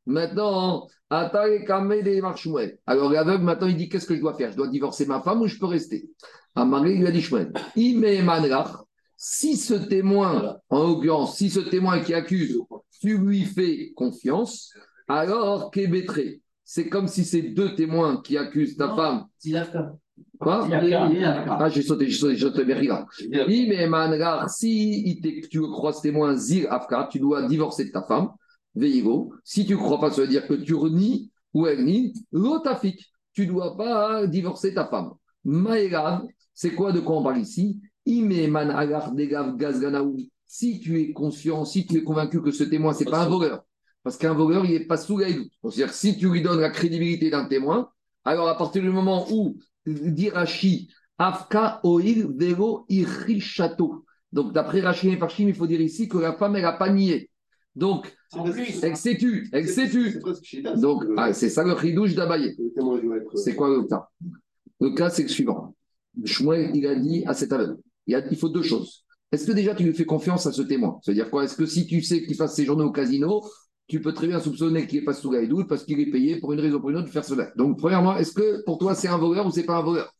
Maintenant. 0.07 0.87
Alors 1.11 1.31
l'aveugle, 3.11 3.43
maintenant, 3.43 3.67
il 3.67 3.77
dit 3.77 3.87
Qu'est-ce 3.87 4.07
que 4.07 4.15
je 4.15 4.19
dois 4.19 4.33
faire? 4.33 4.51
Je 4.51 4.57
dois 4.57 4.67
divorcer 4.67 5.05
ma 5.05 5.21
femme 5.21 5.41
ou 5.41 5.47
je 5.47 5.59
peux 5.59 5.67
rester? 5.67 6.09
Amaré 6.55 6.95
lui 6.95 7.05
a 7.05 7.11
dit 7.11 7.21
Shmuel. 7.21 7.53
Si 9.17 9.57
ce 9.57 9.73
témoin, 9.73 10.57
en 10.69 10.87
l'occurrence, 10.87 11.37
si 11.37 11.49
ce 11.49 11.59
témoin 11.59 11.99
qui 12.01 12.13
accuse, 12.13 12.59
tu 13.01 13.17
lui 13.17 13.45
fais 13.45 13.91
confiance, 13.95 14.71
alors 15.07 15.71
Kébetré. 15.71 16.41
C'est 16.63 16.89
comme 16.89 17.07
si 17.07 17.23
c'est 17.25 17.41
deux 17.41 17.75
témoins 17.75 18.21
qui 18.21 18.37
accusent 18.37 18.75
ta 18.77 18.87
Non. 18.87 18.95
femme. 18.95 19.25
Quoi 20.39 20.67
Ah, 21.49 21.69
j'ai 21.69 21.81
sauté, 21.81 22.07
j'ai 22.09 22.17
sauté, 22.17 22.35
j'ai 22.35 22.41
sauté. 22.41 22.63
Oui, 23.47 23.65
mais 23.69 23.87
Mangar, 23.87 24.49
si 24.49 25.19
tu 25.49 25.61
crois 25.61 25.93
ce 25.93 26.01
témoin 26.01 26.35
Zir 26.35 26.71
Afka, 26.71 27.07
tu 27.11 27.19
dois 27.19 27.47
divorcer 27.47 27.85
de 27.85 27.91
ta 27.91 28.03
femme, 28.03 28.29
Veigo. 28.75 29.33
Si 29.43 29.65
tu 29.65 29.73
ne 29.73 29.77
crois 29.77 29.99
pas, 29.99 30.11
ça 30.11 30.21
veut 30.21 30.27
dire 30.27 30.45
que 30.47 30.53
tu 30.53 30.75
renies 30.75 31.31
ou 31.53 31.65
elle 31.65 31.85
nie, 31.85 32.13
l'otafik. 32.31 33.03
Tu 33.33 33.47
ne 33.47 33.51
dois 33.51 33.75
pas 33.77 34.27
divorcer 34.27 34.73
ta 34.73 34.85
femme. 34.87 35.11
Maëgav, 35.45 36.25
c'est 36.53 36.73
quoi 36.73 36.91
de 36.91 36.99
quoi 36.99 37.17
on 37.17 37.23
parle 37.23 37.39
ici? 37.39 37.79
Degav. 39.13 39.57
Si 40.45 40.79
tu 40.79 40.99
es 40.99 41.11
conscient, 41.11 41.65
si 41.65 41.85
tu 41.85 41.97
es 41.97 42.03
convaincu 42.03 42.41
que 42.41 42.51
ce 42.51 42.63
témoin, 42.63 42.93
ce 42.93 43.03
n'est 43.03 43.11
pas 43.11 43.23
un 43.23 43.29
voleur, 43.29 43.65
parce 44.01 44.17
qu'un 44.17 44.33
voleur, 44.33 44.63
il 44.65 44.71
n'est 44.71 44.85
pas 44.85 44.97
sous 44.97 45.17
la. 45.17 45.27
C'est-à-dire, 45.27 45.93
si 45.93 46.17
tu 46.17 46.29
lui 46.29 46.41
donnes 46.41 46.61
la 46.61 46.69
crédibilité 46.69 47.29
d'un 47.29 47.45
témoin, 47.45 47.89
alors 48.23 48.47
à 48.47 48.57
partir 48.57 48.81
du 48.81 48.89
moment 48.89 49.25
où 49.31 49.57
d'Irachi, 49.85 50.89
Afka 51.17 51.81
Oil 51.83 52.27
Vero 52.37 52.85
Irichato. 52.89 54.05
Donc, 54.31 54.53
d'après 54.53 54.81
Rachid 54.81 55.11
et 55.11 55.17
Farchim, 55.17 55.47
il 55.47 55.55
faut 55.55 55.67
dire 55.67 55.81
ici 55.81 56.07
que 56.07 56.17
la 56.17 56.33
femme, 56.33 56.55
elle 56.55 56.63
n'a 56.63 56.73
pas 56.73 56.89
nié. 56.89 57.29
Donc, 57.75 58.13
elle 58.33 58.97
s'est 58.97 59.17
tue, 59.17 59.49
elle 59.51 59.67
s'est 59.67 59.89
tue. 59.89 60.19
C'est. 60.43 60.61
Donc, 60.79 61.05
ah, 61.15 61.33
c'est 61.33 61.49
ça 61.49 61.63
le 61.63 61.73
ridouche 61.73 62.13
d'Abaye. 62.13 62.55
C'est 63.35 63.55
quoi 63.55 63.69
le 63.69 63.83
cas? 63.83 64.07
Le 64.79 64.89
cas, 64.91 65.09
c'est 65.09 65.23
le 65.23 65.29
suivant. 65.29 65.75
Shmuel, 66.25 66.71
il 66.75 66.87
a 66.87 66.95
dit 66.95 67.23
à 67.25 67.33
cet 67.33 67.53
aveugle, 67.53 67.77
il, 68.07 68.37
faut 68.37 68.49
deux 68.49 68.63
choses. 68.63 69.05
Est-ce 69.31 69.45
que 69.45 69.51
déjà 69.51 69.75
tu 69.75 69.83
lui 69.83 69.93
fais 69.93 70.05
confiance 70.05 70.45
à 70.45 70.51
ce 70.51 70.61
témoin? 70.61 70.99
C'est-à-dire 71.03 71.29
quoi? 71.29 71.43
Est-ce 71.43 71.55
que 71.55 71.65
si 71.65 71.85
tu 71.85 72.01
sais 72.01 72.23
qu'il 72.23 72.37
passe 72.37 72.55
ses 72.55 72.65
journées 72.65 72.83
au 72.83 72.91
casino, 72.91 73.43
tu 73.87 74.01
peux 74.01 74.13
très 74.13 74.27
bien 74.27 74.39
soupçonner 74.39 74.87
qu'il 74.87 74.99
n'est 74.99 75.05
pas 75.05 75.13
sous 75.13 75.31
la 75.31 75.41
parce 75.67 75.83
qu'il 75.83 75.99
est 75.99 76.11
payé 76.11 76.39
pour 76.39 76.53
une 76.53 76.59
raison 76.59 76.77
ou 76.77 76.79
pour 76.79 76.89
une 76.89 76.97
autre 76.97 77.07
de 77.07 77.11
faire 77.11 77.25
cela? 77.25 77.51
Donc, 77.55 77.77
premièrement, 77.77 78.17
est-ce 78.17 78.33
que 78.33 78.63
pour 78.63 78.77
toi 78.77 78.95
c'est 78.95 79.07
un 79.07 79.17
voleur 79.17 79.45
ou 79.45 79.51
c'est 79.51 79.65
pas 79.65 79.77
un 79.77 79.81
voleur? 79.81 80.13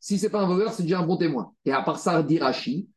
Si 0.00 0.18
c'est 0.18 0.30
pas 0.30 0.42
un 0.42 0.46
voleur, 0.46 0.72
c'est 0.72 0.82
déjà 0.82 1.00
un 1.00 1.06
bon 1.06 1.16
témoin. 1.16 1.52
Et 1.64 1.72
à 1.72 1.82
part 1.82 1.98
ça, 1.98 2.22
dit 2.22 2.38
Rachi, 2.38 2.88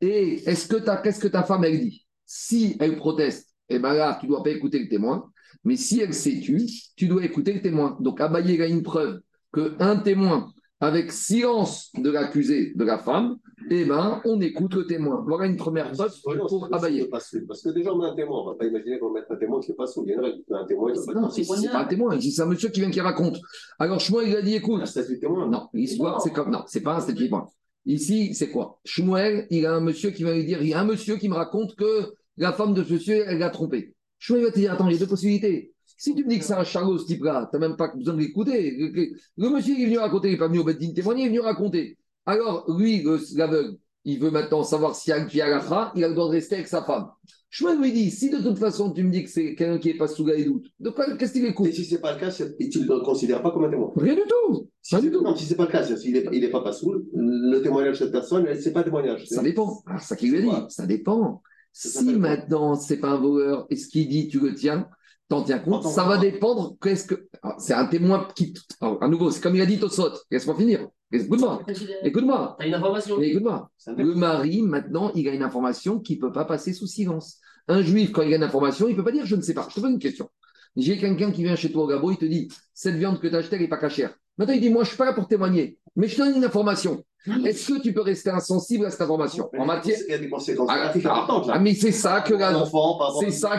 et 0.00 0.42
est-ce 0.48 0.68
que 0.68 0.76
ta, 0.76 0.96
qu'est-ce 0.96 1.20
que 1.20 1.28
ta 1.28 1.42
femme 1.42 1.64
elle 1.64 1.80
dit? 1.80 2.06
Si 2.24 2.76
elle 2.80 2.96
proteste, 2.96 3.54
eh 3.68 3.78
ben 3.78 3.94
là, 3.94 4.18
tu 4.20 4.26
dois 4.26 4.42
pas 4.42 4.50
écouter 4.50 4.78
le 4.78 4.88
témoin. 4.88 5.30
Mais 5.64 5.76
si 5.76 6.00
elle 6.00 6.14
s'est 6.14 6.40
tue, 6.40 6.66
tu 6.96 7.08
dois 7.08 7.24
écouter 7.24 7.52
le 7.52 7.62
témoin. 7.62 7.96
Donc 8.00 8.20
Abaye 8.20 8.60
a 8.62 8.66
une 8.66 8.82
preuve 8.82 9.20
qu'un 9.52 9.96
témoin, 9.96 10.52
avec 10.80 11.10
silence 11.10 11.90
de 11.96 12.10
l'accusé 12.10 12.72
de 12.74 12.84
la 12.84 12.98
femme, 12.98 13.38
eh 13.70 13.84
ben, 13.84 14.20
on 14.24 14.40
écoute 14.40 14.74
le 14.74 14.86
témoin. 14.86 15.24
Voilà 15.26 15.46
une 15.46 15.56
première 15.56 15.90
preuve 15.90 16.12
pour 16.22 16.32
c'est 16.80 16.92
sûr, 16.92 17.08
Parce 17.10 17.62
que, 17.62 17.70
déjà, 17.70 17.92
on 17.92 17.98
met 17.98 18.06
un 18.06 18.14
témoin. 18.14 18.42
On 18.42 18.46
ne 18.46 18.50
va 18.52 18.58
pas 18.58 18.66
imaginer 18.66 18.98
qu'on 18.98 19.08
va 19.08 19.20
mettre 19.20 19.32
un 19.32 19.36
témoin 19.36 19.60
qui 19.60 19.70
n'est 19.70 19.76
pas 19.76 19.86
sous. 19.86 20.04
Il 20.06 20.12
y 20.12 20.16
en 20.16 20.22
a 20.22 20.30
qui 20.30 20.44
met 20.48 20.56
un 20.56 20.64
témoin 20.64 20.92
pas 20.92 21.20
Non, 21.20 21.30
c'est 21.30 21.42
c'est 21.42 21.68
pas 21.68 21.80
un 21.80 21.84
témoin, 21.84 22.14
ici, 22.16 22.30
c'est 22.30 22.42
un 22.42 22.46
monsieur 22.46 22.68
qui 22.68 22.80
vient 22.80 22.90
qui 22.90 23.00
raconte. 23.00 23.38
Alors 23.78 23.98
Shmuel, 24.00 24.28
il 24.28 24.36
a 24.36 24.42
dit 24.42 24.54
écoute, 24.54 24.80
un 24.80 24.86
statut 24.86 25.18
témoin. 25.18 25.48
non, 25.48 25.68
l'histoire, 25.72 26.20
c'est 26.22 26.30
comme. 26.30 26.50
Non, 26.50 26.62
c'est 26.66 26.82
pas 26.82 26.96
un 26.96 27.00
statut 27.00 27.24
témoin. 27.24 27.48
Ici, 27.84 28.34
c'est 28.34 28.50
quoi? 28.50 28.78
Shmuel, 28.84 29.46
il 29.50 29.66
a 29.66 29.74
un 29.74 29.80
monsieur 29.80 30.10
qui 30.10 30.22
va 30.22 30.34
lui 30.34 30.44
dire 30.44 30.62
il 30.62 30.68
y 30.68 30.74
a 30.74 30.80
un 30.80 30.84
monsieur 30.84 31.16
qui 31.16 31.28
me 31.28 31.34
raconte 31.34 31.74
que 31.74 32.14
la 32.36 32.52
femme 32.52 32.74
de 32.74 32.84
ce 32.84 32.92
monsieur, 32.92 33.24
elle 33.26 33.38
l'a 33.38 33.50
trompé. 33.50 33.94
Shmuel 34.18 34.44
va 34.44 34.50
te 34.50 34.58
dire 34.58 34.72
attends, 34.72 34.88
il 34.88 34.94
y 34.94 34.96
a 34.96 35.00
deux 35.00 35.06
possibilités. 35.06 35.72
Si 35.98 36.14
tu 36.14 36.24
me 36.24 36.30
dis 36.30 36.38
que 36.38 36.44
c'est 36.44 36.54
un 36.54 36.64
charlot, 36.64 36.96
ce 36.96 37.06
type-là, 37.06 37.48
tu 37.52 37.58
n'as 37.58 37.68
même 37.68 37.76
pas 37.76 37.92
besoin 37.94 38.14
de 38.14 38.20
l'écouter. 38.20 38.70
Le, 38.78 39.10
le 39.36 39.50
monsieur, 39.50 39.74
il 39.76 39.82
est 39.82 39.86
venu 39.86 39.98
raconter, 39.98 40.28
il 40.28 40.32
n'est 40.32 40.38
pas 40.38 40.46
venu 40.48 40.60
au 40.60 40.64
Beddin 40.64 40.92
témoigner, 40.94 41.22
il 41.22 41.26
est 41.26 41.28
venu 41.30 41.40
raconter. 41.40 41.98
Alors, 42.24 42.64
lui, 42.78 43.02
le- 43.02 43.18
l'aveugle, 43.36 43.76
il 44.04 44.20
veut 44.20 44.30
maintenant 44.30 44.62
savoir 44.62 44.94
si 44.94 45.10
y 45.10 45.12
a 45.12 45.18
la 45.18 45.92
il 45.96 46.04
a 46.04 46.08
le 46.08 46.14
droit 46.14 46.26
de 46.28 46.32
rester 46.32 46.54
avec 46.54 46.68
sa 46.68 46.82
femme. 46.84 47.08
Shmuel 47.50 47.80
lui 47.80 47.92
dit 47.92 48.10
si 48.10 48.28
de 48.30 48.38
toute 48.38 48.58
façon 48.58 48.92
tu 48.92 49.02
me 49.02 49.10
dis 49.10 49.24
que 49.24 49.30
c'est 49.30 49.54
quelqu'un 49.54 49.78
qui 49.78 49.88
n'est 49.88 49.96
pas 49.96 50.06
sous 50.06 50.24
la 50.24 50.36
doute, 50.42 50.66
de 50.78 50.90
quoi, 50.90 51.16
qu'est-ce 51.16 51.32
qu'il 51.32 51.44
écoute? 51.46 51.66
Et 51.68 51.72
si 51.72 51.84
ce 51.84 51.94
n'est 51.94 52.00
pas 52.00 52.12
le 52.12 52.20
cas, 52.20 52.30
c'est- 52.30 52.56
tu 52.68 52.80
ne 52.80 52.84
le 52.84 53.00
considères 53.00 53.42
pas 53.42 53.50
comme 53.50 53.64
un 53.64 53.70
témoin. 53.70 53.90
Rien 53.96 54.14
du 54.14 54.20
tout. 54.28 54.68
Si 54.82 54.94
Pas 54.94 55.00
c'est- 55.00 55.06
du 55.06 55.10
tout. 55.12 55.22
Non, 55.22 55.34
si 55.34 55.46
ce 55.46 55.50
n'est 55.50 55.56
pas 55.56 55.64
le 55.64 55.70
cas, 55.72 55.82
s'il 55.82 56.12
n'est 56.12 56.20
pas, 56.20 56.30
il 56.32 56.44
est 56.44 56.50
pas 56.50 56.60
pas 56.62 56.72
sous, 56.72 56.94
le 57.14 57.60
témoignage 57.62 57.98
de 57.98 58.04
cette 58.04 58.12
personne, 58.12 58.46
ce 58.54 58.66
n'est 58.68 58.72
pas 58.72 58.80
un 58.80 58.84
témoignage. 58.84 59.26
Ça 59.26 59.42
dépend. 59.42 59.82
Ah, 59.86 59.96
c'est 59.98 60.08
ça 60.08 60.16
qu'il 60.16 60.30
lui 60.30 60.38
a 60.38 60.42
dit. 60.42 60.66
Ça 60.68 60.86
dépend. 60.86 61.42
Si 61.72 62.04
maintenant, 62.14 62.74
c'est 62.76 62.98
pas 62.98 63.10
un 63.10 63.18
voleur 63.18 63.66
et 63.70 63.76
ce 63.76 63.88
qu'il 63.88 64.08
dit, 64.08 64.28
tu 64.28 64.40
le 64.40 64.54
tiens, 64.54 64.86
t'en 65.28 65.42
tiens 65.42 65.58
compte, 65.58 65.84
ça 65.84 66.04
va 66.04 66.18
dépendre. 66.18 66.76
Qu'est-ce 66.80 67.06
que. 67.06 67.28
Alors, 67.42 67.60
C'est 67.60 67.74
un 67.74 67.86
témoin 67.86 68.28
qui. 68.34 68.54
Alors, 68.80 69.02
à 69.02 69.08
nouveau, 69.08 69.30
c'est 69.30 69.40
comme 69.40 69.56
il 69.56 69.62
a 69.62 69.66
dit 69.66 69.78
Tosot. 69.78 70.12
Laisse-moi 70.30 70.56
finir? 70.56 70.88
Écoute-moi. 71.12 71.62
Écoute-moi. 72.02 72.56
T'as 72.58 72.66
une 72.66 72.74
information. 72.74 73.20
Écoute-moi. 73.20 73.70
Le 73.96 74.14
mari, 74.14 74.62
maintenant, 74.62 75.10
il 75.14 75.28
a 75.28 75.32
une 75.32 75.42
information 75.42 76.00
qui 76.00 76.16
ne 76.16 76.20
peut 76.20 76.32
pas 76.32 76.44
passer 76.44 76.72
sous 76.72 76.86
silence. 76.86 77.38
Un 77.68 77.82
juif, 77.82 78.12
quand 78.12 78.22
il 78.22 78.32
a 78.32 78.36
une 78.36 78.42
information, 78.42 78.88
il 78.88 78.92
ne 78.92 78.96
peut 78.96 79.04
pas 79.04 79.12
dire 79.12 79.26
je 79.26 79.36
ne 79.36 79.42
sais 79.42 79.54
pas. 79.54 79.66
Je 79.68 79.74
te 79.74 79.80
pose 79.80 79.90
une 79.90 79.98
question. 79.98 80.28
J'ai 80.76 80.98
quelqu'un 80.98 81.32
qui 81.32 81.42
vient 81.42 81.56
chez 81.56 81.72
toi 81.72 81.84
au 81.84 81.86
Gabo, 81.86 82.10
il 82.10 82.18
te 82.18 82.24
dit 82.24 82.48
cette 82.72 82.94
viande 82.96 83.20
que 83.20 83.26
tu 83.26 83.34
as 83.34 83.38
achetée, 83.38 83.56
elle 83.56 83.62
n'est 83.62 83.68
pas 83.68 83.78
cachère. 83.78 84.14
Maintenant, 84.38 84.54
il 84.54 84.60
dit 84.60 84.70
moi, 84.70 84.84
je 84.84 84.86
ne 84.86 84.90
suis 84.90 84.96
pas 84.98 85.04
là 85.06 85.12
pour 85.12 85.26
témoigner, 85.26 85.78
mais 85.96 86.06
je 86.08 86.16
te 86.16 86.22
donne 86.22 86.36
une 86.36 86.44
information. 86.44 87.04
Est-ce 87.44 87.72
que 87.74 87.80
tu 87.82 87.92
peux 87.92 88.00
rester 88.00 88.30
insensible 88.30 88.86
à 88.86 88.90
cette 88.90 89.00
information? 89.02 89.50
En 89.58 89.66
matière. 89.66 89.98
Il 90.06 90.10
y 90.12 90.14
a 90.14 90.18
des 90.18 90.30
conséquences 90.30 90.68
Ah, 90.70 90.76
là. 90.78 90.92
ah, 91.52 91.58
mais 91.58 91.74
c'est 91.74 91.92
ça 91.92 92.20
que 92.22 92.34
Par 92.34 92.40
rapport 92.40 92.52
la- 92.52 92.58
aux 92.58 92.62
enfants, 92.62 92.98
par 92.98 93.06
rapport 93.08 93.22
c'est 93.22 93.30
ça- 93.32 93.58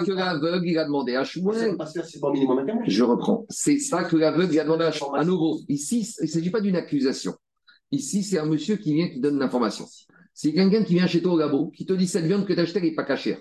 c'est 0.00 0.06
que 0.06 0.12
l'aveugle 0.12 0.66
il 0.68 0.76
a 0.78 0.84
demandé 0.84 1.14
à 1.14 1.22
Shmuel. 1.24 1.76
Je 2.86 3.02
reprends. 3.04 3.46
C'est 3.48 3.78
ça 3.78 4.04
que 4.04 4.16
l'aveugle 4.16 4.52
il 4.52 4.60
a 4.60 4.64
demandé 4.64 4.84
à 4.84 4.90
Shmuel. 4.92 5.20
À 5.20 5.24
nouveau, 5.24 5.60
ici, 5.68 6.00
il 6.20 6.24
ne 6.24 6.28
s'agit 6.28 6.50
pas 6.50 6.60
d'une 6.60 6.76
accusation. 6.76 7.34
Ici, 7.92 8.22
c'est 8.24 8.38
un 8.38 8.46
monsieur 8.46 8.76
qui 8.76 8.92
vient 8.94 9.08
qui 9.08 9.20
donne 9.20 9.38
l'information. 9.38 9.86
C'est 10.34 10.52
quelqu'un 10.52 10.82
qui 10.82 10.94
vient 10.94 11.06
chez 11.06 11.22
toi 11.22 11.34
au 11.34 11.38
labo, 11.38 11.68
qui 11.68 11.86
te 11.86 11.92
dit 11.92 12.08
cette 12.08 12.24
viande 12.24 12.44
que 12.46 12.52
tu 12.52 12.58
as 12.58 12.62
achetée, 12.64 12.80
elle 12.80 12.86
n'est 12.86 12.94
pas 12.94 13.04
cachère. 13.04 13.38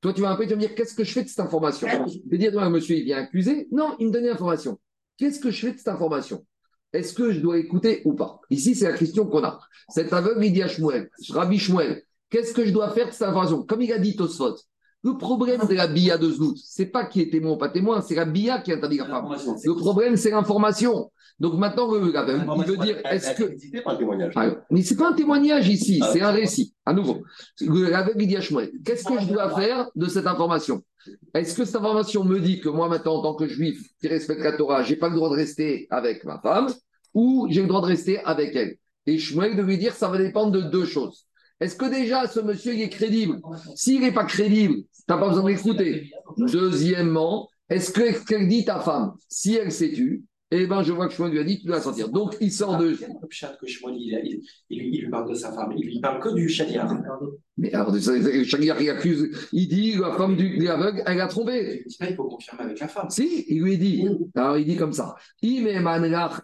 Toi, 0.00 0.12
tu 0.14 0.22
vas 0.22 0.30
un 0.30 0.36
peu 0.36 0.46
te 0.46 0.54
dire 0.54 0.74
qu'est-ce 0.74 0.94
que 0.94 1.04
je 1.04 1.12
fais 1.12 1.22
de 1.22 1.28
cette 1.28 1.40
information? 1.40 1.86
Je 2.08 2.18
vais 2.28 2.38
dire, 2.38 2.52
non, 2.52 2.68
monsieur, 2.70 2.96
il 2.96 3.04
vient 3.04 3.18
accuser. 3.18 3.68
Non, 3.70 3.94
il 3.98 4.08
me 4.08 4.12
donne 4.12 4.24
l'information. 4.24 4.78
Qu'est-ce 5.20 5.38
que 5.38 5.50
je 5.50 5.60
fais 5.60 5.72
de 5.72 5.76
cette 5.76 5.88
information? 5.88 6.46
Est-ce 6.94 7.12
que 7.12 7.30
je 7.30 7.40
dois 7.40 7.58
écouter 7.58 8.00
ou 8.06 8.14
pas? 8.14 8.40
Ici, 8.48 8.74
c'est 8.74 8.90
la 8.90 8.96
question 8.96 9.26
qu'on 9.26 9.44
a. 9.44 9.60
Cet 9.90 10.14
aveugle, 10.14 10.42
il 10.46 10.52
dit 10.54 10.62
à 10.62 10.68
Shmuel, 10.68 11.10
Rabbi 11.28 11.58
Shmuel, 11.58 12.02
qu'est-ce 12.30 12.54
que 12.54 12.64
je 12.64 12.70
dois 12.70 12.88
faire 12.88 13.06
de 13.06 13.12
cette 13.12 13.28
information? 13.28 13.62
Comme 13.62 13.82
il 13.82 13.92
a 13.92 13.98
dit 13.98 14.16
Tosfot, 14.16 14.56
le 15.02 15.16
problème 15.16 15.62
de 15.66 15.74
la 15.74 15.86
bia 15.86 16.18
de 16.18 16.30
Znout, 16.30 16.56
c'est 16.62 16.86
pas 16.86 17.04
qui 17.06 17.22
est 17.22 17.30
témoin 17.30 17.52
ou 17.52 17.56
pas 17.56 17.70
témoin, 17.70 18.02
c'est 18.02 18.14
la 18.14 18.26
bia 18.26 18.60
qui 18.60 18.72
interdit 18.72 18.98
la 18.98 19.06
femme. 19.06 19.28
Le 19.64 19.74
problème, 19.74 20.16
c'est 20.16 20.30
l'information. 20.30 21.10
Donc 21.38 21.54
maintenant, 21.54 21.90
le 21.90 22.00
il 22.06 22.64
veut 22.66 22.76
dire, 22.76 22.98
est-ce 23.06 23.34
que. 23.34 23.44
Alors, 24.38 24.56
mais 24.70 24.82
ce 24.82 24.92
n'est 24.92 24.98
pas 24.98 25.08
un 25.08 25.14
témoignage 25.14 25.68
ici, 25.70 26.00
Ah. 26.02 26.10
c'est 26.12 26.20
un 26.20 26.32
récit. 26.32 26.74
À 26.84 26.92
nouveau, 26.92 27.22
qu'est-ce 27.58 29.04
que 29.04 29.20
je 29.20 29.26
dois 29.26 29.48
faire 29.54 29.88
de 29.96 30.06
cette 30.06 30.26
information? 30.26 30.82
Est-ce 31.32 31.54
que 31.56 31.64
cette 31.64 31.76
information 31.76 32.24
me 32.24 32.38
dit 32.40 32.60
que 32.60 32.68
moi, 32.68 32.88
maintenant, 32.88 33.14
en 33.16 33.22
tant 33.22 33.34
que 33.34 33.46
juif 33.46 33.80
qui 34.02 34.08
respecte 34.08 34.42
la 34.42 34.52
Torah, 34.52 34.82
je 34.82 34.90
n'ai 34.90 34.96
pas 34.96 35.08
le 35.08 35.14
droit 35.16 35.30
de 35.30 35.34
rester 35.36 35.86
avec 35.88 36.24
ma 36.24 36.38
femme 36.40 36.68
ou 37.14 37.46
j'ai 37.48 37.62
le 37.62 37.68
droit 37.68 37.80
de 37.80 37.86
rester 37.86 38.18
avec 38.18 38.54
elle? 38.54 38.76
Et 39.06 39.16
Shmuel 39.16 39.56
de 39.56 39.62
lui 39.62 39.78
dire, 39.78 39.94
ça 39.94 40.08
va 40.08 40.18
dépendre 40.18 40.52
de 40.52 40.60
deux 40.60 40.84
choses. 40.84 41.24
Est-ce 41.60 41.76
que 41.76 41.84
déjà 41.90 42.26
ce 42.26 42.40
monsieur 42.40 42.74
il 42.74 42.82
est 42.82 42.88
crédible? 42.88 43.40
S'il 43.74 44.00
n'est 44.00 44.12
pas 44.12 44.24
crédible, 44.24 44.76
tu 44.76 45.02
n'as 45.08 45.18
pas 45.18 45.28
besoin 45.28 45.44
de 45.44 45.48
l'écouter. 45.48 46.10
Deuxièmement, 46.38 47.48
est-ce 47.68 47.92
que 47.92 48.12
ce 48.12 48.24
qu'elle 48.24 48.48
dit 48.48 48.64
ta 48.64 48.80
femme, 48.80 49.12
si 49.28 49.54
elle 49.54 49.70
s'est 49.70 49.92
tue, 49.92 50.24
eh 50.52 50.66
ben 50.66 50.82
je 50.82 50.92
vois 50.92 51.06
que 51.06 51.14
Shmuel 51.14 51.30
lui 51.30 51.38
a 51.38 51.44
dit, 51.44 51.60
tu 51.60 51.66
dois 51.66 51.80
sortir. 51.80 52.08
Donc 52.08 52.36
il 52.40 52.50
sort 52.50 52.76
de. 52.76 52.92
Il 52.92 53.00
y 53.00 53.04
a 53.04 53.08
le 53.08 53.28
chat 53.30 53.56
que 53.60 53.68
Shmuel, 53.68 53.94
il, 53.96 54.20
il, 54.24 54.42
il, 54.70 54.94
il 54.94 55.00
lui 55.02 55.10
parle 55.10 55.28
de 55.28 55.34
sa 55.34 55.52
femme. 55.52 55.72
Il 55.76 55.86
lui 55.86 56.00
parle 56.00 56.20
que 56.20 56.34
du 56.34 56.48
charia. 56.48 56.88
Mais 57.56 57.72
alors, 57.72 57.94
Chagar, 57.94 58.80
il 58.80 58.90
accuse, 58.90 59.30
il 59.52 59.68
dit, 59.68 59.94
la 59.94 60.12
femme 60.12 60.34
du 60.34 60.58
de 60.58 60.64
l'aveugle, 60.64 61.02
elle 61.06 61.20
a 61.20 61.28
trompé. 61.28 61.82
Il 61.84 61.88
dit 61.88 61.96
pas, 61.98 62.10
il 62.10 62.16
faut 62.16 62.24
confirmer 62.24 62.64
avec 62.64 62.80
la 62.80 62.88
femme. 62.88 63.10
Si, 63.10 63.44
il 63.48 63.62
lui 63.62 63.78
dit. 63.78 64.08
Alors, 64.34 64.56
il 64.56 64.64
dit 64.64 64.76
comme 64.76 64.92
ça. 64.92 65.14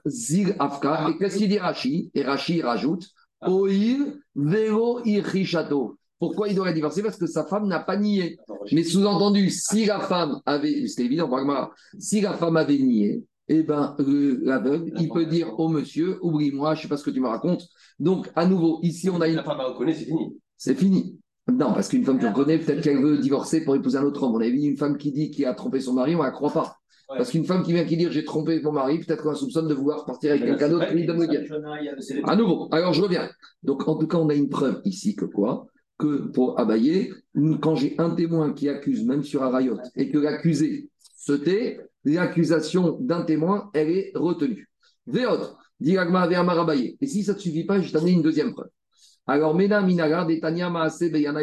Zil 0.07 0.55
afka. 0.59 1.09
Et 1.11 1.19
qu'est-ce 1.19 1.39
qu'il 1.39 1.49
dit 1.49 1.59
Rashi 1.59 2.11
Et 2.15 2.23
Rashi 2.23 2.63
rajoute 2.63 3.09
Oil 3.43 4.21
vero 4.35 5.01
irrishato. 5.05 5.99
Pourquoi 6.19 6.49
il 6.49 6.55
doit 6.55 6.67
la 6.67 6.73
divorcer 6.73 7.03
Parce 7.03 7.19
que 7.19 7.27
sa 7.27 7.45
femme 7.45 7.69
n'a 7.69 7.81
pas 7.81 7.97
nié. 7.97 8.39
Mais 8.73 8.83
sous-entendu, 8.83 9.51
si 9.51 9.85
la 9.85 10.01
femme 10.01 10.41
avait, 10.47 10.87
c'était 10.87 11.05
évident, 11.05 11.31
si 11.99 12.21
la 12.23 12.33
femme 12.33 12.57
avait 12.57 12.79
nié, 12.79 13.23
eh 13.49 13.63
ben, 13.63 13.95
le- 13.99 14.41
l'aveugle, 14.43 14.93
il 14.99 15.09
peut 15.11 15.27
dire 15.27 15.59
au 15.61 15.69
monsieur, 15.69 16.19
oublie-moi, 16.23 16.75
je 16.75 16.79
ne 16.81 16.83
sais 16.83 16.89
pas 16.89 16.97
ce 16.97 17.05
que 17.05 17.11
tu 17.11 17.21
me 17.21 17.29
racontes. 17.29 17.69
Donc, 18.01 18.31
à 18.35 18.47
nouveau, 18.47 18.81
ici, 18.83 19.11
on 19.11 19.21
a 19.21 19.29
une 19.29 19.37
La 19.37 19.45
femme 19.45 19.61
reconnaît, 19.61 19.95
c'est 19.95 20.07
fini. 20.07 20.37
c'est 20.57 20.75
fini. 20.75 21.19
Non, 21.49 21.73
parce 21.75 21.89
qu'une 21.89 22.05
femme 22.05 22.19
qui 22.19 22.27
reconnaît, 22.27 22.59
peut-être 22.59 22.83
qu'elle 22.83 23.01
veut 23.01 23.19
divorcer 23.19 23.63
pour 23.63 23.77
épouser 23.77 23.99
un 23.99 24.03
autre 24.03 24.23
homme. 24.25 24.35
On 24.35 24.41
avait 24.41 24.51
vu 24.51 24.63
une 24.63 24.77
femme 24.77 24.97
qui 24.97 25.13
dit 25.13 25.31
qu'il 25.31 25.45
a 25.45 25.55
trompé 25.55 25.81
son 25.81 25.93
mari, 25.93 26.17
on 26.17 26.19
ne 26.21 26.25
la 26.25 26.31
croit 26.33 26.51
pas. 26.51 26.79
Ouais. 27.09 27.19
Parce 27.19 27.31
qu'une 27.31 27.45
femme 27.45 27.63
qui 27.63 27.73
vient 27.73 27.85
qui 27.85 27.97
dit 27.97 28.09
j'ai 28.11 28.25
trompé 28.25 28.61
mon 28.61 28.73
mari, 28.73 28.99
peut-être 28.99 29.23
qu'on 29.23 29.35
soupçonne 29.35 29.69
de 29.69 29.75
vouloir 29.75 30.05
partir 30.05 30.33
avec 30.33 30.45
quelqu'un 30.45 30.69
d'autre 30.69 30.89
qui 30.89 30.95
lui 30.95 31.07
donne 31.07 31.21
le 31.21 31.27
guet. 31.27 31.47
À 32.25 32.35
nouveau, 32.35 32.69
alors 32.73 32.93
je 32.93 33.03
reviens. 33.03 33.29
Donc 33.63 33.87
en 33.87 33.97
tout 33.97 34.09
cas, 34.09 34.19
on 34.19 34.29
a 34.29 34.35
une 34.35 34.49
preuve 34.49 34.81
ici 34.85 35.15
que 35.15 35.25
quoi? 35.25 35.67
Que 35.99 36.29
pour 36.33 36.59
abayer, 36.59 37.13
quand 37.61 37.77
j'ai 37.77 37.95
un 37.99 38.11
témoin 38.11 38.53
qui 38.53 38.69
accuse, 38.69 39.05
même 39.05 39.23
sur 39.23 39.43
Arayot, 39.43 39.79
et 39.95 40.11
que 40.11 40.19
l'accusé 40.19 40.91
se 41.17 41.33
tait, 41.33 41.81
l'accusation 42.05 42.99
d'un 43.01 43.23
témoin, 43.23 43.71
elle 43.73 43.91
est 43.91 44.13
retenue. 44.15 44.69
Véot, 45.07 45.57
dit 45.81 45.97
Agma 45.97 46.23
Abaye. 46.23 46.97
Et 47.01 47.07
si 47.07 47.23
ça 47.23 47.35
ne 47.35 47.39
suffit 47.39 47.65
pas, 47.65 47.81
je 47.81 47.93
t'amener 47.93 48.13
une 48.13 48.23
deuxième 48.23 48.53
preuve. 48.53 48.69
Alors, 49.27 49.55
Mena 49.55 49.83
Minaga, 49.83 50.25
Detania 50.25 50.71
Maase 50.71 51.11
Beyana. 51.11 51.41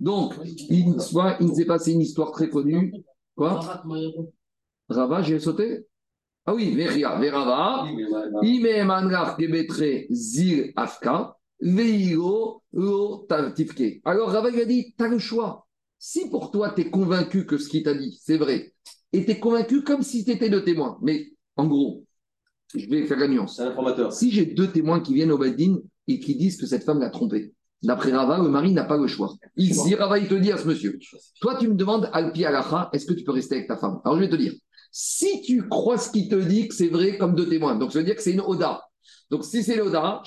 Donc, 0.00 0.34
il, 0.44 1.00
soit, 1.00 1.36
il 1.40 1.54
s'est 1.54 1.64
passé 1.64 1.92
une 1.92 2.00
histoire 2.00 2.32
très 2.32 2.48
connue. 2.48 2.92
Quoi? 3.34 3.60
Rava, 4.88 5.22
j'ai 5.22 5.38
sauté 5.38 5.86
Ah 6.44 6.54
oui, 6.54 6.74
Veria, 6.74 7.18
Verava. 7.18 7.84
Oui, 7.84 7.96
mais 7.96 8.04
voilà. 8.04 8.38
Ime 8.42 8.86
Manrach 8.86 9.38
Gebetre 9.38 10.06
Zil 10.10 10.72
Afka. 10.76 11.36
Veiro 11.60 12.62
Lo. 12.72 13.26
Alors, 14.04 14.30
Rava 14.30 14.50
lui 14.50 14.60
a 14.60 14.64
dit 14.66 14.94
Tu 14.96 15.04
as 15.04 15.08
le 15.08 15.18
choix. 15.18 15.66
Si 15.98 16.28
pour 16.28 16.50
toi, 16.50 16.70
tu 16.70 16.82
es 16.82 16.90
convaincu 16.90 17.46
que 17.46 17.56
ce 17.56 17.68
qu'il 17.68 17.82
t'a 17.82 17.94
dit, 17.94 18.20
c'est 18.22 18.36
vrai, 18.36 18.74
et 19.12 19.24
tu 19.24 19.30
es 19.30 19.40
convaincu 19.40 19.82
comme 19.82 20.02
si 20.02 20.24
tu 20.24 20.30
étais 20.30 20.48
le 20.50 20.62
témoin, 20.62 20.98
mais 21.00 21.32
en 21.56 21.66
gros, 21.66 22.04
je 22.74 22.86
vais 22.88 23.06
faire 23.06 23.18
la 23.18 23.28
nuance. 23.28 23.56
C'est 23.56 23.62
un 23.62 23.68
informateur. 23.70 24.12
Si 24.12 24.30
j'ai 24.30 24.44
deux 24.44 24.70
témoins 24.70 25.00
qui 25.00 25.14
viennent 25.14 25.32
au 25.32 25.38
Badin 25.38 25.78
et 26.06 26.20
qui 26.20 26.36
disent 26.36 26.58
que 26.58 26.66
cette 26.66 26.84
femme 26.84 27.00
l'a 27.00 27.08
trompé, 27.08 27.54
d'après 27.82 28.12
Rava, 28.12 28.38
le 28.38 28.50
mari 28.50 28.72
n'a 28.72 28.84
pas 28.84 28.98
le 28.98 29.06
choix. 29.06 29.34
Ici, 29.56 29.94
Rava, 29.94 30.18
il 30.18 30.28
te 30.28 30.34
dit 30.34 30.52
à 30.52 30.58
ce 30.58 30.68
monsieur, 30.68 30.98
toi, 31.40 31.56
tu 31.58 31.68
me 31.68 31.74
demandes, 31.74 32.10
Alpi 32.12 32.44
Alacha, 32.44 32.90
est-ce 32.92 33.06
que 33.06 33.14
tu 33.14 33.24
peux 33.24 33.32
rester 33.32 33.56
avec 33.56 33.68
ta 33.68 33.76
femme? 33.76 34.00
Alors, 34.04 34.18
je 34.18 34.24
vais 34.24 34.28
te 34.28 34.36
dire, 34.36 34.52
si 34.98 35.42
tu 35.42 35.68
crois 35.68 35.98
ce 35.98 36.10
qu'il 36.10 36.26
te 36.26 36.36
dit 36.36 36.68
que 36.68 36.74
c'est 36.74 36.88
vrai 36.88 37.18
comme 37.18 37.34
deux 37.34 37.46
témoins, 37.46 37.74
donc 37.74 37.92
ça 37.92 37.98
veut 37.98 38.04
dire 38.06 38.16
que 38.16 38.22
c'est 38.22 38.32
une 38.32 38.40
Oda. 38.40 38.80
Donc, 39.30 39.44
si 39.44 39.62
c'est 39.62 39.76
l'Oda, 39.76 40.22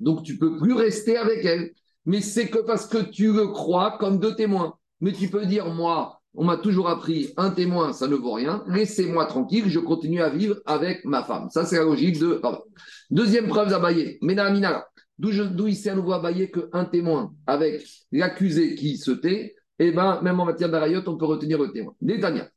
donc 0.00 0.24
tu 0.24 0.36
peux 0.36 0.58
plus 0.58 0.72
rester 0.72 1.16
avec 1.16 1.44
elle. 1.44 1.70
Mais 2.06 2.20
c'est 2.20 2.48
que 2.48 2.58
parce 2.58 2.88
que 2.88 2.98
tu 2.98 3.32
le 3.32 3.46
crois 3.46 3.96
comme 4.00 4.18
deux 4.18 4.34
témoins. 4.34 4.74
Mais 5.00 5.12
tu 5.12 5.28
peux 5.28 5.46
dire, 5.46 5.72
moi, 5.72 6.20
on 6.34 6.42
m'a 6.42 6.56
toujours 6.56 6.88
appris, 6.88 7.32
un 7.36 7.50
témoin, 7.50 7.92
ça 7.92 8.08
ne 8.08 8.16
vaut 8.16 8.32
rien. 8.32 8.64
Laissez-moi 8.66 9.26
tranquille, 9.26 9.68
je 9.68 9.78
continue 9.78 10.20
à 10.20 10.30
vivre 10.30 10.56
avec 10.66 11.04
ma 11.04 11.22
femme. 11.22 11.48
Ça, 11.50 11.64
c'est 11.64 11.78
la 11.78 11.84
logique 11.84 12.18
de. 12.18 12.40
Rava. 12.42 12.62
Deuxième 13.10 13.46
preuve 13.46 13.70
d'Abaye, 13.70 14.18
Mena 14.22 14.50
Minara. 14.50 14.84
D'où 15.20 15.68
il 15.68 15.76
s'est 15.76 15.90
à 15.90 15.94
nouveau 15.94 16.14
Abaye 16.14 16.50
qu'un 16.50 16.84
témoin 16.84 17.32
avec 17.46 17.86
l'accusé 18.10 18.74
qui 18.74 18.98
se 18.98 19.12
tait, 19.12 19.54
eh 19.78 19.92
ben, 19.92 20.20
même 20.22 20.40
en 20.40 20.44
matière 20.44 20.68
d'arayot, 20.68 21.02
on 21.06 21.16
peut 21.16 21.26
retenir 21.26 21.58
le 21.58 21.70
témoin. 21.70 21.94
Netanya. 22.02 22.48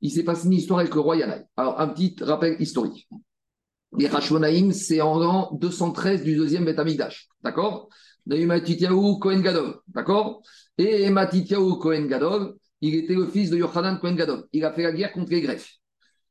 Il 0.00 0.12
s'est 0.12 0.22
passé 0.22 0.46
une 0.46 0.52
histoire 0.52 0.80
avec 0.80 0.94
le 0.94 1.00
roi 1.00 1.16
Yanaï. 1.16 1.44
Alors, 1.56 1.80
un 1.80 1.88
petit 1.88 2.14
rappel 2.20 2.56
historique. 2.60 3.08
Les 3.96 4.06
Rashmonaïm, 4.06 4.72
c'est 4.72 5.00
en 5.00 5.18
l'an 5.18 5.50
213 5.60 6.22
du 6.22 6.36
deuxième 6.36 6.64
Beth 6.64 6.78
Amikdash. 6.78 7.28
D'accord? 7.42 7.88
On 8.26 8.32
a 8.32 8.36
eu 8.36 8.46
Matityahu 8.46 9.18
Kohen 9.18 9.40
Gadol. 9.40 9.80
D'accord? 9.88 10.42
Et 10.76 11.08
Matityahu 11.10 11.78
Kohen 11.78 12.06
Gadol, 12.06 12.54
il 12.80 12.94
était 12.94 13.14
le 13.14 13.26
fils 13.26 13.50
de 13.50 13.56
Yochanan 13.56 13.98
Kohen 13.98 14.14
Gadol. 14.14 14.44
Il 14.52 14.64
a 14.64 14.72
fait 14.72 14.82
la 14.82 14.92
guerre 14.92 15.12
contre 15.12 15.30
les 15.30 15.40
Grecs. 15.40 15.80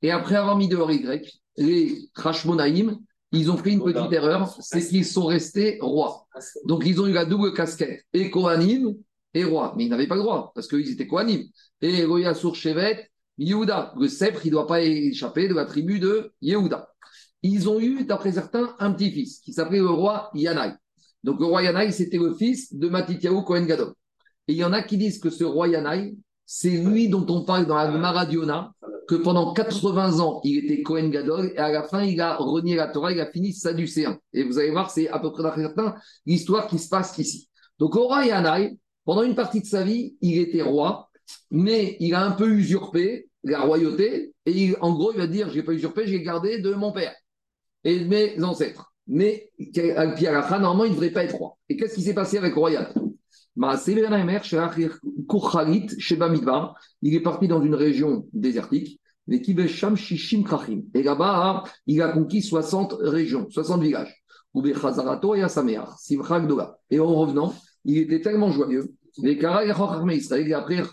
Et 0.02 0.12
après 0.12 0.36
avoir 0.36 0.56
mis 0.56 0.68
dehors 0.68 0.90
les 0.90 1.00
Grecs, 1.00 1.42
les 1.58 2.10
Rashmonaïm, 2.16 2.98
ils 3.32 3.52
ont 3.52 3.58
fait 3.58 3.72
une 3.72 3.84
petite 3.84 4.14
erreur, 4.14 4.56
c'est 4.62 4.88
qu'ils 4.88 5.06
sont 5.06 5.26
restés 5.26 5.80
rois. 5.82 6.28
Donc 6.66 6.84
ils 6.86 7.02
ont 7.02 7.08
eu 7.08 7.12
la 7.12 7.26
double 7.26 7.54
casquette, 7.54 8.06
et 8.14 8.30
Kohanim 8.30 8.96
et 9.40 9.44
roi. 9.44 9.74
Mais 9.78 9.86
ils 9.86 9.90
n'avaient 9.90 10.08
pas 10.08 10.16
le 10.16 10.22
droit, 10.22 10.52
parce 10.56 10.68
qu'ils 10.68 10.92
étaient 10.92 11.08
Kohanim. 11.08 11.44
Et 11.82 12.06
Roya 12.06 12.34
Shevet, 12.34 13.10
Yehuda. 13.38 13.94
Le 14.00 14.08
sceptre, 14.08 14.46
il 14.46 14.50
ne 14.50 14.54
doit 14.54 14.68
pas 14.68 14.82
échapper 14.82 15.48
de 15.48 15.54
la 15.54 15.66
tribu 15.66 16.00
de 16.00 16.32
Yehuda. 16.42 16.90
Ils 17.44 17.70
ont 17.70 17.80
eu, 17.80 18.04
d'après 18.04 18.32
certains, 18.34 18.76
un 18.80 18.92
petit-fils 18.92 19.40
qui 19.40 19.54
s'appelait 19.54 19.80
le 19.80 19.90
roi 19.90 20.32
Yanaï. 20.34 20.74
Donc 21.24 21.40
le 21.40 21.46
roi 21.46 21.62
Yanaï, 21.64 21.94
c'était 21.94 22.18
le 22.18 22.34
fils 22.34 22.74
de 22.74 22.90
Matityahu 22.90 23.44
Kohen 23.44 23.66
Gadol. 23.66 23.94
Et 24.48 24.54
il 24.54 24.58
y 24.58 24.64
en 24.64 24.74
a 24.74 24.82
qui 24.82 24.98
disent 24.98 25.20
que 25.20 25.30
ce 25.30 25.44
roi 25.44 25.68
Yanaï, 25.68 26.18
c'est 26.46 26.70
lui 26.70 27.10
dont 27.10 27.26
on 27.30 27.44
parle 27.44 27.66
dans 27.66 27.76
la 27.76 27.92
Maradiona, 27.92 28.72
que 29.08 29.16
pendant 29.16 29.54
80 29.54 30.20
ans, 30.20 30.42
il 30.44 30.66
était 30.66 30.82
Kohen 30.82 31.12
Gadol, 31.12 31.52
et 31.56 31.58
à 31.58 31.72
la 31.72 31.84
fin, 31.84 32.04
il 32.04 32.20
a 32.22 32.36
renié 32.38 32.76
la 32.76 32.88
Torah, 32.88 33.12
il 33.12 33.20
a 33.20 33.30
fini 33.30 33.54
sadducéen. 33.54 34.18
Et 34.34 34.44
vous 34.44 34.58
allez 34.58 34.72
voir, 34.72 34.90
c'est 34.90 35.10
à 35.10 35.20
peu 35.20 35.32
près 35.32 35.44
d'après 35.44 35.62
certains, 35.62 35.96
l'histoire 36.26 36.68
qui 36.68 36.80
se 36.80 36.90
passe 36.90 37.18
ici. 37.18 37.50
Donc 37.80 37.96
au 37.96 38.08
roi 38.08 38.26
Yanaï, 38.26 38.78
pendant 39.08 39.24
une 39.24 39.36
partie 39.36 39.62
de 39.62 39.66
sa 39.66 39.84
vie, 39.84 40.18
il 40.20 40.38
était 40.38 40.62
roi, 40.62 41.10
mais 41.50 41.96
il 42.02 42.14
a 42.14 42.26
un 42.26 42.32
peu 42.32 42.50
usurpé 42.50 43.30
la 43.42 43.62
royauté, 43.62 44.34
et 44.46 44.76
en 44.82 44.94
gros, 44.94 45.14
il 45.14 45.18
va 45.18 45.28
dire, 45.28 45.50
je 45.50 45.56
n'ai 45.56 45.64
pas 45.64 45.72
usurpé, 45.72 46.06
j'ai 46.08 46.22
gardé 46.22 46.60
de 46.60 46.74
mon 46.74 46.92
père 46.92 47.16
et 47.86 48.02
de 48.02 48.06
mes 48.06 48.44
ancêtres. 48.44 48.92
mais 49.08 49.50
al 49.96 50.14
pi 50.16 50.28
halacha, 50.28 50.60
normalement, 50.60 50.84
il 50.84 50.90
ne 50.90 50.96
devrait 50.96 51.12
pas 51.12 51.24
être 51.24 51.38
roi. 51.38 51.58
Et 51.70 51.78
qu'est-ce 51.78 51.96
qui 51.96 52.02
s'est 52.02 52.14
passé 52.14 52.38
avec 52.38 52.54
Midbar. 56.30 56.76
Il 57.02 57.16
est 57.16 57.22
parti 57.22 57.48
dans 57.48 57.62
une 57.62 57.76
région 57.76 58.28
désertique. 58.34 59.00
Et 59.30 61.04
là-bas, 61.04 61.64
il 61.86 62.02
a 62.02 62.10
conquis 62.10 62.42
60 62.42 62.98
régions, 63.00 63.48
60 63.50 63.82
villages. 63.82 64.22
Et 66.90 67.00
en 67.00 67.16
revenant, 67.16 67.54
il 67.88 67.98
était 67.98 68.22
tellement 68.22 68.52
joyeux. 68.52 68.94
Et 69.24 69.44
après. 70.54 70.84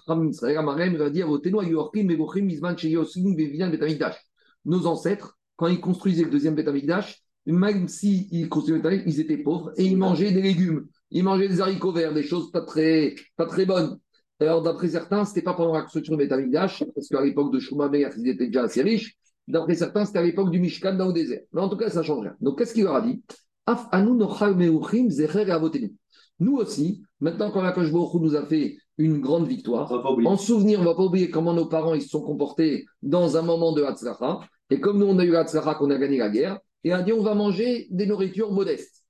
Nos 4.66 4.86
ancêtres, 4.86 5.38
quand 5.57 5.66
ils 5.66 5.80
construisaient 5.80 6.24
le 6.24 6.30
deuxième 6.30 6.55
Betamikdash, 6.55 7.22
même 7.45 7.86
s'ils 7.88 8.49
construisaient 8.49 8.80
le 8.80 9.09
ils 9.09 9.20
étaient 9.20 9.36
pauvres 9.36 9.72
et 9.76 9.84
ils 9.84 9.99
mangeaient 9.99 10.32
des 10.32 10.40
légumes. 10.40 10.86
Ils 11.11 11.22
mangeaient 11.22 11.49
des 11.49 11.61
haricots 11.61 11.92
verts, 11.92 12.14
des 12.14 12.22
choses 12.22 12.51
pas 12.51 12.62
très, 12.62 13.14
pas 13.36 13.45
très 13.45 13.66
bonnes. 13.66 13.99
Alors, 14.40 14.62
d'après 14.62 14.88
certains, 14.88 15.24
ce 15.24 15.30
n'était 15.30 15.42
pas 15.42 15.55
pendant 15.55 15.74
la 15.74 15.82
construction 15.82 16.16
du 16.16 16.24
Betamikdash, 16.24 16.82
parce 16.95 17.09
qu'à 17.09 17.22
l'époque 17.22 17.53
de 17.53 17.61
Shumamer, 17.61 18.09
ils 18.16 18.28
étaient 18.28 18.47
déjà 18.47 18.62
assez 18.62 18.82
riches. 18.82 19.16
D'après 19.47 19.74
certains, 19.74 20.05
c'était 20.05 20.18
à 20.20 20.22
l'époque 20.22 20.51
du 20.51 20.59
Mishkan 20.59 20.95
dans 20.95 21.09
le 21.09 21.12
désert. 21.12 21.42
Mais 21.53 21.61
en 21.61 21.68
tout 21.68 21.76
cas, 21.76 21.90
ça 21.90 22.03
change 22.03 22.22
rien. 22.22 22.34
Donc, 22.40 22.59
qu'est-ce 22.59 22.72
qu'il 22.72 22.84
leur 22.84 22.97
a 22.97 23.03
dit? 23.03 23.22
Af 23.66 23.86
anu 23.92 24.22
avotenu. 24.22 25.92
Nous 26.41 26.57
aussi, 26.57 27.03
maintenant 27.20 27.51
quand 27.51 27.62
Hu 27.62 27.91
nous 28.20 28.37
a 28.37 28.45
fait 28.47 28.76
une 28.99 29.20
grande 29.20 29.47
victoire, 29.49 29.93
en 29.93 30.37
souvenir, 30.37 30.78
on 30.80 30.82
ne 30.82 30.89
va 30.89 30.95
pas 30.95 31.05
oublier 31.05 31.30
comment 31.30 31.53
nos 31.53 31.66
parents 31.66 31.95
ils 31.95 32.03
se 32.03 32.09
sont 32.09 32.22
comportés 32.22 32.87
dans 33.03 33.37
un 33.37 33.43
moment 33.43 33.72
de 33.72 33.82
Hatzlacha. 33.82 34.41
Et 34.70 34.80
comme 34.80 34.99
nous, 34.99 35.07
on 35.07 35.18
a 35.18 35.24
eu 35.24 35.37
Hatzlacha, 35.37 35.74
qu'on 35.74 35.91
a 35.91 35.99
gagné 35.99 36.18
la 36.18 36.30
guerre, 36.30 36.59
et 36.85 36.93
a 36.93 37.03
dit 37.03 37.12
on 37.12 37.22
va 37.22 37.35
manger 37.35 37.87
des 37.91 38.07
nourritures 38.07 38.53
modestes. 38.53 39.05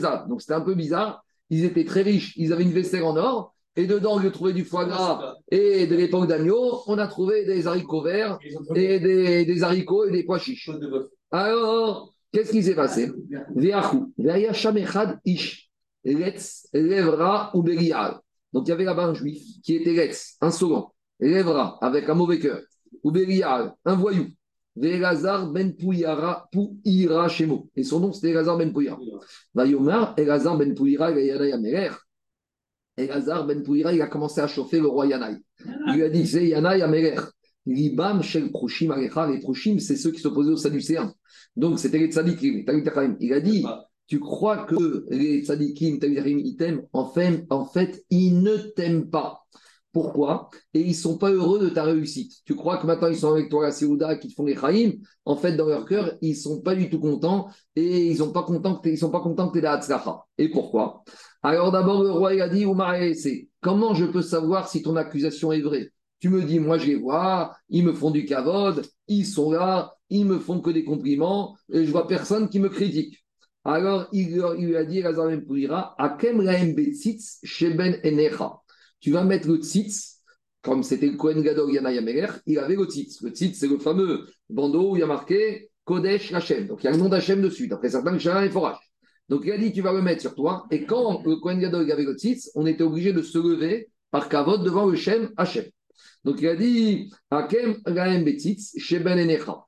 Zahav. 0.00 0.28
Donc 0.28 0.40
c'était 0.40 0.54
un 0.54 0.60
peu 0.60 0.74
bizarre. 0.74 1.24
Ils 1.50 1.64
étaient 1.64 1.84
très 1.84 2.02
riches, 2.02 2.34
ils 2.36 2.52
avaient 2.52 2.64
une 2.64 2.72
vaisselle 2.72 3.04
en 3.04 3.16
or, 3.16 3.54
et 3.76 3.86
dedans, 3.86 4.18
lieu 4.18 4.30
de 4.30 4.34
trouver 4.34 4.54
du 4.54 4.64
foie 4.64 4.86
gras 4.86 5.34
et 5.50 5.86
de 5.86 5.94
l'époque 5.94 6.26
d'agneau, 6.26 6.80
on 6.86 6.96
a 6.98 7.06
trouvé 7.06 7.44
des 7.44 7.66
haricots 7.66 8.02
verts 8.02 8.38
et 8.74 8.98
des, 8.98 9.44
des 9.44 9.62
haricots 9.62 10.06
et 10.06 10.10
des 10.10 10.24
pois 10.24 10.38
chiches. 10.38 10.70
Alors, 11.30 12.14
qu'est-ce 12.36 12.50
qui 12.50 12.62
s'est 12.62 12.74
passé 12.74 13.10
ish, 15.24 15.70
letz, 16.04 16.68
lèvera 16.74 17.50
ou. 17.54 17.62
Donc 17.62 18.66
il 18.66 18.68
y 18.68 18.72
avait 18.72 18.84
là-bas 18.84 19.06
un 19.06 19.14
juif 19.14 19.42
qui 19.62 19.76
était 19.76 19.94
letz, 19.94 20.36
insolent, 20.42 20.92
lèvera, 21.18 21.78
avec 21.80 22.08
un 22.10 22.14
mauvais 22.14 22.38
cœur, 22.38 22.60
ou 23.02 23.10
un 23.10 23.94
voyou. 23.94 24.26
Ve'elazar 24.76 25.50
ben 25.52 25.74
Pouyara, 25.74 26.50
Pouira 26.52 27.28
Shemo. 27.30 27.70
Et 27.74 27.82
son 27.82 27.98
nom 27.98 28.12
c'était 28.12 28.28
Elazar 28.28 28.58
ben 28.58 28.70
Pouyara. 28.70 29.00
Vayomar, 29.54 30.12
Elazar 30.18 30.58
ben 30.58 30.74
Pouyara, 30.74 31.12
Yanai 31.12 31.52
Ameler. 31.52 31.92
Elazar 32.98 33.46
ben 33.46 33.62
Pouyara, 33.62 33.94
il 33.94 34.02
a 34.02 34.06
commencé 34.06 34.42
à 34.42 34.46
chauffer 34.46 34.78
le 34.78 34.88
roi 34.88 35.06
Yanaï. 35.06 35.38
Il 35.86 35.94
lui 35.94 36.02
a 36.02 36.10
dit, 36.10 36.26
c'est 36.26 36.48
Yanaï 36.48 36.82
Ameler. 36.82 37.16
Libam 37.66 38.22
shel 38.22 38.50
Proshim 38.50 38.90
Alecha. 38.90 39.28
Les 39.28 39.40
Proshim, 39.40 39.78
c'est 39.78 39.96
ceux 39.96 40.12
qui 40.12 40.20
s'opposaient 40.20 40.52
aux 40.52 40.56
Sadducéens. 40.56 41.12
Donc, 41.56 41.78
c'était 41.78 41.98
les 41.98 42.10
tzadikim, 42.10 42.64
les. 42.66 43.16
Il 43.20 43.32
a 43.32 43.40
dit 43.40 43.64
Tu 44.06 44.20
crois 44.20 44.64
que 44.64 45.06
les 45.10 45.44
tzadikim, 45.44 45.98
ils 46.02 46.56
t'aiment? 46.56 46.82
En 46.92 47.06
fait, 47.06 47.44
en 47.50 47.64
fait, 47.64 48.04
ils 48.10 48.40
ne 48.40 48.56
t'aiment 48.56 49.10
pas. 49.10 49.46
Pourquoi? 49.96 50.50
Et 50.74 50.82
ils 50.82 50.88
ne 50.88 50.92
sont 50.92 51.16
pas 51.16 51.30
heureux 51.30 51.58
de 51.58 51.70
ta 51.70 51.82
réussite. 51.82 52.42
Tu 52.44 52.54
crois 52.54 52.76
que 52.76 52.86
maintenant 52.86 53.08
ils 53.08 53.16
sont 53.16 53.32
avec 53.32 53.48
toi 53.48 53.68
à 53.68 53.70
Séouda, 53.70 54.16
qui 54.16 54.28
te 54.28 54.34
font 54.34 54.44
les 54.44 54.54
Chaïm? 54.54 54.92
En 55.24 55.36
fait, 55.36 55.56
dans 55.56 55.64
leur 55.64 55.86
cœur, 55.86 56.18
ils 56.20 56.32
ne 56.32 56.34
sont 56.34 56.60
pas 56.60 56.74
du 56.74 56.90
tout 56.90 57.00
contents 57.00 57.48
et 57.74 58.08
ils 58.08 58.12
ne 58.12 58.18
sont 58.18 58.30
pas 58.30 58.42
contents 58.42 58.76
que 58.76 58.90
tu 58.90 58.96
sont 58.98 59.10
pas 59.10 59.20
contents 59.20 59.48
que 59.48 59.54
tu 59.54 59.60
es 59.60 59.62
la 59.62 59.72
Hatzlacha. 59.72 60.26
Et 60.36 60.50
pourquoi? 60.50 61.02
Alors 61.42 61.72
d'abord, 61.72 62.02
le 62.02 62.10
roi 62.10 62.34
il 62.34 62.42
a 62.42 62.50
dit 62.50 62.66
comment 63.62 63.94
je 63.94 64.04
peux 64.04 64.20
savoir 64.20 64.68
si 64.68 64.82
ton 64.82 64.96
accusation 64.96 65.50
est 65.52 65.62
vraie? 65.62 65.90
Tu 66.20 66.28
me 66.28 66.42
dis, 66.42 66.58
moi 66.58 66.78
je 66.78 66.86
les 66.86 66.96
vois, 66.96 67.56
ils 67.68 67.84
me 67.84 67.92
font 67.92 68.10
du 68.10 68.24
kavod, 68.24 68.82
ils 69.08 69.26
sont 69.26 69.50
là, 69.50 69.94
ils 70.08 70.24
me 70.24 70.38
font 70.38 70.60
que 70.60 70.70
des 70.70 70.84
compliments 70.84 71.56
et 71.72 71.84
je 71.84 71.90
vois 71.90 72.06
personne 72.06 72.48
qui 72.48 72.58
me 72.58 72.68
critique. 72.68 73.24
Alors 73.64 74.06
il, 74.12 74.28
lui 74.58 74.76
a 74.76 74.84
dit, 74.84 75.02
Lazar 75.02 75.26
ben 75.26 75.42
Akem 75.98 76.40
laem 76.40 76.74
betzitz 76.74 77.40
sheben 77.42 78.00
enecha. 78.04 78.60
Tu 79.00 79.10
vas 79.10 79.24
mettre 79.24 79.48
le 79.48 79.56
tzitz, 79.56 80.22
comme 80.62 80.82
c'était 80.82 81.08
le 81.08 81.16
Kohen 81.16 81.42
Gadol 81.42 81.72
Yana 81.72 81.92
Yameler, 81.92 82.28
il 82.46 82.58
avait 82.58 82.76
le 82.76 82.84
tzitz. 82.84 83.22
Le 83.22 83.30
tzitz, 83.30 83.58
c'est 83.58 83.68
le 83.68 83.78
fameux 83.78 84.26
bandeau 84.48 84.92
où 84.92 84.96
il 84.96 85.00
y 85.00 85.02
a 85.02 85.06
marqué 85.06 85.70
Kodesh 85.84 86.32
Hashem. 86.32 86.68
Donc 86.68 86.82
il 86.82 86.86
y 86.86 86.88
a 86.88 86.92
le 86.92 86.98
nom 86.98 87.08
d'Hachem 87.08 87.42
dessus. 87.42 87.68
D'après 87.68 87.90
certains, 87.90 88.12
le 88.12 88.18
Shana 88.18 88.46
est 88.46 88.50
forage. 88.50 88.78
Donc 89.28 89.42
il 89.44 89.52
a 89.52 89.58
dit, 89.58 89.72
tu 89.72 89.82
vas 89.82 89.92
le 89.92 90.00
mettre 90.00 90.22
sur 90.22 90.34
toi. 90.34 90.66
Et 90.70 90.84
quand 90.84 91.24
le 91.24 91.36
Kohen 91.36 91.58
Gadol 91.58 91.90
avait 91.90 92.04
le 92.04 92.14
tzitz, 92.14 92.52
on 92.54 92.66
était 92.66 92.84
obligé 92.84 93.12
de 93.12 93.22
se 93.22 93.38
lever 93.38 93.90
par 94.12 94.28
kavod 94.28 94.62
devant 94.62 94.86
le 94.86 94.94
Shem 94.94 95.30
Hachem. 95.36 95.64
Donc 96.26 96.40
il 96.42 96.48
a 96.48 96.56
dit, 96.56 97.10
Hakem 97.30 97.76
lahem 97.86 98.24
betzitz 98.24 98.72
sheben 98.78 99.16
enecha. 99.18 99.64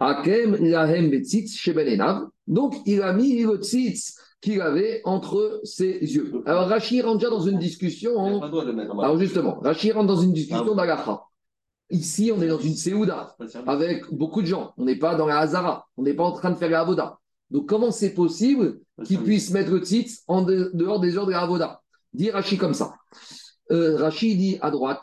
Hakem 0.00 0.56
lahem 0.56 1.08
betzitz 1.10 1.54
sheben 1.56 1.86
enav. 1.86 2.26
Donc 2.48 2.74
il 2.84 3.00
a 3.00 3.12
mis 3.12 3.42
le 3.44 3.56
tzitz 3.58 4.16
qu'il 4.40 4.60
avait 4.60 5.02
entre 5.04 5.60
ses 5.62 5.98
yeux. 6.00 6.42
Alors 6.46 6.66
Rachid 6.68 7.04
rentre 7.04 7.18
déjà 7.18 7.30
dans 7.30 7.40
une 7.52 7.58
discussion. 7.58 8.16
En- 8.16 8.40
bas. 8.40 9.04
alors 9.04 9.18
justement, 9.20 9.60
Rachid 9.60 9.92
rentre 9.92 10.08
dans 10.08 10.20
une 10.20 10.32
discussion 10.32 10.74
d'Agacha. 10.74 11.22
Ici, 11.90 12.32
on 12.36 12.40
est 12.42 12.48
dans 12.48 12.58
une 12.58 12.74
Séouda 12.74 13.36
avec 13.66 14.04
beaucoup 14.12 14.42
de 14.42 14.46
gens. 14.46 14.72
On 14.78 14.84
n'est 14.84 14.96
pas 14.98 15.14
dans 15.16 15.26
la 15.26 15.38
Hazara. 15.38 15.86
On 15.96 16.02
n'est 16.02 16.14
pas 16.14 16.24
en 16.24 16.32
train 16.32 16.50
de 16.50 16.56
faire 16.56 16.70
la 16.70 16.80
Avoda. 16.80 17.18
Donc 17.50 17.68
comment 17.68 17.90
c'est 17.92 18.14
possible 18.14 18.80
qu'ils 19.04 19.16
service. 19.16 19.24
puissent 19.26 19.50
mettre 19.52 19.70
le 19.72 19.78
tzitz 19.80 20.22
en 20.26 20.42
de- 20.42 20.70
dehors 20.74 20.98
des 21.00 21.16
heures 21.16 21.26
de 21.26 21.32
la 21.32 21.42
Avoda? 21.42 21.82
Dit 22.12 22.30
Rachid 22.30 22.58
comme 22.58 22.74
ça. 22.74 22.94
Euh, 23.70 23.96
Rachid 23.96 24.36
dit 24.38 24.58
à 24.60 24.70
droite. 24.70 25.02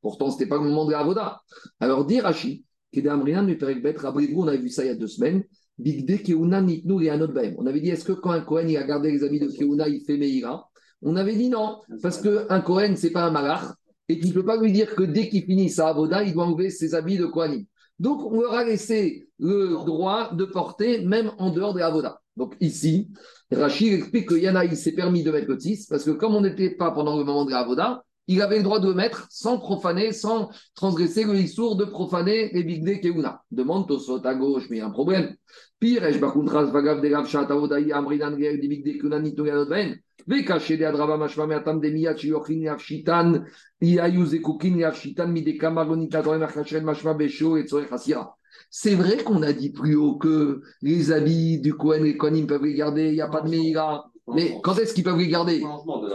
Pourtant, 0.00 0.30
ce 0.30 0.36
n'était 0.36 0.48
pas 0.48 0.56
le 0.56 0.62
moment 0.62 0.84
de 0.84 0.92
la 0.92 1.00
Avoda. 1.00 1.40
Alors 1.80 2.04
dit 2.04 2.20
Rachid, 2.20 2.62
on 2.96 4.48
avait 4.48 4.58
vu 4.58 4.68
ça 4.68 4.84
il 4.84 4.88
y 4.88 4.90
a 4.90 4.94
deux 4.94 5.06
semaines. 5.06 5.44
On 5.78 7.66
avait 7.66 7.80
dit, 7.80 7.90
est-ce 7.90 8.04
que 8.04 8.12
quand 8.12 8.30
un 8.30 8.40
Kohen 8.40 8.70
il 8.70 8.76
a 8.78 8.84
gardé 8.84 9.12
les 9.12 9.22
habits 9.22 9.40
de 9.40 9.48
keuna, 9.48 9.88
il 9.88 10.00
fait 10.00 10.16
meira? 10.16 10.70
On 11.02 11.16
avait 11.16 11.36
dit 11.36 11.50
non, 11.50 11.80
parce 12.02 12.20
qu'un 12.22 12.60
Kohen, 12.62 12.96
c'est 12.96 13.10
pas 13.10 13.24
un 13.24 13.30
malach, 13.30 13.74
et 14.08 14.18
qu'il 14.18 14.30
ne 14.30 14.34
peut 14.34 14.44
pas 14.44 14.56
lui 14.56 14.72
dire 14.72 14.94
que 14.94 15.02
dès 15.02 15.28
qu'il 15.28 15.44
finit 15.44 15.68
sa 15.68 15.88
avoda, 15.88 16.22
il 16.22 16.32
doit 16.32 16.46
enlever 16.46 16.70
ses 16.70 16.94
habits 16.94 17.18
de 17.18 17.26
Kohanim. 17.26 17.66
Donc, 17.98 18.24
on 18.24 18.40
leur 18.40 18.54
a 18.54 18.64
laissé 18.64 19.28
le 19.38 19.84
droit 19.84 20.34
de 20.34 20.46
porter 20.46 21.04
même 21.04 21.32
en 21.38 21.50
dehors 21.50 21.74
de 21.74 21.80
la. 21.80 22.20
Donc, 22.36 22.54
ici, 22.60 23.08
Rachid 23.50 23.92
explique 23.92 24.28
que 24.28 24.34
Yana, 24.34 24.64
il 24.64 24.76
s'est 24.76 24.92
permis 24.92 25.22
de 25.22 25.30
mettre 25.30 25.48
le 25.48 25.56
tis, 25.56 25.86
parce 25.88 26.04
que 26.04 26.10
comme 26.10 26.34
on 26.34 26.42
n'était 26.42 26.70
pas 26.70 26.90
pendant 26.90 27.16
le 27.16 27.24
moment 27.24 27.44
de 27.44 27.50
la 27.50 27.60
avoda, 27.60 28.04
il 28.28 28.42
avait 28.42 28.58
le 28.58 28.64
droit 28.64 28.80
de 28.80 28.88
le 28.88 28.94
mettre 28.94 29.26
sans 29.30 29.58
profaner, 29.58 30.12
sans 30.12 30.50
transgresser 30.74 31.24
le 31.24 31.36
issour 31.36 31.76
de 31.76 31.84
profaner 31.84 32.50
les 32.52 32.64
bigde 32.64 33.00
keuna. 33.00 33.42
Demande 33.50 33.86
Tosot 33.86 34.26
à 34.26 34.34
gauche, 34.34 34.66
mais 34.68 34.78
il 34.78 34.80
y 34.80 34.82
a 34.82 34.86
un 34.86 34.90
problème. 34.90 35.34
Pire, 35.78 36.02
Vagav 36.02 37.00
de 37.00 37.14
Rav 37.14 37.28
Shat 37.28 37.50
Avoda 37.50 37.76
Amrinan 37.76 38.36
Ger 38.36 38.58
di 38.58 38.68
bigde 38.68 38.98
keuna 39.00 39.20
nito 39.20 39.46
yanot 39.46 39.68
ben. 39.68 39.96
Vekaché 40.26 40.76
de 40.76 40.84
Adraba 40.84 41.16
Mashma 41.16 41.46
Meatam 41.46 41.80
de 41.80 41.88
Miyat 41.88 42.16
Shiochin 42.16 42.62
Yavshitan 42.62 43.44
Yayu 43.80 44.26
Zekukin 44.26 44.76
Yavshitan 44.76 45.30
Mideka 45.30 45.70
Magonita 45.70 46.20
Torem 46.20 46.42
Achachren 46.42 46.82
Mashma 46.82 47.14
Besho 47.14 47.56
et 47.56 47.64
Tzorech 47.64 47.92
Hasira. 47.92 48.35
C'est 48.70 48.94
vrai 48.94 49.18
qu'on 49.18 49.42
a 49.42 49.52
dit 49.52 49.70
plus 49.70 49.94
haut 49.94 50.16
que 50.16 50.60
les 50.82 51.12
habits 51.12 51.60
du 51.60 51.74
Kohen, 51.74 52.04
les 52.04 52.16
Kohanim 52.16 52.46
peuvent 52.46 52.64
les 52.64 52.74
garder, 52.74 53.08
il 53.08 53.14
n'y 53.14 53.20
a 53.20 53.28
pas 53.28 53.40
de 53.40 53.48
Meïra. 53.48 54.10
Mais 54.34 54.58
quand 54.62 54.76
est-ce 54.78 54.92
qu'ils 54.92 55.04
peuvent 55.04 55.18
les 55.18 55.28
garder? 55.28 55.62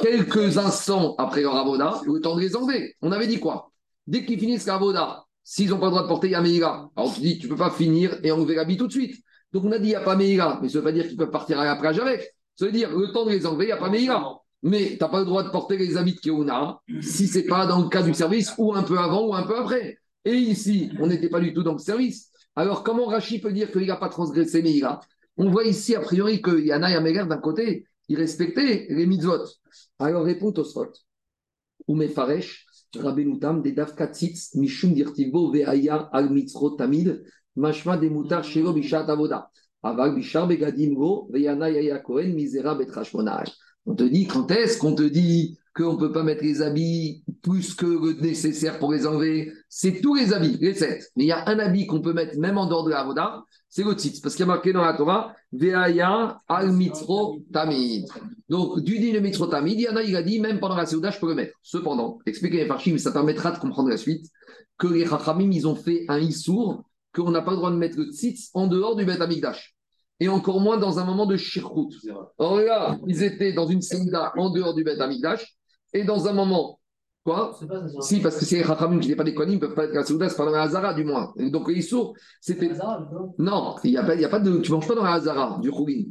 Quelques 0.01 0.57
instants 0.57 1.15
après 1.17 1.41
leur 1.41 1.55
avoda, 1.55 2.01
le 2.05 2.19
temps 2.19 2.35
de 2.35 2.41
les 2.41 2.55
enlever. 2.55 2.95
On 3.01 3.11
avait 3.11 3.27
dit 3.27 3.39
quoi? 3.39 3.71
Dès 4.05 4.25
qu'ils 4.25 4.39
finissent 4.39 4.65
l'avoda, 4.65 5.23
s'ils 5.43 5.69
n'ont 5.69 5.79
pas 5.79 5.85
le 5.85 5.91
droit 5.91 6.03
de 6.03 6.07
porter, 6.07 6.27
il 6.27 6.31
y 6.31 6.63
a. 6.63 6.89
Alors 6.95 7.13
tu 7.13 7.21
dis, 7.21 7.39
tu 7.39 7.47
ne 7.47 7.51
peux 7.51 7.57
pas 7.57 7.71
finir 7.71 8.19
et 8.23 8.31
enlever 8.31 8.55
l'habit 8.55 8.77
tout 8.77 8.87
de 8.87 8.91
suite. 8.91 9.15
Donc 9.53 9.63
on 9.65 9.71
a 9.71 9.79
dit, 9.79 9.87
il 9.87 9.89
n'y 9.89 9.95
a 9.95 10.01
pas 10.01 10.15
Meïla, 10.15 10.59
mais 10.61 10.69
ça 10.69 10.79
veut 10.79 10.83
pas 10.83 10.91
dire 10.91 11.07
qu'ils 11.07 11.17
peuvent 11.17 11.31
partir 11.31 11.59
à 11.59 11.65
la 11.65 11.71
avec. 11.71 12.35
Ça 12.55 12.65
veut 12.65 12.71
dire, 12.71 12.95
le 12.95 13.11
temps 13.11 13.25
de 13.25 13.31
les 13.31 13.45
enlever, 13.45 13.65
il 13.65 13.67
n'y 13.67 13.73
a 13.73 13.77
pas 13.77 13.89
Meïla. 13.89 14.23
Mais 14.63 14.89
tu 14.91 14.97
n'as 14.99 15.09
pas 15.09 15.19
le 15.19 15.25
droit 15.25 15.43
de 15.43 15.49
porter 15.49 15.77
les 15.77 15.97
habits 15.97 16.13
de 16.13 16.19
Keuna 16.19 16.79
si 17.01 17.27
ce 17.27 17.39
n'est 17.39 17.45
pas 17.45 17.65
dans 17.65 17.81
le 17.81 17.89
cas 17.89 18.03
du 18.03 18.13
service 18.13 18.53
ou 18.57 18.73
un 18.75 18.83
peu 18.83 18.99
avant 18.99 19.25
ou 19.27 19.33
un 19.33 19.43
peu 19.43 19.57
après. 19.57 19.97
Et 20.23 20.35
ici, 20.35 20.91
on 20.99 21.07
n'était 21.07 21.29
pas 21.29 21.39
du 21.39 21.53
tout 21.53 21.63
dans 21.63 21.73
le 21.73 21.79
service. 21.79 22.30
Alors 22.55 22.83
comment 22.83 23.05
Rachid 23.05 23.41
peut 23.41 23.53
dire 23.53 23.71
qu'il 23.71 23.87
n'a 23.87 23.95
pas 23.95 24.09
transgressé 24.09 24.61
Meïla 24.61 24.99
On 25.37 25.49
voit 25.49 25.63
ici, 25.63 25.95
a 25.95 26.01
priori, 26.01 26.41
que 26.41 26.59
Yana 26.59 26.91
et 26.91 26.95
Améler, 26.95 27.25
d'un 27.27 27.37
côté, 27.37 27.85
ils 28.09 28.17
respectaient 28.17 28.87
les 28.89 29.05
mitzvot. 29.05 29.45
Alors 29.99 30.23
répond 30.23 30.51
Tosfot. 30.51 30.91
Ou 31.87 31.95
Mefaresh, 31.95 32.65
Rabbenutam, 32.95 33.61
des 33.61 33.71
Davkatzitz, 33.71 34.55
Mishum 34.55 34.93
Dirtivo, 34.93 35.51
Veaya, 35.51 36.09
Al 36.11 36.29
Mitzrot 36.29 36.75
Tamid, 36.75 37.23
Mashma 37.55 37.97
de 37.97 38.09
Mutar, 38.09 38.43
Shelo 38.43 38.73
Bishat 38.73 39.09
Avoda. 39.09 39.49
Aval 39.83 40.15
Bishar 40.15 40.47
Begadim 40.47 40.93
Go, 40.93 41.29
Veyana 41.31 41.69
Yaya 41.69 41.99
Kohen, 41.99 42.33
Misera 42.35 42.75
Betrashmonaj. 42.75 43.49
On 43.85 43.95
te 43.95 44.03
dit, 44.03 44.27
quand 44.27 44.51
est-ce 44.51 44.77
qu'on 44.77 44.93
te 44.93 45.03
dit 45.03 45.57
qu'on 45.75 45.93
ne 45.93 45.97
peut 45.97 46.11
pas 46.11 46.23
mettre 46.23 46.43
les 46.43 46.61
habits 46.61 47.23
plus 47.41 47.73
que 47.73 47.85
le 47.85 48.21
nécessaire 48.21 48.77
pour 48.77 48.91
les 48.91 49.07
enlever. 49.07 49.53
C'est 49.69 50.01
tous 50.01 50.15
les 50.15 50.33
habits, 50.33 50.57
les 50.59 50.73
sept. 50.73 51.11
Mais 51.15 51.23
il 51.23 51.27
y 51.27 51.31
a 51.31 51.47
un 51.47 51.59
habit 51.59 51.87
qu'on 51.87 52.01
peut 52.01 52.13
mettre 52.13 52.37
même 52.37 52.57
en 52.57 52.67
dehors 52.67 52.83
de 52.83 52.89
la 52.89 52.99
Avoda, 52.99 53.43
c'est 53.69 53.83
le 53.83 53.93
tzitz. 53.93 54.19
Parce 54.19 54.35
qu'il 54.35 54.45
y 54.45 54.49
a 54.49 54.51
marqué 54.51 54.73
dans 54.73 54.83
la 54.83 54.93
Torah, 54.93 55.33
Veaya 55.53 56.37
al 56.47 56.73
mitro 56.73 57.41
tamid. 57.53 58.05
Donc, 58.49 58.81
du 58.81 58.99
dit 58.99 59.13
le 59.13 59.21
mitro 59.21 59.47
tamid, 59.47 59.79
il 59.79 59.83
y 59.83 59.89
en 59.89 59.95
a, 59.95 60.03
il 60.03 60.15
a 60.15 60.21
dit, 60.21 60.39
même 60.39 60.59
pendant 60.59 60.75
la 60.75 60.85
Séouda, 60.85 61.09
je 61.09 61.19
peux 61.19 61.29
le 61.29 61.35
mettre. 61.35 61.53
Cependant, 61.63 62.19
expliquez 62.25 62.57
les 62.57 62.65
farchim, 62.65 62.91
mais 62.91 62.99
ça 62.99 63.11
permettra 63.11 63.51
de 63.51 63.59
comprendre 63.59 63.89
la 63.89 63.97
suite, 63.97 64.25
que 64.77 64.87
les 64.87 65.05
Chachamim, 65.05 65.51
ils 65.51 65.67
ont 65.67 65.75
fait 65.75 66.05
un 66.09 66.19
issour, 66.19 66.83
qu'on 67.13 67.31
n'a 67.31 67.41
pas 67.41 67.51
le 67.51 67.57
droit 67.57 67.71
de 67.71 67.77
mettre 67.77 67.97
le 67.97 68.05
tzitz 68.05 68.49
en 68.53 68.67
dehors 68.67 68.95
du 68.95 69.05
Bet 69.05 69.21
Amikdash. 69.21 69.75
Et 70.19 70.27
encore 70.27 70.59
moins 70.59 70.77
dans 70.77 70.99
un 70.99 71.05
moment 71.05 71.25
de 71.25 71.35
shirkout. 71.35 71.89
Or 72.37 72.59
là, 72.59 72.99
ils 73.07 73.23
étaient 73.23 73.53
dans 73.53 73.67
une 73.67 73.81
Séouda 73.81 74.33
en 74.37 74.49
dehors 74.49 74.75
du 74.75 74.83
Bet 74.83 74.99
Amikdash, 74.99 75.57
et 75.93 76.03
dans 76.03 76.27
un 76.27 76.33
moment, 76.33 76.79
quoi 77.23 77.57
Si, 78.01 78.19
parce 78.19 78.37
que 78.37 78.45
c'est 78.45 78.57
les 78.57 78.63
Chachamim 78.63 78.99
qui 78.99 79.09
n'est 79.09 79.15
pas 79.15 79.23
des 79.23 79.33
Kohanim, 79.33 79.53
ils 79.53 79.61
ne 79.61 79.61
peuvent 79.61 79.75
pas 79.75 79.85
être 79.85 79.93
la 79.93 80.03
Séouda, 80.03 80.29
c'est 80.29 80.37
pas 80.37 80.45
dans 80.45 80.51
la 80.51 80.63
Hazara 80.63 80.93
du 80.93 81.03
moins. 81.03 81.33
Donc, 81.37 81.67
le 81.67 81.77
issour, 81.77 82.15
c'était. 82.39 82.71
Non, 83.37 83.75
il 83.83 83.91
n'y 83.91 83.97
a, 83.97 84.03
pas- 84.03 84.15
il 84.15 84.21
y 84.21 84.25
a 84.25 84.29
pas 84.29 84.39
de. 84.39 84.57
Tu 84.59 84.71
ne 84.71 84.75
manges 84.75 84.87
pas 84.87 84.95
dans 84.95 85.03
la 85.03 85.13
Hazara, 85.13 85.59
du 85.61 85.71
Khougin. 85.71 86.05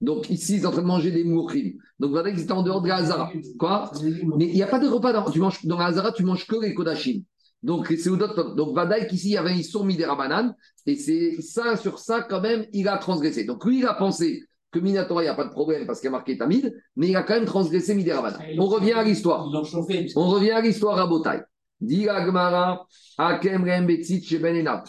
Donc 0.00 0.28
ici, 0.28 0.56
ils 0.56 0.60
sont 0.60 0.66
en 0.68 0.70
train 0.72 0.82
de 0.82 0.86
manger 0.86 1.10
des 1.10 1.24
mouchim. 1.24 1.72
Donc 1.98 2.10
voilà 2.10 2.30
qu'ils 2.30 2.42
étaient 2.42 2.52
en 2.52 2.62
dehors 2.62 2.82
de 2.82 2.88
la 2.88 2.96
Hazara. 2.96 3.30
Quoi 3.58 3.90
Mais 4.36 4.46
il 4.46 4.54
n'y 4.54 4.62
a 4.62 4.66
pas 4.66 4.78
de 4.78 4.86
repas 4.88 5.12
dans, 5.12 5.30
tu 5.30 5.40
manges, 5.40 5.64
dans 5.64 5.78
la 5.78 5.86
Hazara, 5.86 6.12
tu 6.12 6.22
manges 6.22 6.46
que 6.46 6.56
les 6.60 6.74
Kodachim. 6.74 7.22
Donc 7.62 7.88
les 7.88 7.96
Seudot, 7.96 8.54
donc 8.54 8.74
Vadaï, 8.74 9.06
qu'ici, 9.08 9.28
il 9.28 9.32
y 9.32 9.36
avait 9.38 9.50
un 9.50 9.54
Issour 9.54 9.84
Midera 9.84 10.16
Et 10.84 10.96
c'est 10.96 11.40
ça, 11.40 11.76
sur 11.76 11.98
ça, 11.98 12.22
quand 12.22 12.42
même, 12.42 12.66
il 12.72 12.88
a 12.88 12.98
transgressé. 12.98 13.44
Donc 13.44 13.64
lui, 13.64 13.78
il 13.78 13.86
a 13.86 13.94
pensé 13.94 14.44
que 14.72 14.78
Minatora, 14.78 15.22
il 15.22 15.26
n'y 15.26 15.30
a 15.30 15.34
pas 15.34 15.44
de 15.44 15.50
problème 15.50 15.86
parce 15.86 16.00
qu'il 16.00 16.08
a 16.08 16.12
marqué 16.12 16.36
Tamid, 16.36 16.74
mais 16.96 17.08
il 17.08 17.16
a 17.16 17.22
quand 17.22 17.34
même 17.34 17.44
transgressé 17.44 17.94
Midera 17.94 18.32
On 18.58 18.66
revient 18.66 18.92
à 18.92 19.02
l'histoire. 19.02 19.46
On 19.46 20.28
revient 20.28 20.50
à 20.50 20.60
l'histoire 20.60 20.98
à 20.98 21.06
Botaï. 21.06 21.42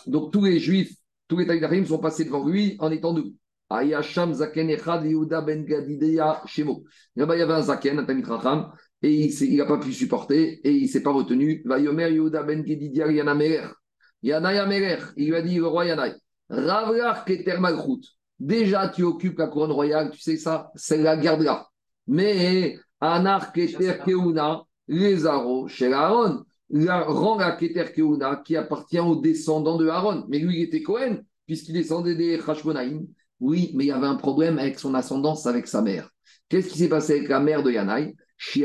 Donc 0.07 0.31
tous 0.31 0.45
les 0.45 0.59
juifs, 0.59 0.93
tous 1.27 1.37
les 1.37 1.45
Taïdachim 1.45 1.85
sont 1.85 1.99
passés 1.99 2.25
devant 2.25 2.47
lui 2.47 2.75
en 2.79 2.91
étant 2.91 3.13
debout. 3.13 3.33
Ayasham 3.69 4.33
Zaken 4.33 4.69
Echad 4.69 5.05
Yehuda 5.05 5.41
Ben 5.41 5.65
Gadideya 5.65 6.41
Shemo. 6.45 6.83
Là-bas, 7.15 7.35
il 7.35 7.39
y 7.39 7.41
avait 7.41 7.53
un 7.53 7.61
Zaken, 7.61 7.99
un 7.99 8.05
Tamit 8.05 8.23
Racham, 8.23 8.71
et 9.01 9.27
il 9.27 9.57
n'a 9.57 9.65
pas 9.65 9.77
pu 9.77 9.91
supporter, 9.91 10.61
et 10.63 10.71
il 10.71 10.83
ne 10.83 10.87
s'est 10.87 11.03
pas 11.03 11.11
retenu. 11.11 11.61
Vayomer 11.65 12.09
Yehuda 12.11 12.43
Ben 12.43 12.63
Gadideya 12.63 13.11
Yana 13.11 13.35
Merer. 13.35 13.73
Yana 14.23 14.53
Yamerer. 14.53 15.03
Il 15.17 15.27
lui 15.27 15.35
a 15.35 15.41
dit, 15.41 15.57
le 15.57 15.67
roi 15.67 15.85
Yanaï, 15.85 16.15
Ravlach 16.49 17.25
Keter 17.25 17.57
Malchut. 17.59 18.16
Déjà, 18.39 18.89
tu 18.89 19.03
occupes 19.03 19.39
la 19.39 19.47
couronne 19.47 19.71
royale, 19.71 20.11
tu 20.11 20.19
sais 20.19 20.37
ça, 20.37 20.71
c'est 20.75 21.01
la 21.01 21.17
garde 21.17 21.41
là. 21.41 21.67
Mais, 22.07 22.77
Anar 22.99 23.51
Keter 23.51 23.99
Keuna, 24.05 24.63
les 24.87 25.23
chez 25.67 25.93
Aaron, 25.93 26.43
la, 26.69 27.03
rend 27.03 27.37
la 27.37 27.51
Keter 27.51 27.91
Keuna 27.95 28.41
qui 28.43 28.55
appartient 28.55 28.99
aux 28.99 29.15
descendants 29.15 29.77
de 29.77 29.87
Aaron. 29.87 30.25
Mais 30.29 30.39
lui, 30.39 30.57
il 30.57 30.63
était 30.63 30.81
Cohen, 30.81 31.19
puisqu'il 31.45 31.73
descendait 31.73 32.15
des 32.15 32.39
Hashmonaïm. 32.39 33.07
Oui, 33.39 33.71
mais 33.75 33.85
il 33.85 33.87
y 33.87 33.91
avait 33.91 34.07
un 34.07 34.15
problème 34.15 34.57
avec 34.57 34.79
son 34.79 34.93
ascendance, 34.93 35.45
avec 35.45 35.67
sa 35.67 35.81
mère. 35.81 36.09
Qu'est-ce 36.49 36.69
qui 36.69 36.77
s'est 36.79 36.89
passé 36.89 37.17
avec 37.17 37.29
la 37.29 37.39
mère 37.39 37.61
de 37.61 37.71
Yanaï? 37.71 38.15
Vous 38.53 38.63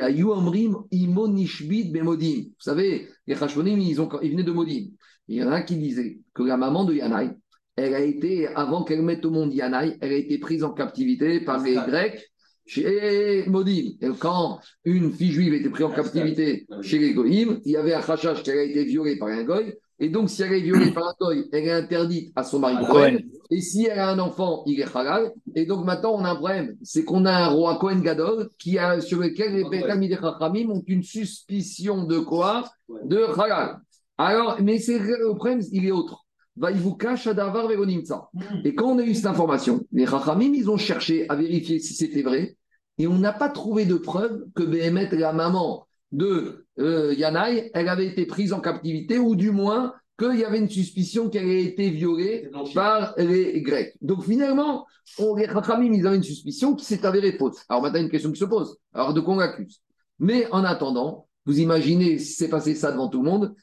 savez, 2.58 3.08
les 3.26 3.34
Hashmonaïm, 3.34 3.78
ils, 3.78 4.00
ont, 4.00 4.08
ils 4.22 4.30
venaient 4.32 4.42
de 4.42 4.52
Modim. 4.52 4.88
Il 5.28 5.36
y 5.36 5.42
en 5.42 5.50
a 5.50 5.62
qui 5.62 5.76
disait 5.76 6.20
que 6.34 6.42
la 6.42 6.56
maman 6.56 6.84
de 6.84 6.94
Yanaï, 6.94 7.32
elle 7.76 7.94
a 7.94 8.00
été, 8.00 8.48
avant 8.48 8.84
qu'elle 8.84 9.02
mette 9.02 9.24
au 9.24 9.30
monde 9.30 9.52
Yanaï, 9.54 9.96
elle 10.00 10.12
a 10.12 10.16
été 10.16 10.38
prise 10.38 10.62
en 10.64 10.72
captivité 10.72 11.40
par 11.40 11.62
les 11.62 11.74
Grecs 11.74 12.30
chez 12.66 13.44
Modim. 13.48 13.92
Et 14.00 14.08
quand 14.18 14.60
une 14.84 15.12
fille 15.12 15.32
juive 15.32 15.54
était 15.54 15.70
prise 15.70 15.86
en 15.86 15.90
captivité 15.90 16.66
chez 16.82 16.98
les 16.98 17.12
Goïm, 17.12 17.60
il 17.64 17.72
y 17.72 17.76
avait 17.76 17.94
un 17.94 18.00
rachage 18.00 18.42
qu'elle 18.42 18.58
a 18.58 18.62
été 18.62 18.84
violée 18.84 19.16
par 19.18 19.28
un 19.28 19.42
Goï. 19.44 19.74
Et 19.98 20.08
donc, 20.08 20.30
si 20.30 20.42
elle 20.42 20.52
est 20.52 20.60
violée 20.60 20.90
par 20.90 21.04
un 21.04 21.14
Goï, 21.20 21.44
elle 21.52 21.64
est 21.64 21.72
interdite 21.72 22.32
à 22.34 22.42
son 22.42 22.58
mari 22.58 22.74
Un 22.76 22.84
Cohen. 22.84 23.18
Et 23.50 23.60
si 23.60 23.86
elle 23.86 23.98
a 23.98 24.10
un 24.10 24.18
enfant, 24.18 24.64
il 24.66 24.80
est 24.80 24.96
halal. 24.96 25.30
Et 25.54 25.64
donc 25.64 25.84
maintenant, 25.84 26.14
on 26.14 26.24
a 26.24 26.30
un 26.30 26.34
problème. 26.34 26.76
C'est 26.82 27.04
qu'on 27.04 27.24
a 27.24 27.32
un 27.32 27.48
roi 27.48 27.76
Cohen 27.78 28.00
Gadol 28.00 28.48
qui 28.58 28.78
a, 28.78 29.00
sur 29.00 29.20
lequel 29.20 29.54
les 29.54 29.64
Betamid 29.64 30.10
et 30.10 30.16
Chachamim 30.16 30.70
ont 30.70 30.82
une 30.86 31.02
suspicion 31.02 32.04
de 32.04 32.18
quoi? 32.18 32.68
De 33.04 33.22
halal. 33.38 33.78
Alors, 34.18 34.60
mais 34.60 34.78
c'est 34.78 34.98
le 34.98 35.34
problème, 35.36 35.62
il 35.70 35.86
est 35.86 35.92
autre. 35.92 36.21
Va 36.62 36.70
il 36.70 36.78
vous 36.78 36.94
cache 36.94 37.26
à 37.26 37.34
Davar 37.34 37.66
Veronimtsa. 37.66 38.30
Et 38.64 38.72
quand 38.76 38.92
on 38.92 38.98
a 39.00 39.02
eu 39.02 39.16
cette 39.16 39.26
information, 39.26 39.84
les 39.90 40.06
Chachamim, 40.06 40.52
ils 40.54 40.70
ont 40.70 40.76
cherché 40.76 41.28
à 41.28 41.34
vérifier 41.34 41.80
si 41.80 41.92
c'était 41.92 42.22
vrai. 42.22 42.56
Et 42.98 43.08
on 43.08 43.18
n'a 43.18 43.32
pas 43.32 43.48
trouvé 43.48 43.84
de 43.84 43.96
preuve 43.96 44.44
que 44.54 44.62
Béhémet, 44.62 45.08
la 45.10 45.32
maman 45.32 45.88
de 46.12 46.64
euh, 46.78 47.14
Yanaï, 47.14 47.68
elle 47.74 47.88
avait 47.88 48.06
été 48.06 48.26
prise 48.26 48.52
en 48.52 48.60
captivité, 48.60 49.18
ou 49.18 49.34
du 49.34 49.50
moins 49.50 49.92
qu'il 50.16 50.38
y 50.38 50.44
avait 50.44 50.60
une 50.60 50.68
suspicion 50.68 51.28
qu'elle 51.28 51.48
ait 51.48 51.64
été 51.64 51.90
violée 51.90 52.48
par 52.74 53.14
les 53.18 53.60
Grecs. 53.60 53.96
Donc 54.00 54.22
finalement, 54.22 54.86
on, 55.18 55.34
les 55.34 55.46
Chachamim, 55.46 55.92
ils 55.92 56.06
avaient 56.06 56.16
une 56.16 56.22
suspicion 56.22 56.76
qui 56.76 56.84
s'est 56.84 57.04
avérée 57.04 57.32
fausse. 57.32 57.64
Alors 57.68 57.82
maintenant, 57.82 58.02
une 58.02 58.08
question 58.08 58.30
qui 58.30 58.38
se 58.38 58.44
pose. 58.44 58.78
Alors 58.94 59.14
de 59.14 59.20
quoi 59.20 59.34
on 59.34 59.38
l'accuse? 59.38 59.80
Mais 60.20 60.46
en 60.52 60.62
attendant, 60.62 61.26
vous 61.44 61.58
imaginez 61.58 62.18
si 62.18 62.34
c'est 62.34 62.48
passé 62.48 62.74
ça 62.74 62.92
devant 62.92 63.08
tout 63.08 63.22
le 63.22 63.30
monde, 63.30 63.54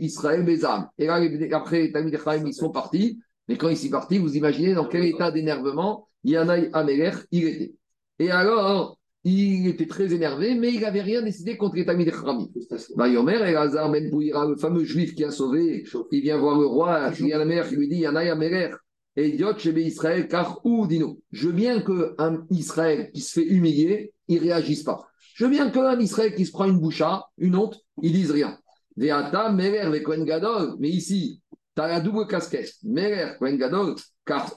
Israël 0.00 0.44
Bezam. 0.44 0.88
Et 0.98 1.06
là, 1.06 1.20
après, 1.52 1.90
Tamid 1.92 2.16
Chachamim, 2.16 2.46
ils 2.46 2.54
sont 2.54 2.70
partis. 2.70 3.18
Mais 3.48 3.56
quand 3.56 3.68
ils 3.68 3.76
sont 3.76 3.90
partis, 3.90 4.18
vous 4.18 4.36
imaginez 4.36 4.74
dans 4.74 4.86
quel 4.86 5.04
état 5.04 5.30
d'énervement 5.30 6.08
Yanaï 6.24 6.70
Améler, 6.72 7.12
il 7.30 7.46
était. 7.46 7.74
Et 8.18 8.30
alors, 8.30 8.98
il 9.24 9.66
était 9.66 9.86
très 9.86 10.12
énervé, 10.12 10.54
mais 10.54 10.72
il 10.72 10.80
n'avait 10.80 11.00
rien 11.02 11.22
décidé 11.22 11.56
contre 11.56 11.76
les 11.76 11.86
Tamid. 11.86 12.12
Vayomer 12.96 13.50
et 13.50 13.56
Hazar 13.56 13.90
Ben 13.90 14.10
le 14.10 14.56
fameux 14.56 14.84
juif 14.84 15.14
qui 15.14 15.24
a 15.24 15.30
sauvé, 15.30 15.84
il 16.10 16.20
vient 16.20 16.38
voir 16.38 16.58
le 16.58 16.66
roi, 16.66 17.10
il 17.18 17.32
a 17.32 17.64
qui 17.64 17.76
lui 17.76 17.88
dit 17.88 18.00
Yanaï 18.00 18.28
Améler, 18.28 18.70
idiot 19.16 19.56
chez 19.56 19.70
Israël, 19.80 20.28
car 20.28 20.60
ou 20.64 20.86
dino. 20.86 21.18
Je 21.32 21.48
veux 21.48 21.54
bien 21.54 21.80
qu'un 21.80 22.46
Israël 22.50 23.10
qui 23.12 23.20
se 23.20 23.40
fait 23.40 23.46
humilier, 23.46 24.12
il 24.28 24.36
ne 24.36 24.42
réagisse 24.42 24.82
pas. 24.82 25.06
Je 25.34 25.44
veux 25.44 25.50
bien 25.50 25.68
qu'un 25.70 25.98
Israël 25.98 26.32
qui 26.34 26.46
se 26.46 26.52
prend 26.52 26.66
une 26.66 26.78
boucha, 26.78 27.26
une 27.38 27.56
honte, 27.56 27.80
il 28.00 28.12
dise 28.12 28.30
rien. 28.30 28.56
Mais 28.96 29.08
ici, 30.88 31.42
tu 31.74 31.82
as 31.82 31.88
la 31.88 32.00
double 32.00 32.28
casquette. 32.28 32.72
Car 34.24 34.54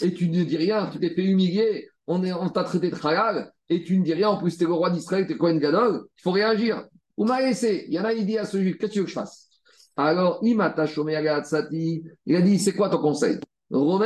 et 0.00 0.14
tu 0.14 0.28
ne 0.30 0.44
dis 0.44 0.56
rien, 0.56 0.88
tu 0.90 0.98
t'es 0.98 1.10
fait 1.10 1.24
humilier, 1.24 1.88
on, 2.06 2.48
t'a 2.48 2.64
traité 2.64 2.90
de 2.90 2.96
halal, 3.06 3.52
et 3.68 3.84
tu 3.84 3.98
ne 3.98 4.02
dis 4.02 4.14
rien, 4.14 4.30
en 4.30 4.38
plus, 4.38 4.56
tu 4.56 4.64
es 4.64 4.66
le 4.66 4.72
roi 4.72 4.88
d'Israël, 4.88 5.26
tu 5.26 5.34
es 5.34 5.36
Kohen 5.36 5.58
Gadol, 5.58 6.06
il 6.18 6.22
faut 6.22 6.30
réagir. 6.30 6.86
Ou 7.18 7.26
il 7.26 7.92
y 7.92 8.00
en 8.00 8.04
a, 8.04 8.14
il 8.14 8.24
dit 8.24 8.38
à 8.38 8.46
ce 8.46 8.56
qu'est-ce 8.56 8.76
que 8.78 8.86
tu 8.86 8.98
veux 9.00 9.04
que 9.04 9.10
je 9.10 9.14
fasse? 9.14 9.50
Alors, 9.98 10.38
Imata 10.42 10.86
il 10.86 12.36
a 12.36 12.40
dit, 12.40 12.58
c'est 12.58 12.72
quoi 12.72 12.88
ton 12.88 12.98
conseil? 12.98 13.38
Romes, 13.70 14.04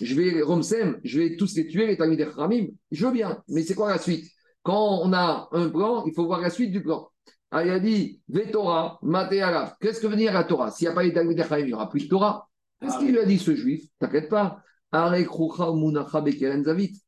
je 0.00 0.14
vais, 0.14 0.42
Romsem, 0.42 0.98
je 1.04 1.20
vais 1.20 1.36
tous 1.36 1.54
les 1.54 1.68
tuer, 1.68 1.86
les 1.86 1.96
Tamid 1.96 2.18
et 2.18 2.26
Khamim. 2.26 2.66
Je 2.90 3.06
veux 3.06 3.12
bien, 3.12 3.42
mais 3.48 3.62
c'est 3.62 3.74
quoi 3.74 3.90
la 3.90 3.98
suite? 3.98 4.33
Quand 4.64 5.00
on 5.02 5.12
a 5.12 5.48
un 5.52 5.68
plan, 5.68 6.04
il 6.06 6.14
faut 6.14 6.24
voir 6.26 6.40
la 6.40 6.50
suite 6.50 6.72
du 6.72 6.82
plan. 6.82 7.08
Ah, 7.52 7.64
il 7.64 7.70
a 7.70 7.78
dit, 7.78 8.20
Vetora, 8.28 8.98
Mateala. 9.02 9.76
Qu'est-ce 9.80 10.00
que 10.00 10.08
veut 10.08 10.16
dire 10.16 10.32
la 10.32 10.42
Torah? 10.42 10.72
S'il 10.72 10.88
n'y 10.88 10.92
a 10.92 10.94
pas 10.94 11.04
les 11.04 11.10
il 11.10 11.66
n'y 11.66 11.72
aura 11.72 11.88
plus 11.88 12.04
de 12.04 12.08
Torah. 12.08 12.48
Qu'est-ce 12.80 12.98
qu'il 12.98 13.12
lui 13.12 13.20
a 13.20 13.26
dit 13.26 13.38
ce 13.38 13.54
juif? 13.54 13.84
T'inquiète 14.00 14.28
pas. 14.28 14.62
Arek 14.90 15.28
Rucha 15.28 15.70
Munacha 15.72 16.20
Bekeren 16.20 16.64
Zavit. 16.64 17.03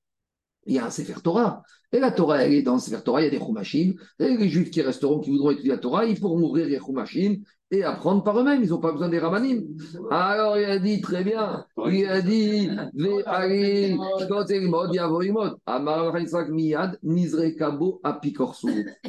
Il 0.67 0.75
y 0.75 0.79
a 0.79 0.87
un 0.87 0.91
Sefer 0.91 1.21
Torah. 1.23 1.63
Et 1.93 2.01
la 2.01 2.11
Torah, 2.11 2.43
elle 2.43 2.53
est 2.53 2.63
dans 2.63 2.75
le 2.75 2.81
Sefer 2.81 3.03
Torah, 3.05 3.23
il 3.23 3.25
y 3.25 3.29
a 3.29 3.31
des 3.31 3.39
Chumashim. 3.39 3.95
Et 4.19 4.37
les 4.37 4.49
Juifs 4.49 4.71
qui 4.71 4.83
resteront, 4.83 5.21
qui 5.21 5.31
voudront 5.31 5.53
étudier 5.53 5.71
la 5.71 5.79
Torah, 5.79 6.05
ils 6.05 6.19
pourront 6.19 6.41
ouvrir 6.43 6.67
les 6.67 6.79
Chumashim 6.79 7.37
et 7.71 7.85
apprendre 7.85 8.23
par 8.23 8.39
eux-mêmes. 8.39 8.63
Ils 8.63 8.71
n'ont 8.71 8.79
pas 8.79 8.93
besoin 8.93 9.09
des 9.09 9.19
Rabbanim. 9.19 9.65
Alors 10.11 10.59
il 10.59 10.65
a 10.65 10.79
dit, 10.79 11.01
très 11.01 11.25
bien. 11.25 11.65
Il 11.87 12.07
a 12.07 12.21
dit, 12.21 12.69
Miyad. 16.51 16.99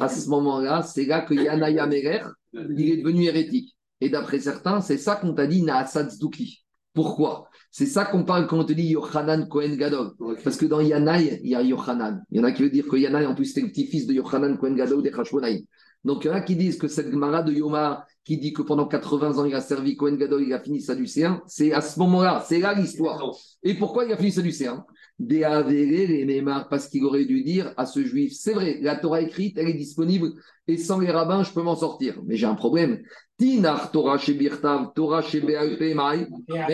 À 0.00 0.08
ce 0.08 0.28
moment-là, 0.28 0.82
c'est 0.82 1.04
là 1.06 1.20
que 1.22 1.34
Yana 1.34 1.70
Yamerer, 1.70 2.22
il 2.52 2.90
est 2.90 2.96
devenu 2.98 3.24
hérétique. 3.24 3.76
Et 4.00 4.08
d'après 4.08 4.38
certains, 4.38 4.80
c'est 4.80 4.98
ça 4.98 5.16
qu'on 5.16 5.34
t'a 5.34 5.48
dit, 5.48 5.62
Naasad 5.62 6.10
Zdouki. 6.10 6.64
Pourquoi? 6.94 7.47
C'est 7.70 7.86
ça 7.86 8.04
qu'on 8.04 8.24
parle 8.24 8.46
quand 8.46 8.58
on 8.58 8.64
te 8.64 8.72
dit 8.72 8.88
Yochanan 8.88 9.46
Kohen 9.48 9.76
Gadol. 9.76 10.12
Parce 10.42 10.56
que 10.56 10.66
dans 10.66 10.80
Yanaï, 10.80 11.40
il 11.42 11.50
y 11.50 11.54
a 11.54 11.62
Yochanan. 11.62 12.24
Il 12.30 12.38
y 12.38 12.40
en 12.40 12.44
a 12.44 12.52
qui 12.52 12.62
veulent 12.62 12.72
dire 12.72 12.88
que 12.88 12.96
Yanaï, 12.96 13.26
en 13.26 13.34
plus, 13.34 13.46
c'était 13.46 13.60
le 13.60 13.68
petit-fils 13.68 14.06
de 14.06 14.14
Yochanan 14.14 14.56
Kohen 14.56 14.74
Gadol 14.74 15.02
des 15.02 15.12
Hashmonaïm. 15.12 15.64
Donc, 16.04 16.24
il 16.24 16.28
y 16.28 16.30
en 16.30 16.34
a 16.34 16.40
qui 16.40 16.56
disent 16.56 16.78
que 16.78 16.88
cette 16.88 17.10
Gemara 17.10 17.42
de 17.42 17.52
Yoma, 17.52 18.06
qui 18.24 18.38
dit 18.38 18.52
que 18.52 18.62
pendant 18.62 18.86
80 18.86 19.38
ans, 19.38 19.44
il 19.44 19.54
a 19.54 19.60
servi 19.60 19.96
Kohen 19.96 20.16
Gadol, 20.16 20.42
il 20.42 20.52
a 20.52 20.60
fini 20.60 20.80
Sadducéen, 20.80 21.42
c'est 21.46 21.72
à 21.72 21.80
ce 21.80 21.98
moment-là, 21.98 22.44
c'est 22.46 22.60
là 22.60 22.72
l'histoire. 22.72 23.34
Et 23.62 23.74
pourquoi 23.74 24.04
il 24.04 24.12
a 24.12 24.16
fini 24.16 24.30
Sadducéen 24.30 24.84
Parce 25.18 26.88
qu'il 26.88 27.04
aurait 27.04 27.24
dû 27.24 27.42
dire 27.42 27.74
à 27.76 27.86
ce 27.86 28.04
juif, 28.04 28.32
c'est 28.34 28.52
vrai, 28.52 28.78
la 28.80 28.96
Torah 28.96 29.20
écrite, 29.20 29.58
elle 29.58 29.68
est 29.68 29.74
disponible, 29.74 30.32
et 30.68 30.78
sans 30.78 31.00
les 31.00 31.10
rabbins, 31.10 31.42
je 31.42 31.52
peux 31.52 31.62
m'en 31.62 31.74
sortir. 31.74 32.20
Mais 32.24 32.36
j'ai 32.36 32.46
un 32.46 32.54
problème. 32.54 33.02
Tinar 33.38 33.90
Torah 33.90 34.18
Torah 34.18 35.22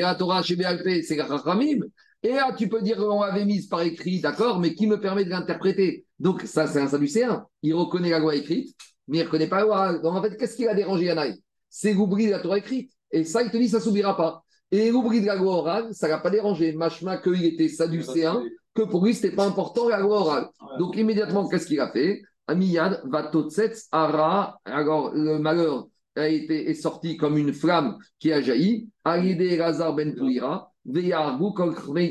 la 0.01 0.15
Torah 0.15 0.43
c'est 0.43 1.17
la 1.17 1.27
Chachamim. 1.27 1.81
Et 2.23 2.33
là, 2.33 2.55
tu 2.57 2.69
peux 2.69 2.81
dire 2.81 2.99
on 3.01 3.23
l'avait 3.23 3.45
mise 3.45 3.67
par 3.67 3.83
écrit, 3.83 4.21
d'accord, 4.21 4.59
mais 4.59 4.75
qui 4.75 4.87
me 4.87 4.99
permet 4.99 5.25
de 5.25 5.31
l'interpréter? 5.31 6.07
Donc, 6.19 6.43
ça, 6.43 6.67
c'est 6.67 6.81
un 6.81 6.89
Sadducéen. 6.89 7.45
Il 7.63 7.75
reconnaît 7.75 8.11
la 8.11 8.19
loi 8.19 8.35
écrite, 8.35 8.75
mais 9.09 9.19
il 9.19 9.21
ne 9.21 9.27
reconnaît 9.27 9.47
pas 9.47 9.59
la 9.59 9.65
loi. 9.65 9.99
Donc, 9.99 10.15
en 10.15 10.23
fait, 10.23 10.37
qu'est-ce 10.37 10.57
qui 10.57 10.67
a 10.67 10.75
dérangé 10.75 11.05
Yanaï 11.05 11.35
C'est 11.69 11.93
l'oubli 11.93 12.27
de 12.27 12.33
la 12.33 12.41
Torah 12.41 12.59
écrite. 12.59 12.91
Et 13.11 13.25
ça, 13.25 13.43
il 13.43 13.51
te 13.51 13.57
dit, 13.57 13.69
ça 13.69 13.79
ne 13.79 13.83
s'oubliera 13.83 14.17
pas. 14.17 14.44
Et 14.71 14.91
l'oubli 14.91 15.21
de 15.21 15.27
la 15.27 15.37
loi 15.37 15.57
orale, 15.57 15.89
ça 15.93 16.07
ne 16.07 16.13
l'a 16.13 16.19
pas 16.19 16.31
dérangé. 16.31 16.73
Machma, 16.73 17.19
qu'il 17.19 17.45
était 17.45 17.69
Sadducéen, 17.69 18.43
que 18.75 18.83
pour 18.83 19.05
lui, 19.05 19.15
ce 19.15 19.23
n'était 19.23 19.37
pas 19.37 19.47
important 19.47 19.89
la 19.89 20.01
loi 20.01 20.21
orale. 20.21 20.49
Donc, 20.79 20.97
immédiatement, 20.97 21.49
qu'est-ce 21.49 21.67
qu'il 21.67 21.81
a 21.81 21.91
fait? 21.91 22.23
Amiyad 22.47 23.03
va 23.07 23.25
totsetz 23.25 23.89
ara. 23.93 24.59
Alors, 24.65 25.15
le 25.15 25.39
malheur 25.39 25.87
a 26.17 26.29
été, 26.29 26.69
est 26.69 26.75
sorti 26.75 27.17
comme 27.17 27.39
une 27.39 27.53
flamme 27.53 27.97
qui 28.19 28.33
a 28.33 28.43
jailli. 28.43 28.89
Alidé 29.05 29.61
Razar 29.61 29.95
ben 29.95 30.15
Touira, 30.15 30.73
Veyargu 30.85 31.53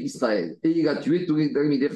Israël. 0.04 0.56
Et 0.64 0.72
il 0.72 0.88
a 0.88 0.96
tué 0.96 1.26
tous 1.26 1.36
les 1.36 1.54
Talmidei. 1.54 1.90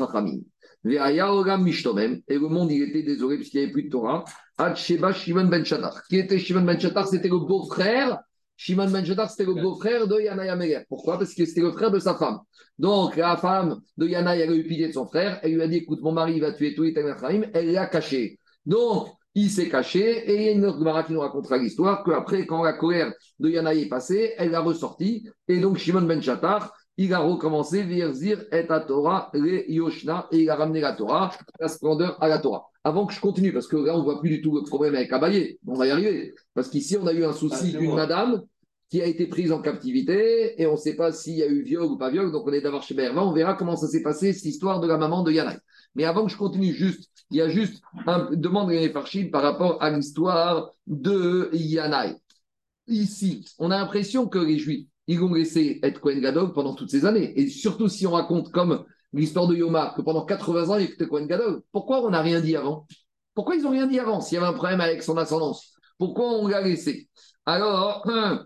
Veaya 0.84 1.58
Mishtomem. 1.58 2.22
Et 2.28 2.36
le 2.36 2.47
monde, 2.47 2.72
il 2.72 2.84
était 2.84 3.03
désolé 3.03 3.38
puisqu'il 3.38 3.58
n'y 3.58 3.64
avait 3.64 3.74
plus 3.74 3.84
de 3.84 3.89
Torah. 3.89 4.24
Ad 4.58 4.76
Sheba 4.76 5.14
Shimon 5.14 5.45
ben 5.45 5.64
Shatar. 5.64 6.03
Qui 6.08 6.18
était 6.18 6.39
Shimon 6.39 6.62
ben 6.62 6.80
Shatar 6.80 7.08
C'était 7.08 7.28
le 7.28 7.39
beau-frère. 7.39 8.20
Shimon 8.58 8.89
ben 8.89 9.05
Shatar, 9.05 9.30
c'était 9.30 9.45
le 9.45 9.53
beau-frère 9.53 10.08
de 10.08 10.20
Yanaï 10.20 10.49
Améler. 10.49 10.82
Pourquoi? 10.89 11.20
Parce 11.20 11.34
que 11.36 11.45
c'était 11.45 11.62
le 11.62 11.72
frère 11.72 11.91
de 11.91 11.99
sa 11.99 12.16
femme. 12.16 12.39
Donc, 12.80 13.16
la 13.16 13.38
femme 13.38 13.80
de 13.97 14.08
Yanaï, 14.08 14.41
elle 14.41 14.51
a 14.51 14.55
eu 14.55 14.64
pitié 14.64 14.88
de 14.88 14.93
son 14.93 15.05
frère. 15.05 15.39
Elle 15.43 15.53
lui 15.53 15.62
a 15.62 15.68
dit 15.68 15.78
Écoute, 15.78 16.01
mon 16.01 16.12
mari 16.12 16.39
va 16.39 16.51
tuer 16.51 16.74
tous 16.74 16.84
les. 16.84 16.93
Elle 17.53 17.72
l'a 17.72 17.86
caché. 17.86 18.39
Donc, 18.66 19.10
il 19.36 19.51
s'est 19.51 19.70
caché 19.70 20.01
et 20.01 20.36
il 20.36 20.41
y 20.41 20.49
a 20.49 20.51
une 20.53 20.66
autre 20.66 20.80
Gemara 20.80 21.03
qui 21.03 21.14
nous 21.14 21.20
racontera 21.20 21.58
l'histoire 21.58 22.03
qu'après, 22.03 22.47
quand 22.47 22.64
la 22.64 22.74
colère 22.74 23.14
de 23.39 23.49
Yanaï 23.49 23.84
est 23.84 23.89
passée, 23.89 24.34
elle 24.38 24.49
l'a 24.49 24.62
ressorti. 24.62 25.30
Et 25.47 25.60
donc, 25.60 25.78
Shimon 25.78 26.01
ben 26.01 26.20
Shatar, 26.20 26.74
il 26.97 27.14
a 27.14 27.20
recommencé 27.20 27.84
Virzir 27.84 28.43
et 28.51 28.68
à 28.68 28.80
Torah, 28.80 29.30
le 29.34 29.72
Yoshna, 29.72 30.28
et 30.32 30.39
il 30.39 30.49
a 30.49 30.55
ramené 30.55 30.82
la 30.82 30.93
Torah, 30.93 31.32
la 31.60 31.68
splendeur 31.68 32.22
à 32.22 32.28
la 32.28 32.39
Torah. 32.39 32.66
Avant 32.88 33.06
que 33.06 33.14
je 33.14 33.20
continue, 33.20 33.52
parce 33.52 33.68
que 33.68 33.76
là, 33.76 33.96
on 33.96 33.98
ne 33.98 34.04
voit 34.06 34.22
plus 34.22 34.30
du 34.30 34.42
tout 34.42 34.56
le 34.56 34.62
problème 34.62 34.96
avec 34.96 35.12
Abaye, 35.12 35.60
on 35.68 35.74
va 35.74 35.88
y 35.88 35.92
arriver. 35.92 36.34
Parce 36.54 36.70
qu'ici, 36.70 36.96
on 36.96 37.06
a 37.06 37.12
eu 37.12 37.26
un 37.26 37.34
souci 37.34 37.74
d'une 37.74 37.94
madame 37.94 38.44
qui 38.90 39.02
a 39.02 39.06
été 39.06 39.28
prise 39.28 39.52
en 39.52 39.62
captivité 39.62 40.62
et 40.62 40.66
on 40.68 40.72
ne 40.72 40.78
sait 40.78 40.96
pas 40.96 41.12
s'il 41.12 41.36
y 41.36 41.44
a 41.44 41.48
eu 41.48 41.64
viol 41.64 41.84
ou 41.84 41.98
pas 41.98 42.10
viol, 42.10 42.32
donc 42.32 42.48
on 42.48 42.54
est 42.54 42.62
d'abord 42.62 42.84
chez 42.84 42.94
Berva, 42.94 43.26
on 43.26 43.34
verra 43.34 43.56
comment 43.56 43.76
ça 43.76 43.88
s'est 43.88 44.04
passé, 44.04 44.32
cette 44.32 44.46
histoire 44.46 44.80
de 44.80 44.88
la 44.88 44.98
maman 44.98 45.22
de 45.24 45.34
Yanaï. 45.34 45.58
Mais 45.96 46.06
avant 46.06 46.26
que 46.26 46.32
je 46.32 46.38
continue, 46.38 46.72
juste, 46.72 47.10
il 47.30 47.36
y 47.36 47.42
a 47.42 47.50
juste 47.50 47.84
un 48.06 48.30
demande 48.32 48.72
Farchim 48.94 49.32
par 49.34 49.42
rapport 49.42 49.84
à 49.84 49.90
l'histoire 49.90 50.72
de 50.86 51.50
Yanaï. 51.52 52.16
Ici, 52.88 53.44
on 53.60 53.70
a 53.70 53.80
l'impression 53.80 54.28
que 54.30 54.40
les 54.40 54.60
Juifs, 54.60 54.88
ils 55.08 55.20
vont 55.20 55.34
laisser 55.34 55.82
être 55.84 56.00
Kohen 56.00 56.22
Gadol 56.22 56.54
pendant 56.54 56.74
toutes 56.74 56.92
ces 56.92 57.04
années. 57.04 57.38
Et 57.38 57.50
surtout 57.50 57.90
si 57.90 58.08
on 58.08 58.12
raconte 58.12 58.50
comme 58.54 58.86
l'histoire 59.14 59.47
de 59.47 59.55
Yoma, 59.55 59.93
que 59.95 60.01
pendant 60.01 60.26
80 60.26 60.70
ans, 60.70 60.78
il 60.78 60.86
était 60.86 61.08
Kohen 61.08 61.28
Gadol. 61.28 61.62
Pourquoi 61.72 62.05
on 62.05 62.10
n'a 62.10 62.22
rien 62.22 62.41
dit 62.41 62.55
avant? 62.55 62.88
Pourquoi 63.34 63.55
ils 63.55 63.64
n'ont 63.64 63.72
rien 63.72 63.88
dit 63.88 63.99
avant 63.99 64.22
s'il 64.22 64.36
y 64.36 64.38
avait 64.38 64.47
un 64.47 64.53
problème 64.53 64.82
avec 64.82 65.03
son 65.03 65.18
ascendance? 65.18 65.74
Pourquoi 65.97 66.34
on 66.34 66.47
l'a 66.47 66.62
laissé? 66.62 67.10
Alors, 67.45 68.03
hein, 68.05 68.45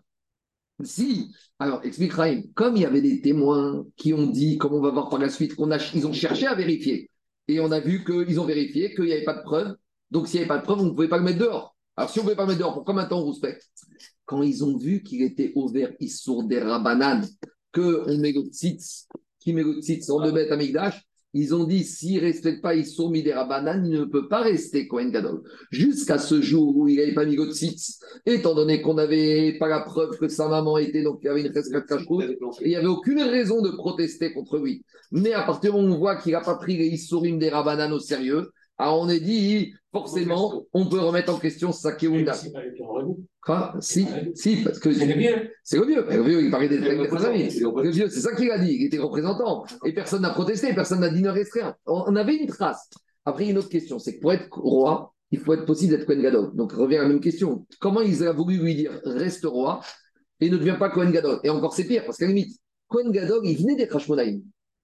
si, 0.83 1.33
alors 1.59 1.83
explique 1.83 2.13
Raïm, 2.13 2.51
comme 2.53 2.75
il 2.75 2.83
y 2.83 2.85
avait 2.85 3.01
des 3.01 3.21
témoins 3.21 3.85
qui 3.95 4.13
ont 4.13 4.27
dit, 4.27 4.57
comme 4.57 4.73
on 4.73 4.81
va 4.81 4.91
voir 4.91 5.09
par 5.09 5.19
la 5.19 5.29
suite, 5.29 5.55
qu'on 5.55 5.71
a, 5.71 5.77
ils 5.93 6.07
ont 6.07 6.13
cherché 6.13 6.47
à 6.47 6.55
vérifier. 6.55 7.09
Et 7.47 7.59
on 7.59 7.71
a 7.71 7.79
vu 7.79 8.03
qu'ils 8.03 8.39
ont 8.39 8.45
vérifié 8.45 8.93
qu'il 8.93 9.05
n'y 9.05 9.13
avait 9.13 9.23
pas 9.23 9.33
de 9.33 9.43
preuve. 9.43 9.75
Donc 10.09 10.27
s'il 10.27 10.39
n'y 10.39 10.45
avait 10.45 10.49
pas 10.49 10.57
de 10.57 10.63
preuve, 10.63 10.81
on 10.81 10.85
ne 10.85 10.89
pouvait 10.91 11.07
pas 11.07 11.17
le 11.17 11.23
mettre 11.23 11.39
dehors. 11.39 11.75
Alors 11.95 12.09
si 12.09 12.19
on 12.19 12.23
ne 12.23 12.25
pouvait 12.25 12.35
pas 12.35 12.43
le 12.43 12.49
mettre 12.49 12.59
dehors, 12.59 12.73
pourquoi 12.73 12.93
maintenant 12.93 13.19
on 13.19 13.29
respecte? 13.29 13.65
Quand 14.25 14.41
ils 14.41 14.63
ont 14.63 14.77
vu 14.77 15.03
qu'il 15.03 15.21
était 15.23 15.51
ouvert 15.55 15.91
Issour 15.99 16.43
des 16.43 16.59
Rabanan, 16.59 17.21
qu'on 17.73 18.17
met 18.17 18.31
le 18.31 18.41
tzitz, 18.43 19.07
qui 19.41 19.53
met 19.53 19.63
le 19.63 19.81
tzitz 19.81 20.09
en 20.09 20.23
deux 20.23 20.31
bêtes 20.31 20.51
à 20.51 20.55
Migdash, 20.55 21.05
ils 21.33 21.55
ont 21.55 21.63
dit 21.63 21.83
s'il 21.85 22.15
ne 22.15 22.21
respecte 22.21 22.61
pas 22.61 22.75
Issour 22.75 23.09
Midera 23.09 23.45
Banan, 23.45 23.83
il 23.85 23.91
ne 23.91 24.05
peut 24.05 24.27
pas 24.27 24.41
rester 24.41 24.87
Kohen 24.87 25.11
Gadol. 25.11 25.41
Jusqu'à 25.71 26.17
ce 26.17 26.41
jour 26.41 26.75
où 26.75 26.87
il 26.89 26.97
n'avait 26.97 27.13
pas 27.13 27.25
mis 27.25 27.37
étant 28.25 28.53
donné 28.53 28.81
qu'on 28.81 28.95
n'avait 28.95 29.55
pas 29.57 29.69
la 29.69 29.79
preuve 29.79 30.17
que 30.17 30.27
sa 30.27 30.49
maman 30.49 30.77
était, 30.77 31.03
donc 31.03 31.19
il 31.21 31.27
y 31.27 31.29
avait 31.29 31.41
une 31.41 31.53
rescate 31.53 31.87
cache 31.87 32.03
il 32.61 32.67
n'y 32.67 32.75
avait 32.75 32.87
aucune 32.87 33.21
raison 33.21 33.61
de 33.61 33.69
protester 33.69 34.33
contre 34.33 34.57
lui. 34.57 34.83
Mais 35.11 35.33
à 35.33 35.43
partir 35.43 35.71
du 35.71 35.77
moment 35.77 35.93
où 35.93 35.95
on 35.95 35.99
voit 35.99 36.17
qu'il 36.17 36.33
n'a 36.33 36.41
pas 36.41 36.55
pris 36.55 36.77
les 36.77 36.87
Issourim 36.87 37.39
des 37.39 37.49
Rabanan 37.49 37.93
au 37.93 37.99
sérieux, 37.99 38.51
alors 38.77 38.99
on 38.99 39.09
est 39.09 39.19
dit, 39.19 39.73
forcément, 39.91 40.63
on 40.73 40.87
peut 40.87 40.99
remettre 40.99 41.33
en 41.33 41.39
question 41.39 41.71
sa 41.71 41.93
Keunda. 41.93 42.33
Quoi? 43.41 43.73
Si, 43.79 44.07
si, 44.35 44.63
parce 44.63 44.79
que. 44.79 44.91
C'est 44.91 45.05
le 45.05 45.13
vieux. 45.13 45.51
C'est 45.63 45.77
le 45.77 45.85
vieux. 45.85 46.05
Le 46.09 46.23
vieux, 46.23 46.43
il 46.43 46.51
parlait 46.51 46.69
des 46.69 46.79
des. 46.79 46.95
Le 46.95 47.89
vieux, 47.89 48.09
c'est 48.09 48.21
ça 48.21 48.35
qu'il 48.35 48.51
a 48.51 48.59
dit. 48.59 48.75
Il 48.79 48.85
était 48.85 48.99
représentant. 48.99 49.65
Et 49.85 49.93
personne 49.93 50.21
n'a 50.21 50.31
protesté, 50.31 50.73
personne 50.73 51.01
n'a 51.01 51.09
dit 51.09 51.21
ne 51.21 51.29
restreint. 51.29 51.75
On 51.85 52.03
on 52.07 52.15
avait 52.15 52.35
une 52.35 52.47
trace. 52.47 52.89
Après, 53.25 53.47
une 53.47 53.57
autre 53.57 53.69
question 53.69 53.99
c'est 53.99 54.15
que 54.15 54.21
pour 54.21 54.33
être 54.33 54.47
roi, 54.51 55.13
il 55.31 55.39
faut 55.39 55.53
être 55.53 55.65
possible 55.65 55.95
d'être 55.95 56.05
Kohen 56.05 56.21
Gadol. 56.21 56.55
Donc, 56.55 56.73
revient 56.73 56.97
à 56.97 57.03
la 57.03 57.07
même 57.07 57.21
question. 57.21 57.65
Comment 57.79 58.01
ils 58.01 58.23
ont 58.23 58.33
voulu 58.33 58.57
lui 58.57 58.75
dire 58.75 58.99
reste 59.05 59.45
roi 59.45 59.81
et 60.39 60.49
ne 60.49 60.57
deviens 60.57 60.75
pas 60.75 60.89
Kohen 60.89 61.11
Gadol? 61.11 61.39
Et 61.43 61.49
encore, 61.49 61.73
c'est 61.73 61.85
pire, 61.85 62.03
parce 62.05 62.17
qu'à 62.17 62.25
la 62.25 62.33
limite, 62.33 62.59
Kohen 62.87 63.11
Gadol, 63.11 63.41
il 63.45 63.57
venait 63.57 63.75
d'être 63.75 63.95
Hashmonaïm. 63.95 64.41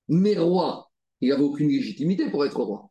Mais 0.08 0.38
roi, 0.38 0.89
il 1.20 1.30
n'avait 1.30 1.43
aucune 1.43 1.68
légitimité 1.68 2.30
pour 2.30 2.45
être 2.45 2.60
roi. 2.60 2.89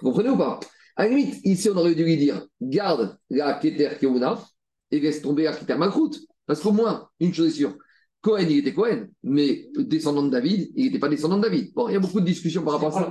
Vous 0.00 0.10
comprenez 0.10 0.28
ou 0.28 0.36
pas? 0.36 0.60
À 0.98 1.04
la 1.04 1.10
limite, 1.10 1.36
ici, 1.44 1.70
on 1.72 1.76
aurait 1.76 1.94
dû 1.94 2.02
lui 2.04 2.16
dire 2.16 2.44
garde 2.60 3.16
la 3.30 3.54
Keter 3.54 3.90
Keuna 4.00 4.36
et 4.90 4.98
laisse 4.98 5.22
tomber 5.22 5.44
la 5.44 5.52
Keter 5.52 5.76
Malchut. 5.76 6.18
Parce 6.44 6.60
qu'au 6.60 6.72
moins, 6.72 7.08
une 7.20 7.32
chose 7.32 7.46
est 7.48 7.50
sûre, 7.50 7.76
Cohen, 8.20 8.46
il 8.50 8.58
était 8.58 8.74
Cohen, 8.74 9.06
mais 9.22 9.66
descendant 9.76 10.24
de 10.24 10.30
David, 10.30 10.72
il 10.74 10.86
n'était 10.86 10.98
pas 10.98 11.08
descendant 11.08 11.36
de 11.36 11.42
David. 11.42 11.72
Bon, 11.72 11.88
il 11.88 11.92
y 11.92 11.96
a 11.96 12.00
beaucoup 12.00 12.18
de 12.20 12.24
discussions 12.26 12.64
par 12.64 12.72
rapport 12.74 12.88
à 12.98 13.02
ça. 13.02 13.10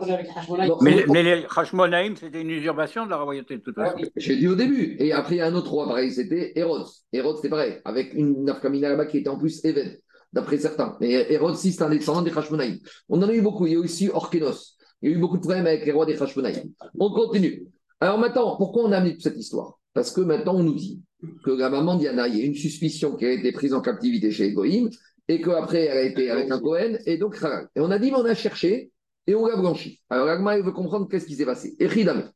Bon, 0.68 0.78
Mais, 0.82 1.06
on- 1.08 1.14
mais 1.14 1.24
les 1.24 1.46
Hashmonaïm, 1.56 2.18
c'était 2.18 2.42
une 2.42 2.50
usurpation 2.50 3.06
de 3.06 3.12
la 3.12 3.18
royauté 3.18 3.56
de 3.56 3.62
toute 3.62 3.76
façon. 3.76 3.96
J'ai 4.18 4.36
dit 4.36 4.50
au 4.50 4.56
début. 4.56 4.98
Et 5.00 5.14
après, 5.14 5.36
il 5.36 5.38
y 5.38 5.42
a 5.42 5.48
un 5.48 5.56
autre 5.56 5.72
roi, 5.72 5.88
pareil, 5.88 6.12
c'était 6.12 6.52
Hérode. 6.60 6.88
Hérode, 7.14 7.38
c'était 7.38 7.48
pareil, 7.50 7.76
avec 7.86 8.14
une 8.16 8.44
Nafkamina 8.44 8.90
là-bas 8.90 9.06
qui 9.06 9.20
était 9.20 9.30
en 9.30 9.38
plus 9.38 9.64
Éved, 9.64 10.02
d'après 10.34 10.58
certains. 10.58 10.98
Mais 11.00 11.12
Hérode, 11.32 11.56
si, 11.56 11.72
c'est 11.72 11.84
un 11.84 11.90
descendant 11.90 12.22
des 12.22 12.38
Hashmonaïm. 12.38 12.80
On 13.08 13.22
en 13.24 13.30
a 13.30 13.34
eu 13.34 13.42
beaucoup. 13.42 13.66
Il 13.66 13.74
y 13.74 13.76
a 13.78 13.80
aussi 13.80 14.10
Orkenos. 14.10 14.76
Il 15.02 15.12
y 15.12 15.14
a 15.14 15.16
eu 15.16 15.20
beaucoup 15.20 15.38
de 15.38 15.42
problèmes 15.42 15.68
avec 15.68 15.86
les 15.86 15.94
rois 15.94 16.06
des 16.06 16.22
Hashmonaïm. 16.22 16.74
On 17.00 17.12
continue. 17.12 17.64
Alors 18.00 18.20
maintenant, 18.20 18.56
pourquoi 18.58 18.84
on 18.84 18.92
a 18.92 19.02
toute 19.02 19.22
cette 19.22 19.38
histoire? 19.38 19.80
Parce 19.94 20.12
que 20.12 20.22
maintenant, 20.22 20.56
on 20.56 20.64
nous 20.64 20.76
dit 20.76 21.02
que 21.44 21.52
la 21.52 21.70
maman 21.70 21.96
Diana, 21.96 22.28
il 22.28 22.38
y 22.38 22.42
a 22.42 22.46
une 22.46 22.56
suspicion 22.56 23.16
qu'elle 23.16 23.30
a 23.30 23.34
été 23.34 23.52
prise 23.52 23.74
en 23.74 23.82
captivité 23.82 24.32
chez 24.32 24.48
Egoïm 24.48 24.90
et 25.28 25.42
qu'après, 25.42 25.86
elle 25.86 25.98
a 25.98 26.04
été 26.04 26.30
avec 26.30 26.52
un 26.52 26.60
Cohen 26.60 26.98
et 27.06 27.18
donc. 27.18 27.38
Et 27.76 27.80
on 27.80 27.90
a 27.90 27.98
dit, 27.98 28.12
mais 28.12 28.18
on 28.18 28.26
a 28.26 28.36
cherché 28.36 28.92
et 29.26 29.36
on 29.36 29.48
l'a 29.48 29.56
blanchi. 29.56 30.02
Alors, 30.10 30.28
Agma, 30.28 30.58
il 30.58 30.64
veut 30.64 30.72
comprendre 30.72 31.08
qu'est-ce 31.08 31.26
qui 31.26 31.36
s'est 31.36 31.46
passé. 31.46 31.76
Et 31.80 31.88
Ridame. 31.88 32.32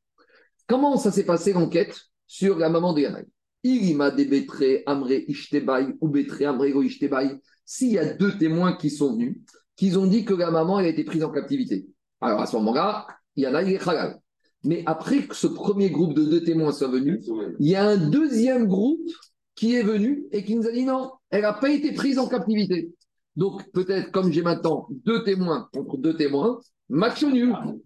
Comment 0.68 0.97
ça 0.97 1.12
s'est 1.12 1.26
passé 1.26 1.53
l'enquête 1.53 1.99
sur 2.28 2.57
la 2.57 2.70
maman 2.70 2.93
de 2.93 3.01
Yanaï 3.01 3.26
Il 3.64 3.95
m'a 3.97 4.09
débetré 4.09 4.84
Amré 4.86 5.26
Ishtebaï 5.28 5.95
ou 6.01 6.07
Betré 6.07 6.45
Amré 6.45 6.72
Go 6.72 6.82
Ishtebaï. 6.82 7.39
S'il 7.66 7.91
y 7.91 7.99
a 7.99 8.14
deux 8.14 8.38
témoins 8.38 8.74
qui 8.78 8.89
sont 8.89 9.14
venus, 9.14 9.38
qui 9.76 9.95
ont 9.97 10.07
dit 10.07 10.26
que 10.26 10.34
la 10.34 10.49
maman 10.49 10.80
elle 10.80 10.86
a 10.86 10.89
été 10.89 11.03
prise 11.03 11.24
en 11.24 11.30
captivité. 11.30 11.88
Alors 12.22 12.41
à 12.41 12.45
ce 12.45 12.55
moment-là, 12.55 13.05
Yanaï 13.36 13.74
est 13.74 13.88
halal. 13.88 14.20
Mais 14.64 14.84
après 14.86 15.26
que 15.26 15.36
ce 15.36 15.47
premier 15.47 15.89
groupe 15.89 16.14
de 16.14 16.24
deux 16.24 16.43
témoins 16.43 16.72
soit 16.72 16.88
venu, 16.88 17.20
il 17.59 17.68
y 17.68 17.76
a 17.76 17.88
un 17.88 17.97
deuxième 17.97 18.68
groupe 18.68 19.09
qui 19.55 19.76
est 19.76 19.84
venu 19.84 20.26
et 20.32 20.43
qui 20.43 20.55
nous 20.55 20.68
a 20.68 20.72
dit 20.72 20.86
non, 20.86 21.12
elle 21.30 21.41
n'a 21.41 21.53
pas 21.53 21.70
été 21.70 21.93
prise 21.93 22.20
en 22.20 22.28
captivité. 22.28 22.93
Donc 23.36 23.64
peut-être 23.72 24.12
comme 24.12 24.32
j'ai 24.32 24.41
maintenant 24.41 24.88
deux 25.05 25.24
témoins 25.24 25.70
contre 25.74 25.97
deux 25.97 26.16
témoins, 26.16 26.59
match. 26.89 27.24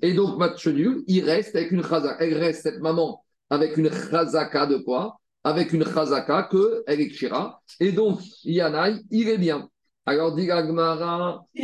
Et 0.01 0.13
donc 0.13 0.37
match 0.37 0.67
nul, 0.67 1.03
il 1.07 1.23
reste 1.23 1.55
avec 1.55 1.71
une 1.71 1.83
chazaka. 1.83 2.23
Elle 2.23 2.37
reste 2.37 2.63
cette 2.63 2.79
maman 2.79 3.23
avec 3.49 3.77
une 3.77 3.89
chazaka 3.91 4.65
de 4.65 4.77
quoi? 4.77 5.17
Avec 5.43 5.71
une 5.73 5.85
chazaka 5.85 6.49
que 6.51 6.83
elle 6.87 7.01
est. 7.01 7.11
Et 7.79 7.91
donc 7.91 8.19
Yanaï, 8.43 9.01
il 9.11 9.29
est 9.29 9.37
bien. 9.37 9.69
Alors 10.05 10.35
dit 10.35 10.45
Gagmara, 10.45 11.45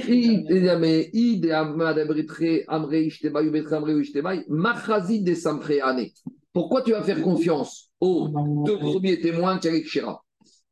pourquoi 6.54 6.82
tu 6.82 6.92
vas 6.92 7.04
faire 7.04 7.22
confiance 7.22 7.92
aux 8.00 8.30
deux 8.66 8.78
premiers 8.80 9.20
témoins 9.20 9.58
qu'avec 9.58 9.88
Shira 9.88 10.24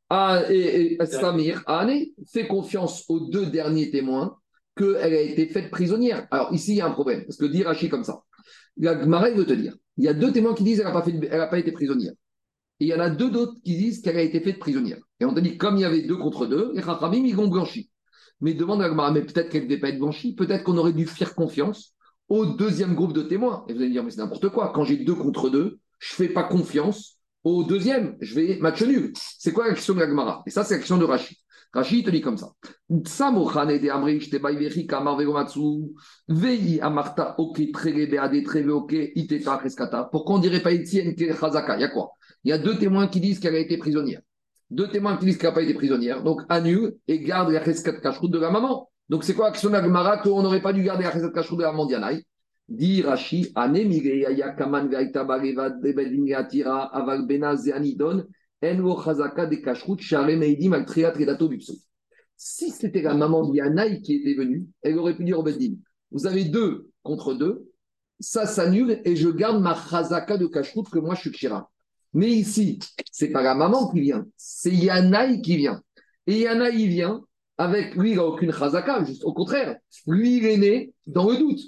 ah, 0.09 0.41
et, 0.49 0.97
Samir, 1.05 1.63
Ane, 1.67 2.05
fais 2.32 2.47
confiance 2.47 3.05
aux 3.09 3.20
deux 3.30 3.45
derniers 3.45 3.91
témoins 3.91 4.38
qu'elle 4.76 5.13
a 5.13 5.22
été 5.22 5.45
faite 5.45 5.70
prisonnière. 5.70 6.28
Alors 6.32 6.51
ici, 6.51 6.72
il 6.72 6.78
y 6.78 6.82
a 6.82 6.88
un 6.88 6.91
problème, 6.91 7.24
parce 7.26 7.38
que 7.38 7.45
dit 7.45 7.61
Rachi 7.61 7.89
comme 7.89 8.03
ça. 8.03 8.24
La 8.78 8.99
Gemara, 8.99 9.30
il 9.30 9.38
veut 9.38 9.45
te 9.45 9.53
dire, 9.53 9.76
il 9.97 10.05
y 10.05 10.07
a 10.07 10.13
deux 10.13 10.32
témoins 10.32 10.55
qui 10.55 10.63
disent 10.63 10.78
qu'elle 10.78 10.88
n'a 10.88 10.93
pas, 10.93 11.03
fait- 11.03 11.49
pas 11.49 11.59
été 11.59 11.72
prisonnière. 11.72 12.13
Et 12.80 12.86
il 12.86 12.88
y 12.88 12.93
en 12.93 12.99
a 12.99 13.09
deux 13.09 13.30
d'autres 13.30 13.55
qui 13.63 13.77
disent 13.77 14.01
qu'elle 14.01 14.17
a 14.17 14.21
été 14.21 14.39
faite 14.39 14.59
prisonnière. 14.59 14.99
Et 15.19 15.25
on 15.25 15.34
te 15.34 15.39
dit, 15.39 15.57
comme 15.57 15.75
il 15.77 15.82
y 15.82 15.86
avait 15.86 16.03
deux 16.03 16.17
contre 16.17 16.45
deux, 16.45 16.71
les 16.73 16.82
Chachamim, 16.82 17.25
ils 17.25 17.38
ont 17.39 17.47
blanchi. 17.47 17.89
Mais 18.41 18.53
demande 18.53 18.82
à 18.82 19.11
mais 19.11 19.21
peut-être 19.21 19.49
qu'elle 19.49 19.63
ne 19.63 19.67
devait 19.67 19.82
pas 19.82 19.89
être 19.89 19.99
blanchie, 19.99 20.34
peut-être 20.34 20.63
qu'on 20.63 20.77
aurait 20.77 20.93
dû 20.93 21.05
faire 21.05 21.36
confiance 21.36 21.93
au 22.30 22.45
deuxième 22.45 22.95
groupe 22.95 23.13
de 23.13 23.23
témoins. 23.23 23.65
Et 23.67 23.73
vous 23.73 23.80
allez 23.80 23.89
me 23.89 23.93
dire, 23.93 24.03
mais 24.03 24.11
c'est 24.11 24.21
n'importe 24.21 24.49
quoi. 24.49 24.71
Quand 24.73 24.86
j'ai 24.86 24.97
deux 24.97 25.15
contre 25.15 25.49
deux, 25.49 25.80
je 25.99 26.13
ne 26.13 26.27
fais 26.27 26.34
pas 26.34 26.43
confiance 26.43 27.17
au 27.43 27.63
deuxième. 27.63 28.15
Je 28.21 28.36
vais 28.36 28.57
match 28.59 28.82
nul. 28.82 29.11
C'est 29.15 29.51
quoi 29.51 29.67
la 29.67 29.73
question 29.73 29.93
de 29.93 29.99
la 29.99 30.07
Gemara 30.07 30.43
Et 30.45 30.51
ça, 30.51 30.63
c'est 30.63 30.75
la 30.75 30.80
question 30.80 30.97
de 30.97 31.03
Rachid. 31.03 31.38
Rachid 31.73 32.05
te 32.05 32.09
dit 32.09 32.21
comme 32.21 32.38
ça. 32.38 32.51
Pourquoi 40.11 40.36
on 40.36 40.39
dirait 40.39 40.61
pas 40.61 40.73
Etienne, 40.73 41.13
Il 41.17 41.25
y 41.25 41.30
a 41.30 41.88
quoi? 41.89 42.11
Il 42.44 42.50
y 42.50 42.54
a 42.54 42.58
deux 42.58 42.78
témoins 42.78 43.08
qui 43.08 43.20
disent 43.20 43.40
qu'elle 43.40 43.56
a 43.56 43.60
été 43.60 43.78
prisonnière. 43.78 44.22
Deux 44.70 44.90
témoins 44.90 45.18
qui 45.18 45.26
disent 45.26 45.38
qu'elle 45.38 45.50
n'a 45.50 45.56
pas 45.56 45.64
été 45.64 45.74
prisonnière. 45.74 46.24
Donc 46.24 46.42
annule 46.50 46.96
et 47.08 47.20
garde 47.20 47.52
la 47.52 47.60
Reskat 47.60 48.00
Kashrut 48.00 48.32
de 48.32 48.40
la 48.40 48.52
maman. 48.52 48.90
Donc 49.10 49.24
c'est 49.24 49.34
quoi 49.34 49.48
l'action 49.48 49.70
d'Agmara 49.70 50.18
qu'on 50.18 50.42
n'aurait 50.44 50.62
pas 50.62 50.74
dû 50.74 50.84
garder 50.84 51.04
la 51.04 51.10
Reskat 51.10 51.32
Kashrut 51.32 51.58
de 51.58 51.64
la 51.64 51.72
maman 51.72 51.86
d'Yanaï 51.86 52.24
Dit 52.68 53.02
Rashi, 53.02 53.52
Kaman, 53.52 54.94
Aval, 56.94 57.26
Bena, 57.26 57.56
Zeanidon, 57.56 58.26
Envo, 58.64 59.02
Chazaka, 59.04 59.48
de 59.48 59.56
Kashrut, 59.56 60.00
Share, 60.00 60.28
Meidim, 60.38 60.74
Altriat, 60.74 61.12
Redato. 61.12 61.50
Si 62.38 62.70
c'était 62.70 63.02
la 63.02 63.16
maman 63.16 63.50
d'Yanaï 63.50 64.02
qui 64.02 64.18
était 64.18 64.36
venue, 64.36 64.68
elle 64.84 65.00
aurait 65.00 65.16
pu 65.16 65.24
dire 65.24 65.40
au 65.40 65.44
Beddin, 65.44 65.74
vous 66.12 66.28
avez 66.28 66.44
deux 66.44 66.90
contre 67.02 67.34
deux, 67.34 67.68
ça 68.20 68.46
s'annule 68.46 69.02
et 69.04 69.16
je 69.16 69.30
garde 69.30 69.62
ma 69.62 69.74
Chazaka 69.74 70.38
de 70.38 70.46
Kashrut 70.46 70.88
que 70.90 71.00
moi 71.00 71.16
je 71.16 71.22
suis 71.22 71.32
Kshira. 71.32 71.70
Mais 72.14 72.30
ici, 72.30 72.80
c'est 73.12 73.30
pas 73.30 73.43
la 73.43 73.55
maman 73.55 73.91
qui 73.91 74.01
vient, 74.01 74.26
c'est 74.36 74.74
Yanaï 74.74 75.41
qui 75.41 75.57
vient. 75.57 75.82
Et 76.26 76.39
Yanaï 76.39 76.88
vient 76.88 77.22
avec 77.57 77.93
lui, 77.95 78.12
il 78.12 78.16
n'a 78.16 78.26
aucune 78.26 78.53
chazaka, 78.53 79.03
juste 79.03 79.24
au 79.26 79.34
contraire. 79.34 79.76
Lui, 80.07 80.38
il 80.38 80.45
est 80.45 80.57
né 80.57 80.93
dans 81.05 81.30
le 81.30 81.38
doute. 81.38 81.60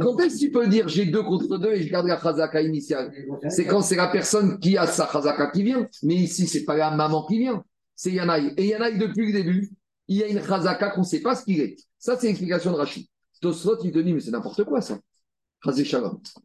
Quand 0.00 0.18
est-ce 0.20 0.36
que 0.36 0.40
tu 0.40 0.50
peux 0.50 0.66
dire 0.66 0.88
j'ai 0.88 1.04
deux 1.04 1.22
contre 1.22 1.58
deux 1.58 1.72
et 1.72 1.82
je 1.82 1.90
garde 1.90 2.06
la 2.06 2.18
chazaka 2.18 2.62
initiale? 2.62 3.12
C'est 3.50 3.66
quand 3.66 3.82
c'est 3.82 3.96
la 3.96 4.08
personne 4.08 4.58
qui 4.58 4.78
a 4.78 4.86
sa 4.86 5.06
chazaka 5.06 5.50
qui 5.50 5.62
vient. 5.62 5.86
Mais 6.02 6.14
ici, 6.14 6.46
c'est 6.46 6.64
pas 6.64 6.76
la 6.76 6.90
maman 6.90 7.26
qui 7.26 7.38
vient, 7.38 7.62
c'est 7.94 8.12
Yanaï. 8.12 8.54
Et 8.56 8.68
Yanaï, 8.68 8.98
depuis 8.98 9.26
le 9.26 9.32
début, 9.32 9.70
il 10.08 10.16
y 10.16 10.22
a 10.22 10.26
une 10.26 10.42
chazaka 10.42 10.90
qu'on 10.90 11.02
ne 11.02 11.06
sait 11.06 11.20
pas 11.20 11.36
ce 11.36 11.44
qu'il 11.44 11.60
est. 11.60 11.76
Ça, 11.98 12.16
c'est 12.18 12.28
l'explication 12.28 12.72
de 12.72 12.76
Rachid. 12.76 13.06
Tosfot, 13.42 13.76
il 13.84 13.92
te 13.92 13.98
dit, 13.98 14.14
mais 14.14 14.20
c'est 14.20 14.30
n'importe 14.30 14.64
quoi 14.64 14.80
ça. 14.80 14.98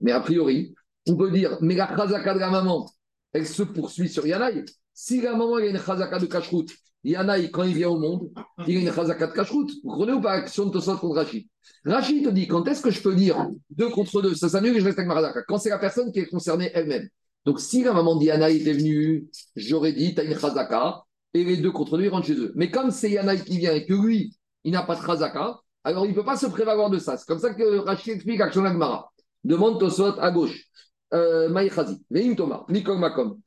Mais 0.02 0.12
a 0.12 0.20
priori, 0.20 0.74
on 1.08 1.16
peut 1.16 1.32
dire, 1.32 1.58
mais 1.62 1.76
la 1.76 1.96
chazaka 1.96 2.34
de 2.34 2.40
la 2.40 2.50
maman, 2.50 2.90
elle 3.34 3.48
se 3.48 3.64
poursuit 3.64 4.10
sur 4.10 4.26
Yanaï. 4.26 4.66
Si 4.94 5.22
la 5.22 5.32
maman, 5.32 5.56
a 5.56 5.66
une 5.66 5.80
chazaka 5.80 6.20
de 6.20 6.26
kashrut, 6.26 6.70
Yanaï, 7.04 7.50
quand 7.50 7.64
il 7.64 7.74
vient 7.74 7.90
au 7.90 7.98
monde, 7.98 8.30
il 8.68 8.78
a 8.78 8.82
une 8.82 8.94
chazaka 8.94 9.28
de 9.28 9.34
kashrut. 9.34 9.70
Vous 9.84 9.90
comprenez 9.90 10.14
ou 10.14 10.22
pas? 10.22 10.38
L'action 10.38 10.66
de 10.66 10.72
Tosfot 10.72 10.98
contre 10.98 11.16
Rachid 11.16 11.48
Rachid 11.86 12.26
te 12.26 12.30
dit, 12.30 12.48
quand 12.48 12.68
est-ce 12.68 12.82
que 12.82 12.92
je 12.92 13.02
peux 13.02 13.16
dire 13.16 13.50
deux 13.70 13.90
contre 13.90 14.22
deux? 14.22 14.36
Ça 14.36 14.50
s'annule 14.50 14.76
et 14.76 14.80
je 14.80 14.86
reste 14.86 15.00
avec 15.00 15.10
ma. 15.10 15.34
Quand 15.48 15.58
c'est 15.58 15.70
la 15.70 15.80
personne 15.80 16.12
qui 16.12 16.20
est 16.20 16.28
concernée 16.28 16.70
elle-même. 16.74 17.08
Donc, 17.46 17.60
si 17.60 17.84
la 17.84 17.94
maman 17.94 18.16
d'Yanaï 18.18 18.58
était 18.58 18.74
venue, 18.74 19.28
j'aurais 19.56 19.94
dit, 19.94 20.14
tu 20.14 20.22
as 20.22 20.24
une 20.24 20.38
chazaka, 20.38 21.02
et 21.34 21.44
les 21.44 21.58
deux 21.58 21.72
contre 21.72 21.98
deux, 21.98 22.04
ils 22.04 22.10
rentrent 22.10 22.28
chez 22.28 22.36
eux. 22.36 22.52
Mais 22.56 22.70
comme 22.70 22.92
c'est 22.92 23.10
Yanaï 23.10 23.44
qui 23.44 23.58
vient 23.58 23.74
et 23.74 23.86
que 23.86 23.94
lui, 23.94 24.36
il 24.64 24.74
n'a 24.74 24.84
pas 24.84 24.96
de 24.96 25.04
chazaka, 25.04 25.60
alors 25.84 26.06
il 26.06 26.10
ne 26.10 26.14
peut 26.14 26.26
pas 26.26 26.38
se 26.38 26.46
prévaloir 26.46 26.92
de 26.92 27.00
ça. 27.00 27.18
C'est 27.18 27.26
comme 27.26 27.40
ça 27.40 27.54
que 27.56 27.78
Rachid 27.80 28.14
explique 28.14 28.42
Action 28.42 28.64
Agmara. 28.64 29.12
Demande 29.44 29.80
Tosfot 29.80 30.20
à 30.20 30.30
gauche. 30.30 30.68
Euh, 31.14 31.50
Maïchazi, 31.50 32.04
Veim 32.10 32.36
Thomas, 32.36 32.66
Nikol 32.70 32.98
Makom. 33.00 33.40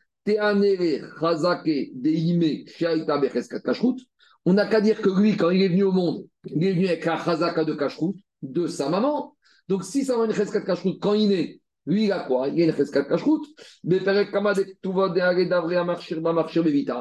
On 4.47 4.53
n'a 4.53 4.67
qu'à 4.67 4.81
dire 4.81 5.01
que 5.03 5.11
lui, 5.11 5.37
quand 5.37 5.51
il 5.51 5.63
est 5.63 5.69
venu 5.69 5.83
au 5.85 5.93
monde, 5.93 6.27
il 6.45 6.65
est 6.65 6.73
venu 6.73 6.87
avec 6.87 7.05
la 7.05 7.23
chazaka 7.23 7.65
de 7.65 7.75
kashrut 7.75 8.15
de 8.43 8.67
sa 8.67 8.89
maman. 8.89 9.37
Donc, 9.69 9.85
si 9.85 10.03
va 10.03 10.15
une 10.25 10.33
chazaka 10.33 10.61
de 10.61 10.65
kashrut, 10.65 10.99
quand 10.99 11.13
il 11.15 11.33
est, 11.33 11.61
lui, 11.87 12.05
il 12.05 12.13
a 12.13 12.21
quoi? 12.21 12.49
Il 12.49 12.61
a 12.63 12.65
une 12.65 12.73
chazaka 12.75 13.03
de 13.03 13.09
kashrut. 13.09 13.43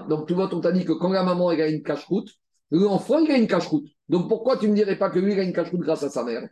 Donc, 0.10 0.28
tout 0.28 0.36
on 0.36 0.60
t'a 0.60 0.72
dit 0.74 0.86
que 0.86 0.94
quand 0.94 1.10
la 1.10 1.24
maman 1.24 1.52
elle 1.52 1.62
a 1.62 1.68
une 1.70 1.84
kashrut, 1.84 2.28
l'enfant, 2.72 3.20
il 3.20 3.32
a 3.32 3.38
une 3.38 3.48
kashrut. 3.48 3.86
Donc, 4.10 4.28
pourquoi 4.28 4.58
tu 4.58 4.66
ne 4.66 4.72
me 4.72 4.76
dirais 4.76 4.98
pas 4.98 5.10
que 5.10 5.20
lui, 5.20 5.34
il 5.34 5.40
a 5.40 5.44
une 5.44 5.54
kashrut 5.54 5.80
grâce 5.80 6.04
à 6.04 6.10
sa 6.10 6.26
mère? 6.26 6.48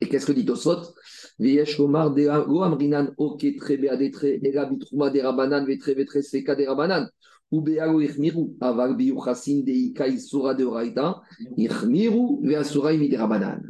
Et 0.00 0.08
qu'est-ce 0.08 0.26
que 0.26 0.32
dit 0.32 0.44
Tosfot 0.44 0.94
Viesh 1.38 1.80
Omar 1.80 2.12
de 2.12 2.28
Amrinan 2.28 3.08
Oke 3.16 3.46
Trebe 3.56 3.86
Adetre 3.86 4.24
Ega 4.24 4.66
Bitruma 4.66 5.10
de 5.10 5.20
Rabanan 5.20 5.64
Vetre 5.64 5.92
Vetre 5.92 6.22
Seka 6.22 6.54
de 6.54 6.64
Rabanan 6.64 7.08
ou 7.50 7.62
Beago 7.62 8.00
Ichmiru 8.00 8.56
Aval 8.60 8.96
Biuchasin 8.96 9.62
de 9.64 9.72
Ika 9.72 10.08
Isura 10.08 10.54
de 10.54 10.64
Raita 10.64 11.22
Ichmiru 11.56 12.40
Veasurai 12.42 12.98
de 13.08 13.16
Rabanan. 13.16 13.62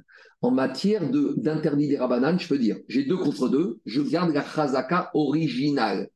En 0.43 0.51
matière 0.51 1.09
d'interdit 1.11 1.89
des 1.89 1.99
Rabanan, 1.99 2.39
je 2.39 2.49
peux 2.49 2.59
dire 2.59 2.77
j'ai 2.89 3.05
deux 3.05 3.16
contre 3.16 3.49
deux, 3.49 3.81
je 3.85 4.03
garde 4.03 4.33
la 4.33 4.45
Chazaka 4.45 5.11
originale. 5.14 6.09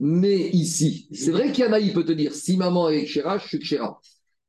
Mais 0.00 0.48
ici, 0.50 1.08
c'est 1.12 1.30
vrai 1.30 1.52
qu'il 1.52 1.64
y 1.64 1.68
en 1.68 1.72
a, 1.72 1.78
il 1.78 1.92
peut 1.92 2.04
te 2.04 2.12
dire 2.12 2.34
si 2.34 2.56
maman 2.56 2.88
est 2.90 3.04
Kshera, 3.04 3.38
je 3.38 3.46
suis 3.46 3.58
Kshera. 3.60 4.00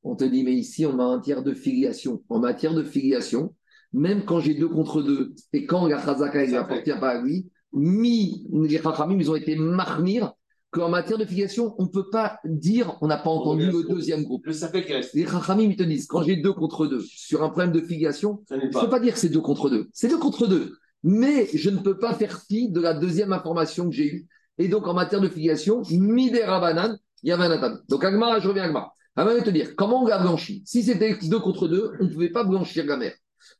On 0.01 0.15
te 0.15 0.23
dit, 0.23 0.43
mais 0.43 0.53
ici, 0.53 0.85
on 0.85 0.99
a 0.99 1.03
un 1.03 1.19
tiers 1.19 1.43
de 1.43 1.53
filiation. 1.53 2.23
En 2.27 2.39
matière 2.39 2.73
de 2.73 2.83
filiation, 2.83 3.53
même 3.93 4.25
quand 4.25 4.39
j'ai 4.39 4.55
deux 4.55 4.69
contre 4.69 5.01
deux, 5.01 5.33
et 5.53 5.65
quand 5.65 5.87
la 5.87 6.03
Chazaka 6.03 6.45
ne 6.45 6.55
appartient 6.55 6.99
pas 6.99 7.09
à 7.09 7.21
lui, 7.21 7.47
mi, 7.73 8.47
les 8.51 8.81
Chachamim, 8.81 9.17
ils 9.19 9.31
ont 9.31 9.35
été 9.35 9.55
marmir 9.55 10.33
qu'en 10.71 10.89
matière 10.89 11.17
de 11.17 11.25
filiation, 11.25 11.75
on 11.77 11.83
ne 11.83 11.87
peut 11.87 12.09
pas 12.09 12.39
dire, 12.43 12.97
on 13.01 13.07
n'a 13.07 13.17
pas 13.17 13.29
entendu 13.29 13.67
le 13.67 13.83
deuxième 13.87 14.23
groupe. 14.23 14.45
Le 14.45 14.53
reste. 14.95 15.13
Les 15.13 15.25
Chachamim, 15.25 15.69
ils 15.69 15.75
te 15.75 15.83
disent, 15.83 16.07
quand 16.07 16.23
j'ai 16.23 16.37
deux 16.37 16.53
contre 16.53 16.87
deux, 16.87 17.01
sur 17.01 17.43
un 17.43 17.49
problème 17.49 17.71
de 17.71 17.81
filiation, 17.81 18.43
je 18.49 18.55
ne 18.55 18.81
peux 18.81 18.89
pas 18.89 18.99
dire 18.99 19.13
que 19.13 19.19
c'est 19.19 19.29
deux 19.29 19.41
contre 19.41 19.69
deux. 19.69 19.87
C'est 19.93 20.07
deux 20.07 20.17
contre 20.17 20.47
deux. 20.47 20.73
Mais 21.03 21.47
je 21.53 21.69
ne 21.69 21.77
peux 21.77 21.97
pas 21.97 22.13
faire 22.13 22.41
fi 22.47 22.69
de 22.69 22.79
la 22.79 22.93
deuxième 22.93 23.33
information 23.33 23.89
que 23.89 23.95
j'ai 23.95 24.07
eue. 24.07 24.27
Et 24.57 24.67
donc, 24.67 24.87
en 24.87 24.93
matière 24.93 25.21
de 25.21 25.27
filiation, 25.27 25.81
mi 25.91 26.31
des 26.31 26.43
Rabanan, 26.43 26.97
il 27.23 27.29
y 27.29 27.31
avait 27.31 27.43
un 27.43 27.51
attaque. 27.51 27.79
Donc, 27.89 28.03
Agmara, 28.03 28.39
je 28.39 28.47
reviens 28.47 28.63
à 28.63 28.65
Agmara. 28.67 28.93
Agmara 29.15 29.37
va 29.37 29.43
te 29.43 29.49
dire, 29.49 29.75
comment 29.75 30.03
on 30.03 30.07
l'a 30.07 30.19
blanchi 30.19 30.63
Si 30.65 30.83
c'était 30.83 31.17
deux 31.23 31.39
contre 31.39 31.67
deux, 31.67 31.91
on 31.99 32.05
ne 32.05 32.09
pouvait 32.09 32.29
pas 32.29 32.43
blanchir 32.43 32.85
la 32.85 32.97
mère. 32.97 33.13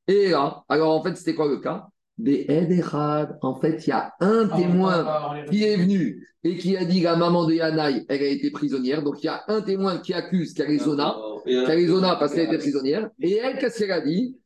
Et 0.08 0.30
là, 0.30 0.64
alors 0.70 0.96
en 0.98 1.04
fait, 1.04 1.16
c'était 1.16 1.36
quoi 1.36 1.48
le 1.48 1.58
cas? 1.58 1.88
En 3.42 3.56
fait, 3.60 3.88
il 3.88 3.90
y 3.90 3.94
a 3.94 4.14
un 4.20 4.48
témoin 4.48 5.06
qui 5.50 5.64
est 5.64 5.78
venu 5.78 6.28
et 6.44 6.58
qui 6.58 6.78
a 6.78 6.86
dit 6.86 7.02
la 7.02 7.16
maman 7.16 7.46
de 7.46 7.54
Yanaï, 7.54 8.06
elle 8.08 8.22
a 8.22 8.28
été 8.28 8.52
prisonnière. 8.52 9.02
Donc, 9.02 9.24
il 9.24 9.26
y 9.26 9.30
a 9.30 9.44
un 9.48 9.62
témoin 9.62 9.98
qui 9.98 10.14
accuse 10.14 10.54
Carizona. 10.54 11.16
Carizona 11.66 12.16
parce 12.18 12.34
qu'elle 12.34 12.48
était 12.48 12.58
prisonnière. 12.60 13.10
Et 13.20 13.38
elle, 13.38 13.58
qu'est-ce 13.58 13.80
qu'elle 13.80 13.92
a 13.92 14.02
dit? 14.02 14.38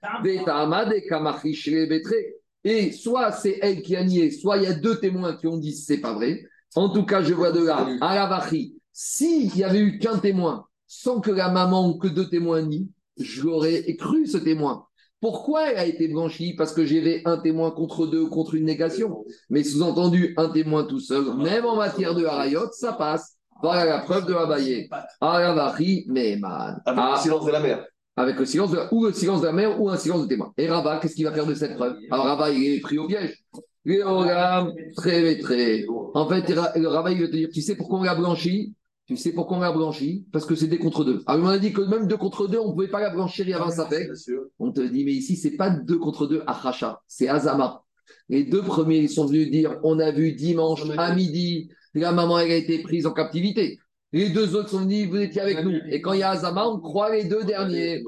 Et 2.64 2.92
soit 2.92 3.32
c'est 3.32 3.60
elle 3.62 3.82
qui 3.82 3.96
a 3.96 4.04
nié, 4.04 4.32
soit 4.32 4.58
il 4.58 4.64
y 4.64 4.68
a 4.68 4.74
deux 4.74 5.00
témoins 5.00 5.36
qui 5.36 5.48
ont 5.48 5.58
dit 5.58 5.74
c'est 5.74 6.00
pas 6.00 6.14
vrai. 6.14 6.44
En 6.76 6.90
tout 6.90 7.06
cas, 7.06 7.22
je 7.22 7.34
vois 7.34 7.52
de 7.52 7.66
là, 7.66 7.88
à 8.02 8.16
la 8.16 8.28
Vachi, 8.28 8.76
s'il 8.92 9.56
y 9.56 9.64
avait 9.64 9.80
eu 9.80 10.00
qu'un 10.00 10.18
témoin, 10.18 10.66
sans 10.88 11.20
que 11.22 11.32
la 11.32 11.50
maman 11.50 11.88
ou 11.88 11.98
que 11.98 12.08
deux 12.08 12.30
témoins 12.30 12.62
nient, 12.62 12.90
je 13.20 13.44
l'aurais 13.44 13.84
cru 13.96 14.26
ce 14.26 14.38
témoin. 14.38 14.87
Pourquoi 15.20 15.72
elle 15.72 15.78
a 15.78 15.86
été 15.86 16.08
blanchie 16.08 16.54
Parce 16.56 16.74
que 16.74 16.86
j'avais 16.86 17.22
un 17.26 17.38
témoin 17.38 17.72
contre 17.72 18.06
deux, 18.06 18.28
contre 18.28 18.54
une 18.56 18.66
négation. 18.66 19.26
Mais 19.50 19.64
sous-entendu, 19.64 20.34
un 20.38 20.50
témoin 20.50 20.84
tout 20.84 21.00
seul, 21.00 21.26
même 21.38 21.66
en 21.66 21.76
matière 21.76 22.14
de 22.14 22.24
harayot, 22.26 22.70
ça 22.72 22.94
passe. 22.94 23.36
Voilà 23.64 23.86
la 23.86 24.00
preuve 24.00 24.28
de 24.28 24.34
Abaye. 24.36 24.88
Aravachi, 25.20 26.06
mais 26.08 26.36
man. 26.38 26.80
Avec 26.86 27.00
Ah, 27.04 27.14
le 27.16 27.22
silence 27.22 27.46
de 27.46 27.52
la 27.52 27.60
mer. 27.60 27.86
avec 28.16 28.38
le 28.38 28.46
silence 28.46 28.70
de 28.72 28.76
la, 28.78 28.94
ou 28.94 29.06
le 29.06 29.14
silence 29.14 29.42
de 29.42 29.48
la 29.48 29.52
mère 29.54 29.82
ou 29.82 29.90
un 29.90 29.98
silence 29.98 30.22
de 30.24 30.28
témoin. 30.28 30.54
Et 30.58 30.68
Rabat, 30.70 31.00
qu'est-ce 31.00 31.16
qu'il 31.16 31.26
va 31.26 31.32
faire 31.32 31.46
de 31.48 31.56
cette 31.56 31.76
preuve? 31.76 31.96
Alors 32.12 32.26
Rabat, 32.26 32.52
il 32.52 32.76
est 32.76 32.80
pris 32.80 33.00
au 33.00 33.08
piège. 33.08 33.44
Léolam, 33.86 34.74
très 34.96 35.38
très. 35.40 35.86
En 36.14 36.28
fait, 36.28 36.48
le 36.50 36.88
Rabat, 36.88 37.12
il 37.12 37.22
va 37.22 37.28
te 37.28 37.32
dire, 37.32 37.50
tu 37.52 37.62
sais 37.62 37.76
pourquoi 37.76 38.00
on 38.00 38.04
l'a 38.04 38.16
blanchi? 38.16 38.74
Tu 39.08 39.16
sais 39.16 39.32
pourquoi 39.32 39.58
on 39.58 39.62
l'a 39.62 39.72
blanchi? 39.72 40.28
Parce 40.34 40.46
que 40.46 40.54
c'est 40.54 40.68
des 40.68 40.80
contre 40.80 41.06
deux. 41.06 41.24
Alors 41.28 41.46
on 41.46 41.50
a 41.50 41.58
dit 41.58 41.72
que 41.72 41.82
même 41.82 42.08
deux 42.08 42.18
contre 42.18 42.48
deux, 42.48 42.60
on 42.60 42.68
ne 42.68 42.74
pouvait 42.74 42.90
pas 42.90 43.00
la 43.00 43.10
blanchir, 43.10 43.48
il 43.48 43.52
y 43.52 43.54
avait 43.54 43.64
un 43.64 43.72
sapek. 43.72 44.06
Bien 44.06 44.16
sûr. 44.16 44.42
On 44.60 44.74
te 44.74 44.82
dit, 44.82 45.06
mais 45.06 45.14
ici, 45.14 45.38
c'est 45.38 45.56
pas 45.56 45.70
deux 45.70 45.98
contre 45.98 46.28
deux 46.28 46.44
à 46.46 46.52
Racha, 46.52 47.02
c'est 47.08 47.30
Azama. 47.30 47.84
Les 48.28 48.44
deux 48.44 48.62
premiers, 48.62 48.98
ils 48.98 49.10
sont 49.10 49.26
venus 49.26 49.50
dire, 49.50 49.80
on 49.84 50.00
a 50.00 50.12
vu 50.12 50.34
dimanche 50.34 50.84
à 50.98 51.16
midi, 51.16 51.70
la 51.94 52.12
maman, 52.12 52.38
elle 52.40 52.52
a 52.52 52.56
été 52.56 52.80
prise 52.80 53.06
en 53.06 53.14
captivité. 53.14 53.80
Les 54.12 54.30
deux 54.30 54.56
autres 54.56 54.70
sont 54.70 54.82
venus, 54.82 55.10
vous 55.10 55.18
étiez 55.18 55.42
avec 55.42 55.64
nous. 55.64 55.80
Et 55.90 56.02
quand 56.02 56.12
il 56.12 56.20
y 56.20 56.24
a 56.24 56.32
Azama, 56.32 56.66
on 56.68 56.80
croit 56.80 57.14
les 57.14 57.26
deux 57.26 57.44
derniers. 57.44 58.04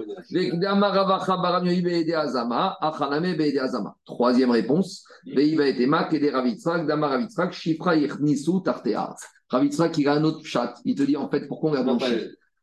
Troisième 4.05 4.51
réponse. 4.51 5.05
Ravitzrak, 5.25 6.75
il 9.97 10.07
a 10.07 10.13
un 10.13 10.23
autre 10.23 10.45
chat. 10.45 10.75
Il 10.85 10.95
te 10.95 11.03
dit 11.03 11.17
en 11.17 11.29
fait 11.29 11.47
pourquoi 11.47 11.71
on 11.71 11.73
l'a 11.73 11.83
blanchi. 11.83 12.13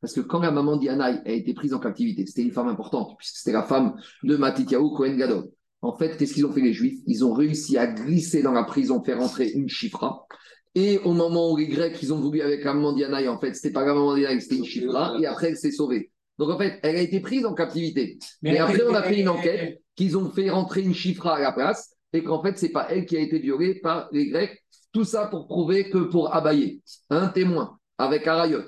Parce 0.00 0.12
que 0.12 0.20
quand 0.20 0.40
la 0.40 0.50
maman 0.50 0.76
d'Yanaï 0.76 1.20
a 1.24 1.32
été 1.32 1.54
prise 1.54 1.74
en 1.74 1.78
captivité, 1.78 2.26
c'était 2.26 2.42
une 2.42 2.52
femme 2.52 2.68
importante, 2.68 3.16
puisque 3.18 3.36
c'était 3.38 3.52
la 3.52 3.62
femme 3.62 3.96
de 4.22 4.36
Matityahu 4.36 4.94
Kohen 4.94 5.16
Gadol. 5.16 5.48
En 5.82 5.96
fait, 5.96 6.16
qu'est-ce 6.16 6.34
qu'ils 6.34 6.46
ont 6.46 6.52
fait 6.52 6.60
les 6.60 6.72
Juifs? 6.72 7.00
Ils 7.06 7.24
ont 7.24 7.32
réussi 7.32 7.76
à 7.78 7.86
glisser 7.86 8.42
dans 8.42 8.52
la 8.52 8.64
prison, 8.64 9.02
faire 9.02 9.20
entrer 9.20 9.48
une 9.48 9.68
chifra. 9.68 10.26
Et 10.74 10.98
au 10.98 11.12
moment 11.12 11.50
où 11.52 11.56
les 11.56 11.68
Grecs, 11.68 11.96
ils 12.02 12.12
ont 12.12 12.20
voulu 12.20 12.42
avec 12.42 12.62
la 12.64 12.74
maman 12.74 12.92
d'Yanaï, 12.92 13.28
en 13.28 13.40
fait, 13.40 13.54
c'était 13.54 13.72
pas 13.72 13.84
la 13.84 13.94
maman 13.94 14.14
d'Yanaï, 14.14 14.40
c'était 14.40 14.56
une 14.56 14.64
chifra. 14.64 15.16
Et 15.20 15.26
après, 15.26 15.48
elle 15.48 15.56
s'est 15.56 15.70
sauvée. 15.70 16.10
Donc 16.38 16.50
en 16.50 16.58
fait, 16.58 16.78
elle 16.82 16.96
a 16.96 17.00
été 17.00 17.20
prise 17.20 17.46
en 17.46 17.54
captivité. 17.54 18.18
Mais 18.42 18.58
après, 18.58 18.82
on 18.86 18.94
a 18.94 19.02
fait 19.02 19.20
une 19.20 19.28
enquête 19.28 19.80
qu'ils 19.94 20.18
ont 20.18 20.30
fait 20.30 20.50
rentrer 20.50 20.82
une 20.82 20.94
chifra 20.94 21.36
à 21.36 21.40
la 21.40 21.52
place 21.52 21.94
et 22.12 22.22
qu'en 22.22 22.42
fait, 22.42 22.58
c'est 22.58 22.68
pas 22.68 22.88
elle 22.90 23.06
qui 23.06 23.16
a 23.16 23.20
été 23.20 23.38
violée 23.38 23.76
par 23.76 24.08
les 24.12 24.28
Grecs. 24.28 24.62
Tout 24.96 25.04
ça 25.04 25.26
pour 25.26 25.46
prouver 25.46 25.90
que 25.90 25.98
pour 25.98 26.34
abayer 26.34 26.80
un 27.10 27.28
témoin 27.28 27.78
avec 27.98 28.26
Arayot 28.26 28.62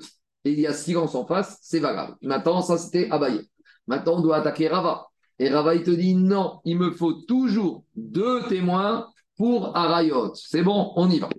et 0.45 0.51
il 0.51 0.59
y 0.59 0.67
a 0.67 0.73
silence 0.73 1.15
en 1.15 1.25
face, 1.25 1.57
c'est 1.63 1.79
valable. 1.79 2.17
Maintenant, 2.21 2.61
ça 2.61 2.77
c'était 2.77 3.09
Abaye. 3.09 3.49
Maintenant, 3.87 4.17
on 4.17 4.21
doit 4.21 4.35
attaquer 4.35 4.67
Rava. 4.67 5.07
Et 5.39 5.49
Rava, 5.49 5.73
il 5.73 5.81
te 5.81 5.89
dit 5.89 6.13
non, 6.13 6.59
il 6.65 6.77
me 6.77 6.91
faut 6.91 7.13
toujours 7.13 7.83
deux 7.95 8.43
témoins 8.43 9.07
pour 9.37 9.75
Arayot. 9.75 10.35
C'est 10.35 10.61
bon, 10.61 10.93
on 10.97 11.09
y 11.09 11.17
va. 11.17 11.29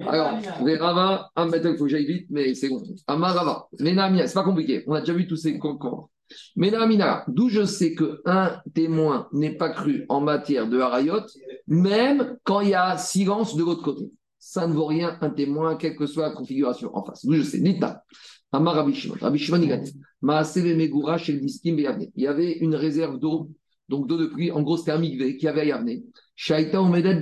Alors, 0.00 0.36
les 0.64 0.78
Rava, 0.78 1.30
ah, 1.36 1.46
maintenant 1.46 1.70
il 1.70 1.78
faut 1.78 1.84
que 1.84 1.90
j'aille 1.90 2.04
vite, 2.04 2.26
mais 2.28 2.56
c'est 2.56 2.70
bon. 2.70 2.82
Amar 3.06 3.36
Rava, 3.36 3.68
Menamia, 3.78 4.26
c'est 4.26 4.34
pas 4.34 4.42
compliqué, 4.42 4.82
on 4.88 4.94
a 4.94 5.00
déjà 5.00 5.12
vu 5.12 5.28
tous 5.28 5.36
ces 5.36 5.60
concours. 5.60 6.10
Menamina, 6.56 7.24
d'où 7.28 7.48
je 7.48 7.64
sais 7.64 7.94
qu'un 7.94 8.60
témoin 8.74 9.28
n'est 9.32 9.56
pas 9.56 9.68
cru 9.68 10.06
en 10.08 10.20
matière 10.20 10.68
de 10.68 10.80
Arayot, 10.80 11.22
même 11.68 12.36
quand 12.42 12.62
il 12.62 12.70
y 12.70 12.74
a 12.74 12.96
silence 12.98 13.54
de 13.54 13.62
l'autre 13.62 13.84
côté. 13.84 14.10
Ça 14.54 14.66
ne 14.68 14.72
vaut 14.72 14.86
rien, 14.86 15.18
un 15.20 15.30
témoin, 15.30 15.74
quelle 15.74 15.96
que 15.96 16.06
soit 16.06 16.28
la 16.28 16.32
configuration 16.32 16.96
en 16.96 17.04
face. 17.04 17.26
D'où 17.26 17.34
je 17.34 17.42
sais. 17.42 17.58
Nita, 17.58 18.04
Amar 18.52 18.76
Rabbi 18.76 18.94
Shimon. 18.94 19.16
Rabbi 19.20 19.36
Shimon, 19.36 19.60
il 19.60 19.68
y 22.14 22.26
avait 22.28 22.52
une 22.58 22.76
réserve 22.76 23.18
d'eau, 23.18 23.50
donc 23.88 24.06
d'eau 24.06 24.16
de 24.16 24.26
pluie, 24.26 24.52
en 24.52 24.62
gros, 24.62 24.76
c'était 24.76 24.92
un 24.92 24.98
migvé 24.98 25.36
qui 25.36 25.48
avait 25.48 25.62
à 25.62 25.64
Yavne. 25.64 26.02
Shaita 26.36 26.80
Omedet. 26.80 27.18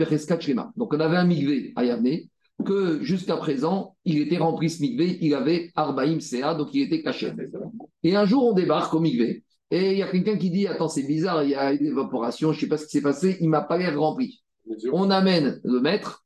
Donc 0.77 0.93
on 0.93 1.01
avait 1.01 1.17
un 1.17 1.25
migvé 1.25 1.73
à 1.75 1.87
Yavne 1.87 2.19
que 2.67 3.03
jusqu'à 3.03 3.39
présent, 3.39 3.97
il 4.05 4.19
était 4.19 4.37
rempli 4.37 4.69
ce 4.69 4.83
migvé, 4.83 5.17
il 5.23 5.35
avait 5.35 5.71
Arbaïm 5.75 6.21
Sea, 6.21 6.55
donc 6.55 6.69
il 6.75 6.83
était 6.83 7.03
caché. 7.03 7.33
Et 8.03 8.15
un 8.15 8.27
jour, 8.27 8.45
on 8.45 8.53
débarque 8.53 8.93
au 8.93 9.01
migvé, 9.01 9.43
et 9.71 9.93
il 9.93 9.99
y 9.99 10.03
a 10.03 10.09
quelqu'un 10.09 10.37
qui 10.37 10.51
dit 10.51 10.67
Attends, 10.67 10.89
c'est 10.89 11.07
bizarre, 11.07 11.45
il 11.45 11.51
y 11.51 11.55
a 11.55 11.73
une 11.73 11.87
évaporation, 11.87 12.53
je 12.53 12.59
ne 12.59 12.61
sais 12.61 12.69
pas 12.69 12.77
ce 12.77 12.85
qui 12.85 12.91
s'est 12.91 13.01
passé, 13.01 13.39
il 13.41 13.49
m'a 13.49 13.63
pas 13.63 13.79
l'air 13.79 13.99
rempli. 13.99 14.43
On 14.93 15.11
amène 15.11 15.63
le 15.65 15.81
maître, 15.81 16.22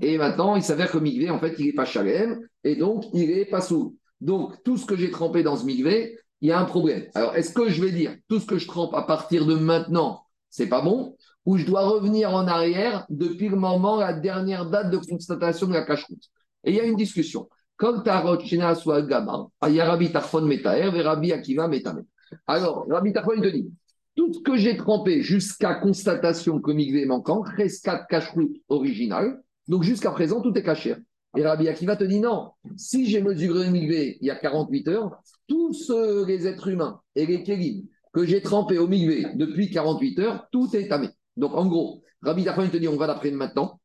Et 0.00 0.18
maintenant, 0.18 0.56
il 0.56 0.62
s'avère 0.62 0.90
que 0.90 0.98
migvé, 0.98 1.30
en 1.30 1.38
fait, 1.38 1.54
il 1.58 1.66
n'est 1.66 1.72
pas 1.72 1.84
chalem, 1.84 2.40
et 2.64 2.76
donc 2.76 3.04
il 3.12 3.28
n'est 3.28 3.44
pas 3.44 3.60
sous. 3.60 3.96
Donc, 4.20 4.62
tout 4.64 4.76
ce 4.76 4.86
que 4.86 4.96
j'ai 4.96 5.10
trempé 5.10 5.42
dans 5.42 5.56
ce 5.56 5.64
migvé, 5.64 6.18
il 6.40 6.48
y 6.48 6.52
a 6.52 6.60
un 6.60 6.64
problème. 6.64 7.06
Alors, 7.14 7.34
est-ce 7.36 7.52
que 7.52 7.68
je 7.68 7.82
vais 7.82 7.92
dire 7.92 8.16
tout 8.28 8.40
ce 8.40 8.46
que 8.46 8.58
je 8.58 8.66
trempe 8.66 8.94
à 8.94 9.02
partir 9.02 9.46
de 9.46 9.54
maintenant, 9.54 10.24
c'est 10.50 10.68
pas 10.68 10.82
bon 10.82 11.16
ou 11.46 11.56
je 11.56 11.64
dois 11.64 11.86
revenir 11.86 12.34
en 12.34 12.46
arrière 12.46 13.06
depuis 13.08 13.48
le 13.48 13.56
moment, 13.56 13.96
la 13.96 14.12
dernière 14.12 14.68
date 14.68 14.90
de 14.90 14.98
constatation 14.98 15.66
de 15.66 15.72
la 15.72 15.82
cache-route? 15.82 16.24
Et 16.64 16.72
il 16.72 16.76
y 16.76 16.80
a 16.80 16.84
une 16.84 16.96
discussion. 16.96 17.48
Comme 17.76 18.02
Tarot, 18.02 18.38
Shina, 18.40 18.74
soit 18.74 19.02
Gama, 19.02 19.46
il 19.66 19.74
y 19.74 19.80
a 19.80 19.86
Rabbi 19.86 20.12
Tarfon 20.12 20.42
Metaer 20.42 20.94
et 20.94 21.00
Rabbi 21.00 21.32
Akiva 21.32 21.66
Metamer. 21.66 22.02
Alors, 22.46 22.86
Rabbi 22.90 23.12
Tarfon, 23.12 23.32
il 23.36 23.42
te 23.42 23.48
dit 23.48 23.70
tout 24.18 24.32
ce 24.34 24.40
que 24.40 24.56
j'ai 24.56 24.76
trempé 24.76 25.22
jusqu'à 25.22 25.76
constatation 25.76 26.60
que 26.60 26.72
Migvé 26.72 27.02
est 27.02 27.06
manquant, 27.06 27.40
reste 27.40 27.84
4 27.84 28.08
cache-route 28.08 28.56
original. 28.68 29.40
Donc, 29.68 29.84
jusqu'à 29.84 30.10
présent, 30.10 30.42
tout 30.42 30.52
est 30.58 30.64
caché. 30.64 30.96
Et 31.36 31.46
Rabbi 31.46 31.68
Akiva 31.68 31.94
te 31.94 32.02
dit 32.02 32.18
non, 32.18 32.50
si 32.76 33.06
j'ai 33.06 33.22
mesuré 33.22 33.70
Migvé 33.70 34.18
il 34.20 34.26
y 34.26 34.30
a 34.30 34.34
48 34.34 34.88
heures, 34.88 35.22
tous 35.46 35.92
les 36.26 36.48
êtres 36.48 36.66
humains 36.66 37.00
et 37.14 37.26
les 37.26 37.44
kélim 37.44 37.84
que 38.12 38.24
j'ai 38.24 38.42
trempés 38.42 38.78
au 38.78 38.88
Migvé 38.88 39.24
depuis 39.36 39.70
48 39.70 40.18
heures, 40.18 40.48
tout 40.50 40.74
est 40.74 40.88
tamé. 40.88 41.10
Donc, 41.36 41.54
en 41.54 41.66
gros, 41.66 42.02
Rabbi 42.22 42.42
Tarfon 42.42 42.68
te 42.68 42.76
dit 42.76 42.88
on 42.88 42.96
va 42.96 43.06
l'apprendre 43.06 43.36
maintenant. 43.36 43.80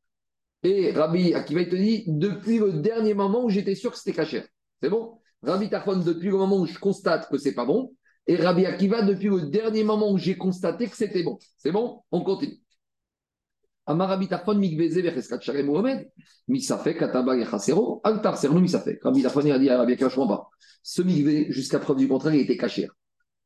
Et 0.64 0.90
Rabbi 0.90 1.32
Akiva 1.32 1.64
te 1.64 1.76
dit 1.76 2.06
depuis 2.08 2.58
le 2.58 2.72
dernier 2.72 3.14
moment 3.14 3.44
où 3.44 3.50
j'étais 3.50 3.76
sûr 3.76 3.92
que 3.92 3.98
c'était 3.98 4.16
caché. 4.16 4.42
C'est 4.82 4.90
bon? 4.90 5.20
Rabbi 5.44 5.70
Tarfon, 5.70 5.98
depuis 5.98 6.30
le 6.30 6.38
moment 6.38 6.56
où 6.56 6.66
je 6.66 6.76
constate 6.80 7.28
que 7.30 7.38
c'est 7.38 7.54
pas 7.54 7.66
bon. 7.66 7.92
Et 8.26 8.36
Rabbi 8.36 8.64
Akiva, 8.64 9.02
depuis 9.02 9.28
le 9.28 9.42
dernier 9.50 9.84
moment 9.84 10.10
où 10.10 10.18
j'ai 10.18 10.36
constaté 10.36 10.88
que 10.88 10.96
c'était 10.96 11.22
bon. 11.22 11.38
C'est 11.58 11.72
bon? 11.72 12.02
On 12.10 12.22
continue. 12.22 12.60
Rabbi 13.86 14.28
Tarfon, 14.28 14.54
Mikveze, 14.54 14.98
Vereskat 14.98 15.40
Shalem 15.40 15.66
Mohamed, 15.66 16.10
Misafek, 16.48 16.98
Kataba, 16.98 17.36
Yachasero, 17.36 18.00
Altar, 18.02 18.38
Sernou, 18.38 18.60
Misafek. 18.60 19.02
Rabbi 19.02 19.22
Tarfon, 19.22 19.50
a 19.50 19.58
dit 19.58 19.68
à 19.68 19.78
Rabbi 19.78 19.92
Akiva, 19.92 20.08
je 20.08 20.16
pas. 20.16 20.48
Ce 20.82 21.02
Mikvé, 21.02 21.46
jusqu'à 21.50 21.78
preuve 21.78 21.98
du 21.98 22.08
contraire, 22.08 22.34
il 22.34 22.40
était 22.40 22.56
caché. 22.56 22.88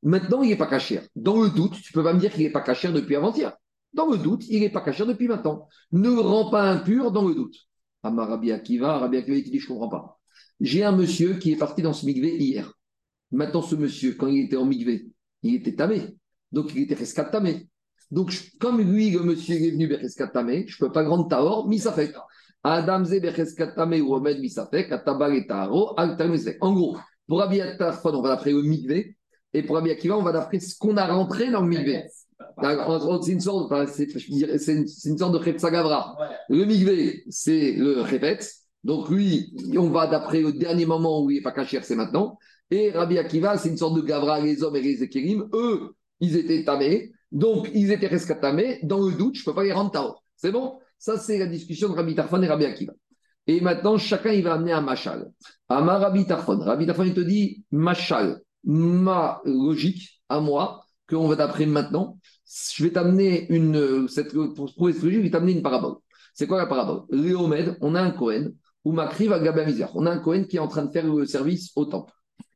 Maintenant, 0.02 0.42
il 0.42 0.50
n'est 0.50 0.56
pas 0.56 0.68
caché. 0.68 1.00
Dans 1.16 1.42
le 1.42 1.50
doute, 1.50 1.80
tu 1.82 1.92
peux 1.92 2.04
pas 2.04 2.12
me 2.12 2.20
dire 2.20 2.32
qu'il 2.32 2.44
n'est 2.44 2.52
pas 2.52 2.60
caché 2.60 2.92
depuis 2.92 3.16
avant-hier. 3.16 3.56
Dans 3.92 4.08
le 4.08 4.16
doute, 4.16 4.44
il 4.48 4.60
n'est 4.60 4.70
pas 4.70 4.80
caché 4.80 5.04
depuis 5.04 5.26
maintenant. 5.26 5.68
Ne 5.90 6.10
rend 6.10 6.50
pas 6.50 6.70
impur 6.70 7.10
dans 7.10 7.26
le 7.26 7.34
doute. 7.34 7.56
Amar 8.04 8.28
Rabbi 8.28 8.52
Akiva, 8.52 8.98
Rabbi 8.98 9.16
Akiva, 9.16 9.36
il 9.36 9.42
dit, 9.42 9.58
je 9.58 9.64
ne 9.64 9.68
comprends 9.70 9.88
pas. 9.88 10.18
J'ai 10.60 10.84
un 10.84 10.92
monsieur 10.92 11.34
qui 11.34 11.52
est 11.52 11.56
parti 11.56 11.82
dans 11.82 11.92
ce 11.92 12.06
migvé 12.06 12.36
hier. 12.36 12.72
Maintenant, 13.30 13.62
ce 13.62 13.74
monsieur, 13.76 14.14
quand 14.14 14.26
il 14.28 14.44
était 14.44 14.56
en 14.56 14.64
migvé, 14.64 15.06
il 15.42 15.54
était 15.56 15.74
tamé. 15.74 16.16
Donc, 16.50 16.72
il 16.74 16.82
était 16.82 16.94
rescat 16.94 17.24
tamé. 17.24 17.68
Donc, 18.10 18.30
je- 18.30 18.56
comme 18.58 18.80
lui, 18.80 19.10
le 19.10 19.20
monsieur, 19.20 19.56
il 19.56 19.66
est 19.66 19.70
venu 19.70 19.88
tamé, 20.32 20.64
je 20.66 20.76
ne 20.82 20.86
peux 20.86 20.92
pas 20.92 21.04
grande 21.04 21.28
taor, 21.28 21.68
misafek. 21.68 22.14
Adam 22.62 23.04
ze 23.04 23.20
tamé 23.74 24.00
ou 24.00 24.14
omed 24.14 24.40
misafek, 24.40 24.90
atabal 24.92 25.34
et 25.36 25.46
misafek. 26.28 26.58
En 26.60 26.72
gros, 26.72 26.96
pour 27.26 27.38
Rabbi 27.38 27.60
Tarfon, 27.78 28.14
on 28.14 28.22
va 28.22 28.30
d'après 28.30 28.52
le 28.52 28.62
migvé. 28.62 29.16
Et 29.52 29.62
pour 29.62 29.76
Rabbi 29.76 29.90
Akiva, 29.90 30.16
on 30.16 30.22
va 30.22 30.32
d'après 30.32 30.58
ce 30.58 30.76
qu'on 30.76 30.96
a 30.96 31.06
rentré 31.06 31.50
dans 31.50 31.60
le 31.60 31.68
migvé. 31.68 32.04
C'est 33.24 33.32
une 33.32 33.40
sorte, 33.40 33.70
enfin, 33.70 33.86
une, 33.86 34.58
c'est 34.88 35.08
une 35.08 35.18
sorte 35.18 35.34
de 35.34 35.38
Khepsagavra. 35.38 36.16
Le 36.48 36.64
migvé, 36.64 37.24
c'est 37.28 37.72
le 37.72 38.00
répète. 38.00 38.50
Donc 38.84 39.08
lui, 39.10 39.54
on 39.76 39.90
va 39.90 40.06
d'après 40.06 40.40
le 40.40 40.52
dernier 40.52 40.86
moment 40.86 41.22
où 41.22 41.30
il 41.30 41.36
n'est 41.36 41.42
pas 41.42 41.52
caché, 41.52 41.78
c'est 41.82 41.96
maintenant. 41.96 42.38
Et 42.70 42.90
Rabbi 42.90 43.18
Akiva, 43.18 43.56
c'est 43.56 43.70
une 43.70 43.76
sorte 43.76 43.96
de 43.96 44.02
Gavra, 44.02 44.40
les 44.40 44.62
hommes 44.62 44.76
et 44.76 44.82
les 44.82 45.02
Ekérim. 45.02 45.48
Eux, 45.52 45.94
ils 46.20 46.36
étaient 46.36 46.64
tamés. 46.64 47.12
Donc 47.32 47.70
ils 47.74 47.90
étaient 47.92 48.08
rescatamés. 48.08 48.80
Dans 48.82 49.00
le 49.00 49.12
doute, 49.12 49.36
je 49.36 49.42
ne 49.42 49.44
peux 49.46 49.54
pas 49.54 49.64
les 49.64 49.72
rendre 49.72 49.90
Taor. 49.90 50.22
C'est 50.36 50.52
bon? 50.52 50.78
Ça, 50.98 51.16
c'est 51.18 51.38
la 51.38 51.46
discussion 51.46 51.88
de 51.88 51.94
Rabbi 51.94 52.14
Tarfon 52.14 52.42
et 52.42 52.48
Rabbi 52.48 52.64
Akiva. 52.64 52.92
Et 53.46 53.60
maintenant, 53.60 53.96
chacun, 53.96 54.32
il 54.32 54.42
va 54.42 54.54
amener 54.54 54.72
un 54.72 54.80
machal. 54.80 55.30
Ama 55.68 55.98
Rabbi 55.98 56.26
Tarfon. 56.26 56.58
Rabbi 56.58 56.86
Tarfon, 56.86 57.04
il 57.04 57.14
te 57.14 57.20
dit, 57.20 57.64
machal, 57.70 58.42
ma 58.64 59.40
logique, 59.44 60.22
à 60.28 60.40
moi, 60.40 60.84
qu'on 61.08 61.28
va 61.28 61.36
t'apprendre 61.36 61.72
maintenant, 61.72 62.18
je 62.74 62.82
vais 62.82 62.90
t'amener 62.90 63.46
une, 63.50 64.08
cette, 64.08 64.34
pour 64.34 64.68
cette 64.68 65.02
logique, 65.02 65.20
je 65.20 65.24
vais 65.24 65.30
t'amener 65.30 65.52
une 65.52 65.62
parabole. 65.62 65.94
C'est 66.34 66.46
quoi 66.46 66.58
la 66.58 66.66
parabole? 66.66 67.04
Léomed, 67.10 67.76
on 67.80 67.94
a 67.94 68.02
un 68.02 68.10
Cohen, 68.10 68.50
ou 68.84 68.92
Makri 68.92 69.26
va 69.26 69.38
Gabamizar. 69.40 69.90
On 69.96 70.04
a 70.06 70.10
un 70.10 70.18
Cohen 70.18 70.44
qui 70.44 70.56
est 70.56 70.60
en 70.60 70.68
train 70.68 70.84
de 70.84 70.90
faire 70.90 71.06
le 71.06 71.24
service 71.24 71.72
au 71.74 71.86
temple. 71.86 72.12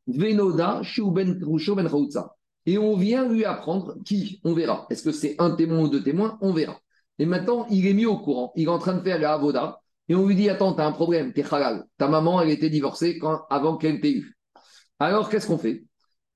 Venoda, 0.07 0.82
Ben 1.12 1.38
Rusho 1.42 1.74
Ben 1.74 1.88
Chaoutza. 1.88 2.34
Et 2.66 2.78
on 2.78 2.96
vient 2.96 3.28
lui 3.28 3.44
apprendre 3.44 3.96
qui 4.05 4.40
On 4.44 4.55
verra. 4.55 4.86
Est-ce 4.90 5.03
que 5.03 5.12
c'est 5.12 5.36
un 5.38 5.53
témoin 5.53 5.80
ou 5.80 5.88
deux 5.88 6.03
témoins 6.03 6.38
On 6.40 6.53
verra. 6.53 6.78
Et 7.18 7.26
maintenant, 7.26 7.66
il 7.70 7.86
est 7.86 7.94
mis 7.94 8.07
au 8.07 8.18
courant. 8.18 8.53
Il 8.57 8.64
est 8.64 8.68
en 8.68 8.78
train 8.78 8.94
de 8.94 9.03
faire 9.03 9.18
la 9.18 9.34
avoda. 9.34 9.80
Et 10.09 10.14
on 10.14 10.26
lui 10.26 10.34
dit 10.34 10.48
Attends, 10.48 10.72
t'as 10.74 10.86
un 10.86 10.92
problème, 10.92 11.32
t'es 11.32 11.44
halal. 11.53 11.84
Ta 11.98 12.09
maman, 12.09 12.40
elle 12.40 12.50
était 12.50 12.70
divorcée 12.70 13.18
quand, 13.18 13.42
avant 13.50 13.76
qu'elle 13.76 14.00
t'ait 14.00 14.12
eu. 14.12 14.36
Alors, 14.98 15.28
qu'est-ce 15.28 15.46
qu'on 15.46 15.59
fait? 15.59 15.84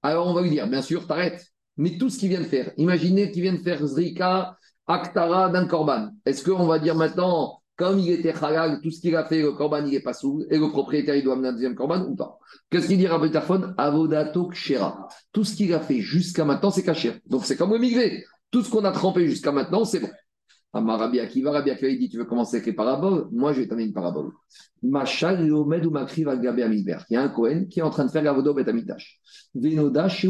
Alors, 0.02 0.26
on 0.26 0.34
va 0.34 0.42
lui 0.42 0.50
dire 0.50 0.66
Bien 0.68 0.82
sûr, 0.82 1.06
t'arrêtes. 1.06 1.46
Mais 1.76 1.98
tout 1.98 2.08
ce 2.08 2.18
qu'il 2.18 2.30
vient 2.30 2.40
de 2.40 2.46
faire, 2.46 2.72
imaginez 2.78 3.30
qu'il 3.30 3.42
vient 3.42 3.52
de 3.52 3.58
faire 3.62 3.84
Zrika, 3.86 4.56
Aktara 4.86 5.50
d'un 5.50 5.66
Korban. 5.66 6.10
Est-ce 6.24 6.44
qu'on 6.44 6.66
va 6.66 6.78
dire 6.78 6.94
maintenant, 6.94 7.60
comme 7.77 7.99
il 7.99 8.11
était 8.11 8.35
halal, 8.43 8.81
tout 8.83 8.91
ce 8.91 9.01
qu'il 9.01 9.14
a 9.16 9.24
fait, 9.24 9.43
le 9.43 9.53
Korban, 9.53 9.85
il 9.85 9.93
n'est 9.93 10.01
pas 10.01 10.14
sous, 10.14 10.45
et 10.51 10.59
le 10.59 10.68
propriétaire, 10.68 11.14
il 11.14 11.22
doit 11.22 11.35
amener 11.35 11.49
un 11.49 11.53
deuxième 11.53 11.74
Korban 11.74 12.07
ou 12.09 12.16
pas 12.16 12.39
Qu'est-ce 12.70 12.89
qu'il 12.89 12.99
dit 12.99 13.07
Rabbi 13.07 13.31
Tarfon 13.31 13.74
Avodato 13.77 14.49
Kshera. 14.49 15.09
Tout 15.33 15.45
ce 15.45 15.55
qu'il 15.55 15.72
a 15.74 15.81
fait 15.81 16.01
jusqu'à 16.01 16.45
maintenant, 16.45 16.70
c'est 16.70 16.83
caché. 16.83 17.20
Donc 17.27 17.44
c'est 17.44 17.57
comme 17.57 17.73
le 17.73 17.78
migré. 17.78 18.24
Tout 18.51 18.62
ce 18.62 18.70
qu'on 18.70 18.85
a 18.85 18.93
trempé 18.93 19.27
jusqu'à 19.27 19.53
maintenant, 19.53 19.85
c'est 19.85 20.01
bon. 20.01 20.11
Amar 20.73 20.98
Rabbi 20.98 21.20
Akiva, 21.20 21.53
Rabbi 21.53 21.70
Akiva, 21.70 21.90
il 21.90 21.98
dit 21.98 22.09
Tu 22.09 22.19
veux 22.19 22.24
commencer 22.24 22.57
avec 22.57 22.66
les 22.66 22.73
paraboles? 22.73 23.28
Moi, 23.31 23.53
je 23.53 23.61
vais 23.61 23.69
t'amener 23.69 23.86
une 23.86 23.93
parabole. 23.93 24.32
Machal 24.82 25.51
Omed 25.53 25.86
ou 25.86 25.90
Makri 25.90 26.24
va 26.24 26.36
Gabé 26.36 26.62
Amidber. 26.62 26.98
Il 27.11 27.15
y 27.15 27.16
a 27.16 27.23
un 27.23 27.28
Cohen 27.28 27.66
qui 27.70 27.81
est 27.81 27.82
en 27.82 27.90
train 27.90 28.05
de 28.05 28.11
faire 28.11 28.23
l'avodo 28.23 28.53
Bet 28.53 28.69
Amidash. 28.69 29.20
Venoda 29.55 30.09
chez. 30.09 30.28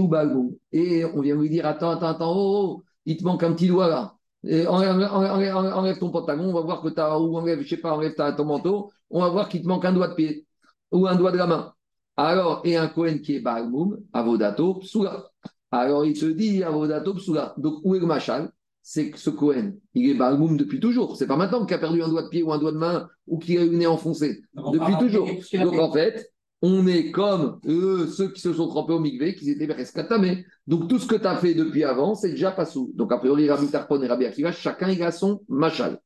Et 0.72 1.04
on 1.04 1.20
vient 1.20 1.36
lui 1.36 1.50
dire 1.50 1.66
Attends, 1.66 1.90
attends, 1.90 2.06
attends, 2.06 2.34
oh, 2.36 2.78
oh, 2.78 2.84
il 3.06 3.16
te 3.16 3.24
manque 3.24 3.42
un 3.42 3.52
petit 3.52 3.68
doigt 3.68 3.88
là. 3.88 4.15
Et 4.46 4.66
enlève, 4.66 4.90
enlève- 4.92 5.32
enlève- 5.32 5.56
enlève 5.74 5.98
ton 5.98 6.10
pantalon, 6.10 6.44
on 6.50 6.52
va 6.52 6.60
voir 6.60 6.82
que 6.82 6.88
tu 6.88 7.00
as, 7.00 7.18
ou 7.18 7.36
enlève, 7.36 7.60
je 7.62 7.68
sais 7.68 7.76
pas, 7.76 7.92
enlève 7.92 8.14
ta- 8.14 8.32
ton 8.32 8.44
manteau, 8.44 8.90
on 9.10 9.20
va 9.20 9.28
voir 9.28 9.48
qu'il 9.48 9.62
te 9.62 9.66
manque 9.68 9.84
un 9.84 9.92
doigt 9.92 10.08
de 10.08 10.14
pied 10.14 10.46
ou 10.92 11.06
un 11.06 11.16
doigt 11.16 11.32
de 11.32 11.36
la 11.38 11.46
main. 11.46 11.72
Alors, 12.16 12.62
et 12.64 12.76
un 12.76 12.88
Cohen 12.88 13.18
qui 13.18 13.36
est 13.36 13.40
Balmoum, 13.40 13.98
Avodato, 14.12 14.74
Psula. 14.76 15.30
Alors, 15.70 16.06
il 16.06 16.18
te 16.18 16.26
dit 16.26 16.62
Avodato, 16.62 17.14
Psula. 17.14 17.54
Donc, 17.58 17.80
où 17.84 17.94
est 17.94 17.98
le 17.98 18.06
Machal? 18.06 18.50
C'est 18.82 19.10
que 19.10 19.18
ce 19.18 19.30
Cohen, 19.30 19.72
il 19.94 20.08
est 20.10 20.14
Balmoum 20.14 20.56
depuis 20.56 20.78
toujours. 20.78 21.16
C'est 21.16 21.26
pas 21.26 21.36
maintenant 21.36 21.66
qu'il 21.66 21.74
a 21.74 21.78
perdu 21.78 22.02
un 22.02 22.08
doigt 22.08 22.22
de 22.22 22.28
pied 22.28 22.42
ou 22.44 22.52
un 22.52 22.58
doigt 22.58 22.70
de 22.72 22.78
main 22.78 23.08
ou 23.26 23.38
qu'il 23.38 23.58
a 23.58 23.64
eu 23.64 23.70
le 23.70 23.76
nez 23.76 23.86
enfoncé. 23.86 24.42
Donc, 24.54 24.74
Depuis 24.74 24.96
toujours. 24.98 25.26
Donc, 25.26 25.74
en 25.78 25.92
fait, 25.92 26.30
on 26.62 26.86
est 26.86 27.10
comme 27.10 27.60
eux, 27.66 28.06
ceux 28.06 28.32
qui 28.32 28.40
se 28.40 28.52
sont 28.52 28.68
trempés 28.68 28.94
au 28.94 29.00
migvé, 29.00 29.34
qui 29.34 29.50
étaient 29.50 29.70
rescatamés. 29.72 30.44
Donc, 30.66 30.88
tout 30.88 30.98
ce 30.98 31.06
que 31.06 31.16
tu 31.16 31.26
as 31.26 31.36
fait 31.36 31.54
depuis 31.54 31.84
avant, 31.84 32.14
c'est 32.14 32.30
déjà 32.30 32.50
pas 32.50 32.64
sous. 32.64 32.92
Donc, 32.94 33.12
a 33.12 33.18
priori, 33.18 33.48
Rabbi 33.48 33.68
Tarpon 33.68 34.02
et 34.02 34.06
Rabbi 34.06 34.24
Akiva, 34.24 34.52
chacun 34.52 34.88
il 34.88 35.02
a 35.02 35.12
son 35.12 35.42
Machal. 35.48 36.00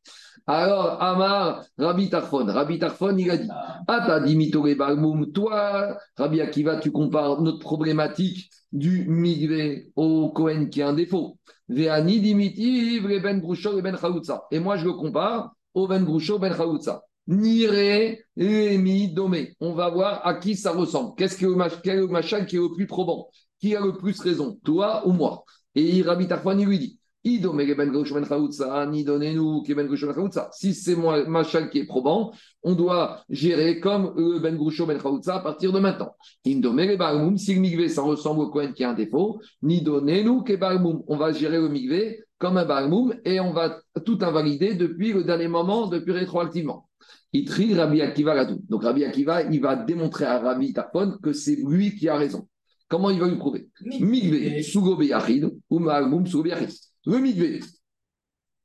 Alors, 0.47 1.01
Amar, 1.03 1.65
Rabbi 1.79 2.11
Tarfon. 2.11 2.47
Rabbi 2.47 2.79
Tarfon, 2.79 3.17
il 3.17 3.31
a 3.31 3.37
dit 3.37 3.49
Ah, 3.87 4.05
t'as 4.07 4.21
dit 4.21 4.37
Mitore 4.37 4.75
Balmoum. 4.77 5.31
Toi, 5.33 5.97
Rabbi 6.17 6.41
Akiva, 6.41 6.79
tu 6.79 6.91
compares 6.91 7.41
notre 7.41 7.61
problématique 7.61 8.51
du 8.73 9.07
migvé 9.09 9.91
au 9.97 10.31
Cohen 10.31 10.67
qui 10.67 10.83
a 10.83 10.89
un 10.89 10.95
défaut. 10.95 11.39
Veani 11.69 12.21
dimitiv, 12.21 13.07
le 13.07 13.21
ben 13.21 13.41
ben. 13.41 14.41
Et 14.51 14.61
moi, 14.61 14.77
je 14.77 14.85
le 14.85 14.93
compare 14.95 15.53
au 15.75 15.87
ben 15.87 16.05
Brouchot, 16.05 16.39
ben 16.39 16.55
Chaoutza. 16.55 17.03
Emi, 17.31 19.09
Domé. 19.13 19.55
On 19.61 19.73
va 19.73 19.89
voir 19.89 20.27
à 20.27 20.35
qui 20.35 20.57
ça 20.57 20.73
ressemble. 20.73 21.15
Qu'est-ce 21.17 21.37
que 21.37 21.81
quel 21.83 21.99
est 21.99 22.01
le 22.01 22.09
machal 22.09 22.45
qui 22.45 22.57
est 22.57 22.61
le 22.61 22.75
plus 22.75 22.89
probant? 22.89 23.29
Qui 23.61 23.77
a 23.77 23.81
le 23.81 23.93
plus 23.93 24.19
raison? 24.21 24.59
Toi 24.65 25.07
ou 25.07 25.13
moi? 25.13 25.45
Et 25.77 26.03
Rabbi 26.03 26.27
Tarfon, 26.27 26.59
il 26.59 26.67
lui 26.67 26.81
dit 26.81 26.99
ben 27.23 27.53
ben 27.53 27.75
ben 27.77 27.93
ben. 27.93 28.05
Si 30.53 30.75
c'est 30.75 30.97
moi, 30.97 31.25
machal 31.29 31.71
qui 31.71 31.79
est 31.79 31.87
probant, 31.87 32.33
on 32.65 32.75
doit 32.75 33.23
gérer 33.29 33.79
comme 33.79 34.13
le 34.17 34.41
ben 34.41 34.57
Groucho 34.57 34.87
ben 34.87 34.99
à 34.99 35.41
partir 35.41 35.73
de 35.73 35.79
maintenant. 35.79 36.11
Si 36.45 36.55
le 36.55 37.61
migvé, 37.61 37.89
ça 37.89 38.03
ressemble 38.03 38.41
au 38.41 38.49
Kohen 38.49 38.73
qui 38.73 38.83
a 38.83 38.91
un 38.91 38.95
défaut, 38.95 39.41
ni 39.63 39.83
donnez-nous 39.83 40.43
que 40.43 40.57
Barmoum. 40.57 41.05
On 41.07 41.17
va 41.17 41.33
gérer 41.33 41.59
le 41.59 41.69
migvé 41.69 42.25
comme 42.39 42.57
un 42.57 42.65
Barmoum 42.65 43.15
et 43.25 43.39
on 43.39 43.53
va 43.53 43.79
tout 44.05 44.19
invalider 44.23 44.75
depuis 44.75 45.13
le 45.13 45.23
dernier 45.23 45.49
moment, 45.49 45.87
depuis 45.87 46.13
rétroactivement. 46.13 46.90
Il 47.33 47.45
trie 47.45 47.75
Rabbi 47.75 48.01
Akiva 48.01 48.45
tout. 48.47 48.63
Donc 48.69 48.83
Rabbi 48.83 49.05
Akiva, 49.05 49.43
il 49.43 49.61
va 49.61 49.77
démontrer 49.77 50.25
à 50.25 50.39
Rabbi 50.39 50.73
Tarfon 50.73 51.19
que 51.23 51.33
c'est 51.33 51.57
lui 51.57 51.95
qui 51.95 52.09
a 52.09 52.17
raison. 52.17 52.49
Comment 52.89 53.11
il 53.11 53.21
va 53.21 53.29
lui 53.29 53.37
prouver? 53.37 53.69
Migvé, 54.01 54.63
Sugobe 54.63 55.05
Yachid, 55.05 55.49
ou 55.71 55.79
Sugobe 56.27 56.49
Yachid. 56.49 56.71
Le 57.07 57.19
migvé, 57.19 57.61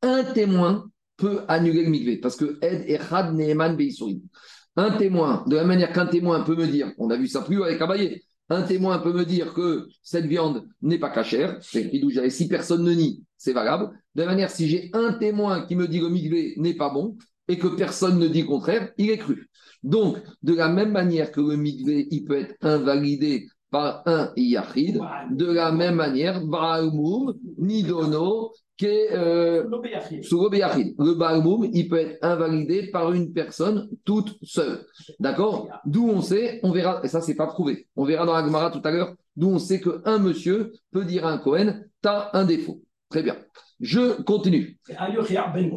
un 0.01 0.23
témoin 0.23 0.89
peut 1.15 1.41
annuler 1.47 1.83
le 1.83 1.89
migvé 1.89 2.17
parce 2.17 2.35
que 2.35 2.57
Ed 2.61 2.89
Echad 2.89 3.33
Neeman 3.35 3.75
Beisourim. 3.75 4.21
Un 4.75 4.97
témoin, 4.97 5.45
de 5.47 5.55
la 5.55 5.63
manière 5.63 5.93
qu'un 5.93 6.07
témoin 6.07 6.41
peut 6.41 6.55
me 6.55 6.67
dire, 6.67 6.91
on 6.97 7.09
a 7.09 7.17
vu 7.17 7.27
ça 7.27 7.41
plus 7.41 7.63
avec 7.63 7.79
Abaye, 7.79 8.21
un 8.49 8.63
témoin 8.63 8.99
peut 8.99 9.13
me 9.13 9.23
dire 9.23 9.53
que 9.53 9.87
cette 10.03 10.25
viande 10.25 10.67
n'est 10.81 10.99
pas 10.99 11.09
cachère, 11.11 11.57
c'est 11.61 11.89
d'où 11.99 12.09
j'avais 12.09 12.29
si 12.29 12.47
personne 12.47 12.83
ne 12.83 12.93
nie, 12.93 13.23
c'est 13.37 13.53
valable. 13.53 13.91
De 14.15 14.21
la 14.21 14.27
manière, 14.27 14.49
si 14.51 14.67
j'ai 14.67 14.89
un 14.93 15.13
témoin 15.13 15.65
qui 15.65 15.75
me 15.75 15.87
dit 15.87 15.99
que 15.99 16.05
le 16.05 16.09
migvé 16.11 16.55
n'est 16.57 16.75
pas 16.75 16.89
bon 16.89 17.17
et 17.47 17.57
que 17.57 17.67
personne 17.67 18.19
ne 18.19 18.27
dit 18.27 18.45
contraire, 18.45 18.91
il 18.97 19.09
est 19.09 19.17
cru. 19.17 19.49
Donc, 19.83 20.17
de 20.41 20.55
la 20.55 20.67
même 20.69 20.91
manière 20.91 21.31
que 21.31 21.41
le 21.41 21.55
migvé, 21.55 22.07
il 22.09 22.25
peut 22.25 22.39
être 22.39 22.55
invalidé 22.61 23.47
par 23.69 24.03
un 24.05 24.31
yachid, 24.35 24.99
de 25.31 25.45
la 25.45 25.71
même 25.71 25.95
manière, 25.95 26.45
Baalmoum, 26.45 27.33
Nidono, 27.57 28.51
que 28.77 29.13
euh, 29.13 29.63
Sugo 30.21 30.49
Beyachid. 30.49 30.95
Le 30.97 31.13
Baalmoum, 31.13 31.69
il 31.73 31.87
peut 31.87 31.97
être 31.97 32.17
invalidé 32.23 32.87
par 32.91 33.13
une 33.13 33.33
personne 33.33 33.89
toute 34.03 34.37
seule. 34.43 34.85
D'accord? 35.19 35.67
D'où 35.85 36.09
on 36.09 36.21
sait, 36.21 36.59
on 36.63 36.71
verra, 36.71 37.01
et 37.03 37.07
ça, 37.07 37.21
c'est 37.21 37.35
pas 37.35 37.47
prouvé, 37.47 37.87
on 37.95 38.05
verra 38.05 38.25
dans 38.25 38.33
la 38.33 38.43
Gemara 38.45 38.71
tout 38.71 38.81
à 38.83 38.91
l'heure, 38.91 39.13
d'où 39.35 39.49
on 39.49 39.59
sait 39.59 39.81
qu'un 39.81 40.19
monsieur 40.19 40.73
peut 40.91 41.05
dire 41.05 41.25
à 41.25 41.31
un 41.31 41.37
Cohen, 41.37 41.81
t'as 42.01 42.29
un 42.33 42.45
défaut. 42.45 42.81
Très 43.09 43.23
bien. 43.23 43.37
Je 43.81 44.21
continue. 44.21 44.77
Ben 44.87 45.69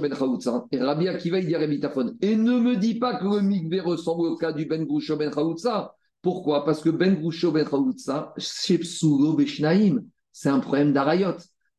ben. 0.00 0.64
Et 0.70 0.78
Rabbi 0.80 1.08
Akiva, 1.08 1.38
il 1.38 1.46
dit 1.46 1.54
à 1.54 1.58
Rabbi 1.58 1.80
Tafon, 1.80 2.14
et 2.20 2.36
ne 2.36 2.58
me 2.58 2.76
dis 2.76 2.98
pas 2.98 3.16
que 3.16 3.24
le 3.24 3.40
mikvé 3.40 3.80
ressemble 3.80 4.26
au 4.26 4.36
cas 4.36 4.52
du 4.52 4.66
ben 4.66 4.84
Groucho 4.84 5.16
ben 5.16 5.30
Chaoutza. 5.30 5.94
Pourquoi? 6.22 6.64
Parce 6.64 6.82
que 6.82 6.90
ben 6.90 7.14
Groucho 7.14 7.50
ben 7.50 7.66
Chaoutza, 7.66 8.32
shepsulo 8.36 9.32
beshnaim, 9.32 10.04
c'est 10.32 10.50
un 10.50 10.60
problème 10.60 10.92
d'arayot. 10.92 11.36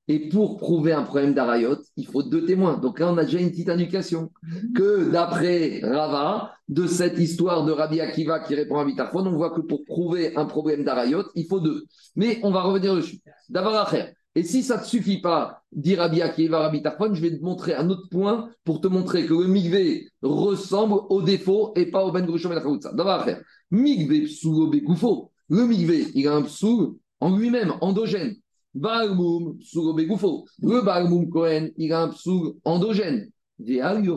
Et 0.08 0.28
pour 0.28 0.58
prouver 0.58 0.92
un 0.92 1.04
problème 1.04 1.34
d'arayot, 1.34 1.78
il 1.96 2.06
faut 2.06 2.24
deux 2.24 2.46
témoins. 2.46 2.78
Donc 2.78 3.00
là, 3.00 3.14
on 3.14 3.18
a 3.18 3.24
déjà 3.24 3.40
une 3.40 3.52
petite 3.52 3.70
indication 3.70 4.32
que 4.76 5.10
d'après 5.10 5.80
Rava, 5.82 6.52
de 6.68 6.88
cette 6.88 7.18
histoire 7.20 7.64
de 7.64 7.72
Rabbi 7.72 8.02
Akiva 8.02 8.42
qui 8.42 8.56
répond 8.56 8.80
à 8.80 8.84
Vitafon, 8.84 9.26
on 9.26 9.32
voit 9.32 9.52
que 9.52 9.62
pour 9.62 9.86
prouver 9.86 10.36
un 10.36 10.44
problème 10.44 10.84
d'arayot, 10.84 11.24
il 11.36 11.48
faut 11.48 11.62
deux. 11.62 11.86
Mais 12.18 12.40
on 12.44 12.52
va 12.52 12.64
revenir 12.64 12.96
dessus. 12.96 13.22
D'abord, 13.48 13.76
après. 13.76 14.14
Et 14.34 14.44
si 14.44 14.64
ça 14.64 14.78
ne 14.78 14.82
te 14.82 14.88
suffit 14.88 15.20
pas, 15.20 15.62
dit 15.74 15.96
Rabbi 15.96 16.22
Akiva, 16.22 16.60
Rabbi 16.60 16.82
Tarfon, 16.82 17.14
je 17.14 17.22
vais 17.22 17.38
te 17.38 17.44
montrer 17.44 17.74
un 17.76 17.90
autre 17.90 18.08
point 18.10 18.50
pour 18.64 18.80
te 18.80 18.88
montrer 18.88 19.26
que 19.26 19.34
le 19.34 19.48
migvé 19.48 20.08
ressemble 20.22 20.94
au 21.10 21.22
défaut 21.22 21.74
et 21.76 21.88
pas 21.88 22.06
au 22.06 22.12
ben 22.12 22.26
Groucho 22.26 22.48
ben 22.48 22.62
Chaoutza. 22.62 22.94
D'abord, 22.94 23.14
après. 23.14 23.42
Migvé 23.72 24.26
begoufo. 24.72 25.32
Le 25.50 25.66
migvé, 25.66 26.08
il 26.16 26.28
a 26.28 26.36
un 26.36 26.44
psoul 26.44 26.96
en 27.20 27.36
lui-même, 27.36 27.74
endogène. 27.82 28.36
Balmoum 28.74 29.58
psulo 29.60 29.94
begoufo. 29.94 30.46
Le 30.62 30.82
Balmoum 30.82 31.30
Cohen, 31.30 31.68
il 31.76 31.92
a 31.92 32.04
un 32.04 32.08
psoul 32.08 32.54
endogène. 32.64 33.30
Ben 33.60 34.02
ben. 34.02 34.14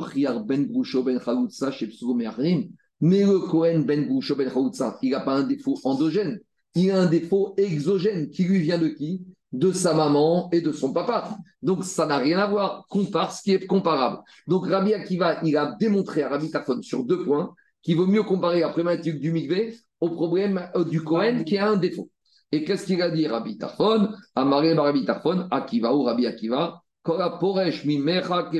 Mais 3.01 3.24
le 3.24 3.39
Cohen 3.41 3.81
ben 3.81 4.07
Groucho 4.07 4.36
ben 4.36 4.51
il 5.03 5.11
n'a 5.11 5.20
pas 5.20 5.35
un 5.35 5.43
défaut 5.43 5.77
endogène. 5.82 6.39
Il 6.77 6.91
a 6.93 7.03
un 7.03 7.07
défaut 7.07 7.55
exogène 7.57 8.31
qui 8.31 8.45
lui 8.45 8.61
vient 8.61 8.78
de 8.78 8.89
qui? 8.89 9.24
De 9.55 9.70
sa 9.70 9.94
maman 9.94 10.48
et 10.51 10.60
de 10.60 10.72
son 10.72 10.93
papa. 10.93 11.39
Donc 11.62 11.85
ça 11.85 12.06
n'a 12.06 12.18
rien 12.18 12.40
à 12.40 12.47
voir. 12.48 12.86
Compare 12.89 13.31
ce 13.31 13.40
qui 13.40 13.52
est 13.52 13.66
comparable. 13.66 14.18
Donc 14.48 14.66
Rabbi 14.66 14.93
Akiva, 14.93 15.39
il 15.44 15.56
a 15.56 15.76
démontré 15.78 16.24
à 16.24 16.28
Rabbi 16.28 16.51
Tarfon 16.51 16.82
sur 16.82 17.05
deux 17.05 17.24
points 17.24 17.55
qu'il 17.81 17.97
vaut 17.97 18.09
mieux 18.09 18.24
comparer 18.24 18.60
la 18.60 18.70
problématique 18.70 19.20
du 19.20 19.31
Mikvé 19.31 19.76
au 20.01 20.10
problème 20.10 20.68
euh, 20.74 20.85
du 20.85 21.05
Cohen 21.05 21.44
qui 21.44 21.56
a 21.56 21.68
un 21.68 21.76
défaut. 21.76 22.10
Et 22.51 22.64
qu'est-ce 22.64 22.86
qu'il 22.86 23.01
a 23.01 23.10
dit 23.10 23.28
Rabbi 23.28 23.56
Tarfon 23.56 24.09
Amaré 24.35 24.74
Rabbi 24.74 25.05
Tarfon, 25.05 25.47
Akiva 25.52 25.94
ou 25.94 26.02
Rabbi 26.02 26.26
Akiva, 26.26 26.82
Kora 27.05 27.39
Poresh 27.39 27.85
mi 27.85 28.02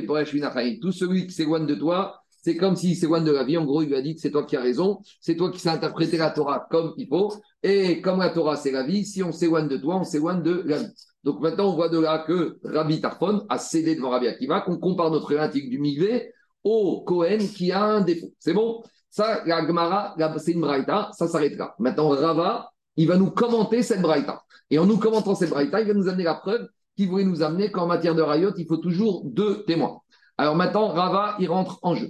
Poresh. 0.05 0.33
Tout 0.81 0.91
celui 0.93 1.27
qui 1.27 1.33
s'éloigne 1.33 1.65
de 1.65 1.75
toi, 1.75 2.21
c'est 2.45 2.57
comme 2.57 2.75
s'il 2.75 2.95
s'éloigne 2.95 3.23
de 3.23 3.31
la 3.31 3.43
vie. 3.43 3.57
En 3.57 3.65
gros, 3.65 3.81
il 3.81 3.89
lui 3.89 3.95
a 3.95 4.03
dit 4.03 4.15
c'est 4.19 4.29
toi 4.29 4.43
qui 4.43 4.55
as 4.55 4.61
raison, 4.61 4.99
c'est 5.19 5.35
toi 5.35 5.49
qui 5.49 5.57
sais 5.57 5.69
interpréter 5.69 6.17
la 6.17 6.29
Torah 6.29 6.67
comme 6.69 6.93
il 6.95 7.07
faut. 7.07 7.33
Et 7.63 8.01
comme 8.01 8.19
la 8.19 8.29
Torah, 8.29 8.55
c'est 8.55 8.69
la 8.69 8.83
vie, 8.83 9.03
si 9.03 9.23
on 9.23 9.31
s'éloigne 9.31 9.67
de 9.67 9.77
toi, 9.77 9.95
on 9.95 10.03
s'éloigne 10.03 10.43
de 10.43 10.61
la 10.63 10.77
vie. 10.77 10.91
Donc 11.23 11.39
maintenant, 11.41 11.71
on 11.71 11.75
voit 11.75 11.89
de 11.89 11.97
là 11.97 12.23
que 12.27 12.59
Rabbi 12.63 13.01
Tarfon 13.01 13.47
a 13.49 13.57
cédé 13.57 13.95
devant 13.95 14.11
Rabbi 14.11 14.27
Akiva, 14.27 14.61
qu'on 14.61 14.77
compare 14.77 15.09
notre 15.09 15.23
problématique 15.23 15.71
du 15.71 15.79
Mikvé 15.79 16.31
au 16.63 17.01
Cohen 17.01 17.39
qui 17.39 17.71
a 17.71 17.83
un 17.83 18.01
défaut. 18.01 18.31
C'est 18.37 18.53
bon? 18.53 18.83
Ça, 19.09 19.41
la 19.47 19.65
Gemara, 19.65 20.15
c'est 20.37 20.51
une 20.51 20.61
braïta, 20.61 21.09
ça 21.13 21.27
s'arrête 21.27 21.57
là. 21.57 21.73
Maintenant, 21.79 22.09
Rava, 22.09 22.69
il 22.95 23.07
va 23.07 23.17
nous 23.17 23.31
commenter 23.31 23.81
cette 23.81 24.03
braïta. 24.03 24.43
Et 24.69 24.77
en 24.77 24.85
nous 24.85 24.97
commentant 24.97 25.33
cette 25.33 25.49
braïta, 25.49 25.81
il 25.81 25.87
va 25.87 25.93
nous 25.95 26.07
amener 26.07 26.25
la 26.25 26.35
preuve 26.35 26.67
qu'il 26.95 27.09
voulait 27.09 27.25
nous 27.25 27.41
amener 27.41 27.71
qu'en 27.71 27.87
matière 27.87 28.13
de 28.13 28.21
rayot, 28.21 28.51
il 28.55 28.67
faut 28.67 28.77
toujours 28.77 29.23
deux 29.25 29.63
témoins. 29.63 29.99
Alors 30.37 30.55
maintenant, 30.55 30.89
Rava, 30.89 31.37
il 31.39 31.49
rentre 31.49 31.79
en 31.81 31.95
jeu. 31.95 32.09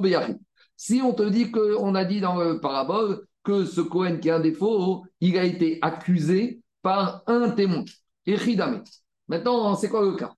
Beyachid. 0.00 0.38
Si 0.76 1.00
on 1.02 1.12
te 1.12 1.22
dit 1.22 1.50
qu'on 1.50 1.94
a 1.94 2.04
dit 2.04 2.20
dans 2.20 2.36
le 2.36 2.60
parabole 2.60 3.26
que 3.44 3.64
ce 3.64 3.80
Cohen 3.80 4.18
qui 4.18 4.30
a 4.30 4.36
un 4.36 4.40
défaut, 4.40 5.04
il 5.20 5.38
a 5.38 5.44
été 5.44 5.78
accusé 5.82 6.60
par 6.82 7.22
un 7.26 7.50
témoin. 7.50 7.84
Echidame. 8.26 8.82
Maintenant, 9.28 9.74
c'est 9.74 9.88
quoi 9.88 10.04
le 10.04 10.16
cas? 10.16 10.34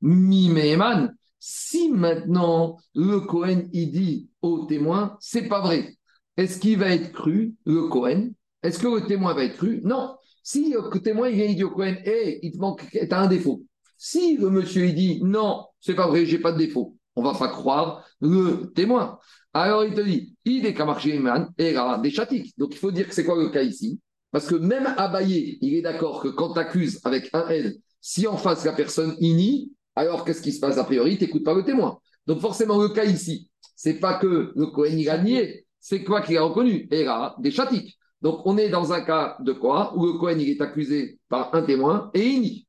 Mimeman. 0.00 1.14
Si 1.38 1.90
maintenant 1.90 2.78
le 2.94 3.20
Cohen 3.20 3.68
il 3.72 3.90
dit 3.92 4.30
au 4.40 4.64
témoin, 4.64 5.16
c'est 5.20 5.48
pas 5.48 5.60
vrai. 5.60 5.96
Est-ce 6.36 6.58
qu'il 6.58 6.78
va 6.78 6.88
être 6.88 7.12
cru, 7.12 7.54
le 7.66 7.88
Cohen 7.88 8.30
Est-ce 8.62 8.78
que 8.78 8.86
le 8.86 9.06
témoin 9.06 9.34
va 9.34 9.44
être 9.44 9.56
cru? 9.56 9.80
Non. 9.84 10.16
Si 10.46 10.70
le 10.70 11.00
témoin 11.00 11.30
il 11.30 11.40
il 11.40 11.64
au 11.64 11.70
Cohen, 11.70 11.96
hé, 12.04 12.38
il 12.42 12.52
te 12.52 12.58
manque, 12.58 12.86
t'as 13.08 13.20
un 13.20 13.28
défaut. 13.28 13.62
Si 13.96 14.36
le 14.36 14.50
monsieur 14.50 14.84
il 14.84 14.94
dit, 14.94 15.20
non, 15.24 15.64
c'est 15.80 15.94
pas 15.94 16.06
vrai, 16.06 16.26
j'ai 16.26 16.38
pas 16.38 16.52
de 16.52 16.58
défaut, 16.58 16.98
on 17.16 17.22
va 17.22 17.32
pas 17.32 17.48
croire 17.48 18.04
le 18.20 18.70
témoin. 18.74 19.18
Alors 19.54 19.86
il 19.86 19.94
te 19.94 20.02
dit, 20.02 20.36
il 20.44 20.66
est 20.66 20.74
Kamarchiman 20.74 21.48
et 21.56 21.74
des 22.02 22.10
chatiques. 22.10 22.52
Donc 22.58 22.74
il 22.74 22.78
faut 22.78 22.90
dire 22.90 23.08
que 23.08 23.14
c'est 23.14 23.24
quoi 23.24 23.42
le 23.42 23.48
cas 23.48 23.62
ici? 23.62 23.98
Parce 24.30 24.46
que 24.46 24.56
même 24.56 24.92
Abaye, 24.98 25.56
il 25.62 25.76
est 25.76 25.82
d'accord 25.82 26.20
que 26.20 26.28
quand 26.28 26.52
tu 26.52 26.58
accuses 26.58 27.00
avec 27.04 27.30
un 27.32 27.48
L, 27.48 27.76
si 28.02 28.26
en 28.26 28.36
face 28.36 28.66
la 28.66 28.72
personne 28.74 29.16
nie, 29.20 29.72
alors 29.96 30.26
qu'est-ce 30.26 30.42
qui 30.42 30.52
se 30.52 30.60
passe? 30.60 30.76
A 30.76 30.84
priori 30.84 31.16
Tu 31.16 31.24
n'écoutes 31.24 31.44
pas 31.44 31.54
le 31.54 31.64
témoin. 31.64 31.98
Donc 32.26 32.40
forcément, 32.40 32.82
le 32.82 32.90
cas 32.90 33.04
ici, 33.04 33.48
c'est 33.76 33.98
pas 33.98 34.18
que 34.18 34.52
le 34.54 34.66
Cohen 34.66 34.98
il 34.98 35.08
a 35.08 35.16
nié, 35.16 35.64
c'est 35.80 36.04
quoi 36.04 36.20
qu'il 36.20 36.36
a 36.36 36.42
reconnu? 36.42 36.86
Là, 36.90 37.34
des 37.38 37.50
chatiques. 37.50 37.98
Donc 38.24 38.40
on 38.46 38.56
est 38.56 38.70
dans 38.70 38.92
un 38.94 39.02
cas 39.02 39.36
de 39.40 39.52
quoi? 39.52 39.92
Où 39.96 40.06
le 40.06 40.14
Cohen 40.14 40.38
est 40.38 40.60
accusé 40.62 41.20
par 41.28 41.54
un 41.54 41.62
témoin 41.62 42.10
et 42.14 42.26
il 42.26 42.40
nie. 42.40 42.66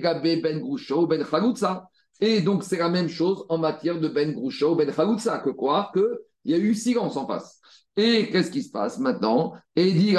Gabe 0.00 0.22
ben 0.22 0.60
Groucho 0.60 1.08
ben 1.08 1.24
Chaloutza. 1.28 1.88
Et 2.20 2.40
donc 2.40 2.62
c'est 2.62 2.78
la 2.78 2.88
même 2.88 3.08
chose 3.08 3.44
en 3.48 3.58
matière 3.58 3.98
de 4.00 4.06
ben 4.08 4.32
Groucho 4.32 4.76
ben 4.76 4.92
Chaloutza. 4.92 5.38
Que 5.40 5.50
quoi? 5.50 5.90
Que 5.92 6.22
il 6.44 6.52
y 6.52 6.54
a 6.54 6.58
eu 6.58 6.72
silence 6.74 7.16
en 7.16 7.26
face. 7.26 7.60
Et 7.96 8.30
qu'est-ce 8.30 8.52
qui 8.52 8.62
se 8.62 8.70
passe 8.70 8.98
maintenant? 9.00 9.54
Et 9.74 9.90
dit 9.90 10.14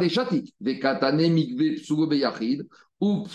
des 0.00 0.08
chatiques, 0.08 0.54
des 0.60 0.78
katane 0.78 1.20
ou. 3.00 3.26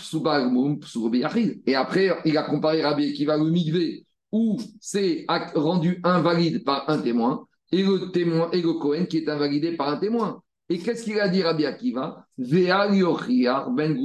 Et 1.66 1.74
après, 1.74 2.18
il 2.24 2.36
a 2.36 2.42
comparé 2.42 2.82
Rabbi 2.82 3.12
qui 3.12 3.24
va 3.24 3.36
le 3.36 3.50
mikve 3.50 4.02
où 4.32 4.58
c'est 4.80 5.26
rendu 5.54 6.00
invalide 6.02 6.64
par 6.64 6.88
un 6.88 6.98
témoin 6.98 7.46
et 7.72 7.82
le 7.82 8.10
témoin 8.10 8.50
et 8.52 8.62
le 8.62 8.72
Cohen 8.74 9.06
qui 9.06 9.18
est 9.18 9.28
invalidé 9.28 9.76
par 9.76 9.88
un 9.88 9.96
témoin. 9.96 10.42
Et 10.68 10.78
qu'est-ce 10.78 11.02
qu'il 11.02 11.18
a 11.18 11.28
dit 11.28 11.42
Rabbi 11.42 11.66
Akiva? 11.66 12.24
Ben 12.38 12.56
ben. 13.74 13.98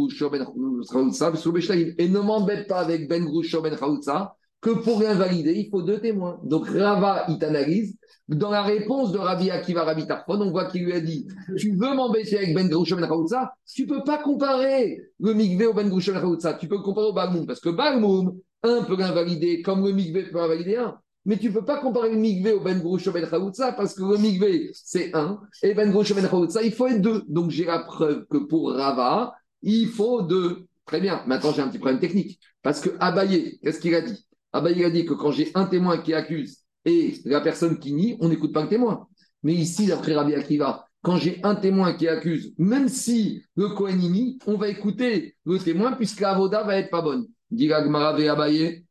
Et 1.98 2.10
ne 2.10 2.20
m'embête 2.20 2.68
pas 2.68 2.80
avec 2.80 3.08
ben 3.08 3.24
Groucho 3.24 3.62
ben 3.62 3.78
Chaoutza 3.78 4.36
que 4.66 4.72
pour 4.72 5.00
l'invalider, 5.00 5.54
il 5.54 5.70
faut 5.70 5.84
deux 5.84 6.00
témoins. 6.00 6.40
Donc 6.44 6.68
Rava, 6.68 7.26
il 7.30 7.38
t'analyse 7.38 7.96
Dans 8.28 8.50
la 8.50 8.64
réponse 8.64 9.12
de 9.12 9.20
Rabbi 9.20 9.52
Akiva 9.52 9.84
Rabbi 9.84 10.08
Tarfon, 10.08 10.42
on 10.42 10.50
voit 10.50 10.66
qu'il 10.66 10.86
lui 10.86 10.94
a 10.94 11.02
dit 11.02 11.28
Tu 11.56 11.76
veux 11.76 11.94
m'embêter 11.94 12.38
avec 12.38 12.56
Ben 12.56 12.68
Groucho 12.68 12.96
Ben 12.96 13.08
Chaoutza 13.08 13.54
Tu 13.72 13.86
peux 13.86 14.04
pas 14.04 14.18
comparer 14.18 15.00
le 15.20 15.34
Mikvé 15.36 15.68
au 15.68 15.74
Ben 15.76 15.88
Groucho 15.88 16.14
Ben 16.14 16.22
Chaoutza. 16.22 16.56
Tu 16.56 16.68
peux 16.68 16.80
comparer 16.80 17.08
au 17.08 17.14
Balmoum. 17.14 17.46
Parce 17.46 17.60
que 17.60 17.70
Balmoum, 17.70 18.40
un 18.64 18.84
peut 18.86 18.98
l'invalider 18.98 19.62
comme 19.62 19.86
le 19.86 19.92
Mikvé 19.92 20.24
peut 20.24 20.42
invalider 20.42 20.78
un. 20.78 20.98
Mais 21.26 21.38
tu 21.38 21.50
ne 21.50 21.54
peux 21.54 21.66
pas 21.66 21.80
comparer 21.80 22.12
le 22.12 22.18
Mikvé 22.18 22.54
au 22.54 22.60
Ben 22.60 22.80
Groucho 22.80 23.12
Ben 23.12 23.28
parce 23.28 23.96
que 23.96 24.04
le 24.04 24.18
Mikvé, 24.18 24.70
c'est 24.74 25.16
un. 25.16 25.42
Et 25.64 25.74
Ben 25.74 25.92
Groucho 25.92 26.14
Ben 26.14 26.30
il 26.64 26.72
faut 26.72 26.88
être 26.88 27.02
deux. 27.02 27.24
Donc 27.28 27.50
j'ai 27.50 27.66
la 27.66 27.80
preuve 27.80 28.26
que 28.30 28.38
pour 28.38 28.72
Rava, 28.72 29.34
il 29.64 29.88
faut 29.88 30.22
deux. 30.22 30.68
Très 30.86 31.02
bien. 31.02 31.24
Maintenant, 31.26 31.52
j'ai 31.52 31.64
un 31.64 31.68
petit 31.68 31.80
problème 31.80 32.00
technique. 32.00 32.40
Parce 32.62 32.80
que 32.80 32.90
Abaye, 33.00 33.60
qu'est-ce 33.64 33.80
qu'il 33.80 33.96
a 33.96 34.02
dit? 34.02 34.26
Abaye 34.54 34.86
a 34.86 34.90
dit 34.92 35.06
que 35.06 35.14
quand 35.14 35.32
j'ai 35.32 35.52
un 35.56 35.66
témoin 35.66 35.98
qui 35.98 36.14
accuse 36.14 36.60
et 36.86 37.16
la 37.26 37.42
personne 37.42 37.80
qui 37.80 37.94
nie, 37.94 38.16
on 38.20 38.30
n'écoute 38.30 38.54
pas 38.54 38.62
le 38.62 38.70
témoin. 38.70 39.08
Mais 39.42 39.54
ici, 39.54 39.88
d'après 39.88 40.14
Rabbi 40.14 40.36
Akiva, 40.36 40.86
quand 41.02 41.18
j'ai 41.18 41.40
un 41.44 41.56
témoin 41.56 41.94
qui 41.94 42.08
accuse, 42.08 42.54
même 42.58 42.88
si 42.88 43.44
le 43.56 43.70
Kohen 43.70 43.98
nie, 43.98 44.40
on 44.46 44.58
va 44.58 44.70
écouter 44.70 45.36
le 45.46 45.58
témoin 45.58 45.94
puisque 45.94 46.20
l'avoda 46.22 46.64
va 46.64 46.78
être 46.78 46.92
pas 46.92 47.02
bonne. 47.02 47.26
Dit 47.50 47.72
Abaye. 47.72 48.85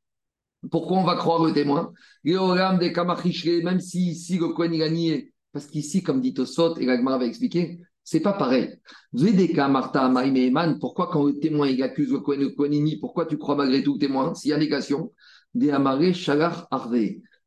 Pourquoi 0.71 0.99
on 0.99 1.05
va 1.05 1.17
croire 1.17 1.45
le 1.45 1.53
témoin 1.53 1.93
même 2.25 3.81
si 3.81 4.11
ici 4.11 4.39
le 4.39 4.49
Kohen 4.49 4.75
il 4.75 4.83
a 4.83 4.91
nié, 4.91 5.33
parce 5.53 5.67
qu'ici, 5.67 6.03
comme 6.03 6.21
dit 6.21 6.35
Tosot, 6.35 6.77
et 6.79 6.87
Gmara 6.87 7.19
va 7.19 7.27
expliquer, 7.27 7.79
c'est 8.03 8.21
pas 8.21 8.35
pareil. 8.35 8.77
Vedeka 9.13 9.69
Martha 9.69 10.09
Maïmeman, 10.09 10.79
pourquoi 10.79 11.09
quand 11.11 11.25
le 11.25 11.39
témoin 11.39 11.69
il 11.69 11.83
accuse 11.83 12.11
le 12.11 12.21
Kohen, 12.21 12.41
le 12.41 12.51
Kohen 12.51 12.99
pourquoi 13.01 13.27
tu 13.27 13.39
crois 13.39 13.57
malgré 13.57 13.83
tout 13.83 13.95
le 13.95 13.99
témoin? 13.99 14.35
S'il 14.35 14.51
y 14.51 14.53
a 14.53 14.59
négation. 14.59 15.13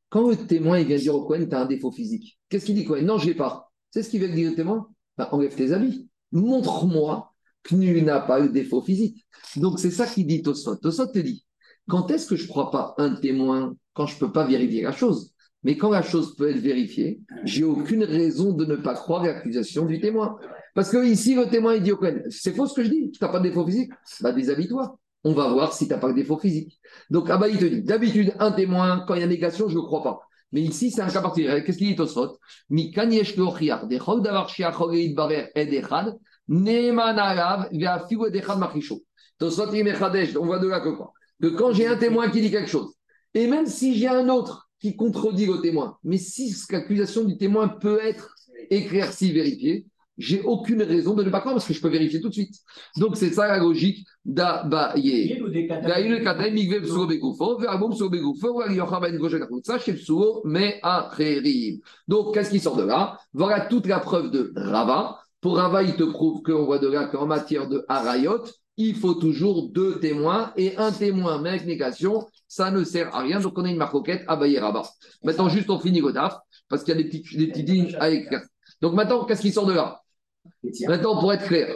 Quand 0.09 0.29
le 0.29 0.35
témoin 0.47 0.79
il 0.79 0.87
vient 0.87 0.97
dire 0.97 1.15
au 1.15 1.25
Cohen, 1.25 1.45
tu 1.47 1.55
as 1.55 1.61
un 1.61 1.65
défaut 1.65 1.91
physique, 1.91 2.39
qu'est-ce 2.49 2.65
qu'il 2.65 2.75
dit 2.75 2.85
Cohen 2.85 3.03
Non, 3.03 3.17
je 3.17 3.27
l'ai 3.27 3.35
pas. 3.35 3.71
C'est 3.91 4.03
ce 4.03 4.09
qu'il 4.09 4.21
veut 4.21 4.29
dire 4.29 4.51
au 4.51 4.55
témoin? 4.55 4.89
Ben, 5.17 5.27
Enlève 5.31 5.55
tes 5.55 5.73
habits. 5.73 6.07
Montre-moi 6.31 7.33
que 7.63 7.75
tu 7.75 8.01
n'as 8.01 8.21
pas 8.21 8.39
eu 8.39 8.47
de 8.47 8.53
défaut 8.53 8.81
physique. 8.81 9.25
Donc 9.57 9.79
c'est 9.79 9.91
ça 9.91 10.07
qu'il 10.07 10.25
dit 10.27 10.41
Tosot. 10.41 10.77
Tosot 10.77 11.07
te 11.07 11.19
dit 11.19 11.45
quand 11.87 12.11
est-ce 12.11 12.27
que 12.27 12.35
je 12.35 12.43
ne 12.43 12.47
crois 12.47 12.71
pas 12.71 12.95
un 12.97 13.15
témoin 13.15 13.75
quand 13.93 14.05
je 14.05 14.15
ne 14.15 14.19
peux 14.19 14.31
pas 14.31 14.45
vérifier 14.45 14.83
la 14.83 14.91
chose? 14.91 15.33
Mais 15.63 15.75
quand 15.75 15.89
la 15.89 16.01
chose 16.01 16.35
peut 16.35 16.49
être 16.49 16.59
vérifiée, 16.59 17.19
j'ai 17.43 17.63
aucune 17.63 18.03
raison 18.03 18.53
de 18.53 18.65
ne 18.65 18.75
pas 18.75 18.93
croire 18.93 19.23
l'accusation 19.23 19.85
du 19.85 19.99
témoin. 19.99 20.37
Parce 20.75 20.91
que 20.91 21.03
ici, 21.03 21.35
le 21.35 21.47
témoin 21.47 21.75
il 21.75 21.83
dit 21.83 21.91
c'est 22.29 22.55
faux 22.55 22.67
ce 22.67 22.75
que 22.75 22.83
je 22.83 22.89
dis, 22.89 23.11
tu 23.11 23.19
n'as 23.21 23.29
pas 23.29 23.39
de 23.39 23.49
défaut 23.49 23.65
physique 23.65 23.91
bah, 24.21 24.31
Déshabille-toi 24.31 24.97
on 25.23 25.33
va 25.33 25.49
voir 25.49 25.73
si 25.73 25.87
tu 25.87 25.93
n'as 25.93 25.99
pas 25.99 26.09
de 26.09 26.13
défaut 26.13 26.37
physique. 26.37 26.79
Donc, 27.09 27.29
Abba, 27.29 27.49
il 27.49 27.57
te 27.57 27.65
dit, 27.65 27.81
d'habitude, 27.81 28.33
un 28.39 28.51
témoin, 28.51 29.03
quand 29.07 29.15
il 29.15 29.21
y 29.21 29.23
a 29.23 29.27
négation, 29.27 29.67
je 29.67 29.75
ne 29.75 29.81
crois 29.81 30.03
pas. 30.03 30.21
Mais 30.53 30.61
ici, 30.61 30.91
c'est 30.91 31.01
un 31.01 31.09
cas 31.09 31.21
particulier. 31.21 31.63
Qu'est-ce 31.65 31.77
qu'il 31.77 31.87
dit 31.87 31.95
Tosfot? 31.95 32.37
Tosfot 39.39 39.67
on 40.39 40.45
voit 40.45 40.59
de 40.59 40.67
là 40.67 40.79
que 40.79 40.89
quoi? 40.95 41.11
Que 41.41 41.47
quand 41.47 41.73
j'ai 41.73 41.87
un 41.87 41.97
témoin 41.97 42.29
qui 42.29 42.41
dit 42.41 42.51
quelque 42.51 42.69
chose, 42.69 42.93
et 43.33 43.47
même 43.47 43.67
si 43.67 43.95
j'ai 43.95 44.07
un 44.07 44.29
autre 44.29 44.69
qui 44.79 44.95
contredit 44.95 45.45
le 45.45 45.61
témoin, 45.61 45.97
mais 46.03 46.17
si 46.17 46.53
l'accusation 46.71 47.23
du 47.23 47.37
témoin 47.37 47.67
peut 47.67 47.99
être 48.01 48.35
éclaircie, 48.69 49.31
vérifiée, 49.31 49.85
j'ai 50.17 50.41
aucune 50.41 50.81
raison 50.81 51.13
de 51.13 51.23
ne 51.23 51.29
pas 51.29 51.41
croire 51.41 51.53
parce 51.53 51.67
que 51.67 51.73
je 51.73 51.81
peux 51.81 51.89
vérifier 51.89 52.19
tout 52.19 52.29
de 52.29 52.33
suite. 52.33 52.55
Donc 52.97 53.15
c'est 53.17 53.29
ça 53.29 53.47
la 53.47 53.59
logique 53.59 54.05
d'Abaye. 54.25 55.39
Donc 62.07 62.33
qu'est-ce 62.33 62.49
qui 62.49 62.59
sort 62.59 62.75
de 62.77 62.83
là? 62.83 63.19
Voilà 63.33 63.61
toute 63.61 63.85
la 63.85 63.99
preuve 63.99 64.31
de 64.31 64.51
Rava. 64.55 65.19
Pour 65.39 65.57
Rava, 65.57 65.83
il 65.83 65.95
te 65.95 66.03
prouve 66.03 66.41
qu'on 66.41 66.65
voit 66.65 66.79
de 66.79 66.87
là 66.87 67.05
qu'en 67.05 67.27
matière 67.27 67.69
de 67.69 67.85
Harayot, 67.87 68.43
il 68.77 68.95
faut 68.95 69.15
toujours 69.15 69.69
deux 69.69 69.99
témoins 69.99 70.53
et 70.55 70.77
un 70.77 70.91
témoin, 70.91 71.41
mais 71.41 71.49
avec 71.49 71.65
négation, 71.65 72.27
ça 72.47 72.71
ne 72.71 72.83
sert 72.83 73.13
à 73.15 73.21
rien. 73.21 73.39
Donc 73.39 73.57
on 73.57 73.65
a 73.65 73.69
une 73.69 73.77
marcoquette 73.77 74.23
Abaye 74.27 74.59
Rava. 74.59 74.83
Maintenant, 75.23 75.49
juste 75.49 75.69
on 75.69 75.79
finit 75.79 76.01
taf 76.13 76.37
parce 76.69 76.83
qu'il 76.83 76.95
y 76.95 76.99
a 76.99 77.03
des 77.03 77.09
petits, 77.09 77.37
des 77.37 77.47
petits 77.47 77.63
dignes 77.63 77.95
à 77.99 78.09
écrire. 78.09 78.41
Donc 78.81 78.93
maintenant, 78.93 79.25
qu'est-ce 79.25 79.41
qui 79.41 79.51
sort 79.51 79.65
de 79.65 79.73
là? 79.73 80.01
Maintenant, 80.87 81.19
pour 81.19 81.33
être 81.33 81.45
clair, 81.45 81.75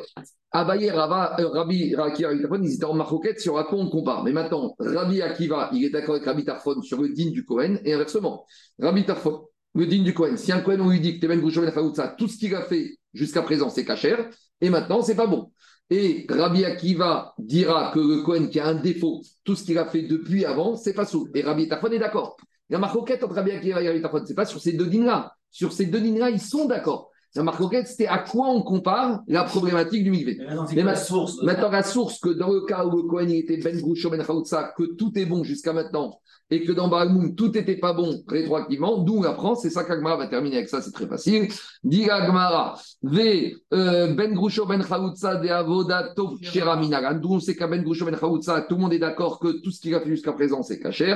Abaye, 0.52 0.90
Rava, 0.91 1.40
euh, 1.40 1.48
Rabbi 1.48 1.95
Akiva, 1.95 2.34
ils 2.34 2.73
étaient 2.76 2.86
en 2.86 2.94
marcoquette 2.94 3.40
sur 3.40 3.57
à 3.57 3.64
quoi 3.64 3.80
on 3.80 3.90
compare. 3.90 4.23
Mais 4.23 4.34
maintenant, 4.34 4.76
Rabbi 4.80 5.22
Akiva, 5.22 5.69
il 5.73 5.86
est 5.86 5.90
d'accord 5.90 6.15
avec 6.15 6.26
Rabbi 6.26 6.44
Tarfon 6.44 6.82
sur 6.82 7.02
le 7.02 7.10
din 7.10 7.32
du 7.32 7.45
Cohen 7.45 7.78
et 7.86 7.94
inversement. 7.94 8.45
Rabbi 8.78 9.06
Tarfon, 9.06 9.48
le 9.76 9.88
din 9.88 10.03
du 10.03 10.14
Cohen, 10.14 10.36
si 10.36 10.52
un 10.52 10.60
Cohen, 10.60 10.82
on 10.82 10.90
lui 10.90 10.99
dit 10.99 11.15
que 11.15 11.22
Temen 11.22 11.40
Gouchon 11.40 11.65
ça, 11.95 12.15
tout 12.18 12.28
ce 12.28 12.38
qu'il 12.38 12.53
a 12.53 12.64
fait 12.64 12.98
jusqu'à 13.14 13.41
présent, 13.41 13.69
c'est 13.69 13.86
cachère, 13.86 14.30
et 14.60 14.69
maintenant, 14.69 15.02
c'est 15.02 15.15
pas 15.15 15.28
bon. 15.28 15.52
Et 15.93 16.26
Rabbi 16.30 16.63
Akiva 16.63 17.34
dira 17.38 17.91
que 17.93 17.99
le 17.99 18.23
Cohen 18.23 18.47
qui 18.47 18.61
a 18.61 18.68
un 18.68 18.76
défaut, 18.76 19.22
tout 19.43 19.57
ce 19.57 19.65
qu'il 19.65 19.77
a 19.77 19.85
fait 19.85 20.03
depuis 20.03 20.45
avant, 20.45 20.77
c'est 20.77 20.93
pas 20.93 21.05
sous. 21.05 21.27
Et 21.35 21.41
Rabbi 21.41 21.68
Tarfon 21.68 21.91
est 21.91 21.99
d'accord. 21.99 22.38
La 22.69 22.80
marcoquette 22.80 23.26
entre 23.26 23.35
Rabbi 23.35 23.51
Akiva 23.51 23.84
et 23.84 23.88
Rabbi 23.89 24.01
Tarfon, 24.01 24.23
c'est 24.26 24.34
pas 24.34 24.45
sur 24.45 24.61
ces 24.61 24.72
deux 24.72 24.88
dînes-là. 24.88 25.35
Sur 25.51 25.73
ces 25.73 25.88
deux 25.88 25.99
dînes-là, 25.99 26.30
ils 26.30 26.39
sont 26.39 26.63
d'accord. 26.65 27.10
La 27.33 27.43
marque 27.43 27.61
c'était 27.85 28.07
à 28.07 28.17
quoi 28.17 28.49
on 28.49 28.61
compare 28.61 29.21
la 29.27 29.43
problématique 29.43 30.03
du 30.03 30.11
mikvé? 30.11 30.37
Mais 30.75 30.83
la 30.83 30.95
source. 30.95 31.41
Maintenant, 31.43 31.69
la 31.69 31.83
source 31.83 32.19
que 32.19 32.29
dans 32.29 32.51
le 32.51 32.61
cas 32.61 32.85
où 32.85 32.95
le 32.97 33.03
Kohen 33.03 33.29
était 33.29 33.57
Ben 33.57 33.79
Groucho 33.79 34.09
Ben 34.09 34.21
Chaoutsa, 34.21 34.73
que 34.77 34.83
tout 34.95 35.11
est 35.15 35.25
bon 35.25 35.43
jusqu'à 35.43 35.71
maintenant, 35.71 36.19
et 36.49 36.65
que 36.65 36.73
dans 36.73 36.89
Balmoum, 36.89 37.33
tout 37.35 37.47
n'était 37.47 37.77
pas 37.77 37.93
bon 37.93 38.21
rétroactivement, 38.27 38.97
d'où 38.97 39.19
on 39.19 39.23
apprend, 39.23 39.55
c'est 39.55 39.69
ça 39.69 39.85
qu'Agmara 39.85 40.17
va 40.17 40.27
terminer 40.27 40.57
avec 40.57 40.67
ça, 40.67 40.81
c'est 40.81 40.91
très 40.91 41.07
facile. 41.07 41.47
Dit 41.85 42.09
Agmara, 42.09 42.77
ve 43.01 43.53
euh, 43.73 44.13
Ben 44.13 44.33
Groucho 44.33 44.65
Ben 44.65 44.83
Chaoutsa 44.83 45.35
de 45.35 45.47
Avoda 45.47 46.09
Tov 46.13 46.37
d'où 47.21 47.33
on 47.33 47.39
sait 47.39 47.55
qu'à 47.55 47.67
Ben 47.67 47.81
Groucho 47.81 48.05
Ben 48.05 48.17
Chaoutsa, 48.17 48.61
tout 48.61 48.75
le 48.75 48.81
monde 48.81 48.93
est 48.93 48.99
d'accord 48.99 49.39
que 49.39 49.61
tout 49.61 49.71
ce 49.71 49.79
qu'il 49.79 49.95
a 49.95 50.01
fait 50.01 50.09
jusqu'à 50.09 50.33
présent, 50.33 50.61
c'est 50.61 50.79
kacher. 50.79 51.15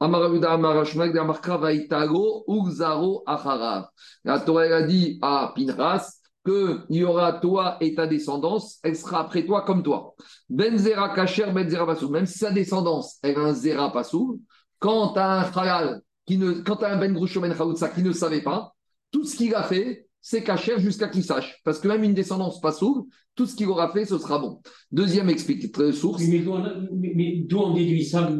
Amaravuda 0.00 0.52
Amarashmak 0.52 1.14
de 1.14 1.18
Amarkra 1.18 1.56
Vaitago 1.56 2.44
Uzaro 2.48 3.22
Acharav. 3.26 3.86
La 4.24 4.38
Torah 4.40 4.64
a 4.64 4.82
dit 4.82 5.18
à 5.22 5.53
Pinras, 5.54 6.20
qu'il 6.44 6.84
y 6.90 7.04
aura 7.04 7.32
toi 7.34 7.78
et 7.80 7.94
ta 7.94 8.06
descendance, 8.06 8.78
elle 8.82 8.96
sera 8.96 9.20
après 9.20 9.46
toi 9.46 9.62
comme 9.62 9.82
toi. 9.82 10.14
Ben 10.48 10.76
Zera 10.76 11.14
Kacher, 11.14 11.50
Ben 11.54 11.68
Zera 11.68 11.86
Pasou. 11.86 12.10
Même 12.10 12.26
si 12.26 12.38
sa 12.38 12.50
descendance, 12.50 13.18
elle 13.22 13.36
a 13.36 13.40
un 13.40 13.54
Zera 13.54 13.92
Pasou, 13.92 14.40
quand 14.78 15.14
tu 15.14 15.18
as 15.18 15.30
un 15.30 15.50
Khalal, 15.50 16.02
qui 16.26 16.36
ne, 16.36 16.52
quand 16.52 16.76
tu 16.76 16.84
as 16.84 16.92
un 16.92 16.98
Ben 16.98 17.12
Groucho 17.12 17.40
Ben 17.40 17.54
Chaoutsa 17.54 17.88
qui 17.88 18.02
ne 18.02 18.12
savait 18.12 18.42
pas, 18.42 18.74
tout 19.10 19.24
ce 19.24 19.36
qu'il 19.36 19.54
a 19.54 19.62
fait, 19.62 20.06
c'est 20.20 20.42
Kacher 20.42 20.78
jusqu'à 20.78 21.08
qu'il 21.08 21.24
sache. 21.24 21.60
Parce 21.64 21.78
que 21.78 21.88
même 21.88 22.04
une 22.04 22.14
descendance 22.14 22.60
Pasou, 22.60 23.08
tout 23.34 23.46
ce 23.46 23.56
qu'il 23.56 23.68
aura 23.68 23.90
fait, 23.92 24.04
ce 24.04 24.18
sera 24.18 24.38
bon. 24.38 24.60
Deuxième 24.92 25.28
explique, 25.28 25.76
euh, 25.78 25.92
source. 25.92 26.22
Mais 26.28 26.46
on, 26.46 26.62
mais 26.92 27.42
d'où 27.46 27.58
on 27.58 27.74
déduit 27.74 28.04
ça 28.04 28.30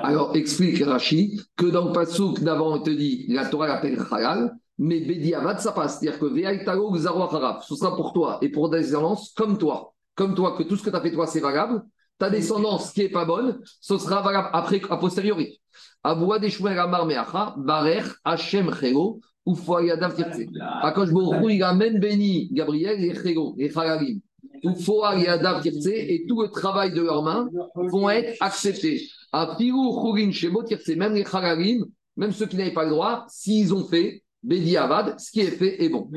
Alors, 0.00 0.34
explique 0.34 0.82
Rashi 0.82 1.40
que 1.56 1.66
dans 1.66 1.86
le 1.86 1.92
Passouk 1.92 2.40
d'avant, 2.40 2.74
on 2.74 2.82
te 2.82 2.90
dit, 2.90 3.26
la 3.28 3.46
Torah 3.46 3.68
l'appelle 3.68 3.96
Khalal, 3.96 4.52
mais 4.78 5.00
Bediavad, 5.00 5.60
ça 5.60 5.72
passe. 5.72 6.00
C'est-à-dire 6.00 6.18
que 6.18 6.26
Ve'aitalo 6.26 6.94
ce 6.96 7.74
sera 7.76 7.96
pour 7.96 8.12
toi 8.12 8.38
et 8.42 8.48
pour 8.48 8.70
ta 8.70 8.78
descendance 8.78 9.32
comme 9.36 9.58
toi. 9.58 9.94
Comme 10.14 10.34
toi, 10.34 10.56
que 10.56 10.62
tout 10.62 10.76
ce 10.76 10.82
que 10.82 10.90
tu 10.90 10.96
as 10.96 11.00
fait 11.00 11.12
toi, 11.12 11.26
c'est 11.26 11.40
valable. 11.40 11.82
Ta 12.18 12.30
descendance 12.30 12.92
qui 12.92 13.02
n'est 13.02 13.08
pas 13.08 13.24
bonne, 13.24 13.60
ce 13.80 13.98
sera 13.98 14.22
valable 14.22 14.48
après, 14.52 14.80
a 14.88 14.96
posteriori. 14.96 15.60
Aboua 16.02 16.38
Deshouer 16.38 16.78
Amar 16.78 17.06
Meacha, 17.06 17.54
Barer, 17.56 18.04
Hachem 18.24 18.72
Chego, 18.74 19.20
ou 19.44 19.54
Foyadav 19.54 20.14
Tirtse. 20.14 20.42
Akash 20.82 21.10
Borou, 21.10 21.48
il 21.48 21.62
amène 21.62 21.98
béni 21.98 22.48
Gabriel 22.52 23.02
et 23.02 23.14
Chego, 23.14 23.54
et 23.58 23.70
Chagalim. 23.70 24.20
Ou 24.62 24.74
Foyadav 24.74 25.62
Tirtse, 25.62 25.86
et 25.86 26.24
tout 26.28 26.42
le 26.42 26.48
travail 26.48 26.92
de 26.92 27.02
leurs 27.02 27.22
mains 27.22 27.48
vont 27.74 28.08
être 28.10 28.36
acceptés. 28.40 29.08
A 29.32 29.56
Pirou 29.56 30.00
Chougin 30.00 30.30
Shebo 30.30 30.62
Tirtse, 30.62 30.96
même 30.96 31.14
les 31.14 31.24
Chagalim, 31.24 31.84
même 32.16 32.32
ceux 32.32 32.46
qui 32.46 32.56
n'avaient 32.56 32.72
pas 32.72 32.84
le 32.84 32.90
droit, 32.90 33.24
s'ils 33.28 33.74
ont 33.74 33.84
fait, 33.84 34.23
Bédi 34.44 34.76
Avad, 34.76 35.18
ce 35.18 35.30
qui 35.30 35.40
est 35.40 35.50
fait 35.50 35.82
est 35.82 35.88
bon. 35.88 36.10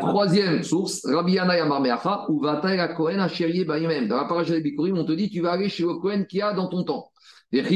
Troisième 0.00 0.62
source, 0.62 1.04
Rabbi 1.04 1.32
Yanaï 1.32 1.58
Amarmeacha, 1.58 2.26
ou 2.28 2.40
Vataï 2.40 2.76
la 2.76 2.88
Kohen 2.88 3.18
Acherié 3.18 3.64
Baïmem. 3.64 4.06
Dans 4.06 4.16
la 4.16 4.26
paracha 4.26 4.52
des 4.52 4.60
Bikurim, 4.60 4.96
on 4.96 5.04
te 5.04 5.10
dit 5.12 5.28
tu 5.28 5.40
vas 5.40 5.52
aller 5.52 5.68
chez 5.68 5.82
le 5.82 5.94
Kohen 5.94 6.24
qui 6.26 6.40
a 6.40 6.52
dans 6.52 6.68
ton 6.68 6.84
temps. 6.84 7.10
Est-ce 7.52 7.68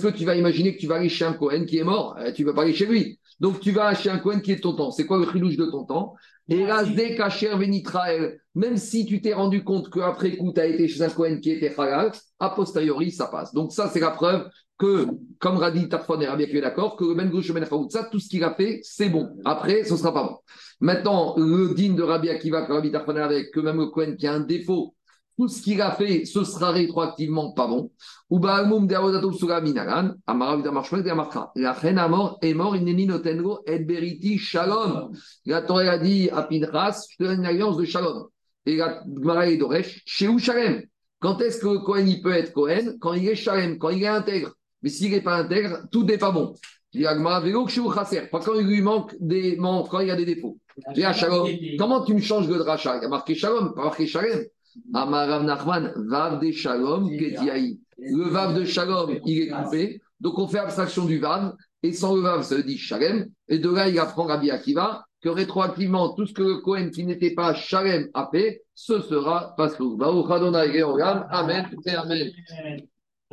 que 0.00 0.08
tu 0.08 0.24
vas 0.24 0.36
imaginer 0.36 0.76
que 0.76 0.80
tu 0.80 0.86
vas 0.86 0.94
aller 0.94 1.08
chez 1.08 1.24
un 1.24 1.32
Kohen 1.32 1.66
qui 1.66 1.78
est 1.78 1.84
mort? 1.84 2.16
Tu 2.36 2.42
ne 2.42 2.46
vas 2.48 2.54
pas 2.54 2.62
aller 2.62 2.74
chez 2.74 2.86
lui. 2.86 3.18
Donc 3.40 3.58
tu 3.58 3.72
vas 3.72 3.92
chez 3.94 4.08
un 4.08 4.18
Kohen 4.18 4.40
qui 4.40 4.52
est 4.52 4.56
de 4.56 4.60
ton 4.60 4.76
temps. 4.76 4.92
C'est 4.92 5.04
quoi 5.04 5.18
le 5.18 5.26
chilouche 5.28 5.56
de 5.56 5.66
ton 5.66 5.84
temps? 5.84 6.14
Et 6.48 6.64
là, 6.64 6.84
Kacher 7.16 7.56
Venitrael, 7.56 8.38
même 8.54 8.76
si 8.76 9.04
tu 9.06 9.20
t'es 9.20 9.32
rendu 9.32 9.64
compte 9.64 9.90
qu'après 9.90 10.36
coup, 10.36 10.52
tu 10.52 10.60
as 10.60 10.66
été 10.66 10.86
chez 10.86 11.02
un 11.02 11.08
Kohen 11.08 11.40
qui 11.40 11.50
était 11.50 11.74
halal, 11.76 12.12
a 12.38 12.50
posteriori, 12.50 13.10
ça 13.10 13.26
passe. 13.26 13.52
Donc 13.52 13.72
ça, 13.72 13.88
c'est 13.88 13.98
la 13.98 14.10
preuve 14.10 14.46
que, 14.78 15.06
comme 15.38 15.56
Radi 15.56 15.88
Tarfon 15.88 16.20
et 16.20 16.26
Rabbi 16.26 16.44
est 16.44 16.60
d'accord, 16.60 16.96
que 16.96 17.04
le 17.04 17.14
Ben 17.14 17.30
Gouche 17.30 17.52
Ben 17.52 17.66
tout 18.10 18.18
ce 18.18 18.28
qu'il 18.28 18.42
a 18.44 18.54
fait, 18.54 18.80
c'est 18.82 19.08
bon. 19.08 19.28
Après, 19.44 19.84
ce 19.84 19.92
ne 19.92 19.98
sera 19.98 20.12
pas 20.12 20.24
bon. 20.24 20.36
Maintenant, 20.80 21.34
le 21.36 21.74
digne 21.74 21.94
de 21.94 22.02
Rabbi 22.02 22.28
Akiva, 22.28 22.66
que 22.66 22.72
Rabbi 22.72 22.90
Tarfon 22.90 23.16
avec, 23.16 23.50
que 23.52 23.60
même 23.60 23.78
le 23.78 23.86
Kohen 23.86 24.16
qui 24.16 24.26
a 24.26 24.32
un 24.34 24.40
défaut, 24.40 24.94
tout 25.36 25.48
ce 25.48 25.60
qu'il 25.62 25.80
a 25.80 25.90
fait, 25.92 26.24
ce 26.24 26.44
sera 26.44 26.70
rétroactivement 26.70 27.52
pas 27.52 27.66
bon. 27.66 27.90
Ou 28.30 28.38
Baalmoum 28.38 28.86
de 28.86 28.94
Avodato 28.94 29.32
Sura 29.32 29.60
Minaran, 29.60 30.12
Amarav 30.26 30.62
de 30.62 30.70
Marshmal 30.70 31.02
de 31.02 31.10
Amarka. 31.10 31.50
La 31.56 31.72
reine 31.72 31.98
est 31.98 32.08
mort, 32.08 32.38
est 32.40 32.54
mort, 32.54 32.76
il 32.76 32.84
n'est 32.84 33.06
notengo, 33.06 33.60
et 33.66 33.80
beriti 33.80 34.38
shalom. 34.38 35.12
La 35.46 35.62
Torah 35.62 35.82
a 35.82 35.98
dit 35.98 36.30
à 36.30 36.42
Pinchas, 36.42 37.06
je 37.10 37.16
te 37.16 37.24
donne 37.24 37.40
une 37.40 37.46
alliance 37.46 37.76
de 37.76 37.84
shalom. 37.84 38.28
Et 38.66 38.76
la 38.76 39.02
Gemara 39.06 39.48
est 39.48 39.56
d'Oresh, 39.56 40.02
chez 40.06 40.28
où 40.28 40.38
shalem? 40.38 40.82
Quand 41.20 41.40
est-ce 41.40 41.58
que 41.58 41.68
le 41.68 41.78
Cohen 41.80 42.06
il 42.06 42.22
peut 42.22 42.32
être 42.32 42.52
Cohen? 42.52 42.96
Quand 43.00 43.14
il 43.14 43.28
est 43.28 43.34
shalem, 43.34 43.78
quand 43.78 43.90
il 43.90 44.02
est 44.04 44.06
intègre. 44.06 44.52
Mais 44.84 44.90
s'il 44.90 45.10
n'est 45.12 45.22
pas 45.22 45.36
intègre, 45.36 45.78
tout 45.90 46.04
n'est 46.04 46.18
pas 46.18 46.30
bon. 46.30 46.54
Pas 46.92 48.40
quand 48.40 48.54
il 48.60 48.66
lui 48.66 48.82
manque 48.82 49.16
des 49.18 49.56
membres, 49.56 49.88
quand 49.88 50.00
il 50.00 50.08
y 50.08 50.10
a 50.10 50.16
des 50.16 50.26
défauts. 50.26 50.58
Shalom. 50.94 51.48
Comment 51.78 52.04
tu 52.04 52.12
me 52.12 52.20
changes 52.20 52.48
le 52.48 52.58
dracha? 52.58 52.98
Il 52.98 53.02
y 53.02 53.06
a 53.06 53.08
marqué 53.08 53.34
shalom, 53.34 53.74
pas 53.74 53.84
marqué 53.84 54.06
shalem. 54.06 54.44
Amarav 54.92 55.42
Nachman, 55.44 55.92
Vav 55.96 56.38
de 56.38 56.52
Shalom. 56.52 57.08
Le 57.10 58.28
Vav 58.28 58.54
de 58.54 58.64
Shalom, 58.66 59.18
il 59.24 59.42
est 59.42 59.48
coupé. 59.48 60.02
Donc 60.20 60.38
on 60.38 60.46
fait 60.46 60.58
abstraction 60.58 61.06
du 61.06 61.18
Vav. 61.18 61.54
Et 61.82 61.92
sans 61.92 62.14
le 62.14 62.20
Vav, 62.20 62.42
ça 62.42 62.56
veut 62.56 62.62
dire 62.62 62.78
Shalem. 62.78 63.28
Et 63.48 63.58
de 63.58 63.70
là, 63.70 63.88
il 63.88 63.98
apprend 63.98 64.24
Rabbi 64.24 64.50
Akiva 64.50 65.06
que 65.22 65.30
rétroactivement, 65.30 66.12
tout 66.12 66.26
ce 66.26 66.34
que 66.34 66.42
le 66.42 66.56
Cohen 66.58 66.90
qui 66.90 67.06
n'était 67.06 67.32
pas 67.32 67.54
Shalem 67.54 68.08
a 68.12 68.28
fait, 68.30 68.64
ce 68.74 69.00
sera 69.00 69.54
Passouk. 69.56 69.98
Baruch 69.98 70.30
Adonai. 70.30 70.82
Amen 71.30 71.70
et 71.86 71.90
Amen. 71.90 72.30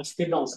C'était 0.01 0.27
lent, 0.27 0.45
ça. 0.45 0.49